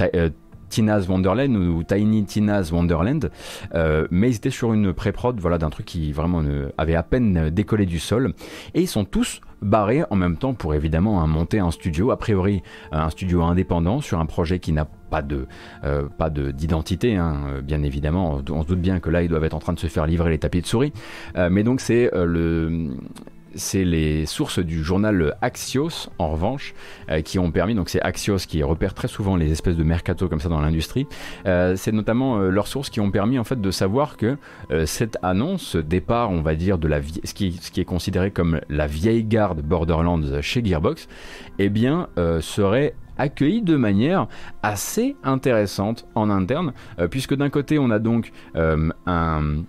euh, 0.00 0.30
Tina's 0.74 1.08
Wonderland 1.08 1.56
ou 1.56 1.84
Tiny 1.84 2.24
Tina's 2.24 2.72
Wonderland, 2.72 3.30
mais 4.10 4.30
ils 4.30 4.36
étaient 4.36 4.50
sur 4.50 4.72
une 4.72 4.92
pré-prod 4.92 5.38
voilà, 5.40 5.58
d'un 5.58 5.70
truc 5.70 5.86
qui 5.86 6.12
vraiment 6.12 6.42
avait 6.76 6.96
à 6.96 7.02
peine 7.02 7.50
décollé 7.50 7.86
du 7.86 7.98
sol, 7.98 8.32
et 8.74 8.80
ils 8.80 8.88
sont 8.88 9.04
tous 9.04 9.40
barrés 9.62 10.02
en 10.10 10.16
même 10.16 10.36
temps 10.36 10.52
pour 10.52 10.74
évidemment 10.74 11.26
monter 11.26 11.58
un 11.58 11.70
studio, 11.70 12.10
a 12.10 12.18
priori 12.18 12.62
un 12.92 13.08
studio 13.10 13.42
indépendant 13.42 14.00
sur 14.00 14.18
un 14.18 14.26
projet 14.26 14.58
qui 14.58 14.72
n'a 14.72 14.86
pas 15.10 15.22
de 15.22 15.46
pas 16.18 16.30
d'identité, 16.30 17.16
hein, 17.16 17.60
bien 17.62 17.82
évidemment. 17.82 18.40
On 18.50 18.62
se 18.62 18.66
doute 18.66 18.80
bien 18.80 18.98
que 18.98 19.10
là, 19.10 19.22
ils 19.22 19.28
doivent 19.28 19.44
être 19.44 19.54
en 19.54 19.60
train 19.60 19.74
de 19.74 19.80
se 19.80 19.86
faire 19.86 20.06
livrer 20.06 20.30
les 20.30 20.38
tapis 20.38 20.60
de 20.60 20.66
souris. 20.66 20.92
mais 21.50 21.62
donc 21.62 21.80
c'est 21.80 22.10
le 22.12 22.96
c'est 23.54 23.84
les 23.84 24.26
sources 24.26 24.58
du 24.58 24.82
journal 24.82 25.36
Axios, 25.42 26.10
en 26.18 26.28
revanche, 26.28 26.74
euh, 27.10 27.22
qui 27.22 27.38
ont 27.38 27.50
permis, 27.50 27.74
donc 27.74 27.88
c'est 27.88 28.00
Axios 28.02 28.38
qui 28.48 28.62
repère 28.62 28.94
très 28.94 29.08
souvent 29.08 29.36
les 29.36 29.50
espèces 29.50 29.76
de 29.76 29.84
mercato 29.84 30.28
comme 30.28 30.40
ça 30.40 30.48
dans 30.48 30.60
l'industrie, 30.60 31.06
euh, 31.46 31.76
c'est 31.76 31.92
notamment 31.92 32.38
euh, 32.38 32.50
leurs 32.50 32.66
sources 32.66 32.90
qui 32.90 33.00
ont 33.00 33.10
permis 33.10 33.38
en 33.38 33.44
fait 33.44 33.60
de 33.60 33.70
savoir 33.70 34.16
que 34.16 34.36
cette 34.86 35.18
annonce, 35.22 35.62
ce 35.62 35.78
départ, 35.78 36.30
on 36.30 36.40
va 36.40 36.54
dire, 36.54 36.78
de 36.78 36.88
la 36.88 37.00
ce 37.02 37.34
qui, 37.34 37.52
ce 37.52 37.70
qui 37.70 37.80
est 37.80 37.84
considéré 37.84 38.30
comme 38.30 38.60
la 38.68 38.86
vieille 38.86 39.24
garde 39.24 39.62
Borderlands 39.62 40.40
chez 40.40 40.64
Gearbox, 40.64 41.08
eh 41.58 41.68
bien, 41.68 42.08
serait 42.40 42.94
accueilli 43.18 43.62
de 43.62 43.76
manière 43.76 44.26
assez 44.62 45.16
intéressante 45.22 46.06
en 46.14 46.30
interne, 46.30 46.72
puisque 47.10 47.34
d'un 47.34 47.50
côté 47.50 47.78
on 47.78 47.90
a 47.90 47.98
donc 47.98 48.32
un 48.54 49.64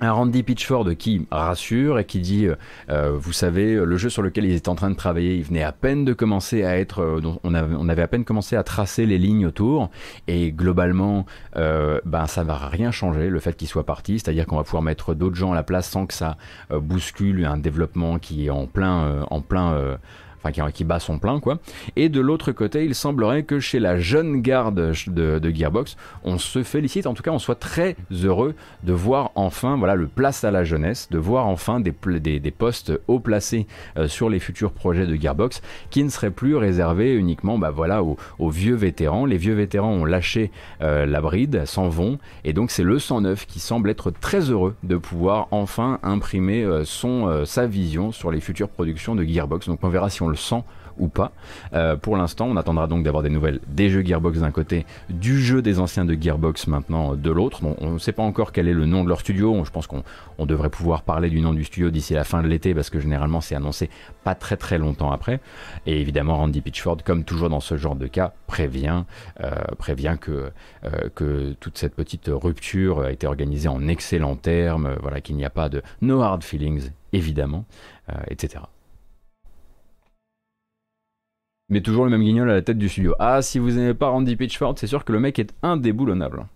un 0.00 0.12
Randy 0.12 0.42
Pitchford 0.42 0.96
qui 0.96 1.26
rassure 1.30 1.98
et 1.98 2.04
qui 2.04 2.20
dit, 2.20 2.46
euh, 2.46 2.54
euh, 2.90 3.16
vous 3.16 3.32
savez, 3.32 3.74
le 3.74 3.96
jeu 3.96 4.08
sur 4.08 4.22
lequel 4.22 4.44
ils 4.44 4.54
étaient 4.54 4.68
en 4.68 4.74
train 4.74 4.90
de 4.90 4.96
travailler, 4.96 5.36
il 5.36 5.42
venait 5.42 5.62
à 5.62 5.72
peine 5.72 6.04
de 6.04 6.12
commencer 6.12 6.64
à 6.64 6.78
être, 6.78 7.00
euh, 7.00 7.20
on, 7.42 7.54
avait, 7.54 8.02
à 8.02 8.08
peine 8.08 8.24
commencé 8.24 8.56
à 8.56 8.62
tracer 8.62 9.06
les 9.06 9.18
lignes 9.18 9.46
autour, 9.46 9.90
et 10.26 10.52
globalement, 10.52 11.26
ben 11.54 12.26
ça 12.26 12.44
va 12.44 12.56
rien 12.56 12.90
changer 12.90 13.28
le 13.28 13.40
fait 13.40 13.56
qu'il 13.56 13.68
soit 13.68 13.84
parti, 13.84 14.18
c'est-à-dire 14.18 14.46
qu'on 14.46 14.56
va 14.56 14.64
pouvoir 14.64 14.82
mettre 14.82 15.14
d'autres 15.14 15.36
gens 15.36 15.52
à 15.52 15.54
la 15.54 15.62
place 15.62 15.88
sans 15.88 16.06
que 16.06 16.14
ça 16.14 16.36
bouscule 16.70 17.44
un 17.44 17.56
développement 17.56 18.18
qui 18.18 18.46
est 18.46 18.50
en 18.50 18.66
plein, 18.66 19.22
en 19.30 19.40
plein 19.40 19.98
enfin 20.42 20.70
qui, 20.70 20.84
bat 20.84 21.00
son 21.00 21.18
plein 21.18 21.40
quoi. 21.40 21.58
Et 21.96 22.08
de 22.08 22.20
l'autre 22.20 22.52
côté, 22.52 22.84
il 22.84 22.94
semblerait 22.94 23.42
que 23.42 23.60
chez 23.60 23.78
la 23.78 23.98
jeune 23.98 24.40
garde 24.40 24.92
de, 25.06 25.50
Gearbox, 25.50 25.96
on 26.24 26.38
se 26.38 26.62
félicite, 26.62 27.06
en 27.06 27.14
tout 27.14 27.22
cas 27.22 27.30
on 27.30 27.38
soit 27.38 27.58
très 27.58 27.96
heureux 28.10 28.54
de 28.82 28.92
voir 28.92 29.32
enfin 29.34 29.76
voilà 29.76 29.94
le 29.94 30.06
place 30.06 30.44
à 30.44 30.50
la 30.50 30.64
jeunesse, 30.64 31.08
de 31.10 31.18
voir 31.18 31.46
enfin 31.46 31.80
des, 31.80 31.92
des, 32.20 32.50
postes 32.50 32.92
haut 33.08 33.20
placés 33.20 33.66
euh, 33.96 34.08
sur 34.08 34.28
les 34.28 34.38
futurs 34.38 34.72
projets 34.72 35.06
de 35.06 35.14
Gearbox 35.14 35.62
qui 35.90 36.02
ne 36.04 36.08
seraient 36.08 36.30
plus 36.30 36.56
réservés 36.56 37.14
uniquement 37.14 37.58
bah, 37.58 37.70
voilà, 37.70 38.02
aux, 38.02 38.16
vieux 38.50 38.74
vétérans. 38.74 39.26
Les 39.26 39.36
vieux 39.36 39.54
vétérans 39.54 39.92
ont 39.92 40.04
lâché 40.04 40.50
euh, 40.82 41.06
la 41.06 41.20
bride, 41.20 41.64
s'en 41.66 41.88
vont, 41.88 42.18
et 42.44 42.52
donc 42.52 42.70
c'est 42.70 42.82
le 42.82 42.98
109 42.98 43.46
qui 43.46 43.60
semble 43.60 43.90
être 43.90 44.10
très 44.10 44.50
heureux 44.50 44.74
de 44.82 44.96
pouvoir 44.96 45.48
enfin 45.50 45.98
imprimer 46.02 46.62
euh, 46.62 46.84
son, 46.84 47.44
sa 47.44 47.66
vision 47.66 48.12
sur 48.12 48.30
les 48.30 48.40
futures 48.40 48.68
productions 48.68 49.14
de 49.14 49.24
Gearbox. 49.24 49.66
Donc 49.66 49.80
on 49.82 49.88
verra 49.88 50.10
si 50.10 50.22
on 50.22 50.27
le 50.28 50.36
sent 50.36 50.62
ou 50.98 51.08
pas. 51.08 51.32
Euh, 51.72 51.96
pour 51.96 52.16
l'instant, 52.16 52.46
on 52.46 52.56
attendra 52.56 52.86
donc 52.86 53.04
d'avoir 53.04 53.22
des 53.22 53.30
nouvelles 53.30 53.60
des 53.68 53.88
jeux 53.90 54.02
Gearbox 54.04 54.40
d'un 54.40 54.50
côté, 54.50 54.86
du 55.08 55.40
jeu 55.40 55.62
des 55.62 55.80
anciens 55.80 56.04
de 56.04 56.16
Gearbox 56.20 56.66
maintenant 56.66 57.14
de 57.14 57.30
l'autre. 57.30 57.60
on 57.62 57.92
ne 57.92 57.98
sait 57.98 58.12
pas 58.12 58.22
encore 58.22 58.52
quel 58.52 58.68
est 58.68 58.74
le 58.74 58.86
nom 58.86 59.04
de 59.04 59.08
leur 59.08 59.20
studio. 59.20 59.64
Je 59.64 59.70
pense 59.70 59.86
qu'on 59.86 60.02
devrait 60.46 60.70
pouvoir 60.70 61.02
parler 61.02 61.30
du 61.30 61.40
nom 61.40 61.52
du 61.52 61.64
studio 61.64 61.90
d'ici 61.90 62.14
la 62.14 62.24
fin 62.24 62.42
de 62.42 62.48
l'été 62.48 62.74
parce 62.74 62.90
que 62.90 63.00
généralement 63.00 63.40
c'est 63.40 63.54
annoncé 63.54 63.90
pas 64.24 64.34
très 64.34 64.56
très 64.56 64.78
longtemps 64.78 65.12
après. 65.12 65.40
Et 65.86 66.00
évidemment, 66.00 66.36
Randy 66.36 66.60
Pitchford, 66.60 66.98
comme 67.04 67.24
toujours 67.24 67.48
dans 67.48 67.60
ce 67.60 67.76
genre 67.76 67.96
de 67.96 68.06
cas, 68.06 68.32
prévient, 68.46 69.04
euh, 69.40 69.50
prévient 69.78 70.16
que, 70.20 70.50
euh, 70.84 71.08
que 71.14 71.54
toute 71.60 71.78
cette 71.78 71.94
petite 71.94 72.30
rupture 72.32 73.00
a 73.00 73.12
été 73.12 73.26
organisée 73.26 73.68
en 73.68 73.88
excellents 73.88 74.36
termes, 74.36 74.96
voilà, 75.00 75.20
qu'il 75.20 75.36
n'y 75.36 75.44
a 75.44 75.50
pas 75.50 75.68
de 75.68 75.82
no 76.02 76.20
hard 76.20 76.42
feelings, 76.42 76.90
évidemment, 77.12 77.64
etc. 78.28 78.60
Mais 81.70 81.82
toujours 81.82 82.04
le 82.04 82.10
même 82.10 82.22
guignol 82.22 82.50
à 82.50 82.54
la 82.54 82.62
tête 82.62 82.78
du 82.78 82.88
studio. 82.88 83.14
Ah, 83.18 83.42
si 83.42 83.58
vous 83.58 83.72
n'aimez 83.72 83.94
pas 83.94 84.08
Randy 84.08 84.36
Pitchford, 84.36 84.74
c'est 84.78 84.86
sûr 84.86 85.04
que 85.04 85.12
le 85.12 85.20
mec 85.20 85.38
est 85.38 85.52
indéboulonnable. 85.62 86.46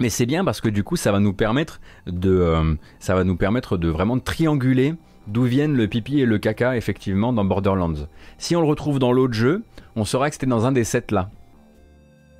Mais 0.00 0.10
c'est 0.10 0.26
bien 0.26 0.44
parce 0.44 0.60
que 0.60 0.68
du 0.68 0.84
coup, 0.84 0.94
ça 0.94 1.10
va 1.10 1.18
nous 1.18 1.32
permettre 1.32 1.80
de, 2.06 2.30
euh, 2.30 2.74
ça 3.00 3.16
va 3.16 3.24
nous 3.24 3.36
permettre 3.36 3.76
de 3.76 3.88
vraiment 3.88 4.20
trianguler 4.20 4.94
d'où 5.26 5.42
viennent 5.42 5.76
le 5.76 5.88
pipi 5.88 6.20
et 6.20 6.26
le 6.26 6.38
caca 6.38 6.76
effectivement 6.76 7.32
dans 7.32 7.44
Borderlands. 7.44 8.06
Si 8.38 8.54
on 8.54 8.60
le 8.60 8.68
retrouve 8.68 9.00
dans 9.00 9.12
l'autre 9.12 9.34
jeu, 9.34 9.64
on 9.96 10.04
saura 10.04 10.28
que 10.28 10.34
c'était 10.36 10.46
dans 10.46 10.66
un 10.66 10.72
des 10.72 10.84
sept 10.84 11.10
là. 11.10 11.30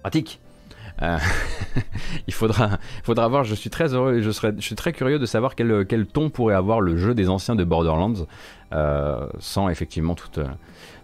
Pratique. 0.03 0.41
Euh, 1.03 1.19
il 2.27 2.35
faudra, 2.35 2.79
voir. 3.07 3.45
Je 3.45 3.55
suis 3.55 3.71
très 3.71 3.95
heureux, 3.95 4.21
je 4.21 4.31
suis 4.61 4.75
très 4.75 4.93
curieux 4.93 5.19
de 5.19 5.27
savoir 5.27 5.55
quel, 5.55 6.07
ton 6.13 6.31
pourrait 6.31 6.55
avoir 6.55 6.81
le 6.81 6.97
jeu 6.97 7.15
des 7.15 7.29
anciens 7.29 7.55
de 7.55 7.65
Borderlands, 7.65 8.27
euh, 8.73 9.29
sans 9.39 9.69
effectivement 9.69 10.15
toute, 10.15 10.41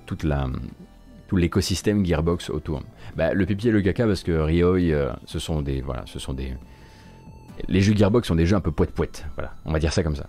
tout 0.07 1.37
l'écosystème 1.37 2.05
Gearbox 2.05 2.51
autour. 2.51 2.83
Bah, 3.17 3.33
le 3.35 3.47
pipi 3.47 3.69
et 3.69 3.73
le 3.73 3.83
caca 3.83 4.07
parce 4.07 4.23
que 4.23 4.33
Rioi, 4.33 4.93
euh, 4.93 5.13
sont 5.27 5.63
des, 5.63 5.81
voilà, 5.81 6.03
ce 6.07 6.19
sont 6.19 6.33
des, 6.33 6.55
les 7.69 7.81
jeux 7.81 7.95
Gearbox 7.95 8.29
sont 8.29 8.35
des 8.35 8.47
jeux 8.47 8.57
un 8.57 8.61
peu 8.61 8.73
poète 8.73 8.93
poète. 8.93 9.27
Voilà, 9.37 9.53
on 9.65 9.73
va 9.73 9.79
dire 9.79 9.93
ça 9.93 10.03
comme 10.03 10.17
ça. 10.17 10.27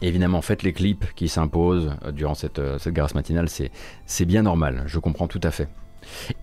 évidemment, 0.00 0.40
faites 0.40 0.62
les 0.62 0.72
clips 0.72 1.12
qui 1.14 1.28
s'imposent 1.28 1.92
durant 2.12 2.34
cette 2.34 2.60
grâce 2.88 3.14
matinale, 3.14 3.48
c'est 3.48 4.24
bien 4.24 4.42
normal, 4.42 4.84
je 4.86 4.98
comprends 4.98 5.28
tout 5.28 5.40
à 5.42 5.50
fait. 5.50 5.68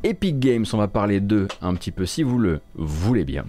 Epic 0.04 0.40
Games, 0.40 0.66
on 0.74 0.78
va 0.78 0.88
parler 0.88 1.20
d'eux 1.20 1.48
un 1.62 1.74
petit 1.76 1.92
peu 1.92 2.06
si 2.06 2.24
vous 2.24 2.38
le 2.38 2.62
voulez 2.76 3.26
bien. 3.26 3.46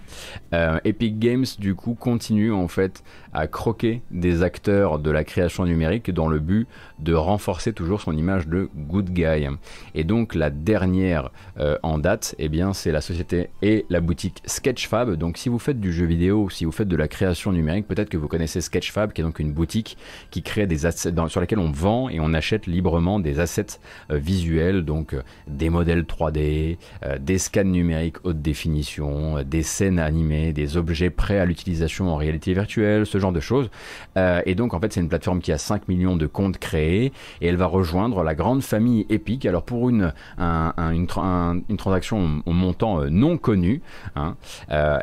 Euh, 0.54 0.78
Epic 0.84 1.18
Games, 1.18 1.46
du 1.58 1.74
coup, 1.74 1.94
continue 1.94 2.52
en 2.52 2.68
fait 2.68 3.02
à 3.32 3.46
croquer 3.46 4.02
des 4.10 4.42
acteurs 4.42 4.98
de 4.98 5.10
la 5.10 5.24
création 5.24 5.64
numérique 5.64 6.10
dans 6.10 6.28
le 6.28 6.40
but 6.40 6.66
de 6.98 7.14
renforcer 7.14 7.72
toujours 7.72 8.00
son 8.00 8.16
image 8.16 8.48
de 8.48 8.68
good 8.74 9.10
guy. 9.10 9.46
Et 9.94 10.04
donc 10.04 10.34
la 10.34 10.50
dernière 10.50 11.30
euh, 11.58 11.78
en 11.82 11.98
date, 11.98 12.34
eh 12.38 12.48
bien, 12.48 12.72
c'est 12.72 12.92
la 12.92 13.00
société 13.00 13.50
et 13.62 13.86
la 13.88 14.00
boutique 14.00 14.42
Sketchfab. 14.46 15.14
Donc 15.14 15.38
si 15.38 15.48
vous 15.48 15.58
faites 15.58 15.80
du 15.80 15.92
jeu 15.92 16.06
vidéo, 16.06 16.50
si 16.50 16.64
vous 16.64 16.72
faites 16.72 16.88
de 16.88 16.96
la 16.96 17.08
création 17.08 17.52
numérique, 17.52 17.86
peut-être 17.86 18.08
que 18.08 18.16
vous 18.16 18.28
connaissez 18.28 18.60
Sketchfab, 18.60 19.12
qui 19.12 19.20
est 19.20 19.24
donc 19.24 19.38
une 19.38 19.52
boutique 19.52 19.96
qui 20.30 20.42
crée 20.42 20.66
des 20.66 20.86
assets 20.86 21.12
sur 21.28 21.40
laquelle 21.40 21.58
on 21.58 21.70
vend 21.70 22.08
et 22.08 22.20
on 22.20 22.34
achète 22.34 22.66
librement 22.66 23.20
des 23.20 23.40
assets 23.40 23.78
euh, 24.10 24.16
visuels, 24.16 24.84
donc 24.84 25.14
des 25.46 25.70
modèles 25.70 25.99
3D, 26.02 26.78
euh, 27.04 27.18
des 27.18 27.38
scans 27.38 27.64
numériques 27.64 28.16
haute 28.24 28.40
définition, 28.40 29.38
euh, 29.38 29.44
des 29.44 29.62
scènes 29.62 29.98
animées, 29.98 30.52
des 30.52 30.76
objets 30.76 31.10
prêts 31.10 31.38
à 31.38 31.44
l'utilisation 31.44 32.08
en 32.08 32.16
réalité 32.16 32.54
virtuelle, 32.54 33.06
ce 33.06 33.18
genre 33.18 33.32
de 33.32 33.40
choses. 33.40 33.70
Euh, 34.16 34.42
et 34.46 34.54
donc 34.54 34.74
en 34.74 34.80
fait 34.80 34.92
c'est 34.92 35.00
une 35.00 35.08
plateforme 35.08 35.40
qui 35.40 35.52
a 35.52 35.58
5 35.58 35.88
millions 35.88 36.16
de 36.16 36.26
comptes 36.26 36.58
créés 36.58 37.12
et 37.40 37.46
elle 37.46 37.56
va 37.56 37.66
rejoindre 37.66 38.22
la 38.22 38.34
grande 38.34 38.62
famille 38.62 39.06
Epic. 39.08 39.46
Alors 39.46 39.62
pour 39.62 39.88
une, 39.88 40.12
une, 40.38 41.06
transaction 41.06 42.42
au, 42.44 42.52
montant 42.52 43.04
non 43.10 43.38
connu, 43.38 43.82
hein, 44.16 44.36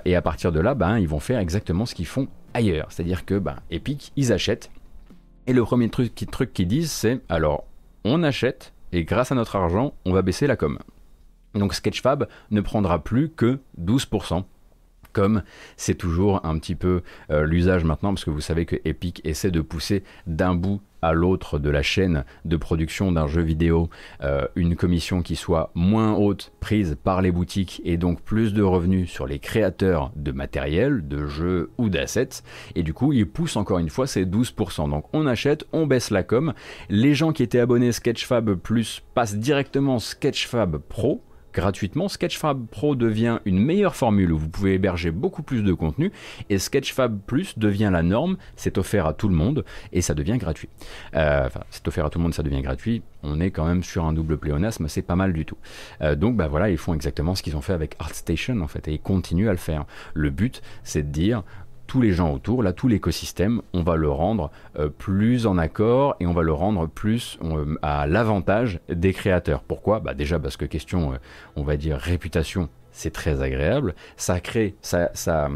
et 0.06 0.16
à 0.16 0.22
partir 0.22 0.52
de 0.52 0.60
là, 0.60 0.74
ben, 0.76 0.98
ils 0.98 1.08
vont 1.08 1.20
faire 1.20 1.39
exactement 1.39 1.86
ce 1.86 1.95
qu'ils 1.95 2.06
font 2.06 2.28
ailleurs. 2.54 2.88
C'est-à-dire 2.89 3.26
que 3.26 3.36
ben, 3.36 3.56
Epic, 3.72 4.12
ils 4.16 4.32
achètent. 4.32 4.70
Et 5.48 5.54
le 5.54 5.64
premier 5.64 5.89
truc, 5.89 6.14
truc 6.32 6.54
qu'ils 6.54 6.68
disent, 6.68 6.91
c'est 6.91 7.22
alors 7.30 7.64
on 8.04 8.24
achète 8.24 8.74
et 8.92 9.04
grâce 9.04 9.32
à 9.32 9.36
notre 9.36 9.56
argent, 9.56 9.94
on 10.06 10.14
va 10.14 10.22
baisser 10.22 10.48
la 10.48 10.56
com. 10.56 10.80
Donc 11.54 11.74
Sketchfab 11.74 12.28
ne 12.52 12.62
prendra 12.62 13.04
plus 13.04 13.30
que 13.30 13.60
12% 13.82 14.44
comme 15.14 15.42
c'est 15.78 15.96
toujours 15.96 16.46
un 16.46 16.60
petit 16.60 16.76
peu 16.76 17.02
euh, 17.32 17.44
l'usage 17.44 17.84
maintenant, 17.84 18.14
parce 18.14 18.24
que 18.24 18.30
vous 18.30 18.42
savez 18.42 18.68
que 18.68 18.76
Epic 18.86 19.22
essaie 19.24 19.50
de 19.50 19.62
pousser 19.62 20.04
d'un 20.28 20.54
bout 20.54 20.80
à 21.08 21.14
l'autre 21.14 21.58
de 21.58 21.70
la 21.70 21.82
chaîne 21.82 22.26
de 22.43 22.58
production 22.58 23.14
d'un 23.14 23.28
jeu 23.28 23.41
vidéo 23.41 23.89
euh, 24.24 24.45
une 24.55 24.76
commission 24.76 25.22
qui 25.22 25.36
soit 25.36 25.72
moins 25.74 26.14
haute 26.14 26.51
prise 26.60 26.97
par 27.01 27.22
les 27.22 27.32
boutiques 27.32 27.82
et 27.86 27.95
donc 27.95 28.22
plus 28.22 28.53
de 28.53 28.62
revenus 28.62 29.10
sur 29.10 29.26
les 29.26 29.39
créateurs 29.39 30.12
de 30.16 30.32
matériel, 30.32 31.08
de 31.08 31.26
jeux 31.26 31.72
ou 31.78 31.89
d'assets. 31.89 32.43
Et 32.76 32.84
du 32.84 32.93
coup, 32.93 33.14
il 33.14 33.28
pousse 33.28 33.55
encore 33.55 33.80
une 33.80 33.89
fois 33.89 34.05
ces 34.05 34.26
12%. 34.26 34.89
Donc 34.89 35.05
on 35.14 35.28
achète, 35.28 35.66
on 35.72 35.88
baisse 35.88 36.12
la 36.12 36.24
com. 36.24 36.53
Les 36.89 37.14
gens 37.14 37.32
qui 37.32 37.43
étaient 37.43 37.60
abonnés 37.60 37.93
Sketchfab 37.93 38.55
Plus 38.55 39.01
passent 39.14 39.38
directement 39.38 39.99
Sketchfab 39.99 40.78
Pro 40.78 41.24
gratuitement. 41.58 42.08
Sketchfab 42.08 42.68
Pro 42.68 42.95
devient 42.95 43.39
une 43.45 43.58
meilleure 43.58 43.95
formule 43.95 44.32
où 44.32 44.38
vous 44.38 44.47
pouvez 44.49 44.76
héberger 44.76 45.10
beaucoup 45.10 45.41
plus 45.41 45.64
de 45.64 45.74
contenu 45.74 46.12
et 46.51 46.60
Sketchfab 46.60 47.20
Plus 47.26 47.58
devient 47.58 47.89
la 47.91 48.03
norme. 48.03 48.38
C'est 48.55 48.78
offert 48.78 49.08
à 49.08 49.14
tout 49.14 49.28
le 49.28 49.34
monde 49.34 49.66
et 49.91 50.01
ça 50.01 50.14
devient 50.14 50.38
gratuit. 50.38 50.70
Euh, 51.16 51.47
enfin, 51.47 51.62
c'est 51.72 51.88
offert 51.88 52.05
à 52.05 52.10
tout 52.12 52.20
le 52.20 52.24
monde, 52.24 52.36
ça 52.36 52.43
devient 52.43 52.62
gratuit. 52.62 53.01
On 53.24 53.39
est 53.39 53.49
quand 53.49 53.66
même 53.66 53.82
sur 53.82 54.05
un 54.05 54.14
double 54.14 54.38
pléonasme, 54.38 54.88
c'est 54.88 55.01
pas 55.01 55.16
mal 55.16 55.34
du 55.34 55.45
tout. 55.45 55.58
Euh, 56.01 56.16
donc 56.16 56.38
bah 56.38 56.47
voilà, 56.47 56.70
ils 56.70 56.78
font 56.78 56.93
exactement 56.93 57.34
ce 57.34 57.41
qu'ils 57.41 57.58
ont 57.58 57.62
fait 57.62 57.74
avec 57.74 57.95
ArtStation 57.97 58.62
en 58.62 58.68
fait 58.68 58.88
et 58.88 58.93
ils 58.93 59.01
continuent 59.01 59.49
à 59.49 59.51
le 59.51 59.58
faire. 59.58 59.86
Le 60.14 60.30
but, 60.30 60.62
c'est 60.84 61.01
de 61.01 61.12
dire 61.12 61.43
tous 61.88 62.02
les 62.02 62.12
gens 62.12 62.34
autour, 62.34 62.62
là, 62.62 62.74
tout 62.74 62.88
l'écosystème, 62.88 63.62
on 63.74 63.82
va 63.82 63.96
le 63.96 64.10
rendre 64.10 64.52
euh, 64.78 64.90
plus 64.90 65.48
en 65.48 65.58
accord 65.58 66.16
et 66.20 66.28
on 66.28 66.34
va 66.34 66.44
le 66.44 66.52
rendre 66.52 66.88
plus 66.88 67.40
euh, 67.44 67.76
à 67.82 68.06
l'avantage 68.06 68.80
des 68.90 69.14
créateurs. 69.14 69.64
Pourquoi? 69.64 70.02
Bah 70.02 70.14
Déjà 70.14 70.38
parce 70.38 70.58
que 70.58 70.66
question, 70.66 71.14
euh, 71.14 71.18
on 71.56 71.64
va 71.64 71.78
dire, 71.78 71.98
réputation, 71.98 72.70
c'est 72.92 73.12
très 73.12 73.42
agréable. 73.42 73.96
Ça 74.18 74.40
crée, 74.40 74.76
ça, 74.82 75.10
ça, 75.14 75.50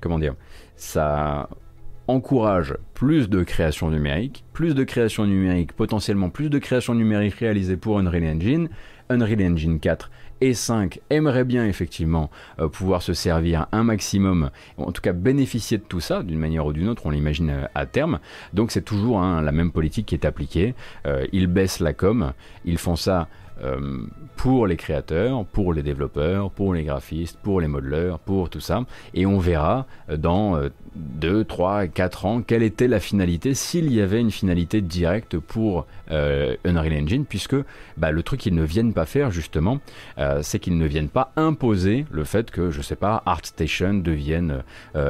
comment 0.00 0.18
dire, 0.18 0.34
ça 0.76 1.48
encourage 2.08 2.76
plus 2.94 3.30
de 3.30 3.44
création 3.44 3.90
numérique, 3.90 4.44
plus 4.52 4.74
de 4.74 4.82
création 4.82 5.26
numérique, 5.26 5.72
potentiellement 5.72 6.28
plus 6.28 6.50
de 6.50 6.58
création 6.58 6.94
numérique 6.94 7.34
réalisée 7.34 7.76
pour 7.76 7.98
Unreal 7.98 8.24
Engine. 8.24 8.68
Unreal 9.08 9.52
Engine 9.52 9.78
4 9.80 10.10
et 10.40 10.54
5 10.54 11.00
aimeraient 11.10 11.44
bien 11.44 11.66
effectivement 11.66 12.30
euh, 12.58 12.68
pouvoir 12.68 13.02
se 13.02 13.12
servir 13.12 13.66
un 13.72 13.82
maximum, 13.82 14.50
en 14.78 14.92
tout 14.92 15.02
cas 15.02 15.12
bénéficier 15.12 15.78
de 15.78 15.82
tout 15.82 16.00
ça 16.00 16.22
d'une 16.22 16.38
manière 16.38 16.66
ou 16.66 16.72
d'une 16.72 16.88
autre, 16.88 17.06
on 17.06 17.10
l'imagine 17.10 17.50
euh, 17.50 17.66
à 17.74 17.86
terme. 17.86 18.20
Donc 18.52 18.70
c'est 18.70 18.84
toujours 18.84 19.20
hein, 19.20 19.42
la 19.42 19.52
même 19.52 19.72
politique 19.72 20.06
qui 20.06 20.14
est 20.14 20.24
appliquée. 20.24 20.74
Euh, 21.06 21.26
ils 21.32 21.46
baissent 21.46 21.80
la 21.80 21.92
com, 21.92 22.32
ils 22.64 22.78
font 22.78 22.96
ça 22.96 23.28
euh, 23.62 24.06
pour 24.36 24.66
les 24.66 24.76
créateurs, 24.76 25.44
pour 25.44 25.74
les 25.74 25.82
développeurs, 25.82 26.50
pour 26.50 26.72
les 26.72 26.84
graphistes, 26.84 27.38
pour 27.42 27.60
les 27.60 27.66
modeleurs, 27.66 28.18
pour 28.18 28.48
tout 28.48 28.60
ça. 28.60 28.84
Et 29.12 29.26
on 29.26 29.38
verra 29.38 29.86
euh, 30.08 30.16
dans 30.16 30.58
2, 30.96 31.44
3, 31.44 31.88
4 31.88 32.24
ans 32.24 32.40
quelle 32.40 32.62
était 32.62 32.88
la 32.88 33.00
finalité, 33.00 33.52
s'il 33.52 33.92
y 33.92 34.00
avait 34.00 34.20
une 34.20 34.30
finalité 34.30 34.80
directe 34.80 35.38
pour 35.38 35.86
euh, 36.10 36.56
Unreal 36.64 37.02
Engine, 37.02 37.26
puisque 37.26 37.56
bah, 37.98 38.12
le 38.12 38.22
truc 38.22 38.40
qu'ils 38.40 38.54
ne 38.54 38.64
viennent 38.64 38.94
pas 38.94 39.04
faire 39.04 39.30
justement, 39.30 39.80
c'est 40.42 40.58
qu'ils 40.58 40.78
ne 40.78 40.86
viennent 40.86 41.08
pas 41.08 41.32
imposer 41.36 42.06
le 42.10 42.24
fait 42.24 42.50
que, 42.50 42.70
je 42.70 42.80
sais 42.82 42.96
pas, 42.96 43.22
ArtStation 43.26 43.94
devienne 43.94 44.62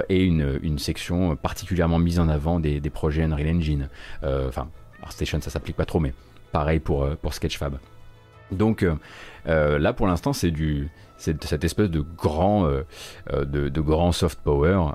et 0.08 0.24
une, 0.24 0.78
section 0.78 1.36
particulièrement 1.36 1.98
mise 1.98 2.18
en 2.18 2.28
avant 2.28 2.58
des, 2.60 2.80
projets 2.90 3.22
Unreal 3.22 3.56
Engine. 3.56 3.88
Enfin, 4.22 4.68
ArtStation 5.02 5.40
ça 5.40 5.50
s'applique 5.50 5.76
pas 5.76 5.84
trop, 5.84 6.00
mais 6.00 6.12
pareil 6.52 6.80
pour 6.80 7.16
Sketchfab. 7.30 7.78
Donc 8.52 8.82
euh, 8.82 8.94
euh, 9.48 9.78
là, 9.78 9.92
pour 9.92 10.06
l'instant, 10.06 10.32
c'est 10.32 10.52
cette 11.16 11.64
espèce 11.64 11.90
de 11.90 12.00
grand, 12.00 12.66
euh, 12.66 12.84
de, 13.44 13.80
grand 13.80 14.12
soft 14.12 14.40
power 14.40 14.92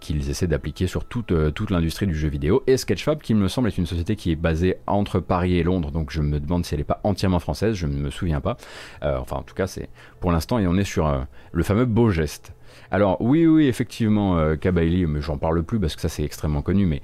qu'ils 0.00 0.28
essaient 0.28 0.46
d'appliquer 0.46 0.86
sur 0.86 1.04
toute, 1.04 1.30
l'industrie 1.70 2.06
du 2.06 2.14
jeu 2.14 2.28
vidéo. 2.28 2.62
Et 2.66 2.76
Sketchfab, 2.76 3.20
qui 3.20 3.34
me 3.34 3.48
semble 3.48 3.68
être 3.68 3.78
une 3.78 3.86
société 3.86 4.16
qui 4.16 4.32
est 4.32 4.36
basée 4.36 4.76
entre 4.86 5.20
Paris 5.20 5.56
et 5.56 5.62
Londres, 5.62 5.90
donc 5.90 6.10
je 6.10 6.20
me 6.20 6.40
demande 6.40 6.64
si 6.64 6.74
elle 6.74 6.80
n'est 6.80 6.84
pas 6.84 7.00
entièrement 7.04 7.38
française, 7.38 7.74
je 7.74 7.86
ne 7.86 7.96
me 7.96 8.10
souviens 8.10 8.40
pas. 8.40 8.56
enfin, 9.02 9.36
en 9.36 9.42
tout 9.42 9.54
cas, 9.54 9.66
c'est 9.66 9.88
pour 10.20 10.32
l'instant, 10.32 10.58
et 10.58 10.66
on 10.66 10.76
est 10.76 10.84
sur 10.84 11.26
le 11.52 11.62
fameux 11.62 11.86
beau 11.86 12.10
geste. 12.10 12.52
Alors 12.90 13.20
oui, 13.20 13.46
oui, 13.46 13.68
effectivement, 13.68 14.38
euh, 14.38 14.56
Kabaili, 14.56 15.06
mais 15.06 15.22
j'en 15.22 15.38
parle 15.38 15.62
plus 15.62 15.80
parce 15.80 15.94
que 15.94 16.02
ça 16.02 16.08
c'est 16.08 16.24
extrêmement 16.24 16.62
connu, 16.62 16.86
mais 16.86 17.02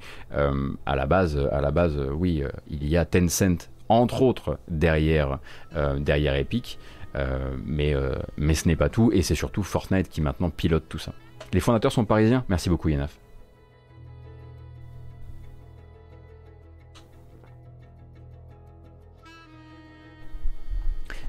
à 0.85 0.95
la 0.95 1.05
base, 1.05 1.37
à 1.51 1.61
la 1.61 1.71
base, 1.71 1.97
oui, 2.11 2.43
il 2.69 2.87
y 2.87 2.97
a 2.97 3.05
Tencent 3.05 3.69
entre 3.89 4.21
autres 4.21 4.59
derrière, 4.69 5.39
euh, 5.75 5.99
Epic. 6.35 6.79
Euh, 7.15 7.55
mais, 7.65 7.95
euh, 7.95 8.13
mais 8.37 8.53
ce 8.53 8.67
n'est 8.67 8.75
pas 8.75 8.89
tout, 8.89 9.11
et 9.11 9.23
c'est 9.23 9.35
surtout 9.35 9.63
Fortnite 9.63 10.09
qui 10.09 10.21
maintenant 10.21 10.49
pilote 10.49 10.85
tout 10.87 10.99
ça. 10.99 11.13
Les 11.53 11.59
fondateurs 11.59 11.91
sont 11.91 12.05
parisiens, 12.05 12.45
merci 12.49 12.69
beaucoup 12.69 12.89
Yanaf. 12.89 13.17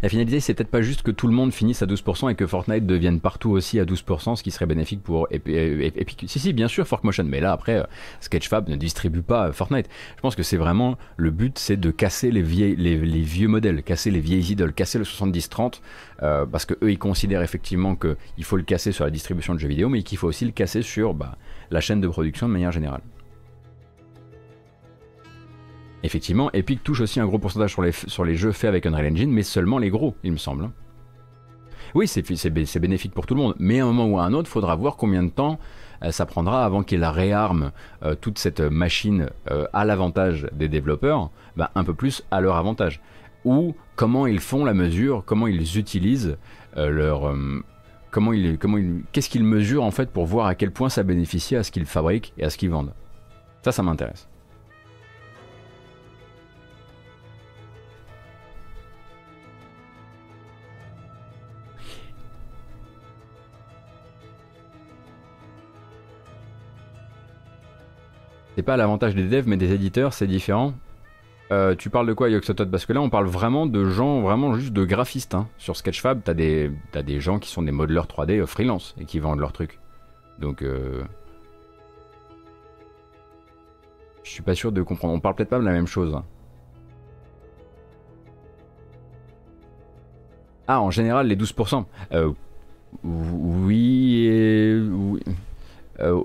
La 0.03 0.09
finalité, 0.09 0.41
c'est 0.41 0.55
peut-être 0.55 0.71
pas 0.71 0.81
juste 0.81 1.03
que 1.03 1.11
tout 1.11 1.27
le 1.27 1.35
monde 1.35 1.53
finisse 1.53 1.83
à 1.83 1.87
12% 1.87 2.31
et 2.31 2.35
que 2.35 2.47
Fortnite 2.47 2.87
devienne 2.87 3.21
partout 3.21 3.51
aussi 3.51 3.79
à 3.79 3.85
12%, 3.85 4.37
ce 4.37 4.43
qui 4.43 4.51
serait 4.51 4.65
bénéfique 4.65 5.03
pour. 5.03 5.29
Si, 6.27 6.39
si, 6.39 6.53
bien 6.55 6.69
sûr, 6.69 6.87
Forkmotion, 6.87 7.25
mais 7.25 7.41
là, 7.41 7.53
après, 7.53 7.81
euh, 7.81 7.85
Sketchfab 8.21 8.69
ne 8.71 8.77
distribue 8.77 9.21
pas 9.21 9.49
euh, 9.49 9.53
Fortnite. 9.53 9.89
Je 10.17 10.21
pense 10.23 10.37
que 10.37 10.43
c'est 10.43 10.57
vraiment 10.57 10.97
le 11.19 11.31
but, 11.31 11.59
c'est 11.59 11.77
de 11.77 11.91
casser 11.91 12.31
les, 12.31 12.43
vieux 12.43 13.49
modèles, 13.49 13.83
casser 13.83 14.11
les 14.11 14.21
vieilles 14.21 14.53
idoles, 14.53 14.73
casser 14.73 14.99
le 14.99 15.05
70-30, 15.05 15.81
euh, 16.23 16.47
parce 16.47 16.65
que 16.65 16.75
eux, 16.83 16.91
ils 16.93 16.99
considèrent 16.99 17.43
effectivement 17.43 17.95
qu'il 17.95 18.45
faut 18.45 18.57
le 18.57 18.63
casser 18.63 18.93
sur 18.93 19.05
la 19.05 19.11
distribution 19.11 19.55
de 19.55 19.59
jeux 19.59 19.69
vidéo, 19.69 19.91
mais 19.91 20.03
qu'il 20.03 20.17
faut 20.17 20.29
aussi 20.29 20.47
le 20.47 20.53
casser 20.53 20.81
sur 20.81 21.13
bah, 21.13 21.37
la 21.71 21.81
chaîne 21.81 22.01
de 22.01 22.09
production 22.09 22.49
de 22.49 22.53
manière 22.55 22.73
générale. 22.73 23.03
Effectivement, 26.03 26.51
Epic 26.53 26.83
touche 26.83 27.01
aussi 27.01 27.21
un 27.21 27.27
gros 27.27 27.39
pourcentage 27.39 27.77
sur 28.07 28.25
les, 28.25 28.35
jeux 28.35 28.53
faits 28.53 28.69
avec 28.69 28.87
Unreal 28.87 29.13
Engine, 29.13 29.31
mais 29.31 29.43
seulement 29.43 29.79
les 29.79 29.91
gros, 29.91 30.15
il 30.25 30.33
me 30.33 30.39
semble. 30.39 30.65
Hein. 30.65 30.73
Oui, 31.95 32.07
c'est 32.07 32.81
bénéfique 32.81 33.13
pour 33.13 33.27
tout 33.27 33.35
le 33.35 33.41
monde, 33.41 33.55
mais 33.59 33.81
à 33.81 33.85
un 33.85 33.87
moment 33.93 34.07
ou 34.07 34.19
à 34.19 34.25
un 34.25 34.33
autre, 34.33 34.49
il 34.49 34.53
faudra 34.53 34.77
voir 34.77 34.97
combien 34.97 35.23
de 35.23 35.31
temps 35.31 35.59
euh, 36.03 36.13
ça 36.13 36.25
prendra 36.25 36.65
avant 36.65 36.83
qu'ils 36.83 37.05
réarment 37.05 37.73
euh, 38.03 38.15
toute 38.15 38.39
cette 38.39 38.61
machine 38.61 39.29
euh, 39.51 39.67
à 39.73 39.85
l'avantage 39.85 40.47
des 40.53 40.69
développeurs, 40.69 41.31
bah, 41.57 41.71
un 41.75 41.85
peu 41.85 41.95
plus 41.95 42.25
à 42.31 42.41
leur 42.41 42.57
avantage. 42.57 43.01
Ou 43.45 43.75
comment 43.97 44.27
ils 44.27 44.41
font 44.41 44.65
la 44.65 44.75
mesure, 44.75 45.25
comment 45.27 45.47
ils 45.47 45.79
utilisent 45.79 46.37
leur... 46.77 47.35
comment 48.11 48.35
ils, 48.35 48.59
comment 48.59 48.79
qu'est-ce 49.13 49.31
qu'ils 49.31 49.45
mesurent 49.45 49.83
en 49.83 49.91
fait 49.91 50.11
pour 50.11 50.27
voir 50.27 50.47
à 50.47 50.55
quel 50.55 50.71
point 50.71 50.91
ça 50.91 51.03
bénéficie 51.03 51.57
à 51.57 51.63
ce 51.63 51.71
qu'ils 51.71 51.87
fabriquent 51.87 52.35
et 52.37 52.45
à 52.45 52.51
ce 52.51 52.59
qu'ils 52.59 52.71
vendent. 52.71 52.93
Ça, 53.65 53.73
ça 53.73 53.83
m'intéresse. 53.83 54.30
C'est 68.61 68.65
pas 68.65 68.77
l'avantage 68.77 69.15
des 69.15 69.25
devs 69.25 69.49
mais 69.49 69.57
des 69.57 69.73
éditeurs, 69.73 70.13
c'est 70.13 70.27
différent. 70.27 70.75
Euh, 71.51 71.75
tu 71.75 71.89
parles 71.89 72.07
de 72.07 72.13
quoi 72.13 72.29
Yoxotot? 72.29 72.67
Parce 72.67 72.85
que 72.85 72.93
là 72.93 73.01
on 73.01 73.09
parle 73.09 73.25
vraiment 73.25 73.65
de 73.65 73.87
gens, 73.87 74.21
vraiment 74.21 74.53
juste 74.53 74.75
de 74.75 74.85
graphistes. 74.85 75.35
Hein. 75.35 75.49
Sur 75.57 75.79
Sketchfab, 75.79 76.21
t'as 76.23 76.35
des, 76.35 76.71
as 76.93 77.03
des 77.03 77.21
gens 77.21 77.39
qui 77.39 77.49
sont 77.49 77.63
des 77.63 77.73
modeleurs 77.73 78.07
3D 78.07 78.41
euh, 78.41 78.45
freelance 78.47 78.95
et 79.01 79.07
qui 79.07 79.19
vendent 79.19 79.39
leurs 79.39 79.55
trucs. 79.55 79.79
Donc 80.41 80.61
euh... 80.61 81.03
je 84.25 84.31
suis 84.31 84.43
pas 84.43 84.55
sûr 84.55 84.73
de 84.73 84.83
comprendre. 84.83 85.15
On 85.15 85.21
parle 85.21 85.37
peut-être 85.37 85.49
pas 85.49 85.59
de 85.59 85.65
la 85.65 85.73
même 85.73 85.87
chose. 85.87 86.15
Hein. 86.15 86.25
Ah, 90.69 90.83
en 90.83 90.91
général, 90.91 91.29
les 91.29 91.37
12%. 91.37 91.83
Euh, 92.13 92.31
oui 93.05 94.27
et... 94.27 94.79
Oui, 94.79 95.23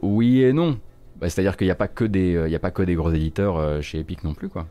oui 0.02 0.42
et 0.42 0.52
non. 0.52 0.78
Bah, 1.20 1.30
c'est-à-dire 1.30 1.56
qu'il 1.56 1.68
n'y 1.68 1.72
a, 1.72 1.76
pas 1.76 1.88
que 1.88 2.04
des, 2.04 2.36
euh, 2.36 2.54
a 2.54 2.60
pas 2.60 2.72
des 2.72 2.96
gros 2.96 3.12
éditeurs 3.12 3.58
euh, 3.58 3.82
chez 3.82 4.00
Epic 4.00 4.24
non 4.24 4.34
plus, 4.34 4.50
quoi. 4.50 4.68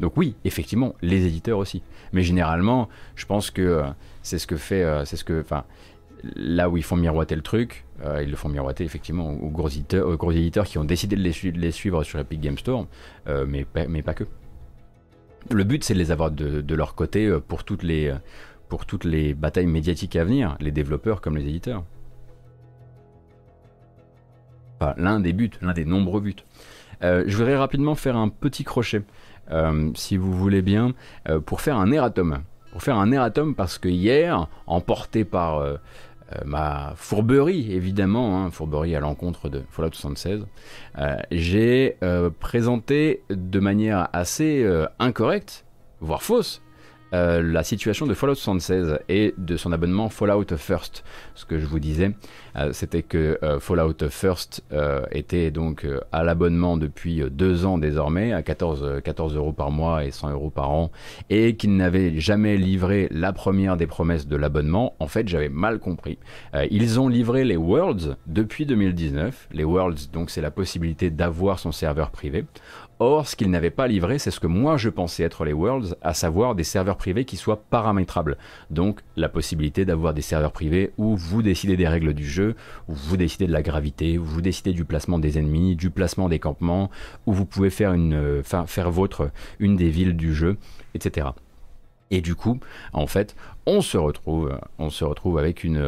Donc 0.00 0.16
oui, 0.16 0.34
effectivement, 0.44 0.94
les 1.02 1.26
éditeurs 1.26 1.58
aussi. 1.58 1.82
Mais 2.12 2.22
généralement, 2.22 2.88
je 3.14 3.26
pense 3.26 3.50
que 3.50 3.62
euh, 3.62 3.82
c'est 4.22 4.38
ce 4.38 4.46
que 4.46 4.56
fait, 4.56 4.84
c'est 5.04 5.16
ce 5.16 5.22
que, 5.22 5.40
enfin, 5.40 5.64
là 6.34 6.68
où 6.68 6.76
ils 6.76 6.82
font 6.82 6.96
miroiter 6.96 7.36
le 7.36 7.42
truc, 7.42 7.84
ils 8.20 8.30
le 8.30 8.36
font 8.36 8.48
miroiter 8.48 8.82
effectivement 8.82 9.30
aux 9.30 9.50
gros 9.50 9.68
éditeurs, 9.68 10.16
gros 10.16 10.32
éditeurs 10.32 10.66
qui 10.66 10.78
ont 10.78 10.84
décidé 10.84 11.14
de 11.14 11.22
les, 11.22 11.70
suivre 11.70 12.02
sur 12.02 12.18
Epic 12.18 12.40
Game 12.40 12.58
Store, 12.58 12.88
mais, 13.46 13.64
pas 13.64 14.14
que. 14.14 14.24
Le 15.50 15.62
but, 15.62 15.84
c'est 15.84 15.94
de 15.94 15.98
les 16.00 16.10
avoir 16.10 16.32
de, 16.32 16.74
leur 16.74 16.96
côté 16.96 17.26
les, 17.82 18.12
pour 18.68 18.86
toutes 18.86 19.04
les 19.04 19.34
batailles 19.34 19.66
médiatiques 19.66 20.16
à 20.16 20.24
venir, 20.24 20.56
les 20.58 20.72
développeurs 20.72 21.20
comme 21.20 21.36
les 21.36 21.44
éditeurs 21.44 21.84
l'un 24.96 25.20
des 25.20 25.32
buts, 25.32 25.50
l'un 25.60 25.72
des 25.72 25.84
nombreux 25.84 26.20
buts. 26.20 26.36
Euh, 27.02 27.24
je 27.26 27.36
voudrais 27.36 27.56
rapidement 27.56 27.94
faire 27.94 28.16
un 28.16 28.28
petit 28.28 28.64
crochet, 28.64 29.02
euh, 29.50 29.90
si 29.94 30.16
vous 30.16 30.32
voulez 30.32 30.62
bien, 30.62 30.92
euh, 31.28 31.40
pour 31.40 31.60
faire 31.60 31.76
un 31.76 31.90
erratum. 31.90 32.38
Pour 32.70 32.82
faire 32.82 32.96
un 32.96 33.12
erratum 33.12 33.54
parce 33.54 33.78
que 33.78 33.88
hier, 33.88 34.48
emporté 34.66 35.26
par 35.26 35.62
ma 36.46 36.94
fourberie, 36.96 37.70
évidemment, 37.70 38.42
hein, 38.42 38.50
fourberie 38.50 38.96
à 38.96 39.00
l'encontre 39.00 39.50
de 39.50 39.62
Fallout 39.68 39.92
76, 39.92 40.46
j'ai 41.30 41.98
présenté 42.40 43.24
de 43.28 43.60
manière 43.60 44.08
assez 44.14 44.66
incorrecte, 44.98 45.66
voire 46.00 46.22
fausse, 46.22 46.62
euh, 47.14 47.42
la 47.42 47.62
situation 47.62 48.06
de 48.06 48.14
Fallout 48.14 48.34
76 48.34 48.98
et 49.08 49.34
de 49.36 49.56
son 49.56 49.72
abonnement 49.72 50.08
Fallout 50.08 50.56
First. 50.56 51.04
Ce 51.34 51.44
que 51.44 51.58
je 51.58 51.66
vous 51.66 51.78
disais, 51.78 52.12
euh, 52.56 52.72
c'était 52.72 53.02
que 53.02 53.38
euh, 53.42 53.60
Fallout 53.60 54.08
First 54.08 54.62
était 55.10 55.50
donc 55.50 55.86
à 56.12 56.24
l'abonnement 56.24 56.76
depuis 56.76 57.22
deux 57.30 57.64
ans 57.64 57.78
désormais, 57.78 58.32
à 58.32 58.42
14, 58.42 59.00
14 59.04 59.36
euros 59.36 59.52
par 59.52 59.70
mois 59.70 60.04
et 60.04 60.10
100 60.10 60.30
euros 60.30 60.50
par 60.50 60.70
an, 60.70 60.90
et 61.30 61.56
qu'il 61.56 61.76
n'avait 61.76 62.18
jamais 62.18 62.56
livré 62.56 63.08
la 63.10 63.32
première 63.32 63.76
des 63.76 63.86
promesses 63.86 64.26
de 64.26 64.36
l'abonnement. 64.36 64.94
En 64.98 65.08
fait, 65.08 65.28
j'avais 65.28 65.48
mal 65.48 65.78
compris. 65.78 66.18
ils 66.70 67.00
ont 67.00 67.08
livré 67.08 67.44
les 67.44 67.56
Worlds 67.56 68.16
depuis 68.26 68.66
2019. 68.66 69.48
Les 69.52 69.64
Worlds, 69.64 70.10
donc, 70.12 70.30
c'est 70.30 70.40
la 70.40 70.50
possibilité 70.50 71.10
d'avoir 71.10 71.58
son 71.58 71.72
serveur 71.72 72.10
privé. 72.10 72.44
Or, 72.98 73.26
ce 73.26 73.34
qu'ils 73.34 73.50
n'avaient 73.50 73.70
pas 73.70 73.88
livré, 73.88 74.18
c'est 74.18 74.30
ce 74.30 74.38
que 74.38 74.46
moi 74.46 74.76
je 74.76 74.88
pensais 74.88 75.22
être 75.24 75.44
les 75.44 75.52
Worlds, 75.52 75.96
à 76.02 76.14
savoir 76.14 76.54
des 76.54 76.64
serveurs 76.64 76.96
privés 76.96 77.24
qui 77.24 77.36
soient 77.36 77.62
paramétrables. 77.68 78.36
Donc, 78.70 79.00
la 79.16 79.28
possibilité 79.28 79.84
d'avoir 79.84 80.14
des 80.14 80.22
serveurs 80.22 80.52
privés 80.52 80.92
où 80.98 81.16
vous 81.16 81.42
décidez 81.42 81.76
des 81.76 81.88
règles 81.88 82.14
du 82.14 82.26
jeu, 82.26 82.54
où 82.88 82.94
vous 82.94 83.16
décidez 83.16 83.46
de 83.46 83.52
la 83.52 83.62
gravité, 83.62 84.18
où 84.18 84.24
vous 84.24 84.40
décidez 84.40 84.72
du 84.72 84.84
placement 84.84 85.18
des 85.18 85.38
ennemis, 85.38 85.74
du 85.74 85.90
placement 85.90 86.28
des 86.28 86.38
campements, 86.38 86.90
où 87.26 87.32
vous 87.32 87.46
pouvez 87.46 87.70
faire, 87.70 87.92
une, 87.92 88.14
euh, 88.14 88.42
faire 88.42 88.90
votre, 88.90 89.30
une 89.58 89.76
des 89.76 89.90
villes 89.90 90.16
du 90.16 90.34
jeu, 90.34 90.56
etc. 90.94 91.28
Et 92.12 92.20
du 92.20 92.34
coup, 92.34 92.60
en 92.92 93.06
fait, 93.06 93.34
on 93.66 93.80
se 93.80 93.96
retrouve, 93.96 94.56
on 94.78 94.90
se 94.90 95.02
retrouve 95.02 95.38
avec 95.38 95.64
une, 95.64 95.82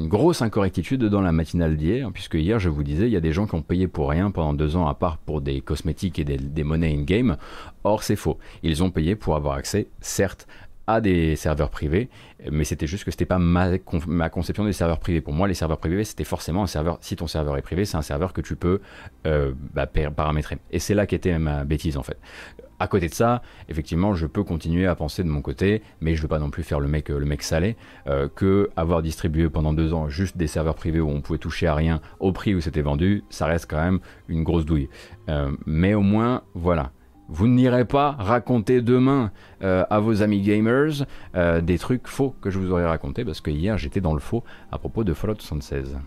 grosse 0.00 0.42
incorrectitude 0.42 1.04
dans 1.04 1.20
la 1.20 1.30
matinale 1.30 1.76
d'hier, 1.76 2.10
puisque 2.12 2.34
hier, 2.34 2.58
je 2.58 2.68
vous 2.68 2.82
disais, 2.82 3.06
il 3.06 3.12
y 3.12 3.16
a 3.16 3.20
des 3.20 3.32
gens 3.32 3.46
qui 3.46 3.54
ont 3.54 3.62
payé 3.62 3.86
pour 3.86 4.10
rien 4.10 4.32
pendant 4.32 4.52
deux 4.54 4.74
ans, 4.74 4.88
à 4.88 4.94
part 4.94 5.18
pour 5.18 5.40
des 5.40 5.60
cosmétiques 5.60 6.18
et 6.18 6.24
des, 6.24 6.36
des 6.36 6.64
monnaies 6.64 6.92
in-game. 6.92 7.36
Or, 7.84 8.02
c'est 8.02 8.16
faux. 8.16 8.38
Ils 8.64 8.82
ont 8.82 8.90
payé 8.90 9.14
pour 9.14 9.36
avoir 9.36 9.54
accès, 9.54 9.86
certes, 10.00 10.48
à 10.88 11.02
des 11.02 11.36
serveurs 11.36 11.68
privés, 11.68 12.08
mais 12.50 12.64
c'était 12.64 12.86
juste 12.86 13.04
que 13.04 13.10
c'était 13.10 13.26
pas 13.26 13.38
ma, 13.38 13.68
ma, 14.06 14.30
conception 14.30 14.64
des 14.64 14.72
serveurs 14.72 14.98
privés. 14.98 15.20
Pour 15.20 15.34
moi, 15.34 15.46
les 15.46 15.52
serveurs 15.52 15.78
privés, 15.78 16.02
c'était 16.02 16.24
forcément 16.24 16.62
un 16.62 16.66
serveur. 16.66 16.96
Si 17.02 17.14
ton 17.14 17.26
serveur 17.26 17.58
est 17.58 17.62
privé, 17.62 17.84
c'est 17.84 17.98
un 17.98 18.02
serveur 18.02 18.32
que 18.32 18.40
tu 18.40 18.56
peux 18.56 18.80
euh, 19.26 19.52
bah, 19.74 19.86
paramétrer. 19.86 20.56
Et 20.72 20.78
c'est 20.78 20.94
là 20.94 21.06
qu'était 21.06 21.38
ma 21.38 21.64
bêtise 21.64 21.98
en 21.98 22.02
fait. 22.02 22.16
À 22.80 22.86
côté 22.88 23.08
de 23.08 23.14
ça, 23.14 23.42
effectivement, 23.68 24.14
je 24.14 24.26
peux 24.26 24.44
continuer 24.44 24.86
à 24.86 24.94
penser 24.94 25.24
de 25.24 25.28
mon 25.28 25.42
côté, 25.42 25.82
mais 26.00 26.14
je 26.14 26.22
veux 26.22 26.28
pas 26.28 26.38
non 26.38 26.50
plus 26.50 26.62
faire 26.62 26.80
le 26.80 26.88
mec, 26.88 27.10
mec 27.10 27.42
salé, 27.42 27.76
euh, 28.06 28.28
que 28.28 28.70
avoir 28.76 29.02
distribué 29.02 29.48
pendant 29.48 29.72
deux 29.72 29.92
ans 29.92 30.08
juste 30.08 30.36
des 30.36 30.46
serveurs 30.46 30.74
privés 30.74 31.00
où 31.00 31.08
on 31.08 31.20
pouvait 31.20 31.38
toucher 31.38 31.66
à 31.66 31.74
rien 31.74 32.00
au 32.20 32.32
prix 32.32 32.54
où 32.54 32.60
c'était 32.60 32.82
vendu, 32.82 33.24
ça 33.30 33.46
reste 33.46 33.68
quand 33.68 33.80
même 33.82 34.00
une 34.28 34.44
grosse 34.44 34.64
douille. 34.64 34.88
Euh, 35.28 35.50
mais 35.66 35.94
au 35.94 36.02
moins, 36.02 36.42
voilà, 36.54 36.92
vous 37.28 37.46
n'irez 37.46 37.84
pas 37.84 38.12
raconter 38.12 38.80
demain 38.80 39.30
euh, 39.62 39.84
à 39.90 40.00
vos 40.00 40.22
amis 40.22 40.40
gamers 40.40 41.04
euh, 41.36 41.60
des 41.60 41.78
trucs 41.78 42.08
faux 42.08 42.34
que 42.40 42.50
je 42.50 42.58
vous 42.58 42.72
aurais 42.72 42.86
raconté 42.86 43.24
parce 43.24 43.40
que 43.40 43.50
hier 43.50 43.76
j'étais 43.76 44.00
dans 44.00 44.14
le 44.14 44.20
faux 44.20 44.44
à 44.72 44.78
propos 44.78 45.04
de 45.04 45.12
Fallout 45.12 45.36
76. 45.38 45.98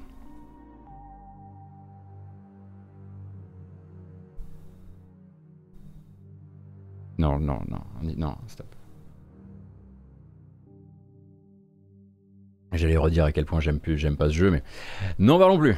Non, 7.21 7.39
non, 7.39 7.59
non, 7.69 7.81
non, 8.17 8.35
stop. 8.47 8.65
J'allais 12.71 12.97
redire 12.97 13.25
à 13.25 13.31
quel 13.31 13.45
point 13.45 13.59
j'aime 13.59 13.79
plus, 13.79 13.95
j'aime 13.99 14.17
pas 14.17 14.29
ce 14.29 14.33
jeu, 14.33 14.49
mais 14.49 14.63
non, 15.19 15.37
parlons 15.37 15.59
plus. 15.59 15.75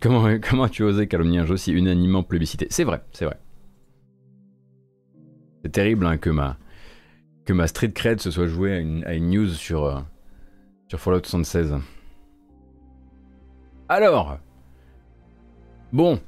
Comment, 0.00 0.38
comment 0.42 0.66
tu 0.66 0.82
osé 0.82 1.06
calomnier 1.08 1.40
un 1.40 1.44
jeu 1.44 1.58
si 1.58 1.72
unanimement 1.72 2.22
plébiscité? 2.22 2.68
C'est 2.70 2.84
vrai, 2.84 3.04
c'est 3.12 3.26
vrai. 3.26 3.38
C'est 5.62 5.72
terrible 5.72 6.06
hein, 6.06 6.16
que, 6.16 6.30
ma, 6.30 6.56
que 7.44 7.52
ma 7.52 7.66
street 7.66 7.92
cred 7.92 8.20
se 8.20 8.30
soit 8.30 8.46
jouée 8.46 8.72
à 8.72 8.78
une, 8.78 9.04
à 9.04 9.12
une 9.12 9.28
news 9.28 9.48
sur, 9.48 9.84
euh, 9.84 10.00
sur 10.88 10.98
Fallout 10.98 11.20
76. 11.22 11.74
Alors, 13.90 14.38
bon, 15.92 16.18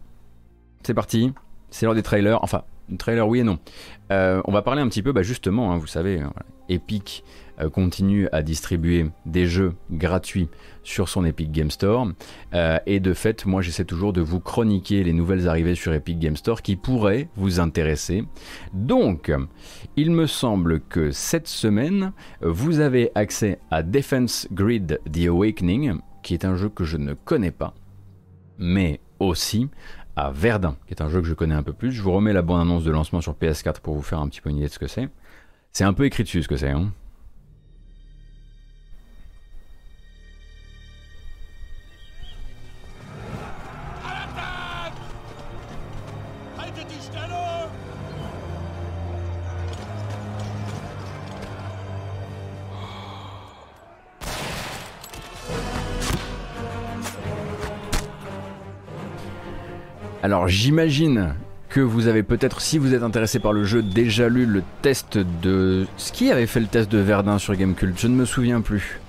c'est 0.83 0.93
parti. 0.93 1.33
C'est 1.71 1.87
l'heure 1.87 1.95
des 1.95 2.03
trailers. 2.03 2.43
Enfin, 2.43 2.63
trailer 2.99 3.27
oui 3.27 3.41
et 3.41 3.45
non. 3.45 3.59
Euh, 4.13 4.41
on 4.45 4.53
va 4.53 4.63
parler 4.63 4.83
un 4.83 4.89
petit 4.89 5.03
peu, 5.03 5.13
bah 5.13 5.23
justement, 5.23 5.73
hein, 5.73 5.79
vous 5.79 5.87
savez, 5.87 6.21
euh, 6.21 6.27
Epic 6.69 7.25
euh, 7.61 7.69
continue 7.71 8.29
à 8.33 8.43
distribuer 8.43 9.07
des 9.25 9.47
jeux 9.47 9.73
gratuits 9.91 10.49
sur 10.85 11.09
son 11.09 11.25
Epic 11.25 11.51
Game 11.51 11.71
Store. 11.71 12.09
Et 12.87 13.01
de 13.01 13.13
fait, 13.13 13.47
moi 13.47 13.63
j'essaie 13.63 13.85
toujours 13.85 14.13
de 14.13 14.21
vous 14.21 14.41
chroniquer 14.41 15.03
les 15.03 15.13
nouvelles 15.13 15.49
arrivées 15.49 15.75
sur 15.75 15.93
Epic 15.93 16.19
Game 16.19 16.37
Store 16.37 16.63
qui 16.63 16.77
pourraient 16.77 17.29
vous 17.37 17.59
intéresser. 17.59 18.25
Donc, 18.73 19.33
il 19.97 20.13
me 20.13 20.27
semble 20.27 20.81
que 20.81 21.11
cette 21.11 21.49
semaine, 21.49 22.13
vous 22.41 22.79
avez 22.79 23.11
accès 23.15 23.59
à 23.71 23.83
Defense 23.83 24.47
Grid 24.53 25.01
The 25.13 25.27
Awakening, 25.27 25.99
qui 26.23 26.35
est 26.35 26.45
un 26.45 26.55
jeu 26.55 26.69
que 26.69 26.85
je 26.85 26.97
ne 26.97 27.15
connais 27.15 27.51
pas, 27.51 27.75
mais 28.59 29.01
aussi 29.19 29.69
à 30.17 30.31
Verdun, 30.31 30.77
qui 30.87 30.95
est 30.95 31.03
un 31.03 31.09
jeu 31.09 31.21
que 31.21 31.27
je 31.27 31.35
connais 31.35 31.55
un 31.55 31.63
peu 31.63 31.73
plus. 31.73 31.93
Je 31.93 32.03
vous 32.03 32.13
remets 32.13 32.33
la 32.33 32.43
bonne 32.43 32.61
annonce 32.61 32.85
de 32.85 32.91
lancement 32.91 33.21
sur 33.21 33.35
PS4 33.35 33.81
pour 33.81 33.95
vous 33.95 34.03
faire 34.03 34.21
un 34.21 34.29
petit 34.29 34.41
peu 34.41 34.51
une 34.51 34.57
idée 34.57 34.67
de 34.67 34.73
ce 34.73 34.79
que 34.79 34.89
c'est. 34.89 35.09
C'est 35.73 35.85
un 35.85 35.93
peu 35.93 36.07
écrit 36.07 36.23
dessus 36.23 36.43
ce 36.43 36.49
que 36.49 36.57
c'est. 36.57 36.71
Hein 36.71 36.91
Alors 60.37 60.49
j'imagine 60.49 61.33
que 61.71 61.81
vous 61.81 62.09
avez 62.09 62.23
peut-être, 62.23 62.61
si 62.61 62.77
vous 62.77 62.93
êtes 62.93 63.03
intéressé 63.03 63.39
par 63.39 63.55
le 63.55 63.65
jeu, 63.65 63.83
déjà 63.83 64.29
lu 64.29 64.45
le 64.45 64.63
test 64.83 65.17
de... 65.17 65.87
Ce 65.97 66.13
qui 66.13 66.31
avait 66.31 66.47
fait 66.47 66.61
le 66.61 66.67
test 66.67 66.93
de 66.93 66.99
Verdun 66.99 67.39
sur 67.39 67.55
Gamecult 67.55 67.99
Je 67.99 68.07
ne 68.07 68.15
me 68.15 68.27
souviens 68.27 68.61
plus. 68.61 69.01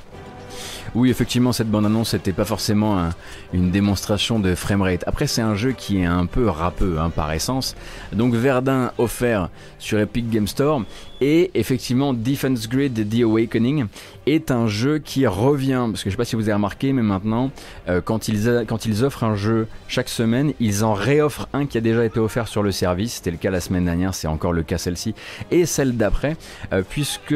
Oui, 0.98 1.12
effectivement, 1.12 1.52
cette 1.52 1.70
bande-annonce 1.70 2.16
n'était 2.16 2.34
pas 2.34 2.44
forcément 2.44 3.12
une 3.54 3.70
démonstration 3.70 4.40
de 4.40 4.56
framerate. 4.56 5.04
Après, 5.06 5.28
c'est 5.28 5.44
un 5.44 5.54
jeu 5.54 5.74
qui 5.74 6.00
est 6.00 6.06
un 6.06 6.26
peu 6.26 6.50
râpeux 6.50 6.98
hein, 6.98 7.12
par 7.12 7.32
essence. 7.32 7.76
Donc 8.14 8.34
Verdun 8.34 8.92
offert 8.98 9.52
sur 9.78 10.00
Epic 10.00 10.28
Game 10.28 10.48
Store. 10.48 10.82
Et 11.22 11.52
effectivement, 11.54 12.16
Defense 12.16 12.68
Grid 12.68 13.08
The 13.08 13.22
Awakening 13.22 13.86
est 14.26 14.50
un 14.50 14.66
jeu 14.66 14.98
qui 14.98 15.28
revient. 15.28 15.86
Parce 15.92 16.04
que 16.04 16.10
je 16.10 16.16
sais 16.16 16.18
pas 16.18 16.26
si 16.26 16.36
vous 16.36 16.42
avez 16.44 16.54
remarqué, 16.54 16.92
mais 16.94 17.04
maintenant, 17.04 17.52
euh, 17.90 18.02
quand, 18.02 18.28
ils 18.28 18.66
quand 18.68 18.88
ils 18.88 19.04
offrent 19.04 19.24
un 19.24 19.36
jeu 19.36 19.68
chaque 19.88 20.10
semaine, 20.10 20.54
ils 20.60 20.84
en 20.84 20.94
réoffrent 20.94 21.48
un 21.54 21.68
qui 21.68 21.78
a 21.78 21.82
déjà 21.82 22.06
été 22.06 22.20
offert 22.20 22.48
sur 22.48 22.64
le 22.64 22.72
service. 22.72 23.18
C'était 23.18 23.30
le 23.30 23.38
cas 23.38 23.52
la 23.52 23.62
semaine 23.62 23.86
dernière, 23.86 24.16
c'est 24.16 24.28
encore 24.28 24.52
le 24.52 24.64
cas 24.64 24.80
celle-ci. 24.80 25.14
Et 25.52 25.68
celle 25.68 25.96
d'après, 25.96 26.38
euh, 26.74 26.82
puisque 26.82 27.36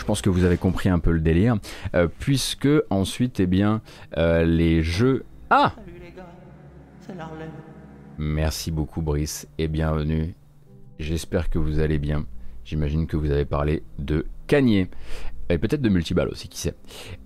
je 0.00 0.04
pense 0.06 0.22
que 0.22 0.30
vous 0.30 0.44
avez 0.44 0.56
compris 0.56 0.88
un 0.88 0.98
peu 0.98 1.12
le 1.12 1.20
délire, 1.20 1.56
euh, 1.94 2.08
puisque 2.18 2.68
ensuite, 2.88 3.38
eh 3.38 3.46
bien, 3.46 3.82
euh, 4.16 4.44
les 4.44 4.82
jeux. 4.82 5.24
Ah 5.50 5.74
Merci 8.16 8.70
beaucoup, 8.70 9.02
Brice, 9.02 9.46
et 9.58 9.68
bienvenue. 9.68 10.34
J'espère 10.98 11.50
que 11.50 11.58
vous 11.58 11.80
allez 11.80 11.98
bien. 11.98 12.24
J'imagine 12.64 13.06
que 13.06 13.16
vous 13.16 13.30
avez 13.30 13.44
parlé 13.44 13.82
de 13.98 14.26
Cagné. 14.46 14.88
Et 15.50 15.58
peut-être 15.58 15.82
de 15.82 15.88
multiball 15.88 16.28
aussi, 16.28 16.48
qui 16.48 16.60
sait. 16.60 16.74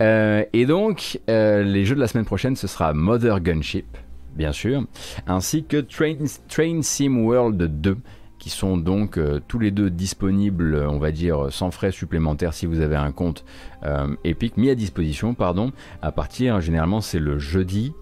Euh, 0.02 0.44
et 0.52 0.66
donc, 0.66 1.20
les 1.28 1.84
jeux 1.84 1.94
de 1.94 2.01
la 2.01 2.09
semaine 2.09 2.24
prochaine, 2.24 2.56
ce 2.56 2.66
sera 2.66 2.92
Mother 2.92 3.40
Gunship, 3.40 3.96
bien 4.34 4.52
sûr, 4.52 4.84
ainsi 5.26 5.64
que 5.64 5.76
Train, 5.76 6.24
Train 6.48 6.82
Sim 6.82 7.18
World 7.18 7.80
2 7.80 7.96
qui 8.45 8.51
sont 8.51 8.77
donc 8.77 9.16
euh, 9.16 9.41
tous 9.49 9.59
les 9.59 9.71
deux 9.71 9.89
disponibles, 9.89 10.77
on 10.87 10.99
va 10.99 11.12
dire, 11.12 11.47
sans 11.51 11.71
frais 11.71 11.93
supplémentaires 11.93 12.53
si 12.53 12.66
vous 12.66 12.81
avez 12.81 12.95
un 12.95 13.11
compte 13.11 13.43
euh, 13.85 14.15
Epic, 14.23 14.59
mis 14.59 14.69
à 14.69 14.75
disposition, 14.75 15.33
pardon, 15.33 15.73
à 16.03 16.12
partir, 16.12 16.61
généralement 16.61 17.01
c'est 17.01 17.19
le 17.19 17.39
jeudi 17.39 17.95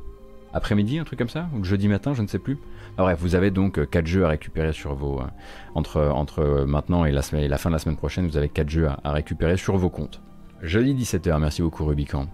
après-midi, 0.52 0.98
un 0.98 1.04
truc 1.04 1.20
comme 1.20 1.28
ça, 1.28 1.48
ou 1.54 1.58
le 1.58 1.64
jeudi 1.64 1.86
matin, 1.86 2.12
je 2.12 2.22
ne 2.22 2.26
sais 2.26 2.40
plus. 2.40 2.58
bref, 2.98 3.20
vous 3.20 3.36
avez 3.36 3.52
donc 3.52 3.88
4 3.88 4.02
euh, 4.02 4.06
jeux 4.08 4.24
à 4.24 4.30
récupérer 4.30 4.72
sur 4.72 4.96
vos... 4.96 5.22
entre, 5.76 6.00
entre 6.00 6.64
maintenant 6.66 7.04
et 7.04 7.12
la, 7.12 7.22
la 7.30 7.58
fin 7.58 7.70
de 7.70 7.74
la 7.74 7.78
semaine 7.78 7.96
prochaine, 7.96 8.26
vous 8.26 8.36
avez 8.36 8.48
4 8.48 8.68
jeux 8.68 8.88
à 8.88 9.12
récupérer 9.12 9.56
sur 9.56 9.76
vos 9.76 9.90
comptes. 9.90 10.20
Jeudi 10.60 10.92
17h, 10.92 11.38
merci 11.38 11.62
beaucoup 11.62 11.84
Rubicon. 11.84 12.26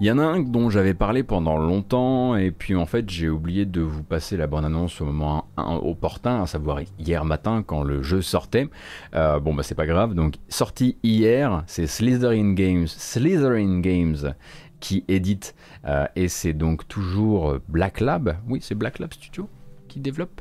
Il 0.00 0.06
y 0.06 0.10
en 0.10 0.18
a 0.18 0.22
un 0.22 0.40
dont 0.40 0.70
j'avais 0.70 0.94
parlé 0.94 1.22
pendant 1.22 1.58
longtemps 1.58 2.36
et 2.36 2.50
puis 2.50 2.74
en 2.74 2.86
fait 2.86 3.08
j'ai 3.10 3.28
oublié 3.28 3.66
de 3.66 3.80
vous 3.80 4.02
passer 4.02 4.36
la 4.36 4.46
bonne 4.46 4.64
annonce 4.64 5.00
au 5.00 5.04
moment 5.04 5.46
opportun, 5.56 6.42
à 6.42 6.46
savoir 6.46 6.80
hier 6.98 7.24
matin 7.24 7.62
quand 7.66 7.82
le 7.82 8.02
jeu 8.02 8.22
sortait. 8.22 8.68
Euh, 9.14 9.40
bon 9.40 9.54
bah 9.54 9.62
c'est 9.62 9.74
pas 9.74 9.86
grave, 9.86 10.14
donc 10.14 10.36
sorti 10.48 10.96
hier, 11.02 11.64
c'est 11.66 11.86
Slytherin 11.86 12.54
Games, 12.54 12.86
Slytherin 12.86 13.80
Games 13.80 14.34
qui 14.80 15.04
édite 15.08 15.54
euh, 15.84 16.06
et 16.16 16.28
c'est 16.28 16.54
donc 16.54 16.88
toujours 16.88 17.58
Black 17.68 18.00
Lab, 18.00 18.36
oui 18.48 18.60
c'est 18.62 18.74
Black 18.74 18.98
Lab 18.98 19.12
Studio 19.12 19.48
qui 19.90 20.00
développe. 20.00 20.40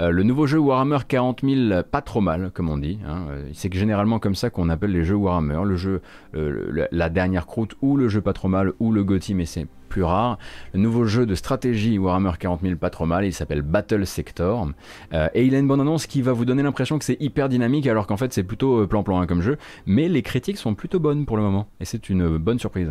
Euh, 0.00 0.10
le 0.10 0.22
nouveau 0.22 0.46
jeu 0.46 0.58
Warhammer 0.58 0.98
40 1.06 1.40
000, 1.42 1.82
pas 1.90 2.02
trop 2.02 2.20
mal, 2.20 2.50
comme 2.52 2.68
on 2.68 2.76
dit. 2.76 2.98
Hein. 3.06 3.26
Euh, 3.30 3.48
c'est 3.54 3.72
généralement 3.72 4.18
comme 4.18 4.34
ça 4.34 4.50
qu'on 4.50 4.68
appelle 4.68 4.90
les 4.92 5.04
jeux 5.04 5.14
Warhammer, 5.14 5.60
le 5.64 5.76
jeu 5.76 6.02
la 6.34 7.08
dernière 7.08 7.46
croûte 7.46 7.74
ou 7.80 7.96
le 7.96 8.08
jeu 8.08 8.20
pas 8.20 8.32
trop 8.32 8.48
mal 8.48 8.72
ou 8.80 8.92
le 8.92 9.04
Gotti, 9.04 9.34
mais 9.34 9.46
c'est 9.46 9.66
plus 9.88 10.02
rare. 10.02 10.38
Le 10.74 10.80
nouveau 10.80 11.04
jeu 11.04 11.24
de 11.24 11.34
stratégie 11.34 11.98
Warhammer 11.98 12.32
40 12.38 12.60
000 12.62 12.76
pas 12.76 12.90
trop 12.90 13.06
mal, 13.06 13.24
il 13.24 13.32
s'appelle 13.32 13.62
Battle 13.62 14.06
Sector. 14.06 14.68
Euh, 15.14 15.28
et 15.34 15.44
il 15.44 15.54
a 15.54 15.58
une 15.58 15.68
bonne 15.68 15.80
annonce 15.80 16.06
qui 16.06 16.20
va 16.20 16.32
vous 16.32 16.44
donner 16.44 16.62
l'impression 16.62 16.98
que 16.98 17.04
c'est 17.04 17.20
hyper 17.20 17.48
dynamique 17.48 17.86
alors 17.86 18.06
qu'en 18.06 18.16
fait 18.16 18.32
c'est 18.32 18.42
plutôt 18.42 18.86
plan-plan 18.86 19.20
hein, 19.20 19.26
comme 19.26 19.40
jeu. 19.40 19.56
Mais 19.86 20.08
les 20.08 20.22
critiques 20.22 20.58
sont 20.58 20.74
plutôt 20.74 21.00
bonnes 21.00 21.24
pour 21.24 21.36
le 21.36 21.42
moment. 21.42 21.68
Et 21.80 21.84
c'est 21.84 22.10
une 22.10 22.36
bonne 22.36 22.58
surprise. 22.58 22.90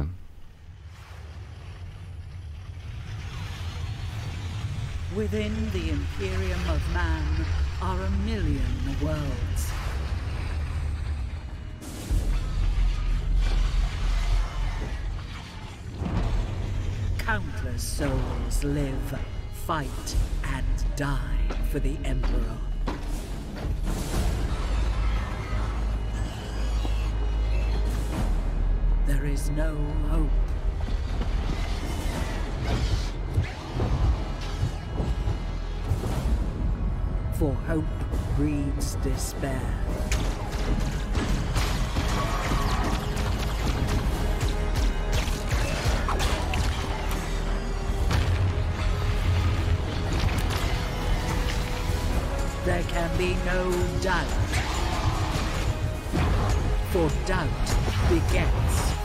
Within 5.15 5.71
the 5.71 5.89
Imperium 5.89 6.59
of 6.69 6.81
Man 6.93 7.45
are 7.81 7.99
a 8.01 8.09
million 8.25 8.61
worlds. 9.01 9.71
Countless 17.17 17.81
souls 17.81 18.63
live, 18.63 19.19
fight, 19.53 20.15
and 20.43 20.65
die 20.97 21.39
for 21.71 21.79
the 21.79 21.97
Emperor. 22.03 22.57
There 29.07 29.25
is 29.25 29.49
no 29.51 29.73
hope. 30.09 30.29
For 37.39 37.53
hope 37.67 37.85
breeds 38.35 38.95
despair. 39.03 39.61
There 52.65 52.81
can 52.87 53.09
be 53.19 53.35
no 53.45 53.69
doubt. 54.01 54.25
For 56.91 57.07
doubt 57.27 57.47
begets 58.09 58.47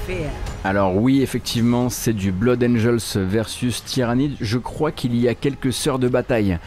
fear. 0.06 0.30
Alors 0.64 0.96
oui, 0.96 1.20
effectivement, 1.20 1.90
c'est 1.90 2.14
du 2.14 2.32
Blood 2.32 2.64
Angels 2.64 3.16
versus 3.16 3.84
Tyrannid. 3.84 4.36
Je 4.40 4.56
crois 4.56 4.90
qu'il 4.90 5.14
y 5.16 5.28
a 5.28 5.34
quelques 5.34 5.72
sœurs 5.72 5.98
de 5.98 6.09
bataille 6.09 6.59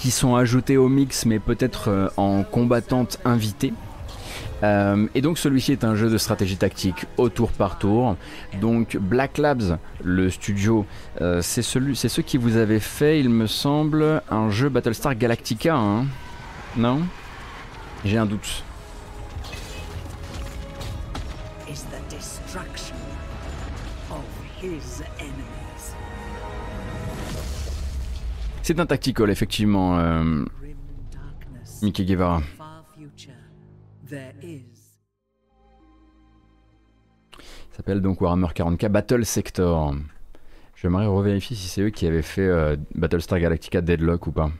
qui 0.00 0.10
sont 0.10 0.34
ajoutées 0.34 0.78
au 0.78 0.88
mix, 0.88 1.26
mais 1.26 1.38
peut-être 1.38 1.88
euh, 1.88 2.08
en 2.16 2.42
combattantes 2.42 3.18
invitées. 3.26 3.74
Euh, 4.62 5.06
et 5.14 5.20
donc 5.20 5.38
celui-ci 5.38 5.72
est 5.72 5.84
un 5.84 5.94
jeu 5.94 6.10
de 6.10 6.18
stratégie 6.18 6.56
tactique 6.56 7.06
au 7.18 7.28
tour 7.28 7.50
par 7.52 7.78
tour. 7.78 8.16
Donc 8.60 8.96
Black 8.96 9.36
Labs, 9.36 9.78
le 10.02 10.30
studio, 10.30 10.86
euh, 11.20 11.40
c'est 11.42 11.62
celui, 11.62 11.96
c'est 11.96 12.08
ceux 12.08 12.22
qui 12.22 12.38
vous 12.38 12.56
avaient 12.56 12.80
fait, 12.80 13.20
il 13.20 13.28
me 13.28 13.46
semble, 13.46 14.22
un 14.30 14.50
jeu 14.50 14.70
Battlestar 14.70 15.14
Galactica, 15.14 15.76
hein 15.76 16.06
non? 16.76 17.02
J'ai 18.04 18.16
un 18.16 18.26
doute. 18.26 18.64
C'est 28.62 28.78
un 28.78 28.86
tactical, 28.86 29.30
effectivement, 29.30 29.98
euh, 29.98 30.44
Mickey 31.82 32.04
Guevara. 32.04 32.42
Ça 37.70 37.76
s'appelle 37.76 38.00
donc 38.00 38.20
Warhammer 38.20 38.48
40k 38.48 38.88
Battle 38.88 39.24
Sector. 39.24 39.94
J'aimerais 40.76 41.06
revérifier 41.06 41.56
si 41.56 41.68
c'est 41.68 41.82
eux 41.82 41.90
qui 41.90 42.06
avaient 42.06 42.22
fait 42.22 42.46
euh, 42.46 42.76
Battlestar 42.94 43.38
Galactica 43.38 43.80
Deadlock 43.80 44.26
ou 44.26 44.32
pas. 44.32 44.50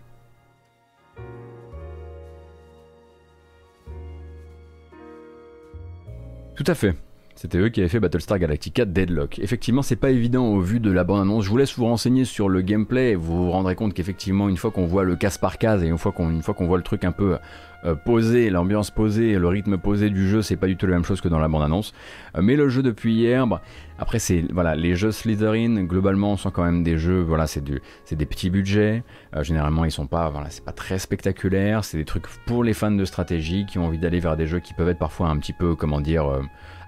Tout 6.56 6.64
à 6.66 6.74
fait. 6.74 6.94
C'était 7.41 7.57
eux 7.57 7.71
qui 7.71 7.81
avaient 7.81 7.89
fait 7.89 8.01
Battlestar 8.01 8.39
Galactica 8.39 8.85
Deadlock. 8.85 9.39
Effectivement, 9.39 9.81
c'est 9.81 9.97
pas 9.97 10.11
évident 10.11 10.45
au 10.49 10.61
vu 10.61 10.79
de 10.79 10.91
la 10.91 11.05
bande-annonce. 11.05 11.47
Je 11.47 11.49
vous 11.49 11.57
laisse 11.57 11.75
vous 11.75 11.87
renseigner 11.87 12.27
sur 12.27 12.51
le 12.51 12.61
gameplay 12.61 13.15
vous 13.15 13.47
vous 13.47 13.51
rendrez 13.51 13.77
compte 13.77 13.95
qu'effectivement, 13.95 14.51
une 14.51 14.59
fois 14.59 14.71
qu'on 14.71 14.85
voit 14.85 15.05
le 15.05 15.17
casse 15.17 15.39
par 15.39 15.57
case 15.57 15.83
et 15.83 15.87
une 15.87 15.97
fois 15.97 16.12
qu'on 16.12 16.67
voit 16.67 16.77
le 16.77 16.83
truc 16.83 17.03
un 17.03 17.12
peu 17.12 17.39
euh, 17.87 17.95
posé, 17.95 18.51
l'ambiance 18.51 18.91
posée, 18.91 19.39
le 19.39 19.49
rythme 19.49 19.79
posé 19.79 20.11
du 20.11 20.29
jeu, 20.29 20.43
c'est 20.43 20.57
pas 20.57 20.67
du 20.67 20.77
tout 20.77 20.85
la 20.87 20.97
même 20.97 21.05
chose 21.05 21.23
que 21.23 21.29
dans 21.29 21.39
la 21.39 21.49
bande-annonce. 21.49 21.95
Euh, 22.37 22.43
mais 22.43 22.57
le 22.57 22.69
jeu 22.69 22.83
depuis 22.83 23.15
hier, 23.15 23.47
bah, 23.47 23.62
après 23.99 24.19
c'est 24.19 24.45
voilà, 24.53 24.77
les 24.77 24.95
jeux 24.95 25.11
Slytherin 25.11 25.85
globalement 25.85 26.37
sont 26.37 26.51
quand 26.51 26.65
même 26.65 26.83
des 26.83 26.99
jeux, 26.99 27.23
voilà, 27.23 27.47
c'est 27.47 27.65
des 27.65 28.27
petits 28.27 28.51
budgets. 28.51 29.03
Euh, 29.35 29.43
généralement, 29.43 29.87
ils 29.87 29.91
sont 29.91 30.07
pas, 30.07 30.29
voilà, 30.29 30.51
c'est 30.51 30.65
pas 30.65 30.73
très 30.73 30.99
spectaculaire. 30.99 31.87
C'est 31.87 31.97
des 31.97 32.05
trucs 32.05 32.27
pour 32.45 32.65
les 32.65 32.75
fans 32.75 32.91
de 32.91 33.05
stratégie 33.07 33.65
qui 33.65 33.79
ont 33.79 33.87
envie 33.87 33.99
d'aller 33.99 34.21
vers 34.21 34.37
des 34.37 34.47
jeux 34.47 34.61
qui 34.61 34.75
peuvent 34.75 34.91
être 34.91 34.99
parfois 34.99 35.31
un 35.31 35.39
petit 35.39 35.55
peu, 35.55 35.75
comment 35.75 36.03
dire. 36.03 36.31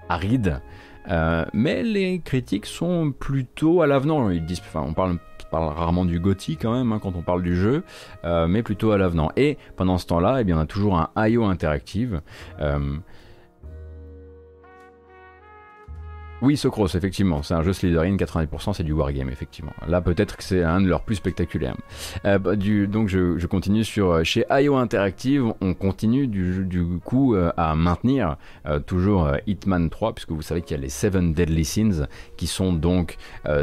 Aride. 0.09 0.61
Euh, 1.09 1.45
mais 1.53 1.83
les 1.83 2.19
critiques 2.19 2.65
sont 2.65 3.11
plutôt 3.11 3.81
à 3.81 3.87
l'avenant. 3.87 4.29
Ils 4.29 4.45
disent, 4.45 4.61
enfin, 4.61 4.85
on 4.87 4.93
parle, 4.93 5.17
rarement 5.51 6.05
du 6.05 6.19
gothique 6.19 6.59
quand 6.63 6.73
même 6.73 6.91
hein, 6.91 6.99
quand 7.01 7.15
on 7.15 7.21
parle 7.21 7.43
du 7.43 7.55
jeu, 7.55 7.83
euh, 8.23 8.47
mais 8.47 8.63
plutôt 8.63 8.91
à 8.91 8.97
l'avenant. 8.97 9.29
Et 9.35 9.57
pendant 9.75 9.97
ce 9.97 10.07
temps-là, 10.07 10.41
eh 10.41 10.43
bien, 10.43 10.57
on 10.57 10.61
a 10.61 10.65
toujours 10.65 10.97
un 10.97 11.27
IO 11.27 11.45
interactive. 11.45 12.21
Euh, 12.59 12.97
Oui, 16.43 16.57
Socros, 16.57 16.87
effectivement, 16.87 17.41
c'est 17.41 17.53
un 17.53 17.63
jeu 17.63 17.71
Slytherin, 17.71 18.17
90% 18.17 18.73
c'est 18.73 18.83
du 18.83 18.91
wargame, 18.91 19.29
effectivement. 19.29 19.71
Là, 19.87 20.01
peut-être 20.01 20.35
que 20.35 20.43
c'est 20.43 20.61
un 20.61 20.81
de 20.81 20.89
leurs 20.89 21.03
plus 21.03 21.15
spectaculaires. 21.15 21.77
Euh, 22.25 22.37
bah, 22.37 22.57
donc, 22.57 23.07
je, 23.07 23.45
continue 23.47 23.85
sur 23.85 24.11
euh, 24.11 24.23
chez 24.25 24.43
IO 24.51 24.75
Interactive, 24.75 25.53
on 25.61 25.73
continue 25.73 26.27
du, 26.27 26.99
coup 27.05 27.33
euh, 27.33 27.53
à 27.55 27.75
maintenir 27.75 28.35
toujours 28.87 29.29
Hitman 29.47 29.89
3, 29.89 30.15
puisque 30.15 30.31
vous 30.31 30.41
savez 30.41 30.61
qu'il 30.61 30.75
y 30.75 30.79
a 30.79 30.83
les 30.83 30.89
Seven 30.89 31.31
Deadly 31.33 31.63
Sins, 31.63 32.07
qui 32.35 32.47
sont 32.47 32.73
donc 32.73 33.15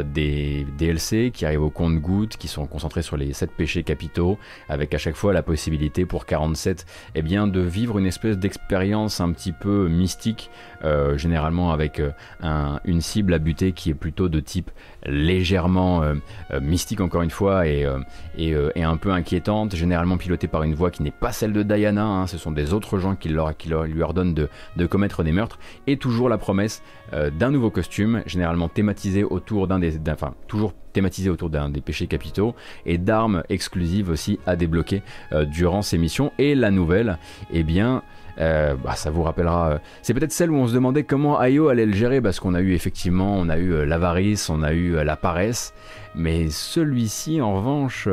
des 0.05 0.65
DLC 0.79 1.29
qui 1.31 1.45
arrivent 1.45 1.61
au 1.61 1.69
compte-gouttes, 1.69 2.37
qui 2.37 2.47
sont 2.47 2.65
concentrés 2.65 3.03
sur 3.03 3.15
les 3.15 3.33
7 3.33 3.51
péchés 3.51 3.83
capitaux, 3.83 4.39
avec 4.69 4.95
à 4.95 4.97
chaque 4.97 5.15
fois 5.15 5.33
la 5.33 5.43
possibilité 5.43 6.05
pour 6.05 6.25
47 6.25 6.87
eh 7.13 7.21
bien, 7.21 7.45
de 7.45 7.59
vivre 7.59 7.99
une 7.99 8.07
espèce 8.07 8.39
d'expérience 8.39 9.21
un 9.21 9.31
petit 9.33 9.51
peu 9.51 9.87
mystique, 9.87 10.49
euh, 10.83 11.17
généralement 11.17 11.71
avec 11.71 11.99
euh, 11.99 12.11
un- 12.41 12.79
une 12.85 13.01
cible 13.01 13.33
à 13.33 13.39
buter 13.39 13.71
qui 13.71 13.89
est 13.89 13.95
plutôt 13.95 14.29
de 14.29 14.39
type 14.39 14.71
légèrement 15.05 16.03
euh, 16.03 16.15
mystique 16.61 17.01
encore 17.01 17.21
une 17.21 17.29
fois 17.29 17.67
et, 17.67 17.85
un 17.85 18.97
peu 18.97 19.11
inquiétante, 19.11 19.75
généralement 19.75 20.17
pilotée 20.17 20.47
par 20.47 20.63
une 20.63 20.73
voix 20.73 20.91
qui 20.91 21.03
n'est 21.03 21.11
pas 21.11 21.31
celle 21.31 21.53
de 21.53 21.63
Diana, 21.63 22.05
hein, 22.05 22.27
ce 22.27 22.37
sont 22.37 22.51
des 22.51 22.73
autres 22.73 22.99
gens 22.99 23.15
qui, 23.15 23.29
lui 23.29 24.01
ordonnent 24.01 24.33
de, 24.33 24.85
commettre 24.85 25.23
des 25.23 25.31
meurtres, 25.31 25.59
et 25.87 25.97
toujours 25.97 26.29
la 26.29 26.37
promesse 26.37 26.83
d'un 27.11 27.51
nouveau 27.51 27.69
costume, 27.69 28.23
généralement 28.25 28.69
thématisé 28.69 29.23
autour 29.23 29.67
d'un 29.67 29.79
des... 29.79 29.99
toujours 30.47 30.73
thématisé 30.93 31.29
autour 31.29 31.49
d'un 31.49 31.69
des 31.69 31.81
péchés 31.81 32.07
capitaux, 32.07 32.55
et 32.85 32.97
d'armes 32.97 33.43
exclusives 33.49 34.09
aussi 34.09 34.39
à 34.45 34.55
débloquer 34.55 35.01
durant 35.47 35.81
ces 35.81 35.97
missions. 35.97 36.31
Et 36.37 36.55
la 36.55 36.71
nouvelle, 36.71 37.17
eh 37.51 37.63
bien... 37.63 38.03
euh, 38.39 38.75
bah, 38.75 38.95
ça 38.95 39.09
vous 39.11 39.23
rappellera. 39.23 39.71
euh, 39.71 39.77
c'est 40.01 40.13
peut-être 40.13 40.31
celle 40.31 40.51
où 40.51 40.55
on 40.55 40.67
se 40.67 40.73
demandait 40.73 41.03
comment 41.03 41.41
IO 41.43 41.69
allait 41.69 41.85
le 41.85 41.93
gérer 41.93 42.21
parce 42.21 42.39
qu'on 42.39 42.53
a 42.53 42.61
eu 42.61 42.73
effectivement, 42.73 43.33
on 43.35 43.49
a 43.49 43.57
eu 43.57 43.73
euh, 43.73 43.85
l'avarice, 43.85 44.49
on 44.49 44.63
a 44.63 44.73
eu 44.73 44.93
la 45.03 45.15
paresse, 45.15 45.73
mais 46.15 46.49
celui-ci 46.49 47.41
en 47.41 47.55
revanche, 47.55 48.07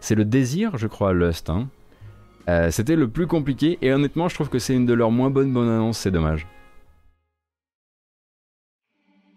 c'est 0.00 0.14
le 0.14 0.24
désir, 0.24 0.76
je 0.76 0.86
crois, 0.86 1.12
Lust. 1.12 1.50
hein. 1.50 1.68
C'était 2.70 2.96
le 2.96 3.08
plus 3.08 3.26
compliqué 3.26 3.78
et 3.82 3.92
honnêtement, 3.92 4.28
je 4.28 4.34
trouve 4.34 4.48
que 4.48 4.58
c'est 4.58 4.74
une 4.74 4.86
de 4.86 4.94
leurs 4.94 5.10
moins 5.10 5.30
bonnes 5.30 5.52
bonnes 5.52 5.68
annonces. 5.68 5.98
C'est 5.98 6.10
dommage. 6.10 6.46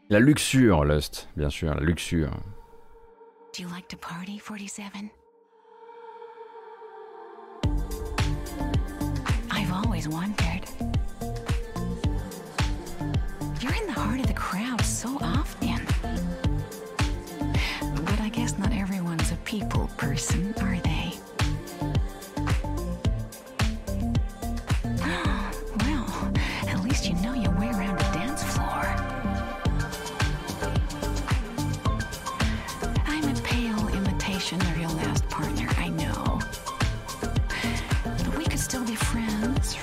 La 0.10 0.20
luxure, 0.20 0.86
Lust, 0.86 1.30
bien 1.36 1.50
sûr, 1.50 1.74
la 1.74 1.82
luxure. 1.82 2.30
Do 3.58 3.64
you 3.64 3.70
like 3.70 3.88
to 3.88 3.98
party, 3.98 4.40
47? 4.40 5.10
Always 9.96 10.10
wondered. 10.10 10.62
You're 13.62 13.76
in 13.76 13.88
the 13.88 13.94
heart 13.94 14.20
of 14.20 14.28
the 14.28 14.34
crowd 14.34 14.82
so 14.82 15.18
often. 15.22 15.80
But 18.04 18.20
I 18.20 18.28
guess 18.28 18.58
not 18.58 18.74
everyone's 18.74 19.32
a 19.32 19.38
people 19.46 19.90
person, 19.96 20.54
are 20.60 20.78
they? 20.80 20.95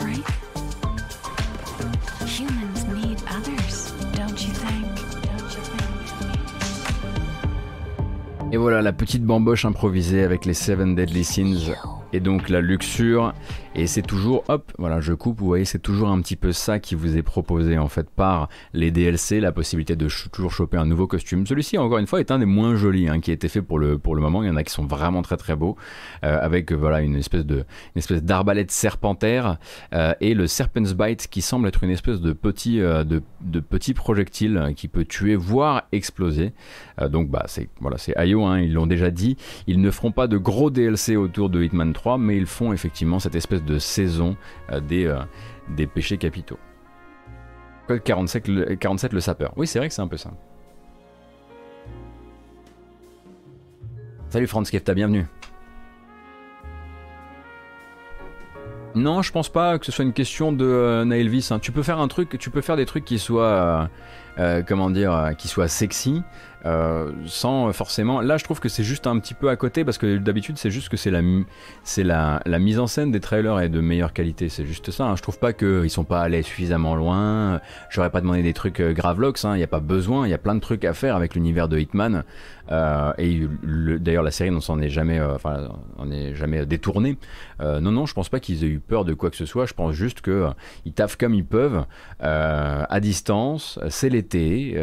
Friends, 0.02 0.18
right? 0.18 0.24
Humans 2.26 2.84
need 2.94 3.18
others, 3.30 3.92
don't 4.14 4.40
you 4.46 4.52
think? 4.52 4.86
Don't 5.22 5.54
you 5.54 5.62
think? 5.62 5.82
Et 8.52 8.56
voilà 8.58 8.82
la 8.82 8.92
petite 8.92 9.24
bamboche 9.24 9.64
improvisée 9.64 10.22
avec 10.22 10.44
les 10.44 10.54
Seven 10.54 10.94
Deadly 10.94 11.24
Sins 11.24 11.72
et 12.12 12.20
donc 12.20 12.50
la 12.50 12.60
luxure. 12.60 13.32
Et 13.74 13.86
c'est 13.86 14.02
toujours, 14.02 14.44
hop, 14.48 14.70
voilà, 14.78 15.00
je 15.00 15.14
coupe, 15.14 15.40
vous 15.40 15.46
voyez, 15.46 15.64
c'est 15.64 15.78
toujours 15.78 16.10
un 16.10 16.20
petit 16.20 16.36
peu 16.36 16.52
ça 16.52 16.78
qui 16.78 16.94
vous 16.94 17.16
est 17.16 17.22
proposé 17.22 17.78
en 17.78 17.88
fait 17.88 18.10
par 18.10 18.50
les 18.74 18.90
DLC, 18.90 19.40
la 19.40 19.50
possibilité 19.50 19.96
de 19.96 20.08
toujours 20.30 20.52
choper 20.52 20.76
un 20.76 20.84
nouveau 20.84 21.06
costume. 21.06 21.46
Celui-ci, 21.46 21.78
encore 21.78 21.96
une 21.96 22.06
fois, 22.06 22.20
est 22.20 22.30
un 22.30 22.38
des 22.38 22.44
moins 22.44 22.76
jolis 22.76 23.08
hein, 23.08 23.20
qui 23.20 23.30
a 23.30 23.34
été 23.34 23.48
fait 23.48 23.62
pour 23.62 23.78
le, 23.78 23.96
pour 23.96 24.14
le 24.14 24.20
moment. 24.20 24.42
Il 24.42 24.48
y 24.48 24.50
en 24.50 24.56
a 24.56 24.62
qui 24.62 24.72
sont 24.72 24.84
vraiment 24.84 25.22
très 25.22 25.38
très 25.38 25.56
beaux, 25.56 25.78
euh, 26.22 26.38
avec 26.42 26.70
voilà 26.70 27.00
une 27.00 27.16
espèce 27.16 27.46
de 27.46 27.64
espèce 27.96 28.22
d'arbalète 28.22 28.70
serpentaire 28.70 29.56
euh, 29.94 30.12
et 30.20 30.34
le 30.34 30.46
Serpent's 30.46 30.92
Bite 30.92 31.28
qui 31.28 31.40
semble 31.40 31.66
être 31.66 31.82
une 31.82 31.90
espèce 31.90 32.20
de 32.20 32.34
petit 32.34 32.78
euh, 32.78 33.04
de, 33.04 33.22
de, 33.40 33.60
petit 33.60 33.94
projectile 33.94 34.74
qui 34.76 34.86
peut 34.86 35.06
tuer, 35.06 35.34
voire 35.34 35.84
exploser. 35.92 36.52
donc 37.08 37.30
bah 37.30 37.44
c'est 37.46 37.70
voilà, 37.80 37.96
c'est 37.96 38.14
IO, 38.22 38.44
hein, 38.44 38.60
ils 38.60 38.74
l'ont 38.74 38.86
déjà 38.86 39.10
dit. 39.10 39.38
Ils 39.66 39.80
ne 39.80 39.90
feront 39.90 40.12
pas 40.12 40.26
de 40.26 40.36
gros 40.36 40.68
DLC 40.68 41.16
autour 41.16 41.48
de 41.48 41.62
Hitman 41.62 41.94
3, 41.94 42.18
mais 42.18 42.36
ils 42.36 42.46
font 42.46 42.74
effectivement 42.74 43.18
cette 43.18 43.34
espèce 43.34 43.61
de 43.64 43.78
saison 43.78 44.36
euh, 44.70 44.80
des, 44.80 45.06
euh, 45.06 45.86
péchés 45.86 46.18
capitaux. 46.18 46.58
Code 47.86 48.02
47, 48.02 48.48
le, 48.48 48.74
47 48.76 49.12
le 49.12 49.20
sapeur. 49.20 49.52
Oui, 49.56 49.66
c'est 49.66 49.78
vrai 49.78 49.88
que 49.88 49.94
c'est 49.94 50.02
un 50.02 50.08
peu 50.08 50.16
ça. 50.16 50.30
Salut 54.28 54.46
Franz 54.46 54.70
Kefta, 54.70 54.94
bienvenue. 54.94 55.26
Non, 58.94 59.22
je 59.22 59.32
pense 59.32 59.48
pas 59.48 59.78
que 59.78 59.86
ce 59.86 59.92
soit 59.92 60.04
une 60.04 60.12
question 60.12 60.52
de 60.52 60.64
euh, 60.64 61.04
Naelvis. 61.04 61.48
Hein. 61.50 61.58
Tu 61.58 61.72
peux 61.72 61.82
faire 61.82 61.98
un 61.98 62.08
truc, 62.08 62.38
tu 62.38 62.50
peux 62.50 62.60
faire 62.60 62.76
des 62.76 62.86
trucs 62.86 63.04
qui 63.04 63.18
soient, 63.18 63.88
comment 64.66 64.90
dire, 64.90 65.32
qui 65.38 65.48
soient 65.48 65.68
sexy, 65.68 66.22
euh, 66.64 67.10
sans 67.26 67.72
forcément. 67.72 68.20
Là, 68.20 68.36
je 68.36 68.44
trouve 68.44 68.60
que 68.60 68.68
c'est 68.68 68.84
juste 68.84 69.08
un 69.08 69.18
petit 69.18 69.34
peu 69.34 69.48
à 69.48 69.56
côté 69.56 69.84
parce 69.84 69.98
que 69.98 70.18
d'habitude, 70.18 70.58
c'est 70.58 70.70
juste 70.70 70.88
que 70.88 70.96
c'est 70.96 71.10
la, 71.10 71.20
c'est 71.82 72.04
la, 72.04 72.40
mise 72.60 72.78
en 72.78 72.86
scène 72.86 73.10
des 73.10 73.18
trailers 73.18 73.58
est 73.58 73.68
de 73.68 73.80
meilleure 73.80 74.12
qualité. 74.12 74.48
C'est 74.48 74.64
juste 74.64 74.90
ça. 74.92 75.04
Hein. 75.04 75.16
Je 75.16 75.22
trouve 75.22 75.38
pas 75.38 75.52
qu'ils 75.52 75.90
sont 75.90 76.04
pas 76.04 76.20
allés 76.20 76.42
suffisamment 76.42 76.94
loin. 76.94 77.60
J'aurais 77.90 78.10
pas 78.10 78.20
demandé 78.20 78.42
des 78.42 78.52
trucs 78.52 78.80
euh, 78.80 78.92
Gravlox. 78.92 79.44
Hein. 79.44 79.54
Il 79.54 79.58
n'y 79.58 79.64
a 79.64 79.68
pas 79.68 79.80
besoin. 79.80 80.26
Il 80.26 80.30
y 80.30 80.34
a 80.34 80.38
plein 80.38 80.54
de 80.54 80.60
trucs 80.60 80.84
à 80.84 80.94
faire 80.94 81.16
avec 81.16 81.34
l'univers 81.34 81.68
de 81.68 81.78
Hitman. 81.78 82.22
Euh, 82.70 83.12
et 83.18 83.40
d'ailleurs, 83.98 84.22
la 84.22 84.30
série 84.30 84.50
n'en 84.50 84.60
s'en 84.60 84.80
est 84.80 84.88
jamais, 84.88 85.18
euh, 85.18 85.34
enfin, 85.34 85.68
on 85.98 86.10
est 86.10 86.34
jamais 86.34 86.64
détourné. 86.66 87.18
Euh, 87.60 87.80
non, 87.80 87.90
non, 87.92 88.06
je 88.06 88.14
pense 88.14 88.28
pas 88.28 88.40
qu'ils 88.40 88.64
aient 88.64 88.68
eu 88.68 88.78
peur 88.78 89.04
de 89.04 89.14
quoi 89.14 89.30
que 89.30 89.36
ce 89.36 89.46
soit. 89.46 89.66
Je 89.66 89.74
pense 89.74 89.92
juste 89.92 90.20
que 90.20 90.30
euh, 90.30 90.50
ils 90.84 90.92
taffent 90.92 91.16
comme 91.16 91.34
ils 91.34 91.44
peuvent, 91.44 91.84
à 92.20 93.00
distance. 93.00 93.78
C'est 93.88 94.08
l'été. 94.22 94.76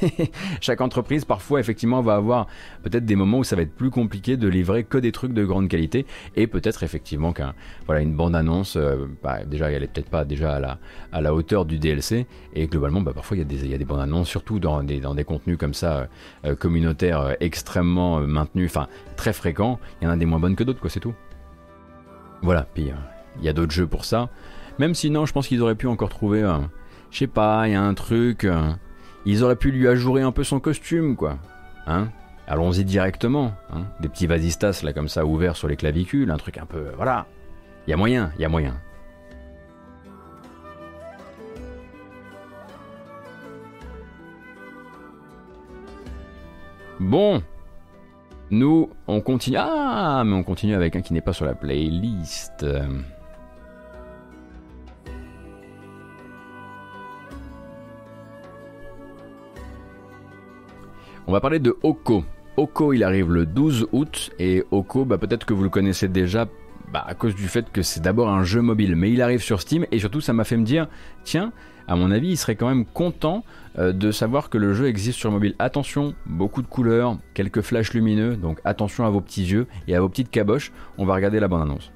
chaque 0.60 0.80
entreprise 0.80 1.24
parfois, 1.24 1.60
effectivement, 1.60 2.02
va 2.02 2.16
avoir 2.16 2.46
peut-être 2.82 3.04
des 3.04 3.16
moments 3.16 3.38
où 3.38 3.44
ça 3.44 3.56
va 3.56 3.62
être 3.62 3.74
plus 3.74 3.90
compliqué 3.90 4.36
de 4.36 4.48
livrer 4.48 4.84
que 4.84 4.98
des 4.98 5.12
trucs 5.12 5.32
de 5.32 5.44
grande 5.44 5.68
qualité 5.68 6.06
et 6.34 6.46
peut-être 6.46 6.82
effectivement 6.82 7.32
qu'un 7.32 7.54
voilà 7.86 8.00
une 8.00 8.14
bande 8.14 8.34
annonce, 8.34 8.76
euh, 8.76 9.06
bah, 9.22 9.44
déjà 9.44 9.70
elle 9.70 9.82
est 9.82 9.86
peut-être 9.92 10.10
pas 10.10 10.24
déjà 10.24 10.56
à 10.56 10.60
la, 10.60 10.78
à 11.12 11.20
la 11.20 11.34
hauteur 11.34 11.64
du 11.64 11.78
DLC 11.78 12.26
et 12.54 12.66
globalement, 12.66 13.00
bah, 13.00 13.12
parfois 13.14 13.36
il 13.36 13.40
y, 13.40 13.42
a 13.42 13.46
des, 13.46 13.66
y 13.66 13.74
a 13.74 13.78
des 13.78 13.84
bandes 13.84 14.00
annonces, 14.00 14.28
surtout 14.28 14.58
dans 14.58 14.82
des, 14.82 15.00
dans 15.00 15.14
des 15.14 15.24
contenus 15.24 15.58
comme 15.58 15.74
ça 15.74 16.08
euh, 16.44 16.54
communautaires 16.54 17.20
euh, 17.20 17.32
extrêmement 17.40 18.20
maintenus, 18.20 18.70
enfin 18.70 18.88
très 19.16 19.32
fréquents. 19.32 19.78
Il 20.00 20.04
y 20.04 20.08
en 20.08 20.10
a 20.10 20.16
des 20.16 20.26
moins 20.26 20.40
bonnes 20.40 20.56
que 20.56 20.64
d'autres, 20.64 20.80
quoi, 20.80 20.90
c'est 20.90 21.00
tout. 21.00 21.14
Voilà, 22.42 22.66
puis 22.74 22.90
il 23.38 23.44
y 23.44 23.48
a 23.48 23.52
d'autres 23.52 23.72
jeux 23.72 23.86
pour 23.86 24.04
ça. 24.04 24.28
Même 24.78 24.94
sinon, 24.94 25.24
je 25.24 25.32
pense 25.32 25.48
qu'ils 25.48 25.62
auraient 25.62 25.74
pu 25.74 25.86
encore 25.86 26.10
trouver, 26.10 26.42
je 27.16 27.20
sais 27.20 27.26
pas, 27.28 27.66
il 27.66 27.72
y 27.72 27.74
a 27.74 27.80
un 27.80 27.94
truc. 27.94 28.46
Ils 29.24 29.42
auraient 29.42 29.56
pu 29.56 29.70
lui 29.70 29.88
ajourer 29.88 30.20
un 30.20 30.32
peu 30.32 30.44
son 30.44 30.60
costume, 30.60 31.16
quoi. 31.16 31.38
Hein 31.86 32.08
Allons-y 32.46 32.84
directement. 32.84 33.54
Hein 33.72 33.86
Des 34.00 34.10
petits 34.10 34.26
vasistas, 34.26 34.82
là, 34.82 34.92
comme 34.92 35.08
ça, 35.08 35.24
ouverts 35.24 35.56
sur 35.56 35.66
les 35.66 35.76
clavicules, 35.76 36.30
un 36.30 36.36
truc 36.36 36.58
un 36.58 36.66
peu... 36.66 36.90
Voilà. 36.94 37.26
Il 37.86 37.90
y 37.90 37.94
a 37.94 37.96
moyen, 37.96 38.32
il 38.36 38.42
y 38.42 38.44
a 38.44 38.50
moyen. 38.50 38.74
Bon, 47.00 47.42
nous, 48.50 48.90
on 49.06 49.22
continue. 49.22 49.56
Ah, 49.58 50.22
mais 50.26 50.34
on 50.34 50.42
continue 50.42 50.74
avec 50.74 50.96
un 50.96 51.00
qui 51.00 51.14
n'est 51.14 51.22
pas 51.22 51.32
sur 51.32 51.46
la 51.46 51.54
playlist. 51.54 52.66
On 61.28 61.32
va 61.32 61.40
parler 61.40 61.58
de 61.58 61.76
Oko. 61.82 62.24
Oko, 62.56 62.92
il 62.92 63.02
arrive 63.02 63.32
le 63.32 63.46
12 63.46 63.88
août 63.90 64.30
et 64.38 64.62
Oko, 64.70 65.04
bah, 65.04 65.18
peut-être 65.18 65.44
que 65.44 65.54
vous 65.54 65.64
le 65.64 65.68
connaissez 65.68 66.06
déjà 66.06 66.46
bah, 66.92 67.04
à 67.04 67.14
cause 67.14 67.34
du 67.34 67.48
fait 67.48 67.70
que 67.72 67.82
c'est 67.82 68.00
d'abord 68.00 68.28
un 68.28 68.44
jeu 68.44 68.60
mobile, 68.60 68.94
mais 68.94 69.10
il 69.10 69.20
arrive 69.20 69.42
sur 69.42 69.60
Steam 69.60 69.86
et 69.90 69.98
surtout 69.98 70.20
ça 70.20 70.32
m'a 70.32 70.44
fait 70.44 70.56
me 70.56 70.64
dire, 70.64 70.86
tiens, 71.24 71.52
à 71.88 71.96
mon 71.96 72.12
avis, 72.12 72.28
il 72.28 72.36
serait 72.36 72.54
quand 72.54 72.68
même 72.68 72.84
content 72.84 73.42
euh, 73.76 73.92
de 73.92 74.12
savoir 74.12 74.50
que 74.50 74.58
le 74.58 74.72
jeu 74.72 74.86
existe 74.86 75.18
sur 75.18 75.32
mobile. 75.32 75.56
Attention, 75.58 76.14
beaucoup 76.26 76.62
de 76.62 76.68
couleurs, 76.68 77.18
quelques 77.34 77.60
flashs 77.60 77.92
lumineux, 77.92 78.36
donc 78.36 78.60
attention 78.64 79.04
à 79.04 79.10
vos 79.10 79.20
petits 79.20 79.46
yeux 79.46 79.66
et 79.88 79.96
à 79.96 80.00
vos 80.00 80.08
petites 80.08 80.30
caboches. 80.30 80.70
On 80.96 81.06
va 81.06 81.14
regarder 81.14 81.40
la 81.40 81.48
bande-annonce. 81.48 81.90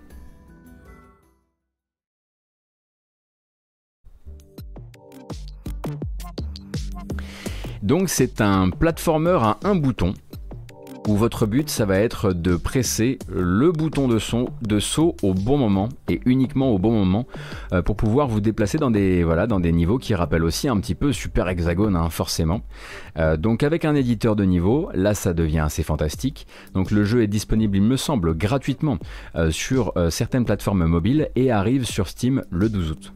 Donc 7.82 8.09
c'est 8.09 8.40
un 8.40 8.70
platformer 8.70 9.39
à 9.40 9.57
un 9.65 9.74
bouton 9.74 10.15
où 11.09 11.16
votre 11.16 11.47
but 11.47 11.70
ça 11.70 11.86
va 11.86 11.98
être 11.98 12.32
de 12.32 12.57
presser 12.57 13.19
le 13.28 13.73
bouton 13.73 14.07
de, 14.07 14.19
son, 14.19 14.48
de 14.62 14.78
saut 14.78 15.16
au 15.23 15.32
bon 15.32 15.57
moment 15.57 15.89
et 16.09 16.20
uniquement 16.27 16.70
au 16.70 16.78
bon 16.78 16.93
moment 16.93 17.27
euh, 17.73 17.81
pour 17.81 17.97
pouvoir 17.97 18.28
vous 18.28 18.40
déplacer 18.40 18.78
dans 18.78 18.90
des, 18.90 19.24
voilà, 19.24 19.47
dans 19.47 19.61
des 19.61 19.73
niveaux 19.73 19.98
qui 19.98 20.15
rappellent 20.15 20.44
aussi 20.44 20.69
un 20.69 20.78
petit 20.78 20.94
peu 20.94 21.12
Super 21.12 21.48
Hexagone 21.48 21.97
hein, 21.97 22.11
forcément. 22.11 22.61
Euh, 23.19 23.36
donc 23.36 23.62
avec 23.62 23.85
un 23.85 23.94
éditeur 23.94 24.36
de 24.36 24.44
niveau, 24.44 24.90
là 24.93 25.15
ça 25.15 25.32
devient 25.32 25.61
assez 25.61 25.82
fantastique. 25.82 26.47
Donc 26.74 26.90
le 26.90 27.05
jeu 27.05 27.23
est 27.23 27.28
disponible 27.28 27.78
il 27.78 27.82
me 27.82 27.97
semble 27.97 28.36
gratuitement 28.36 28.98
euh, 29.36 29.51
sur 29.51 29.94
certaines 30.11 30.44
plateformes 30.44 30.85
mobiles 30.85 31.31
et 31.35 31.51
arrive 31.51 31.85
sur 31.85 32.09
Steam 32.09 32.43
le 32.51 32.69
12 32.69 32.90
août. 32.90 33.12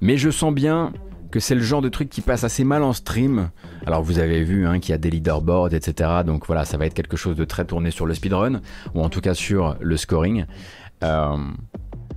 Mais 0.00 0.16
je 0.16 0.30
sens 0.30 0.52
bien 0.54 0.92
que 1.30 1.40
c'est 1.40 1.54
le 1.54 1.60
genre 1.60 1.82
de 1.82 1.88
truc 1.88 2.08
qui 2.08 2.20
passe 2.20 2.44
assez 2.44 2.64
mal 2.64 2.82
en 2.82 2.92
stream. 2.92 3.50
Alors 3.86 4.02
vous 4.02 4.18
avez 4.18 4.42
vu 4.42 4.66
hein, 4.66 4.80
qu'il 4.80 4.90
y 4.90 4.94
a 4.94 4.98
des 4.98 5.10
leaderboards, 5.10 5.74
etc. 5.74 6.10
Donc 6.26 6.46
voilà, 6.46 6.64
ça 6.64 6.76
va 6.76 6.86
être 6.86 6.94
quelque 6.94 7.16
chose 7.16 7.36
de 7.36 7.44
très 7.44 7.64
tourné 7.64 7.90
sur 7.90 8.06
le 8.06 8.14
speedrun, 8.14 8.60
ou 8.94 9.02
en 9.02 9.08
tout 9.08 9.20
cas 9.20 9.34
sur 9.34 9.76
le 9.80 9.96
scoring. 9.96 10.46
Euh, 11.04 11.36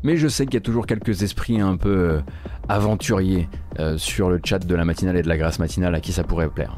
mais 0.01 0.17
je 0.17 0.27
sais 0.27 0.45
qu'il 0.45 0.55
y 0.55 0.57
a 0.57 0.61
toujours 0.61 0.85
quelques 0.85 1.23
esprits 1.23 1.61
un 1.61 1.77
peu 1.77 2.09
euh, 2.09 2.21
aventuriers 2.67 3.47
euh, 3.79 3.97
sur 3.97 4.29
le 4.29 4.39
chat 4.43 4.59
de 4.59 4.75
la 4.75 4.83
matinale 4.83 5.17
et 5.17 5.21
de 5.21 5.29
la 5.29 5.37
grâce 5.37 5.59
matinale 5.59 5.95
à 5.95 6.01
qui 6.01 6.11
ça 6.11 6.23
pourrait 6.23 6.49
plaire. 6.49 6.75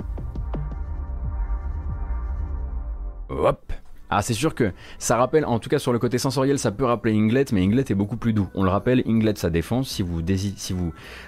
Hop 3.29 3.73
ah, 4.17 4.21
c'est 4.21 4.33
sûr 4.33 4.55
que 4.55 4.71
ça 4.97 5.17
rappelle, 5.17 5.43
en 5.43 5.59
tout 5.59 5.67
cas 5.67 5.77
sur 5.77 5.91
le 5.91 5.99
côté 5.99 6.17
sensoriel, 6.17 6.57
ça 6.57 6.71
peut 6.71 6.85
rappeler 6.85 7.13
Inglet, 7.13 7.43
mais 7.51 7.61
Inglet 7.61 7.83
est 7.89 7.95
beaucoup 7.95 8.15
plus 8.15 8.31
doux. 8.31 8.47
On 8.55 8.63
le 8.63 8.69
rappelle, 8.69 9.03
Inglet 9.05 9.33
sa 9.35 9.49
défense. 9.49 9.89
Si 9.89 10.03
vous, 10.03 10.21
si 10.55 10.73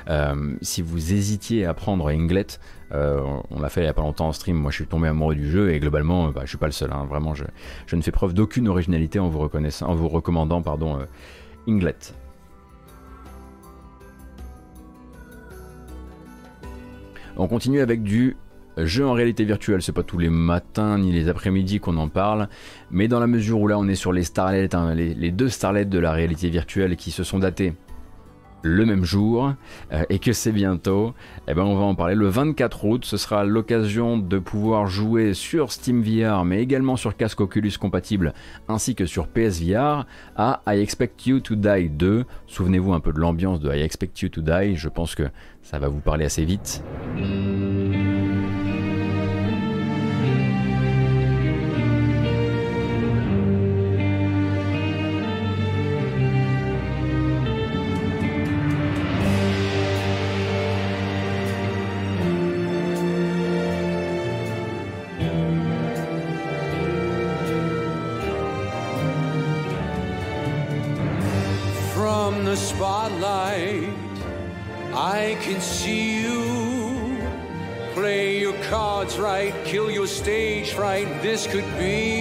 euh, 0.09 0.55
hésitiez 0.95 1.65
à 1.65 1.73
prendre 1.73 2.07
Inglet, 2.07 2.47
euh, 2.93 3.19
on 3.51 3.59
l'a 3.59 3.67
fait 3.67 3.81
il 3.81 3.83
n'y 3.83 3.89
a 3.89 3.93
pas 3.93 4.03
longtemps 4.03 4.29
en 4.29 4.31
stream. 4.31 4.55
Moi, 4.55 4.71
je 4.71 4.77
suis 4.77 4.87
tombé 4.87 5.09
amoureux 5.09 5.35
du 5.35 5.51
jeu 5.51 5.73
et 5.73 5.81
globalement, 5.81 6.29
bah, 6.29 6.43
je 6.45 6.49
suis 6.49 6.57
pas 6.57 6.67
le 6.67 6.71
seul. 6.71 6.91
Hein. 6.93 7.05
Vraiment, 7.09 7.33
je, 7.33 7.43
je, 7.87 7.97
ne 7.97 8.01
fais 8.01 8.11
preuve 8.11 8.33
d'aucune 8.33 8.69
originalité 8.69 9.19
en 9.19 9.27
vous 9.27 9.39
reconnaissant, 9.39 9.87
en 9.87 9.95
vous 9.95 10.07
recommandant, 10.07 10.61
pardon, 10.61 10.97
euh, 10.97 11.05
Inglet. 11.67 11.97
On 17.35 17.49
continue 17.49 17.81
avec 17.81 18.01
du 18.01 18.37
Jeu 18.77 19.05
en 19.05 19.13
réalité 19.13 19.43
virtuelle, 19.43 19.81
c'est 19.81 19.91
pas 19.91 20.03
tous 20.03 20.19
les 20.19 20.29
matins 20.29 20.99
ni 20.99 21.11
les 21.11 21.29
après-midi 21.29 21.79
qu'on 21.79 21.97
en 21.97 22.09
parle, 22.09 22.47
mais 22.91 23.07
dans 23.07 23.19
la 23.19 23.27
mesure 23.27 23.59
où 23.59 23.67
là 23.67 23.77
on 23.79 23.87
est 23.87 23.95
sur 23.95 24.13
les 24.13 24.23
starlets, 24.23 24.75
hein, 24.75 24.93
les, 24.93 25.31
deux 25.31 25.49
starlets 25.49 25.85
de 25.85 25.99
la 25.99 26.11
réalité 26.11 26.49
virtuelle 26.49 26.95
qui 26.95 27.09
se 27.09 27.23
sont 27.23 27.39
datés 27.39 27.73
le 28.63 28.85
même 28.85 29.03
jour 29.03 29.53
euh, 29.91 30.03
et 30.09 30.19
que 30.19 30.33
c'est 30.33 30.51
bientôt, 30.51 31.13
eh 31.47 31.53
ben 31.53 31.63
on 31.63 31.75
va 31.75 31.85
en 31.85 31.95
parler 31.95 32.15
le 32.15 32.27
24 32.27 32.85
août. 32.85 33.05
Ce 33.05 33.17
sera 33.17 33.43
l'occasion 33.45 34.17
de 34.17 34.39
pouvoir 34.39 34.87
jouer 34.87 35.33
sur 35.33 35.71
Steam 35.71 36.01
VR, 36.01 36.45
mais 36.45 36.61
également 36.61 36.95
sur 36.95 37.15
casque 37.15 37.41
Oculus 37.41 37.73
compatible 37.79 38.33
ainsi 38.67 38.95
que 38.95 39.05
sur 39.05 39.27
PSVR 39.27 40.05
à 40.35 40.61
I 40.67 40.79
Expect 40.79 41.25
You 41.25 41.39
to 41.39 41.55
Die 41.55 41.89
2. 41.89 42.25
Souvenez-vous 42.47 42.93
un 42.93 42.99
peu 42.99 43.13
de 43.13 43.19
l'ambiance 43.19 43.59
de 43.59 43.73
I 43.73 43.81
Expect 43.81 44.21
You 44.21 44.29
to 44.29 44.41
Die, 44.41 44.75
je 44.75 44.89
pense 44.89 45.15
que 45.15 45.23
ça 45.61 45.79
va 45.79 45.87
vous 45.87 45.99
parler 45.99 46.25
assez 46.25 46.45
vite. 46.45 46.83
Fright. 80.77 81.07
This 81.23 81.47
could 81.47 81.65
be 81.79 82.16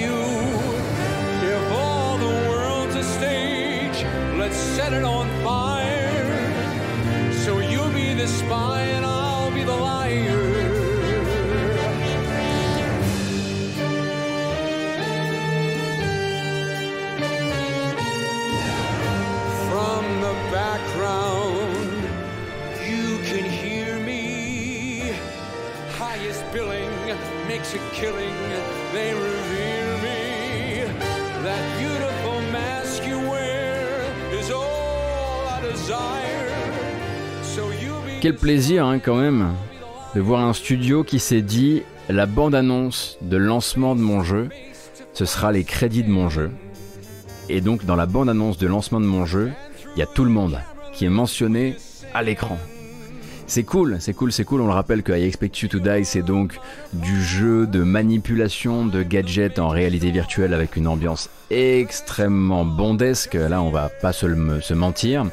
Quel 38.26 38.34
plaisir 38.34 38.84
hein, 38.84 38.98
quand 38.98 39.14
même 39.14 39.52
de 40.16 40.20
voir 40.20 40.40
un 40.40 40.52
studio 40.52 41.04
qui 41.04 41.20
s'est 41.20 41.42
dit 41.42 41.84
la 42.08 42.26
bande-annonce 42.26 43.18
de 43.20 43.36
lancement 43.36 43.94
de 43.94 44.00
mon 44.00 44.24
jeu, 44.24 44.48
ce 45.12 45.24
sera 45.24 45.52
les 45.52 45.62
crédits 45.62 46.02
de 46.02 46.10
mon 46.10 46.28
jeu. 46.28 46.50
Et 47.48 47.60
donc 47.60 47.84
dans 47.84 47.94
la 47.94 48.06
bande-annonce 48.06 48.58
de 48.58 48.66
lancement 48.66 48.98
de 48.98 49.06
mon 49.06 49.26
jeu, 49.26 49.52
il 49.94 50.00
y 50.00 50.02
a 50.02 50.06
tout 50.06 50.24
le 50.24 50.30
monde 50.30 50.58
qui 50.92 51.04
est 51.04 51.08
mentionné 51.08 51.76
à 52.14 52.24
l'écran. 52.24 52.58
C'est 53.48 53.62
cool, 53.62 53.96
c'est 54.00 54.12
cool, 54.12 54.32
c'est 54.32 54.44
cool. 54.44 54.60
On 54.60 54.66
le 54.66 54.72
rappelle 54.72 55.02
que 55.04 55.12
I 55.12 55.22
Expect 55.24 55.60
You 55.62 55.68
to 55.68 55.78
Die, 55.78 56.04
c'est 56.04 56.22
donc 56.22 56.58
du 56.92 57.22
jeu 57.22 57.66
de 57.66 57.82
manipulation 57.82 58.86
de 58.86 59.02
gadgets 59.04 59.60
en 59.60 59.68
réalité 59.68 60.10
virtuelle 60.10 60.52
avec 60.52 60.74
une 60.76 60.88
ambiance 60.88 61.30
extrêmement 61.50 62.64
bondesque. 62.64 63.34
Là, 63.34 63.62
on 63.62 63.70
va 63.70 63.88
pas 63.88 64.12
se, 64.12 64.26
se 64.60 64.74
mentir. 64.74 65.26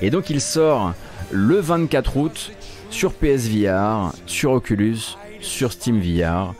Et 0.00 0.10
donc, 0.10 0.30
il 0.30 0.40
sort 0.40 0.94
le 1.32 1.58
24 1.58 2.16
août 2.16 2.52
sur 2.90 3.12
PSVR, 3.12 4.12
sur 4.26 4.52
Oculus, 4.52 5.16
sur 5.40 5.72
Steam 5.72 6.00
VR. 6.00 6.54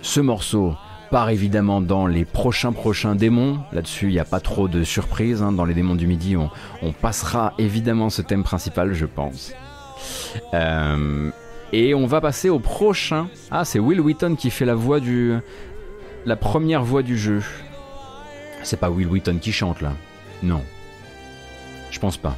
Ce 0.00 0.20
morceau 0.20 0.74
part 1.10 1.30
évidemment 1.30 1.80
dans 1.80 2.06
les 2.06 2.24
prochains 2.24 2.72
prochains 2.72 3.16
démons. 3.16 3.58
Là-dessus, 3.72 4.06
il 4.06 4.12
n'y 4.12 4.20
a 4.20 4.24
pas 4.24 4.40
trop 4.40 4.68
de 4.68 4.84
surprises. 4.84 5.42
hein. 5.42 5.50
Dans 5.50 5.64
les 5.64 5.74
démons 5.74 5.96
du 5.96 6.06
midi, 6.06 6.36
on, 6.36 6.50
on 6.82 6.92
passera 6.92 7.52
évidemment 7.58 8.10
ce 8.10 8.22
thème 8.22 8.44
principal, 8.44 8.94
je 8.94 9.06
pense. 9.06 9.52
Euh, 10.54 11.30
et 11.72 11.94
on 11.94 12.06
va 12.06 12.20
passer 12.20 12.48
au 12.48 12.58
prochain. 12.58 13.28
Ah, 13.50 13.64
c'est 13.64 13.78
Will 13.78 14.00
Wheaton 14.00 14.36
qui 14.36 14.50
fait 14.50 14.64
la 14.64 14.74
voix 14.74 15.00
du. 15.00 15.34
La 16.24 16.36
première 16.36 16.82
voix 16.82 17.02
du 17.02 17.18
jeu. 17.18 17.42
C'est 18.62 18.80
pas 18.80 18.90
Will 18.90 19.08
Wheaton 19.08 19.38
qui 19.38 19.52
chante 19.52 19.80
là. 19.80 19.92
Non. 20.42 20.62
Je 21.90 21.98
pense 21.98 22.16
pas. 22.16 22.36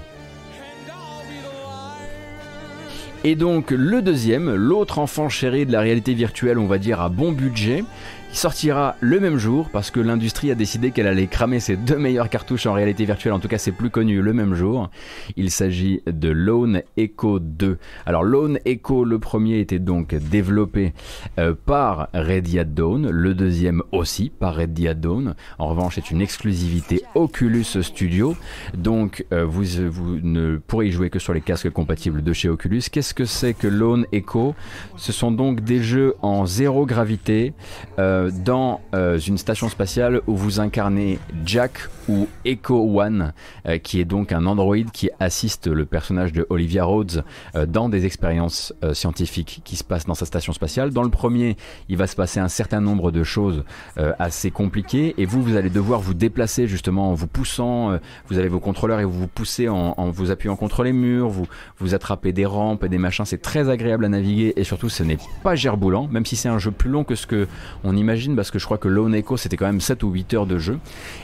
Et 3.24 3.34
donc 3.34 3.72
le 3.72 4.00
deuxième, 4.00 4.54
l'autre 4.54 4.98
enfant 4.98 5.28
chéri 5.28 5.66
de 5.66 5.72
la 5.72 5.80
réalité 5.80 6.14
virtuelle, 6.14 6.58
on 6.58 6.66
va 6.66 6.78
dire 6.78 7.00
à 7.00 7.08
bon 7.08 7.32
budget, 7.32 7.84
qui 8.30 8.36
sortira 8.38 8.96
le 9.00 9.20
même 9.20 9.38
jour 9.38 9.70
parce 9.70 9.90
que 9.90 10.00
l'industrie 10.00 10.50
a 10.50 10.54
décidé 10.54 10.90
qu'elle 10.90 11.06
allait 11.06 11.26
cramer 11.26 11.60
ses 11.60 11.76
deux 11.76 11.96
meilleures 11.96 12.28
cartouches 12.28 12.66
en 12.66 12.72
réalité 12.72 13.04
virtuelle, 13.04 13.32
en 13.32 13.38
tout 13.38 13.48
cas 13.48 13.58
c'est 13.58 13.72
plus 13.72 13.90
connu 13.90 14.20
le 14.20 14.32
même 14.32 14.54
jour. 14.54 14.90
Il 15.36 15.50
s'agit 15.50 16.02
de 16.06 16.28
Lone 16.28 16.82
Echo 16.96 17.38
2. 17.38 17.78
Alors 18.06 18.22
Lone 18.22 18.58
Echo, 18.64 19.04
le 19.04 19.18
premier 19.18 19.60
était 19.60 19.78
donc 19.78 20.14
développé 20.14 20.92
euh, 21.38 21.54
par 21.66 22.08
Ready 22.12 22.58
at 22.58 22.64
Dawn, 22.64 23.08
le 23.08 23.34
deuxième 23.34 23.82
aussi 23.92 24.30
par 24.30 24.54
Ready 24.56 24.88
at 24.88 24.94
Dawn. 24.94 25.34
En 25.58 25.68
revanche, 25.68 25.94
c'est 25.96 26.10
une 26.10 26.20
exclusivité 26.20 27.02
Oculus 27.14 27.64
Studio, 27.64 28.36
donc 28.74 29.24
euh, 29.32 29.44
vous, 29.44 29.64
vous 29.90 30.18
ne 30.22 30.56
pourrez 30.58 30.88
y 30.88 30.92
jouer 30.92 31.10
que 31.10 31.18
sur 31.18 31.32
les 31.32 31.40
casques 31.40 31.70
compatibles 31.70 32.22
de 32.22 32.32
chez 32.32 32.48
Oculus. 32.48 32.82
Qu'est-ce 32.90 33.14
que 33.14 33.24
c'est 33.24 33.54
que 33.54 33.68
Lone 33.68 34.06
Echo? 34.12 34.54
Ce 34.96 35.12
sont 35.12 35.30
donc 35.30 35.62
des 35.62 35.82
jeux 35.82 36.14
en 36.22 36.46
zéro 36.46 36.86
gravité 36.86 37.52
euh, 37.98 38.17
dans 38.44 38.80
euh, 38.94 39.18
une 39.18 39.38
station 39.38 39.68
spatiale 39.68 40.20
où 40.26 40.36
vous 40.36 40.60
incarnez 40.60 41.18
Jack 41.44 41.88
ou 42.08 42.26
Echo 42.44 43.00
One, 43.00 43.32
euh, 43.66 43.78
qui 43.78 44.00
est 44.00 44.04
donc 44.04 44.32
un 44.32 44.46
androïde 44.46 44.90
qui 44.90 45.10
assiste 45.20 45.66
le 45.66 45.84
personnage 45.84 46.32
de 46.32 46.46
Olivia 46.48 46.84
Rhodes 46.84 47.22
euh, 47.54 47.66
dans 47.66 47.88
des 47.88 48.06
expériences 48.06 48.72
euh, 48.82 48.94
scientifiques 48.94 49.60
qui 49.64 49.76
se 49.76 49.84
passent 49.84 50.06
dans 50.06 50.14
sa 50.14 50.24
station 50.24 50.52
spatiale. 50.52 50.90
Dans 50.90 51.02
le 51.02 51.10
premier, 51.10 51.56
il 51.88 51.96
va 51.96 52.06
se 52.06 52.16
passer 52.16 52.40
un 52.40 52.48
certain 52.48 52.80
nombre 52.80 53.10
de 53.10 53.22
choses 53.24 53.62
euh, 53.98 54.12
assez 54.18 54.50
compliquées 54.50 55.14
et 55.18 55.26
vous, 55.26 55.42
vous 55.42 55.56
allez 55.56 55.70
devoir 55.70 56.00
vous 56.00 56.14
déplacer 56.14 56.66
justement 56.66 57.10
en 57.10 57.14
vous 57.14 57.26
poussant. 57.26 57.92
euh, 57.92 57.98
vous 58.28 58.38
avez 58.38 58.48
vos 58.48 58.60
contrôleurs 58.60 59.00
et 59.00 59.04
vous 59.04 59.12
vous 59.12 59.28
poussez 59.28 59.68
en, 59.68 59.94
en 59.96 60.10
vous 60.10 60.30
appuyant 60.30 60.56
contre 60.56 60.82
les 60.82 60.92
murs, 60.92 61.28
vous, 61.28 61.46
vous 61.78 61.94
attrapez 61.94 62.32
des 62.32 62.46
rampes 62.46 62.84
et 62.84 62.88
des 62.88 62.98
machins. 62.98 63.26
C'est 63.26 63.42
très 63.42 63.68
agréable 63.68 64.06
à 64.06 64.08
naviguer 64.08 64.54
et 64.56 64.64
surtout, 64.64 64.88
ce 64.88 65.02
n'est 65.02 65.18
pas 65.42 65.54
gerboulant, 65.56 66.08
même 66.08 66.24
si 66.24 66.36
c'est 66.36 66.48
un 66.48 66.58
jeu 66.58 66.70
plus 66.70 66.88
long 66.90 67.04
que 67.04 67.14
ce 67.14 67.26
que 67.26 67.46
on 67.84 67.94
imagine 67.94 68.07
parce 68.36 68.50
que 68.50 68.58
je 68.58 68.64
crois 68.64 68.78
que 68.78 68.88
Lone 68.88 69.14
Echo 69.14 69.36
c'était 69.36 69.56
quand 69.56 69.66
même 69.66 69.80
7 69.80 70.02
ou 70.02 70.10
8 70.10 70.34
heures 70.34 70.46
de 70.46 70.58
jeu. 70.58 70.78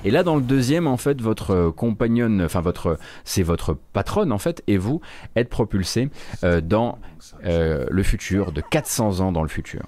Et 0.04 0.10
là, 0.10 0.22
dans 0.22 0.36
le 0.36 0.42
deuxième, 0.42 0.86
en 0.86 0.96
fait, 0.96 1.20
votre 1.20 1.50
euh, 1.52 1.70
compagnonne, 1.72 2.42
enfin 2.42 2.60
votre, 2.60 2.98
c'est 3.24 3.42
votre 3.42 3.74
patronne 3.74 4.32
en 4.32 4.38
fait, 4.38 4.62
et 4.66 4.76
vous 4.76 5.00
êtes 5.34 5.48
propulsé 5.48 6.10
euh, 6.42 6.60
dans 6.60 6.98
euh, 7.44 7.86
le 7.90 8.02
futur, 8.02 8.52
de 8.52 8.60
400 8.60 9.20
ans 9.20 9.32
dans 9.32 9.42
le 9.42 9.48
futur. 9.48 9.82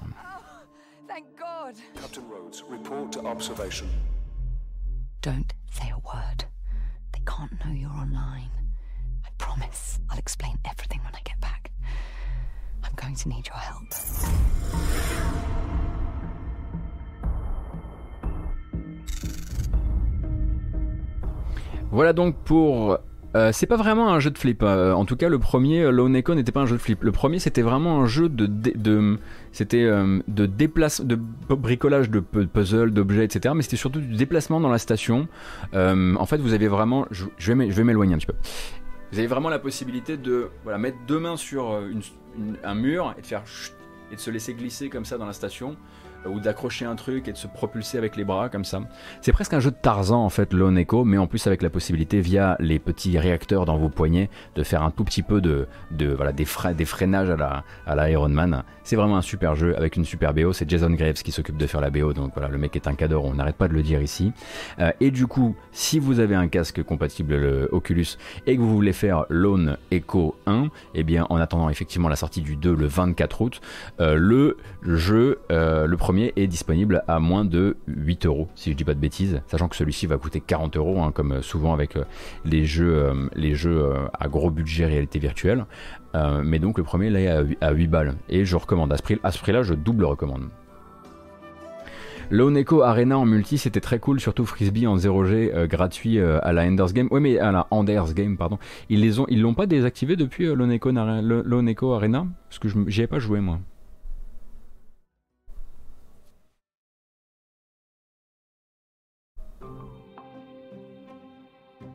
Captain 2.00 2.22
Rhodes, 2.30 2.62
report 2.70 3.10
to 3.10 3.20
observation. 3.26 3.86
Don't 5.20 5.52
say 5.72 5.90
a 5.90 5.98
word. 5.98 6.44
They 7.12 7.20
can't 7.26 7.52
know 7.64 7.72
you're 7.72 7.90
online. 7.90 8.50
I 9.24 9.30
promise 9.36 9.98
I'll 10.08 10.18
explain 10.18 10.56
everything 10.64 11.00
when 11.04 11.14
I 11.14 11.20
get 11.24 11.40
back. 11.40 11.72
I'm 12.84 12.94
going 12.94 13.16
to 13.16 13.28
need 13.28 13.46
your 13.48 13.56
help. 13.56 13.92
Voilà 21.90 22.12
donc 22.12 22.36
pour. 22.44 22.98
euh, 23.34 23.50
c'est 23.52 23.66
pas 23.66 23.76
vraiment 23.76 24.12
un 24.12 24.20
jeu 24.20 24.30
de 24.30 24.38
flip. 24.38 24.62
euh, 24.62 24.92
en 24.92 25.04
tout 25.04 25.16
cas, 25.16 25.28
le 25.28 25.38
premier, 25.38 25.82
euh, 25.82 25.90
Lone 25.90 26.16
Echo, 26.16 26.34
n'était 26.34 26.52
pas 26.52 26.60
un 26.60 26.66
jeu 26.66 26.76
de 26.76 26.80
flip. 26.82 27.02
Le 27.02 27.12
premier, 27.12 27.38
c'était 27.38 27.62
vraiment 27.62 28.00
un 28.02 28.06
jeu 28.06 28.28
de, 28.28 28.46
dé- 28.46 28.72
de 28.74 29.18
c'était 29.52 29.84
de 30.28 30.46
déplace, 30.46 31.00
de 31.00 31.18
bricolage 31.48 32.10
de 32.10 32.20
pu- 32.20 32.46
puzzles, 32.46 32.90
d'objets, 32.92 33.24
etc. 33.24 33.54
Mais 33.56 33.62
c'était 33.62 33.76
surtout 33.76 34.00
du 34.00 34.16
déplacement 34.16 34.60
dans 34.60 34.68
la 34.70 34.78
station. 34.78 35.28
En 35.72 36.26
fait, 36.26 36.38
vous 36.38 36.52
avez 36.54 36.68
vraiment, 36.68 37.06
je, 37.10 37.26
vais 37.52 37.84
m'éloigner 37.84 38.14
un 38.14 38.18
petit 38.18 38.26
peu. 38.26 38.34
Vous 39.12 39.18
avez 39.18 39.28
vraiment 39.28 39.48
la 39.48 39.60
possibilité 39.60 40.16
de 40.16 40.48
voilà 40.64 40.78
mettre 40.78 40.98
deux 41.06 41.20
mains 41.20 41.36
sur 41.36 41.80
un 42.64 42.74
mur 42.74 43.14
et 43.16 43.22
de 43.22 43.26
faire 43.26 43.42
et 44.12 44.16
de 44.16 44.20
se 44.20 44.30
laisser 44.30 44.54
glisser 44.54 44.88
comme 44.88 45.04
ça 45.04 45.16
dans 45.18 45.26
la 45.26 45.32
station 45.32 45.76
ou 46.28 46.40
d'accrocher 46.40 46.84
un 46.84 46.96
truc 46.96 47.28
et 47.28 47.32
de 47.32 47.36
se 47.36 47.46
propulser 47.46 47.98
avec 47.98 48.16
les 48.16 48.24
bras 48.24 48.48
comme 48.48 48.64
ça. 48.64 48.80
C'est 49.20 49.32
presque 49.32 49.52
un 49.54 49.60
jeu 49.60 49.70
de 49.70 49.76
Tarzan 49.76 50.24
en 50.24 50.28
fait, 50.28 50.52
Lone 50.52 50.78
Echo, 50.78 51.04
mais 51.04 51.18
en 51.18 51.26
plus 51.26 51.46
avec 51.46 51.62
la 51.62 51.70
possibilité 51.70 52.20
via 52.20 52.56
les 52.60 52.78
petits 52.78 53.18
réacteurs 53.18 53.64
dans 53.64 53.76
vos 53.76 53.88
poignets 53.88 54.28
de 54.54 54.62
faire 54.62 54.82
un 54.82 54.90
tout 54.90 55.04
petit 55.04 55.22
peu 55.22 55.40
de, 55.40 55.66
de 55.90 56.08
voilà 56.12 56.32
des, 56.32 56.44
fre- 56.44 56.74
des 56.74 56.84
freinages 56.84 57.30
à 57.30 57.36
la, 57.36 57.64
à 57.86 57.94
la 57.94 58.10
Iron 58.10 58.28
Man. 58.28 58.62
C'est 58.84 58.96
vraiment 58.96 59.16
un 59.16 59.22
super 59.22 59.54
jeu 59.56 59.76
avec 59.76 59.96
une 59.96 60.04
super 60.04 60.32
BO. 60.32 60.52
C'est 60.52 60.68
Jason 60.70 60.90
Graves 60.90 61.14
qui 61.22 61.32
s'occupe 61.32 61.56
de 61.56 61.66
faire 61.66 61.80
la 61.80 61.90
BO, 61.90 62.12
donc 62.12 62.32
voilà, 62.34 62.48
le 62.48 62.58
mec 62.58 62.76
est 62.76 62.86
un 62.86 62.94
cador, 62.94 63.24
on 63.24 63.34
n'arrête 63.34 63.56
pas 63.56 63.68
de 63.68 63.74
le 63.74 63.82
dire 63.82 64.00
ici. 64.02 64.32
Euh, 64.78 64.92
et 65.00 65.10
du 65.10 65.26
coup, 65.26 65.56
si 65.72 65.98
vous 65.98 66.20
avez 66.20 66.34
un 66.34 66.48
casque 66.48 66.82
compatible 66.82 67.34
le 67.36 67.68
Oculus 67.72 68.06
et 68.46 68.56
que 68.56 68.60
vous 68.60 68.72
voulez 68.74 68.92
faire 68.92 69.24
Lone 69.28 69.76
Echo 69.90 70.36
1, 70.46 70.68
eh 70.94 71.02
bien 71.02 71.26
en 71.30 71.36
attendant 71.36 71.68
effectivement 71.68 72.08
la 72.08 72.16
sortie 72.16 72.40
du 72.40 72.56
2 72.56 72.74
le 72.74 72.86
24 72.86 73.40
août, 73.40 73.60
euh, 74.00 74.14
le 74.16 74.56
jeu, 74.82 75.40
euh, 75.50 75.86
le 75.86 75.96
premier 75.96 76.15
est 76.36 76.46
disponible 76.46 77.02
à 77.08 77.18
moins 77.20 77.44
de 77.44 77.76
8 77.86 78.26
euros, 78.26 78.48
si 78.54 78.72
je 78.72 78.76
dis 78.76 78.84
pas 78.84 78.94
de 78.94 78.98
bêtises, 79.00 79.40
sachant 79.46 79.68
que 79.68 79.76
celui-ci 79.76 80.06
va 80.06 80.16
coûter 80.16 80.40
40 80.40 80.76
euros, 80.76 81.00
hein, 81.02 81.12
comme 81.12 81.42
souvent 81.42 81.72
avec 81.72 81.96
euh, 81.96 82.04
les 82.44 82.64
jeux, 82.64 82.94
euh, 82.96 83.28
les 83.34 83.54
jeux 83.54 83.78
euh, 83.84 84.06
à 84.18 84.28
gros 84.28 84.50
budget 84.50 84.86
réalité 84.86 85.18
virtuelle. 85.18 85.66
Euh, 86.14 86.42
mais 86.44 86.58
donc 86.58 86.78
le 86.78 86.84
premier 86.84 87.10
là 87.10 87.20
est 87.20 87.28
à, 87.28 87.40
huit- 87.42 87.58
à 87.60 87.72
8 87.72 87.86
balles, 87.88 88.14
et 88.28 88.44
je 88.44 88.56
recommande 88.56 88.92
à 88.92 88.96
ce 88.96 89.02
prix, 89.02 89.16
prix-là, 89.16 89.62
je 89.62 89.74
double 89.74 90.04
recommande. 90.04 90.44
Lone 92.28 92.56
Echo 92.56 92.82
Arena 92.82 93.16
en 93.18 93.24
multi, 93.24 93.56
c'était 93.56 93.80
très 93.80 94.00
cool, 94.00 94.18
surtout 94.18 94.44
Frisbee 94.46 94.86
en 94.88 94.96
0G 94.96 95.52
euh, 95.54 95.66
gratuit 95.68 96.18
euh, 96.18 96.40
à 96.42 96.52
la 96.52 96.64
Enders 96.66 96.92
Game. 96.92 97.06
Oui, 97.12 97.20
mais 97.20 97.38
à 97.38 97.52
la 97.52 97.68
Enders 97.70 98.14
Game, 98.14 98.36
pardon. 98.36 98.58
Ils 98.90 99.40
l'ont 99.40 99.54
pas 99.54 99.66
désactivé 99.66 100.16
depuis 100.16 100.46
euh, 100.46 100.54
Lone, 100.56 100.72
Echo, 100.72 100.90
Nare- 100.90 101.22
Le- 101.22 101.42
Lone 101.46 101.68
Echo 101.68 101.92
Arena? 101.92 102.26
Parce 102.48 102.58
que 102.58 102.66
j'y 102.88 103.02
ai 103.02 103.06
pas 103.06 103.20
joué 103.20 103.40
moi. 103.40 103.60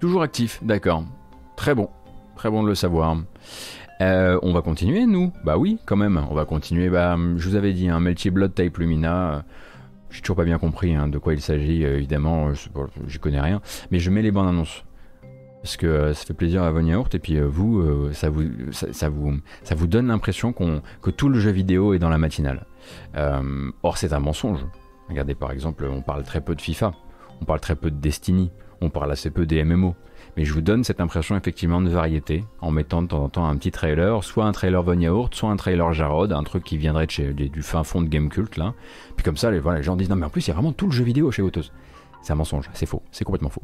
Toujours 0.02 0.24
actif, 0.24 0.60
d'accord. 0.64 1.04
Très 1.56 1.76
bon. 1.76 1.88
Très 2.36 2.50
bon 2.50 2.64
de 2.64 2.68
le 2.68 2.74
savoir. 2.74 3.16
Euh, 4.02 4.40
on 4.42 4.52
va 4.52 4.64
continuer, 4.64 5.06
nous? 5.06 5.32
Bah 5.46 5.60
oui, 5.60 5.78
quand 5.86 5.96
même, 5.96 6.20
on 6.28 6.34
va 6.34 6.46
continuer. 6.46 6.90
Bah, 6.90 7.16
je 7.38 7.48
vous 7.48 7.56
avais 7.56 7.72
dit, 7.72 7.88
un 7.88 8.00
Melty 8.00 8.32
Blood 8.32 8.56
Type 8.56 8.80
Lumina. 8.80 9.46
J'ai 10.10 10.22
toujours 10.22 10.38
pas 10.38 10.44
bien 10.44 10.58
compris 10.58 10.96
hein, 10.96 11.08
de 11.08 11.20
quoi 11.20 11.36
il 11.36 11.42
s'agit, 11.42 11.86
euh, 11.86 11.98
évidemment, 11.98 12.52
j'y 13.06 13.20
connais 13.20 13.40
rien. 13.40 13.62
Mais 13.92 14.00
je 14.00 14.10
mets 14.10 14.24
les 14.24 14.32
bandes 14.32 14.48
annonces. 14.48 14.84
Parce 15.62 15.78
que 15.78 15.86
euh, 15.86 16.14
ça 16.16 16.26
fait 16.26 16.34
plaisir 16.34 16.64
à 16.64 16.72
Von 16.72 17.06
et 17.14 17.20
puis 17.20 17.40
vous, 17.40 18.12
ça 18.12 18.32
vous, 18.32 18.46
ça, 18.72 19.10
vous, 19.10 19.88
donne 19.88 20.08
l'impression 20.08 20.52
qu'on, 20.52 20.82
que 21.04 21.12
tout 21.12 21.30
le 21.30 21.40
jeu 21.40 21.52
vidéo 21.52 21.94
est 21.94 22.00
dans 22.00 22.10
la 22.10 22.18
matinale. 22.18 22.66
Or, 23.84 24.00
c'est 24.00 24.14
un 24.14 24.20
mensonge. 24.20 24.66
Regardez, 25.10 25.36
par 25.36 25.52
exemple, 25.52 25.86
on 25.86 26.02
parle 26.02 26.24
très 26.24 26.42
peu 26.42 26.56
de 26.56 26.62
FIFA, 26.62 26.92
on 27.40 27.46
parle 27.46 27.60
très 27.60 27.76
peu 27.76 27.92
de 27.92 27.98
Destiny, 27.98 28.50
on 28.82 28.90
parle 28.90 29.12
assez 29.12 29.30
peu 29.30 29.46
des 29.46 29.64
MMO. 29.64 29.96
Mais 30.38 30.46
je 30.46 30.54
vous 30.54 30.62
donne 30.62 30.84
cette 30.84 31.02
impression 31.02 31.36
effectivement 31.36 31.82
de 31.82 31.90
variété 31.90 32.46
en 32.62 32.72
mettant 32.72 33.02
de 33.02 33.08
temps 33.08 33.24
en 33.24 33.30
temps 33.30 33.46
un 33.46 33.56
petit 33.58 33.72
trailer, 33.72 34.24
soit 34.24 34.46
un 34.46 34.52
trailer 34.54 34.82
Von 34.82 35.00
Yaourt, 35.00 35.34
soit 35.34 35.50
un 35.50 35.58
trailer 35.58 35.92
Jarod, 35.94 36.32
un 36.32 36.44
truc 36.44 36.64
qui 36.64 36.78
viendrait 36.78 37.06
de 37.06 37.12
chez, 37.12 37.34
du 37.34 37.50
du 37.50 37.62
fin 37.62 37.84
fond 37.84 38.02
de 38.02 38.08
Gamecult 38.08 38.56
là. 38.58 38.74
Puis 39.16 39.24
comme 39.24 39.38
ça, 39.38 39.52
les, 39.52 39.60
voilà, 39.60 39.80
les 39.80 39.84
gens 39.84 39.96
disent 39.96 40.10
non 40.10 40.16
mais 40.16 40.26
en 40.26 40.30
plus 40.30 40.48
il 40.48 40.50
y 40.50 40.52
a 40.52 40.54
vraiment 40.54 40.72
tout 40.72 40.86
le 40.86 40.94
jeu 40.94 41.04
vidéo 41.04 41.32
chez 41.32 41.42
Autos. 41.42 41.72
C'est 42.22 42.34
un 42.34 42.36
mensonge, 42.36 42.70
c'est 42.74 42.86
faux, 42.86 43.04
c'est 43.12 43.26
complètement 43.26 43.50
faux. 43.50 43.64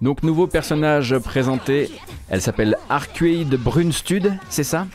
Donc 0.00 0.22
nouveau 0.22 0.46
personnage 0.46 1.18
présenté, 1.18 1.90
elle 2.28 2.40
s'appelle 2.40 2.76
Arcueil 2.88 3.44
de 3.44 3.56
Brunstud, 3.56 4.32
c'est 4.48 4.64
ça? 4.64 4.86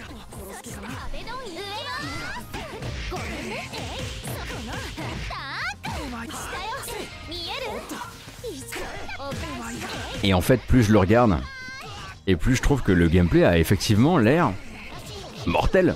Et 10.24 10.34
en 10.34 10.40
fait, 10.40 10.62
plus 10.62 10.84
je 10.84 10.94
le 10.94 11.00
regarde, 11.00 11.38
et 12.28 12.38
plus 12.38 12.56
je 12.56 12.62
trouve 12.62 12.82
que 12.82 12.94
le 12.94 13.10
gameplay 13.10 13.44
a 13.44 13.58
effectivement 13.58 14.18
l'air 14.18 14.54
mortel. 15.46 15.96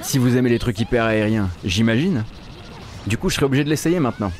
Si 0.00 0.16
vous 0.16 0.38
aimez 0.38 0.48
les 0.48 0.58
trucs 0.58 0.80
hyper 0.80 1.04
aériens, 1.04 1.50
j'imagine. 1.66 2.24
Du 3.06 3.18
coup, 3.18 3.28
je 3.28 3.34
serais 3.34 3.44
obligé 3.44 3.62
de 3.62 3.68
l'essayer 3.68 4.00
maintenant. 4.00 4.32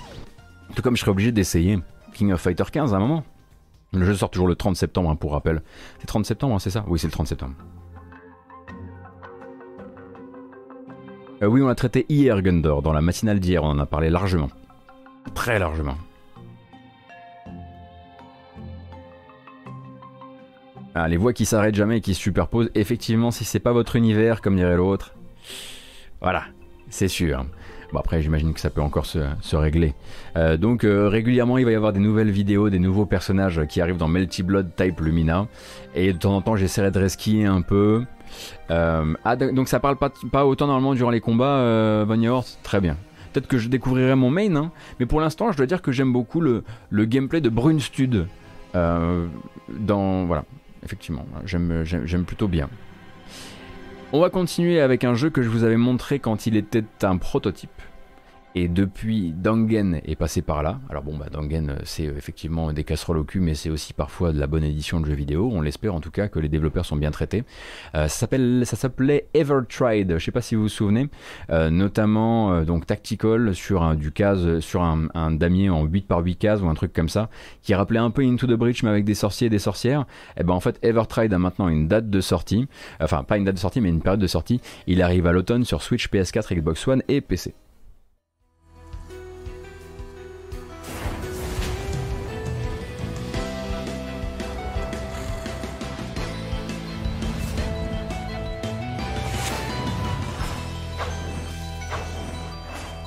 Tout 0.79 0.83
comme 0.83 0.95
je 0.95 1.01
serais 1.01 1.11
obligé 1.11 1.33
d'essayer 1.33 1.81
King 2.15 2.31
of 2.31 2.41
Fighter 2.41 2.63
15 2.71 2.95
à 2.95 2.99
un 2.99 3.01
moment. 3.01 3.25
Le 3.93 4.05
jeu 4.05 4.15
sort 4.15 4.31
toujours 4.31 4.47
le 4.47 4.55
30 4.55 4.77
septembre, 4.77 5.11
hein, 5.11 5.17
pour 5.17 5.33
rappel. 5.33 5.61
C'est 5.99 6.07
30 6.07 6.25
septembre, 6.25 6.55
hein, 6.55 6.61
c'est 6.61 6.71
ça? 6.71 6.85
Oui, 6.87 7.01
c'est 7.01 7.09
le 7.09 7.13
30 7.13 7.27
septembre. 7.27 7.55
Euh, 11.43 11.47
oui, 11.47 11.63
on 11.63 11.67
a 11.67 11.75
traité 11.75 12.07
hier 12.09 12.41
Gundor, 12.43 12.83
dans 12.83 12.93
la 12.93 13.01
matinale 13.01 13.41
d'hier, 13.41 13.65
on 13.65 13.71
en 13.71 13.79
a 13.81 13.87
parlé 13.87 14.09
largement. 14.09 14.51
Très 15.35 15.59
largement. 15.59 15.97
Ah, 20.95 21.09
les 21.09 21.17
voix 21.17 21.33
qui 21.33 21.45
s'arrêtent 21.45 21.75
jamais 21.75 21.97
et 21.97 22.01
qui 22.01 22.15
se 22.15 22.21
superposent, 22.21 22.71
effectivement, 22.77 23.33
si 23.33 23.45
c'est 23.45 23.59
pas 23.59 23.73
votre 23.73 23.97
univers, 23.97 24.41
comme 24.41 24.55
dirait 24.55 24.77
l'autre, 24.77 25.17
voilà, 26.21 26.45
c'est 26.89 27.09
sûr. 27.09 27.47
Bon 27.93 28.01
après 28.01 28.21
j'imagine 28.21 28.53
que 28.53 28.61
ça 28.61 28.69
peut 28.69 28.83
encore 28.83 29.07
se, 29.07 29.57
régler. 29.57 29.95
Euh, 30.37 30.59
donc 30.59 30.85
euh, 30.85 31.09
régulièrement 31.09 31.57
il 31.57 31.65
va 31.65 31.73
y 31.73 31.75
avoir 31.75 31.93
des 31.93 32.01
nouvelles 32.01 32.31
vidéos, 32.31 32.69
des 32.69 32.79
nouveaux 32.79 33.07
personnages 33.07 33.65
qui 33.67 33.81
arrivent 33.81 33.97
dans 33.97 34.09
Melty 34.09 34.43
Blood 34.43 34.71
Type 34.77 35.01
Lumina. 35.01 35.47
Et 35.95 36.13
de 36.13 36.19
temps 36.19 36.37
en 36.37 36.43
temps 36.43 36.57
j'essaierai 36.57 36.91
de 36.91 36.99
resquier 36.99 37.47
un 37.47 37.63
peu. 37.63 38.05
Euh, 38.71 39.15
ah 39.25 39.37
donc 39.37 39.69
ça 39.69 39.81
parle 39.81 39.97
pas, 39.97 40.45
autant 40.45 40.67
normalement 40.67 40.95
durant 40.95 41.11
les 41.11 41.21
combats, 41.21 42.05
Von 42.05 42.21
Yaourt 42.21 42.59
Très 42.63 42.81
bien. 42.81 42.97
Peut-être 43.33 43.49
que 43.49 43.59
je 43.59 43.69
découvrirai 43.69 44.15
mon 44.15 44.31
main, 44.31 44.55
hein. 44.57 44.71
mais 45.01 45.07
pour 45.07 45.21
l'instant 45.21 45.51
je 45.51 45.57
dois 45.57 45.67
dire 45.67 45.81
que 45.81 45.93
j'aime 45.93 46.13
beaucoup 46.13 46.41
le, 46.41 46.65
gameplay 46.93 47.41
de 47.41 47.49
Brunstud. 47.49 48.27
Dans 48.75 50.25
voilà, 50.27 50.45
effectivement, 50.85 51.25
j'aime 51.45 52.25
plutôt 52.27 52.49
bien. 52.49 52.69
On 54.11 54.21
va 54.21 54.31
continuer 54.31 54.81
avec 54.81 55.05
un 55.05 55.15
jeu 55.15 55.29
que 55.29 55.43
je 55.43 55.51
vous 55.51 55.65
avais 55.65 55.77
montré 55.77 56.19
quand 56.19 56.47
il 56.47 56.57
était 56.57 56.85
un 57.03 57.19
prototype. 57.19 57.71
Et 58.61 58.67
depuis, 58.67 59.33
Dangen 59.37 60.01
est 60.05 60.17
passé 60.17 60.43
par 60.43 60.65
là. 60.65 60.81
Alors 60.91 61.05
bon, 61.05 61.17
bah, 61.17 61.27
Dangen, 61.31 61.71
euh, 61.71 61.79
c'est 61.85 62.09
euh, 62.09 62.17
effectivement 62.17 62.73
des 62.73 62.83
casseroles 62.83 63.19
au 63.19 63.23
cul, 63.23 63.39
mais 63.39 63.55
c'est 63.55 63.71
aussi 63.71 63.93
parfois 63.93 64.33
de 64.33 64.41
la 64.41 64.49
bonne 64.49 64.65
édition 64.65 64.99
de 64.99 65.07
jeux 65.07 65.15
vidéo. 65.15 65.49
On 65.53 65.61
l'espère 65.61 65.95
en 65.95 66.01
tout 66.01 66.11
cas 66.11 66.27
que 66.27 66.41
les 66.41 66.49
développeurs 66.49 66.85
sont 66.85 66.97
bien 66.97 67.13
traités. 67.13 67.45
Euh, 67.95 68.09
ça 68.09 68.27
s'appelait 68.65 69.29
Evertried, 69.33 70.19
je 70.19 70.25
sais 70.25 70.33
pas 70.33 70.41
si 70.41 70.57
vous 70.57 70.63
vous 70.63 70.69
souvenez, 70.69 71.09
notamment 71.49 72.63
donc 72.63 72.87
Tactical 72.87 73.55
sur 73.55 73.85
un, 73.85 73.95
du 73.95 74.11
case, 74.11 74.59
sur 74.59 74.83
un, 74.83 75.31
damier 75.31 75.71
en 75.71 75.85
8 75.85 76.09
par 76.09 76.19
8 76.19 76.35
cases 76.35 76.61
ou 76.61 76.69
un 76.69 76.75
truc 76.75 76.93
comme 76.93 77.09
ça, 77.09 77.31
qui 77.63 77.75
rappelait 77.75 78.01
un 78.01 78.11
peu 78.11 78.23
Into 78.23 78.49
the 78.49 78.55
Breach 78.55 78.83
mais 78.83 78.91
avec 78.91 79.05
des 79.05 79.15
sorciers 79.15 79.47
et 79.47 79.51
des 79.51 79.61
sorcières. 79.61 80.05
Et 80.37 80.43
ben 80.43 80.55
en 80.55 80.61
fait, 80.61 80.81
Evertried 80.83 81.33
a 81.33 81.39
maintenant 81.39 81.69
une 81.69 81.87
date 81.87 82.11
de 82.11 82.21
sortie, 82.21 82.67
enfin 83.01 83.23
pas 83.23 83.37
une 83.37 83.45
date 83.45 83.55
de 83.55 83.61
sortie, 83.61 83.81
mais 83.81 83.89
une 83.89 84.03
période 84.03 84.21
de 84.21 84.27
sortie. 84.27 84.61
Il 84.89 85.01
arrive 85.01 85.29
à 85.29 85.33
l'automne 85.33 85.65
sur 85.65 85.83
Switch, 85.83 86.09
PS4, 86.09 86.55
Xbox 86.57 86.89
One 86.89 87.03
et 87.07 87.21
PC. 87.21 87.55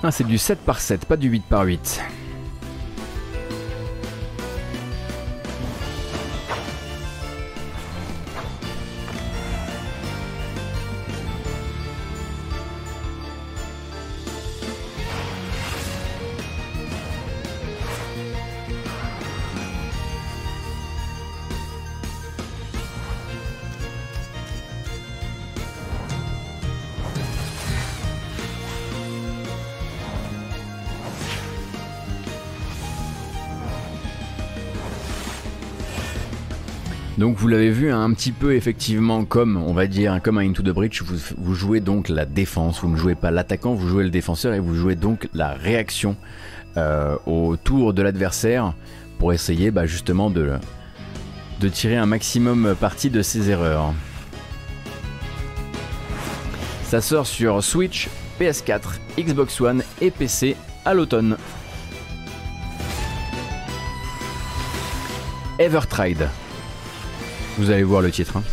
Ah, 0.04 0.12
c'est 0.12 0.24
du 0.24 0.38
7 0.40 0.60
par 0.60 0.80
7, 0.80 1.06
pas 1.06 1.16
du 1.16 1.30
8 1.30 1.44
par 1.48 1.64
8. 1.64 2.02
Donc 37.22 37.38
vous 37.38 37.48
l'avez 37.48 37.70
vu 37.70 37.92
un 37.92 38.12
petit 38.14 38.32
peu 38.32 38.56
effectivement 38.56 39.26
comme 39.26 39.56
on 39.56 39.74
va 39.74 39.86
dire 39.86 40.20
comme 40.24 40.40
un 40.40 40.42
Into 40.42 40.64
the 40.64 40.72
Breach, 40.72 41.04
vous, 41.04 41.18
vous 41.38 41.54
jouez 41.54 41.80
donc 41.80 42.10
la 42.10 42.26
défense, 42.26 42.82
vous 42.82 42.90
ne 42.90 42.96
jouez 42.96 43.14
pas 43.14 43.30
l'attaquant, 43.30 43.76
vous 43.76 43.88
jouez 43.88 44.04
le 44.04 44.10
défenseur 44.10 44.56
et 44.56 44.60
vous 44.60 44.74
jouez 44.74 44.96
donc 44.96 45.30
la 45.36 45.54
réaction 45.54 46.16
euh, 46.78 47.16
au 47.28 47.58
tour 47.58 47.94
de 47.94 48.02
l'adversaire 48.02 48.74
pour 49.20 49.34
essayer 49.34 49.70
bah, 49.70 49.86
justement 49.86 50.32
de, 50.32 50.54
de 51.60 51.70
tirer 51.70 51.96
un 51.96 52.08
maximum 52.08 52.74
parti 52.80 53.12
de 53.12 53.22
ses 53.22 53.52
erreurs. 53.52 53.94
Ça 56.86 57.02
sort 57.02 57.28
sur 57.28 57.64
Switch, 57.64 58.10
PS4, 58.40 58.98
Xbox 59.20 59.62
One 59.62 59.84
et 60.02 60.10
PC 60.10 60.56
à 60.86 60.96
l'automne. 60.96 61.38
Evertried. 65.60 66.28
Vous 67.58 67.70
allez 67.70 67.84
voir 67.84 68.02
le 68.02 68.12
titre. 68.12 68.38
hein. 68.38 68.44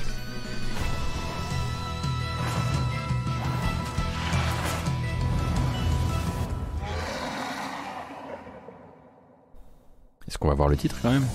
Est-ce 10.26 10.36
qu'on 10.38 10.48
va 10.48 10.54
voir 10.54 10.68
le 10.68 10.76
titre 10.76 10.96
quand 11.00 11.10
même? 11.10 11.26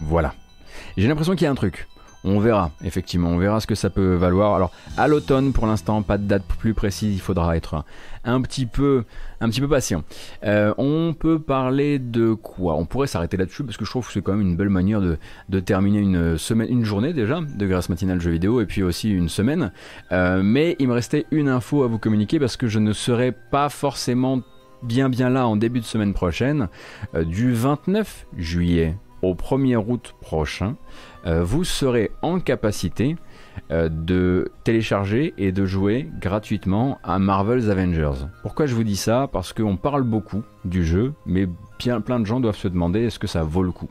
Voilà. 0.00 0.34
J'ai 0.96 1.06
l'impression 1.08 1.34
qu'il 1.34 1.44
y 1.44 1.46
a 1.46 1.50
un 1.50 1.54
truc. 1.54 1.86
On 2.22 2.38
verra, 2.38 2.70
effectivement, 2.84 3.30
on 3.30 3.38
verra 3.38 3.60
ce 3.60 3.66
que 3.66 3.74
ça 3.74 3.88
peut 3.88 4.14
valoir. 4.14 4.54
Alors, 4.54 4.72
à 4.98 5.08
l'automne, 5.08 5.52
pour 5.52 5.66
l'instant, 5.66 6.02
pas 6.02 6.18
de 6.18 6.24
date 6.24 6.42
plus 6.44 6.74
précise, 6.74 7.14
il 7.14 7.20
faudra 7.20 7.56
être 7.56 7.84
un 8.24 8.42
petit 8.42 8.66
peu, 8.66 9.04
un 9.40 9.48
petit 9.48 9.60
peu 9.60 9.68
patient. 9.68 10.04
Euh, 10.44 10.74
on 10.76 11.14
peut 11.14 11.38
parler 11.38 11.98
de 11.98 12.34
quoi? 12.34 12.74
On 12.74 12.84
pourrait 12.84 13.06
s'arrêter 13.06 13.38
là-dessus 13.38 13.64
parce 13.64 13.78
que 13.78 13.86
je 13.86 13.90
trouve 13.90 14.06
que 14.06 14.12
c'est 14.12 14.20
quand 14.20 14.32
même 14.32 14.42
une 14.42 14.56
belle 14.56 14.68
manière 14.68 15.00
de, 15.00 15.60
terminer 15.60 16.00
une 16.00 16.36
semaine, 16.36 16.68
une 16.70 16.84
journée 16.84 17.14
déjà 17.14 17.40
de 17.40 17.66
grâce 17.66 17.88
matinale 17.88 18.20
jeux 18.20 18.32
vidéo 18.32 18.60
et 18.60 18.66
puis 18.66 18.82
aussi 18.82 19.10
une 19.10 19.30
semaine. 19.30 19.72
Euh, 20.12 20.42
mais 20.44 20.76
il 20.78 20.88
me 20.88 20.92
restait 20.92 21.24
une 21.30 21.48
info 21.48 21.84
à 21.84 21.86
vous 21.86 21.98
communiquer 21.98 22.38
parce 22.38 22.58
que 22.58 22.66
je 22.66 22.78
ne 22.78 22.92
serai 22.92 23.32
pas 23.32 23.70
forcément 23.70 24.42
bien 24.82 25.08
bien 25.08 25.28
là 25.28 25.46
en 25.46 25.56
début 25.56 25.80
de 25.80 25.84
semaine 25.84 26.14
prochaine, 26.14 26.68
euh, 27.14 27.24
du 27.24 27.52
29 27.52 28.26
juillet 28.36 28.96
au 29.22 29.34
1er 29.34 29.76
août 29.76 30.14
prochain. 30.20 30.76
Euh, 31.26 31.44
vous 31.44 31.64
serez 31.64 32.10
en 32.22 32.40
capacité 32.40 33.16
euh, 33.70 33.88
de 33.88 34.50
télécharger 34.64 35.34
et 35.38 35.52
de 35.52 35.64
jouer 35.66 36.08
gratuitement 36.20 36.98
à 37.02 37.18
Marvel's 37.18 37.68
Avengers. 37.68 38.26
Pourquoi 38.42 38.66
je 38.66 38.74
vous 38.74 38.84
dis 38.84 38.96
ça? 38.96 39.28
Parce 39.32 39.52
qu'on 39.52 39.76
parle 39.76 40.02
beaucoup 40.02 40.42
du 40.64 40.84
jeu, 40.84 41.12
mais 41.26 41.46
plein 41.78 42.20
de 42.20 42.26
gens 42.26 42.40
doivent 42.40 42.56
se 42.56 42.68
demander 42.68 43.04
est-ce 43.04 43.18
que 43.18 43.26
ça 43.26 43.42
vaut 43.42 43.62
le 43.62 43.72
coup? 43.72 43.90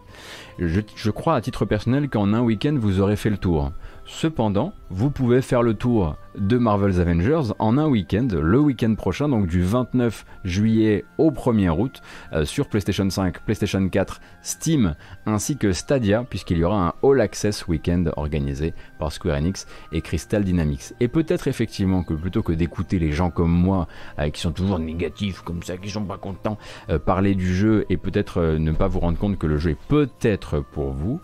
Je 0.60 1.12
crois 1.12 1.36
à 1.36 1.42
titre 1.42 1.66
personnel 1.66 2.10
qu'en 2.10 2.34
un 2.34 2.42
week-end 2.42 2.76
vous 2.80 3.00
aurez 3.00 3.16
fait 3.16 3.30
le 3.30 3.38
tour. 3.38 3.72
Cependant, 4.06 4.74
vous 4.90 5.12
pouvez 5.12 5.42
faire 5.42 5.62
le 5.62 5.74
tour 5.74 6.16
de 6.38 6.58
Marvel's 6.58 7.00
Avengers 7.00 7.54
en 7.60 7.78
un 7.78 7.88
week-end, 7.88 8.28
le 8.32 8.60
week-end 8.60 8.96
prochain, 8.96 9.30
donc 9.30 9.48
du 9.48 9.62
29 9.62 10.26
juillet 10.44 11.06
au 11.18 11.32
1er 11.32 11.70
août, 11.70 12.02
euh, 12.34 12.46
sur 12.46 12.68
PlayStation 12.68 13.10
5, 13.10 13.40
PlayStation 13.42 13.88
4, 13.88 14.22
Steam, 14.42 14.96
ainsi 15.26 15.58
que 15.58 15.74
Stadia, 15.74 16.24
puisqu'il 16.24 16.58
y 16.58 16.64
aura 16.64 16.88
un 16.90 16.94
All 17.04 17.22
Access 17.22 17.68
Weekend 17.68 18.12
organisé 18.16 18.74
par 19.00 19.12
Square 19.12 19.38
Enix 19.38 19.68
et 19.92 20.02
Crystal 20.02 20.44
Dynamics. 20.44 20.94
Et 21.00 21.08
peut-être 21.08 21.48
effectivement 21.48 22.04
que 22.04 22.14
plutôt 22.14 22.44
que 22.44 22.54
d'écouter 22.54 23.00
les 23.00 23.12
gens 23.12 23.32
comme 23.32 23.52
moi, 23.52 23.88
euh, 24.20 24.30
qui 24.30 24.42
sont 24.42 24.52
toujours 24.52 24.80
négatifs 24.80 25.42
comme 25.42 25.64
ça, 25.64 25.78
qui 25.78 25.90
sont 25.90 26.06
pas 26.06 26.18
contents, 26.18 26.58
euh, 26.90 27.00
parler 27.00 27.36
du 27.36 27.54
jeu 27.54 27.86
et 27.90 27.98
peut-être 27.98 28.40
euh, 28.40 28.60
ne 28.60 28.72
pas 28.72 28.88
vous 28.88 29.00
rendre 29.00 29.18
compte 29.18 29.38
que 29.38 29.48
le 29.48 29.58
jeu 29.58 29.72
est 29.72 29.88
peut-être 29.88 30.60
pour 30.60 30.92
vous, 30.92 31.20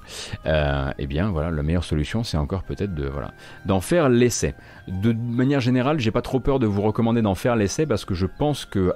euh, 0.46 0.92
eh 0.98 1.08
bien 1.08 1.30
voilà, 1.30 1.52
la 1.52 1.64
meilleure 1.64 1.84
solution 1.84 2.24
c'est 2.24 2.38
encore 2.38 2.64
peut-être 2.64 2.94
de 2.94 3.08
voilà 3.08 3.34
d'en 3.66 3.82
faire 3.82 4.10
l'essai. 4.10 4.56
De 4.88 5.14
manière 5.14 5.60
générale, 5.60 6.00
j'ai 6.00 6.12
pas 6.12 6.22
trop 6.22 6.40
peur 6.40 6.60
de 6.60 6.68
vous 6.68 6.82
recommander 6.82 7.22
d'en 7.22 7.36
faire 7.36 7.56
l'essai 7.56 7.86
parce 7.86 8.06
que 8.06 8.14
je 8.14 8.26
pense 8.26 8.66
que 8.66 8.94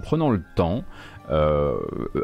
prenant 0.00 0.30
le 0.30 0.42
temps, 0.54 0.84
euh, 1.30 1.76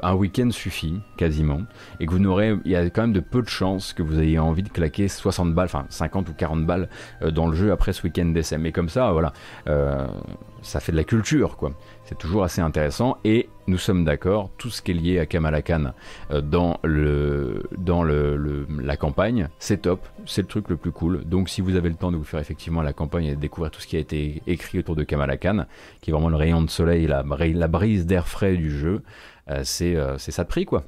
un 0.05 0.15
week-end 0.15 0.51
suffit 0.53 1.01
quasiment 1.17 1.63
et 1.99 2.07
que 2.07 2.13
vous 2.13 2.21
n'aurez, 2.21 2.57
il 2.65 2.71
y 2.71 2.77
a 2.77 2.89
quand 2.89 3.03
même 3.03 3.13
de 3.13 3.21
peu 3.21 3.43
de 3.43 3.49
chances 3.49 3.93
que 3.93 4.03
vous 4.03 4.21
ayez 4.21 4.39
envie 4.39 4.63
de 4.63 4.69
claquer 4.69 5.09
60 5.09 5.55
balles, 5.55 5.65
enfin 5.65 5.87
50 5.89 6.29
ou 6.29 6.35
40 6.35 6.67
balles 6.67 6.89
euh, 7.23 7.33
dans 7.33 7.49
le 7.49 7.57
jeu 7.57 7.73
après 7.73 7.93
ce 7.93 8.05
week-end 8.05 8.27
d'essai. 8.27 8.59
Mais 8.59 8.71
comme 8.71 8.89
ça, 8.89 9.11
voilà, 9.11 9.33
euh, 9.69 10.07
ça 10.63 10.81
fait 10.81 10.93
de 10.93 10.97
la 10.97 11.05
culture 11.05 11.57
quoi. 11.57 11.73
C'est 12.05 12.19
toujours 12.19 12.45
assez 12.45 12.61
intéressant 12.61 13.19
et 13.25 13.49
nous 13.67 13.79
sommes 13.79 14.05
d'accord, 14.05 14.51
tout 14.59 14.71
ce 14.71 14.83
qui 14.83 14.91
est 14.91 14.95
lié 14.95 15.19
à 15.19 15.27
Kamala 15.27 15.63
Khan 15.63 15.93
euh, 16.31 16.41
dans, 16.41 16.79
le, 16.83 17.63
dans 17.79 18.03
le, 18.03 18.67
la 18.83 18.97
campagne, 18.97 19.49
c'est 19.59 19.83
top, 19.83 20.07
c'est 20.27 20.43
le 20.43 20.49
truc 20.49 20.69
le 20.69 20.77
plus 20.77 20.93
cool. 20.93 21.25
Donc 21.25 21.49
si 21.49 21.61
vous 21.61 21.77
avez 21.77 21.89
le 21.89 21.95
temps 21.95 22.11
de 22.11 22.17
vous 22.17 22.25
faire 22.25 22.41
effectivement 22.41 22.83
la 22.83 22.93
campagne 22.93 23.27
et 23.27 23.35
de 23.37 23.41
découvrir 23.41 23.71
tout 23.71 23.81
ce 23.81 23.87
qui 23.87 23.97
a 23.97 24.01
été 24.01 24.43
écrit 24.47 24.79
autour 24.79 24.97
de 24.97 25.05
Kamala 25.05 25.37
Khan, 25.37 25.67
qui 26.01 26.11
est 26.11 26.13
vraiment 26.13 26.29
le 26.29 26.37
rayon 26.37 26.63
de 26.63 26.71
soleil, 26.71 27.07
la, 27.07 27.23
la 27.23 27.69
brise 27.69 28.07
d'air 28.07 28.27
frais 28.27 28.57
du 28.57 28.71
jeu, 28.71 29.03
euh, 29.51 29.65
euh, 29.83 30.15
c'est 30.19 30.31
ça 30.31 30.45
de 30.45 30.49
prix 30.49 30.65
quoi. 30.65 30.85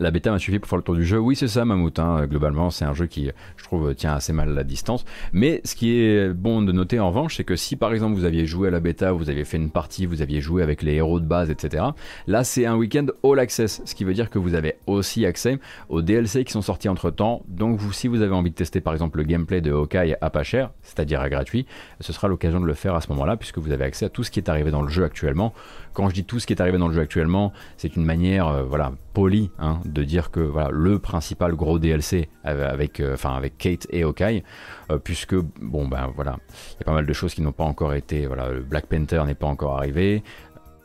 La 0.00 0.12
bêta 0.12 0.30
m'a 0.30 0.38
suffi 0.38 0.60
pour 0.60 0.68
faire 0.68 0.76
le 0.76 0.84
tour 0.84 0.94
du 0.94 1.04
jeu. 1.04 1.18
Oui, 1.18 1.34
c'est 1.34 1.48
ça, 1.48 1.64
Mammouth. 1.64 1.98
hein. 1.98 2.24
Globalement, 2.26 2.70
c'est 2.70 2.84
un 2.84 2.94
jeu 2.94 3.06
qui, 3.06 3.30
je 3.56 3.64
trouve, 3.64 3.94
tient 3.96 4.12
assez 4.12 4.32
mal 4.32 4.50
la 4.54 4.62
distance. 4.62 5.04
Mais 5.32 5.60
ce 5.64 5.74
qui 5.74 5.98
est 5.98 6.32
bon 6.32 6.62
de 6.62 6.70
noter 6.70 7.00
en 7.00 7.08
revanche, 7.08 7.36
c'est 7.36 7.44
que 7.44 7.56
si 7.56 7.74
par 7.74 7.92
exemple 7.92 8.14
vous 8.14 8.24
aviez 8.24 8.46
joué 8.46 8.68
à 8.68 8.70
la 8.70 8.78
bêta, 8.78 9.10
vous 9.10 9.28
aviez 9.28 9.44
fait 9.44 9.56
une 9.56 9.70
partie, 9.70 10.06
vous 10.06 10.22
aviez 10.22 10.40
joué 10.40 10.62
avec 10.62 10.82
les 10.82 10.94
héros 10.94 11.18
de 11.18 11.26
base, 11.26 11.50
etc. 11.50 11.84
Là, 12.28 12.44
c'est 12.44 12.64
un 12.64 12.76
week-end 12.76 13.06
all 13.24 13.40
access, 13.40 13.82
ce 13.84 13.94
qui 13.96 14.04
veut 14.04 14.14
dire 14.14 14.30
que 14.30 14.38
vous 14.38 14.54
avez 14.54 14.76
aussi 14.86 15.26
accès 15.26 15.58
aux 15.88 16.00
DLC 16.00 16.44
qui 16.44 16.52
sont 16.52 16.62
sortis 16.62 16.88
entre 16.88 17.10
temps. 17.10 17.42
Donc, 17.48 17.80
si 17.92 18.06
vous 18.06 18.22
avez 18.22 18.34
envie 18.34 18.50
de 18.50 18.54
tester 18.56 18.80
par 18.80 18.92
exemple 18.92 19.18
le 19.18 19.24
gameplay 19.24 19.60
de 19.60 19.72
Hawkeye 19.72 20.14
à 20.20 20.30
pas 20.30 20.44
cher, 20.44 20.70
c'est-à-dire 20.82 21.20
à 21.20 21.28
gratuit, 21.28 21.66
ce 22.00 22.12
sera 22.12 22.28
l'occasion 22.28 22.60
de 22.60 22.66
le 22.66 22.74
faire 22.74 22.94
à 22.94 23.00
ce 23.00 23.08
moment-là, 23.10 23.36
puisque 23.36 23.58
vous 23.58 23.72
avez 23.72 23.84
accès 23.84 24.06
à 24.06 24.08
tout 24.10 24.22
ce 24.22 24.30
qui 24.30 24.38
est 24.38 24.48
arrivé 24.48 24.70
dans 24.70 24.82
le 24.82 24.88
jeu 24.88 25.02
actuellement. 25.02 25.52
Quand 25.98 26.08
je 26.08 26.14
dis 26.14 26.24
tout 26.24 26.38
ce 26.38 26.46
qui 26.46 26.52
est 26.52 26.60
arrivé 26.60 26.78
dans 26.78 26.86
le 26.86 26.94
jeu 26.94 27.00
actuellement, 27.00 27.52
c'est 27.76 27.96
une 27.96 28.04
manière, 28.04 28.46
euh, 28.46 28.62
voilà, 28.62 28.92
polie, 29.14 29.50
hein, 29.58 29.80
de 29.84 30.04
dire 30.04 30.30
que 30.30 30.38
voilà, 30.38 30.68
le 30.70 31.00
principal 31.00 31.56
gros 31.56 31.80
DLC 31.80 32.28
avec, 32.44 33.00
euh, 33.00 33.14
enfin, 33.14 33.34
avec 33.34 33.58
Kate 33.58 33.88
et 33.90 34.04
Hawkeye, 34.04 34.44
euh, 34.92 34.98
puisque 34.98 35.34
bon 35.34 35.88
ben 35.88 36.12
voilà, 36.14 36.36
il 36.74 36.78
y 36.78 36.82
a 36.82 36.84
pas 36.84 36.92
mal 36.92 37.04
de 37.04 37.12
choses 37.12 37.34
qui 37.34 37.42
n'ont 37.42 37.50
pas 37.50 37.64
encore 37.64 37.94
été, 37.94 38.28
voilà, 38.28 38.48
le 38.48 38.60
Black 38.60 38.86
Panther 38.86 39.24
n'est 39.26 39.34
pas 39.34 39.48
encore 39.48 39.76
arrivé. 39.76 40.22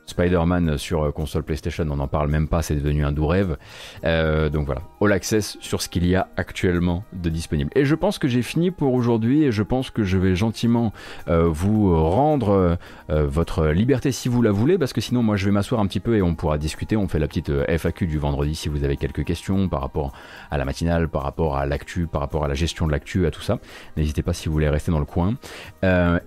Spider-Man 0.06 0.78
sur 0.78 1.04
euh, 1.04 1.12
console 1.12 1.44
PlayStation, 1.44 1.86
on 1.90 1.96
n'en 1.96 2.08
parle 2.08 2.30
même 2.30 2.48
pas, 2.48 2.62
c'est 2.62 2.76
devenu 2.76 3.06
un 3.06 3.12
doux 3.12 3.28
rêve. 3.28 3.58
Euh, 4.04 4.50
donc 4.50 4.66
voilà, 4.66 4.82
All 5.02 5.12
Access 5.12 5.58
sur 5.60 5.82
ce 5.82 5.90
qu'il 5.90 6.06
y 6.06 6.16
a 6.16 6.28
actuellement 6.38 7.04
de 7.14 7.30
disponible. 7.30 7.72
Et 7.76 7.86
je 7.86 7.96
pense 7.96 8.20
que 8.20 8.28
j'ai 8.28 8.42
fini 8.42 8.72
pour 8.72 8.94
aujourd'hui 8.94 9.44
et 9.44 9.52
je 9.52 9.64
pense 9.64 9.90
que 9.90 10.04
je 10.04 10.18
vais 10.18 10.36
gentiment 10.36 10.94
euh, 11.28 11.48
vous 11.48 11.96
rendre 11.96 12.78
votre 13.10 13.68
liberté 13.68 14.12
si 14.12 14.30
vous 14.30 14.42
la 14.42 14.52
voulez, 14.52 14.78
parce 14.78 14.94
que 14.94 15.02
sinon 15.02 15.24
moi 15.24 15.36
je 15.36 15.46
vais 15.46 15.52
m'asseoir 15.52 15.82
un 15.82 15.88
petit 15.88 16.00
peu 16.00 16.16
et 16.16 16.22
on 16.22 16.36
pourra 16.36 16.58
discuter. 16.58 16.96
On 16.96 17.08
fait 17.08 17.20
la 17.20 17.28
petite 17.28 17.52
FAQ 17.68 18.08
du 18.08 18.18
vendredi 18.18 18.56
si 18.56 18.70
vous 18.70 18.84
avez 18.84 18.98
quelques 18.98 19.24
questions 19.24 19.70
par 19.70 19.82
rapport 19.82 20.14
à 20.52 20.58
la 20.58 20.66
matinale, 20.66 21.08
par 21.08 21.24
rapport 21.24 21.58
à 21.58 21.66
l'actu, 21.66 22.08
par 22.08 22.22
rapport 22.22 22.44
à 22.44 22.48
la 22.48 22.54
gestion 22.54 22.88
de 22.88 22.92
l'actu, 22.92 23.26
à 23.26 23.32
tout 23.32 23.42
ça. 23.42 23.60
N'hésitez 23.98 24.24
pas 24.24 24.34
si 24.34 24.48
vous 24.48 24.54
voulez 24.54 24.70
rester 24.70 24.92
dans 24.92 25.00
le 25.00 25.06
coin. 25.06 25.36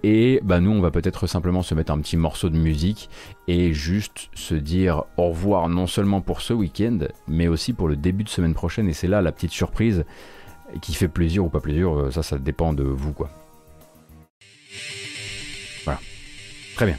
Et 0.03 0.41
bah 0.43 0.61
nous 0.61 0.71
on 0.71 0.81
va 0.81 0.91
peut-être 0.91 1.27
simplement 1.27 1.63
se 1.63 1.75
mettre 1.75 1.93
un 1.93 1.99
petit 1.99 2.17
morceau 2.17 2.49
de 2.49 2.57
musique 2.57 3.09
et 3.49 3.66
juste 3.73 4.29
se 4.35 4.55
dire 4.55 5.05
au 5.17 5.29
revoir 5.29 5.69
non 5.69 5.87
seulement 5.87 6.21
pour 6.21 6.41
ce 6.41 6.53
week-end, 6.53 6.99
mais 7.29 7.49
aussi 7.49 7.73
pour 7.73 7.89
le 7.89 7.97
début 7.97 8.25
de 8.25 8.29
semaine 8.29 8.55
prochaine. 8.55 8.89
Et 8.89 8.93
c'est 8.93 9.07
là 9.07 9.23
la 9.23 9.33
petite 9.33 9.53
surprise 9.53 10.05
qui 10.81 10.95
fait 10.95 11.09
plaisir 11.09 11.45
ou 11.45 11.49
pas 11.49 11.61
plaisir, 11.61 11.97
euh, 11.97 12.11
ça, 12.11 12.23
ça 12.23 12.39
dépend 12.39 12.73
de 12.73 12.83
vous, 12.83 13.13
quoi. 13.13 13.31
Voilà. 15.85 16.01
Très 16.75 16.87
bien. 16.87 16.99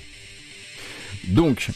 Donc, 1.27 1.69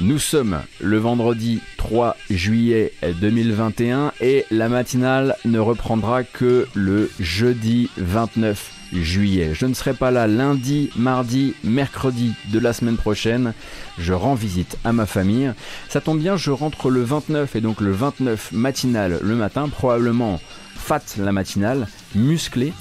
nous 0.00 0.18
sommes 0.18 0.60
le 0.80 0.98
vendredi 0.98 1.60
3 1.76 2.16
juillet 2.30 2.92
2021 3.20 4.12
et 4.20 4.44
la 4.50 4.68
matinale 4.68 5.36
ne 5.44 5.58
reprendra 5.58 6.24
que 6.24 6.66
le 6.74 7.10
jeudi 7.20 7.90
29 7.98 8.72
juillet. 8.92 9.50
Je 9.54 9.66
ne 9.66 9.74
serai 9.74 9.94
pas 9.94 10.10
là 10.10 10.26
lundi, 10.26 10.90
mardi, 10.96 11.54
mercredi 11.64 12.32
de 12.52 12.58
la 12.58 12.72
semaine 12.72 12.96
prochaine. 12.96 13.54
Je 13.98 14.12
rends 14.12 14.34
visite 14.34 14.76
à 14.84 14.92
ma 14.92 15.06
famille. 15.06 15.52
Ça 15.88 16.00
tombe 16.00 16.18
bien, 16.18 16.36
je 16.36 16.50
rentre 16.50 16.90
le 16.90 17.02
29 17.02 17.56
et 17.56 17.60
donc 17.60 17.80
le 17.80 17.92
29 17.92 18.52
matinal 18.52 19.18
le 19.22 19.34
matin, 19.34 19.68
probablement 19.68 20.40
fat 20.74 21.02
la 21.18 21.32
matinale, 21.32 21.86
musclé. 22.14 22.72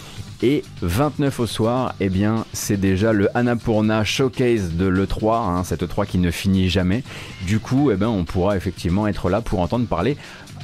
Et 0.43 0.63
29 0.81 1.39
au 1.39 1.45
soir, 1.45 1.93
eh 1.99 2.09
bien, 2.09 2.45
c'est 2.51 2.77
déjà 2.77 3.13
le 3.13 3.29
Annapurna 3.37 4.03
Showcase 4.03 4.71
de 4.73 4.87
l'E3, 4.87 5.35
hein, 5.35 5.63
cette 5.63 5.83
E3 5.83 6.07
qui 6.07 6.17
ne 6.17 6.31
finit 6.31 6.67
jamais. 6.67 7.03
Du 7.45 7.59
coup, 7.59 7.91
eh 7.91 7.95
ben, 7.95 8.07
on 8.07 8.23
pourra 8.23 8.57
effectivement 8.57 9.07
être 9.07 9.29
là 9.29 9.41
pour 9.41 9.59
entendre 9.59 9.85
parler. 9.85 10.17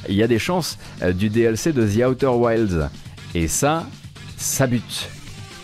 Il 0.08 0.16
y 0.16 0.22
a 0.24 0.26
des 0.26 0.40
chances 0.40 0.78
euh, 1.02 1.12
du 1.12 1.28
DLC 1.28 1.72
de 1.72 1.86
The 1.86 2.04
Outer 2.08 2.26
Wilds. 2.26 2.90
Et 3.36 3.46
ça, 3.46 3.86
ça 4.36 4.66
bute. 4.66 5.08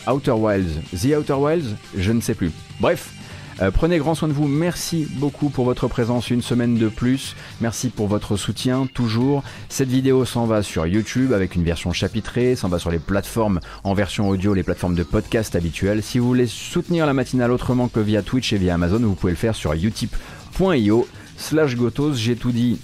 Outer 0.06 0.32
Wilds, 0.32 0.80
The 0.92 1.16
Outer 1.18 1.34
Wilds, 1.34 1.76
je 1.96 2.12
ne 2.12 2.20
sais 2.20 2.34
plus. 2.34 2.52
Bref, 2.78 3.12
euh, 3.60 3.70
prenez 3.70 3.98
grand 3.98 4.14
soin 4.14 4.28
de 4.28 4.32
vous. 4.32 4.48
Merci 4.48 5.06
beaucoup 5.12 5.48
pour 5.48 5.64
votre 5.64 5.86
présence 5.88 6.30
une 6.30 6.42
semaine 6.42 6.76
de 6.76 6.88
plus. 6.88 7.36
Merci 7.60 7.88
pour 7.88 8.08
votre 8.08 8.36
soutien 8.36 8.86
toujours. 8.92 9.42
Cette 9.68 9.88
vidéo 9.88 10.24
s'en 10.24 10.46
va 10.46 10.62
sur 10.62 10.86
YouTube 10.86 11.32
avec 11.32 11.54
une 11.54 11.62
version 11.62 11.92
chapitrée, 11.92 12.56
s'en 12.56 12.68
va 12.68 12.78
sur 12.78 12.90
les 12.90 12.98
plateformes 12.98 13.60
en 13.84 13.94
version 13.94 14.28
audio, 14.28 14.54
les 14.54 14.62
plateformes 14.62 14.94
de 14.94 15.04
podcast 15.04 15.54
habituelles. 15.54 16.02
Si 16.02 16.18
vous 16.18 16.26
voulez 16.26 16.46
soutenir 16.46 17.06
la 17.06 17.14
matinale 17.14 17.52
autrement 17.52 17.88
que 17.88 18.00
via 18.00 18.22
Twitch 18.22 18.52
et 18.52 18.58
via 18.58 18.74
Amazon, 18.74 18.98
vous 19.00 19.14
pouvez 19.14 19.32
le 19.32 19.38
faire 19.38 19.54
sur 19.54 19.72
utip.io 19.72 21.08
slash 21.36 21.76
gotos. 21.76 22.14
J'ai 22.14 22.36
tout 22.36 22.52
dit. 22.52 22.80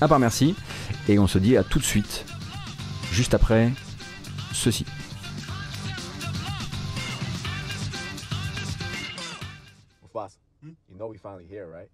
À 0.00 0.08
part 0.08 0.18
merci. 0.18 0.54
Et 1.08 1.18
on 1.18 1.26
se 1.26 1.38
dit 1.38 1.56
à 1.56 1.64
tout 1.64 1.78
de 1.78 1.84
suite. 1.84 2.24
Juste 3.12 3.34
après 3.34 3.72
ceci. 4.52 4.84
You 10.94 11.00
know 11.00 11.08
we 11.08 11.18
finally 11.18 11.44
here, 11.44 11.66
right? 11.66 11.88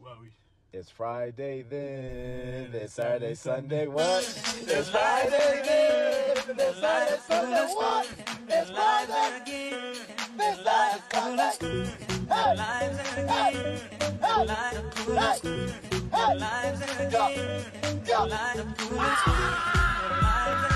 Well, 0.00 0.16
we. 0.20 0.30
It's 0.72 0.90
Friday 0.90 1.64
then, 1.68 2.70
it's 2.72 2.94
Saturday, 2.94 3.34
Sunday, 3.34 3.86
what? 3.86 4.22
It's 4.62 4.88
Friday 4.88 5.62
then, 5.64 6.56
it's 6.58 6.80
Saturday, 6.80 7.20
Sunday, 7.26 7.66
what? 7.74 8.08
It's 8.48 8.70
Friday 8.70 9.42
again, 9.42 9.96
it's 10.38 10.64
Saturday, 10.64 11.02
Sunday. 11.12 11.86
Hey, 12.28 12.56
hey, 12.56 12.90
hey, 13.26 13.54
hey, 14.20 14.46
hey, 15.20 16.76
hey, 16.80 17.10
go, 17.10 17.24
go. 18.06 18.28
Ah! 18.98 20.69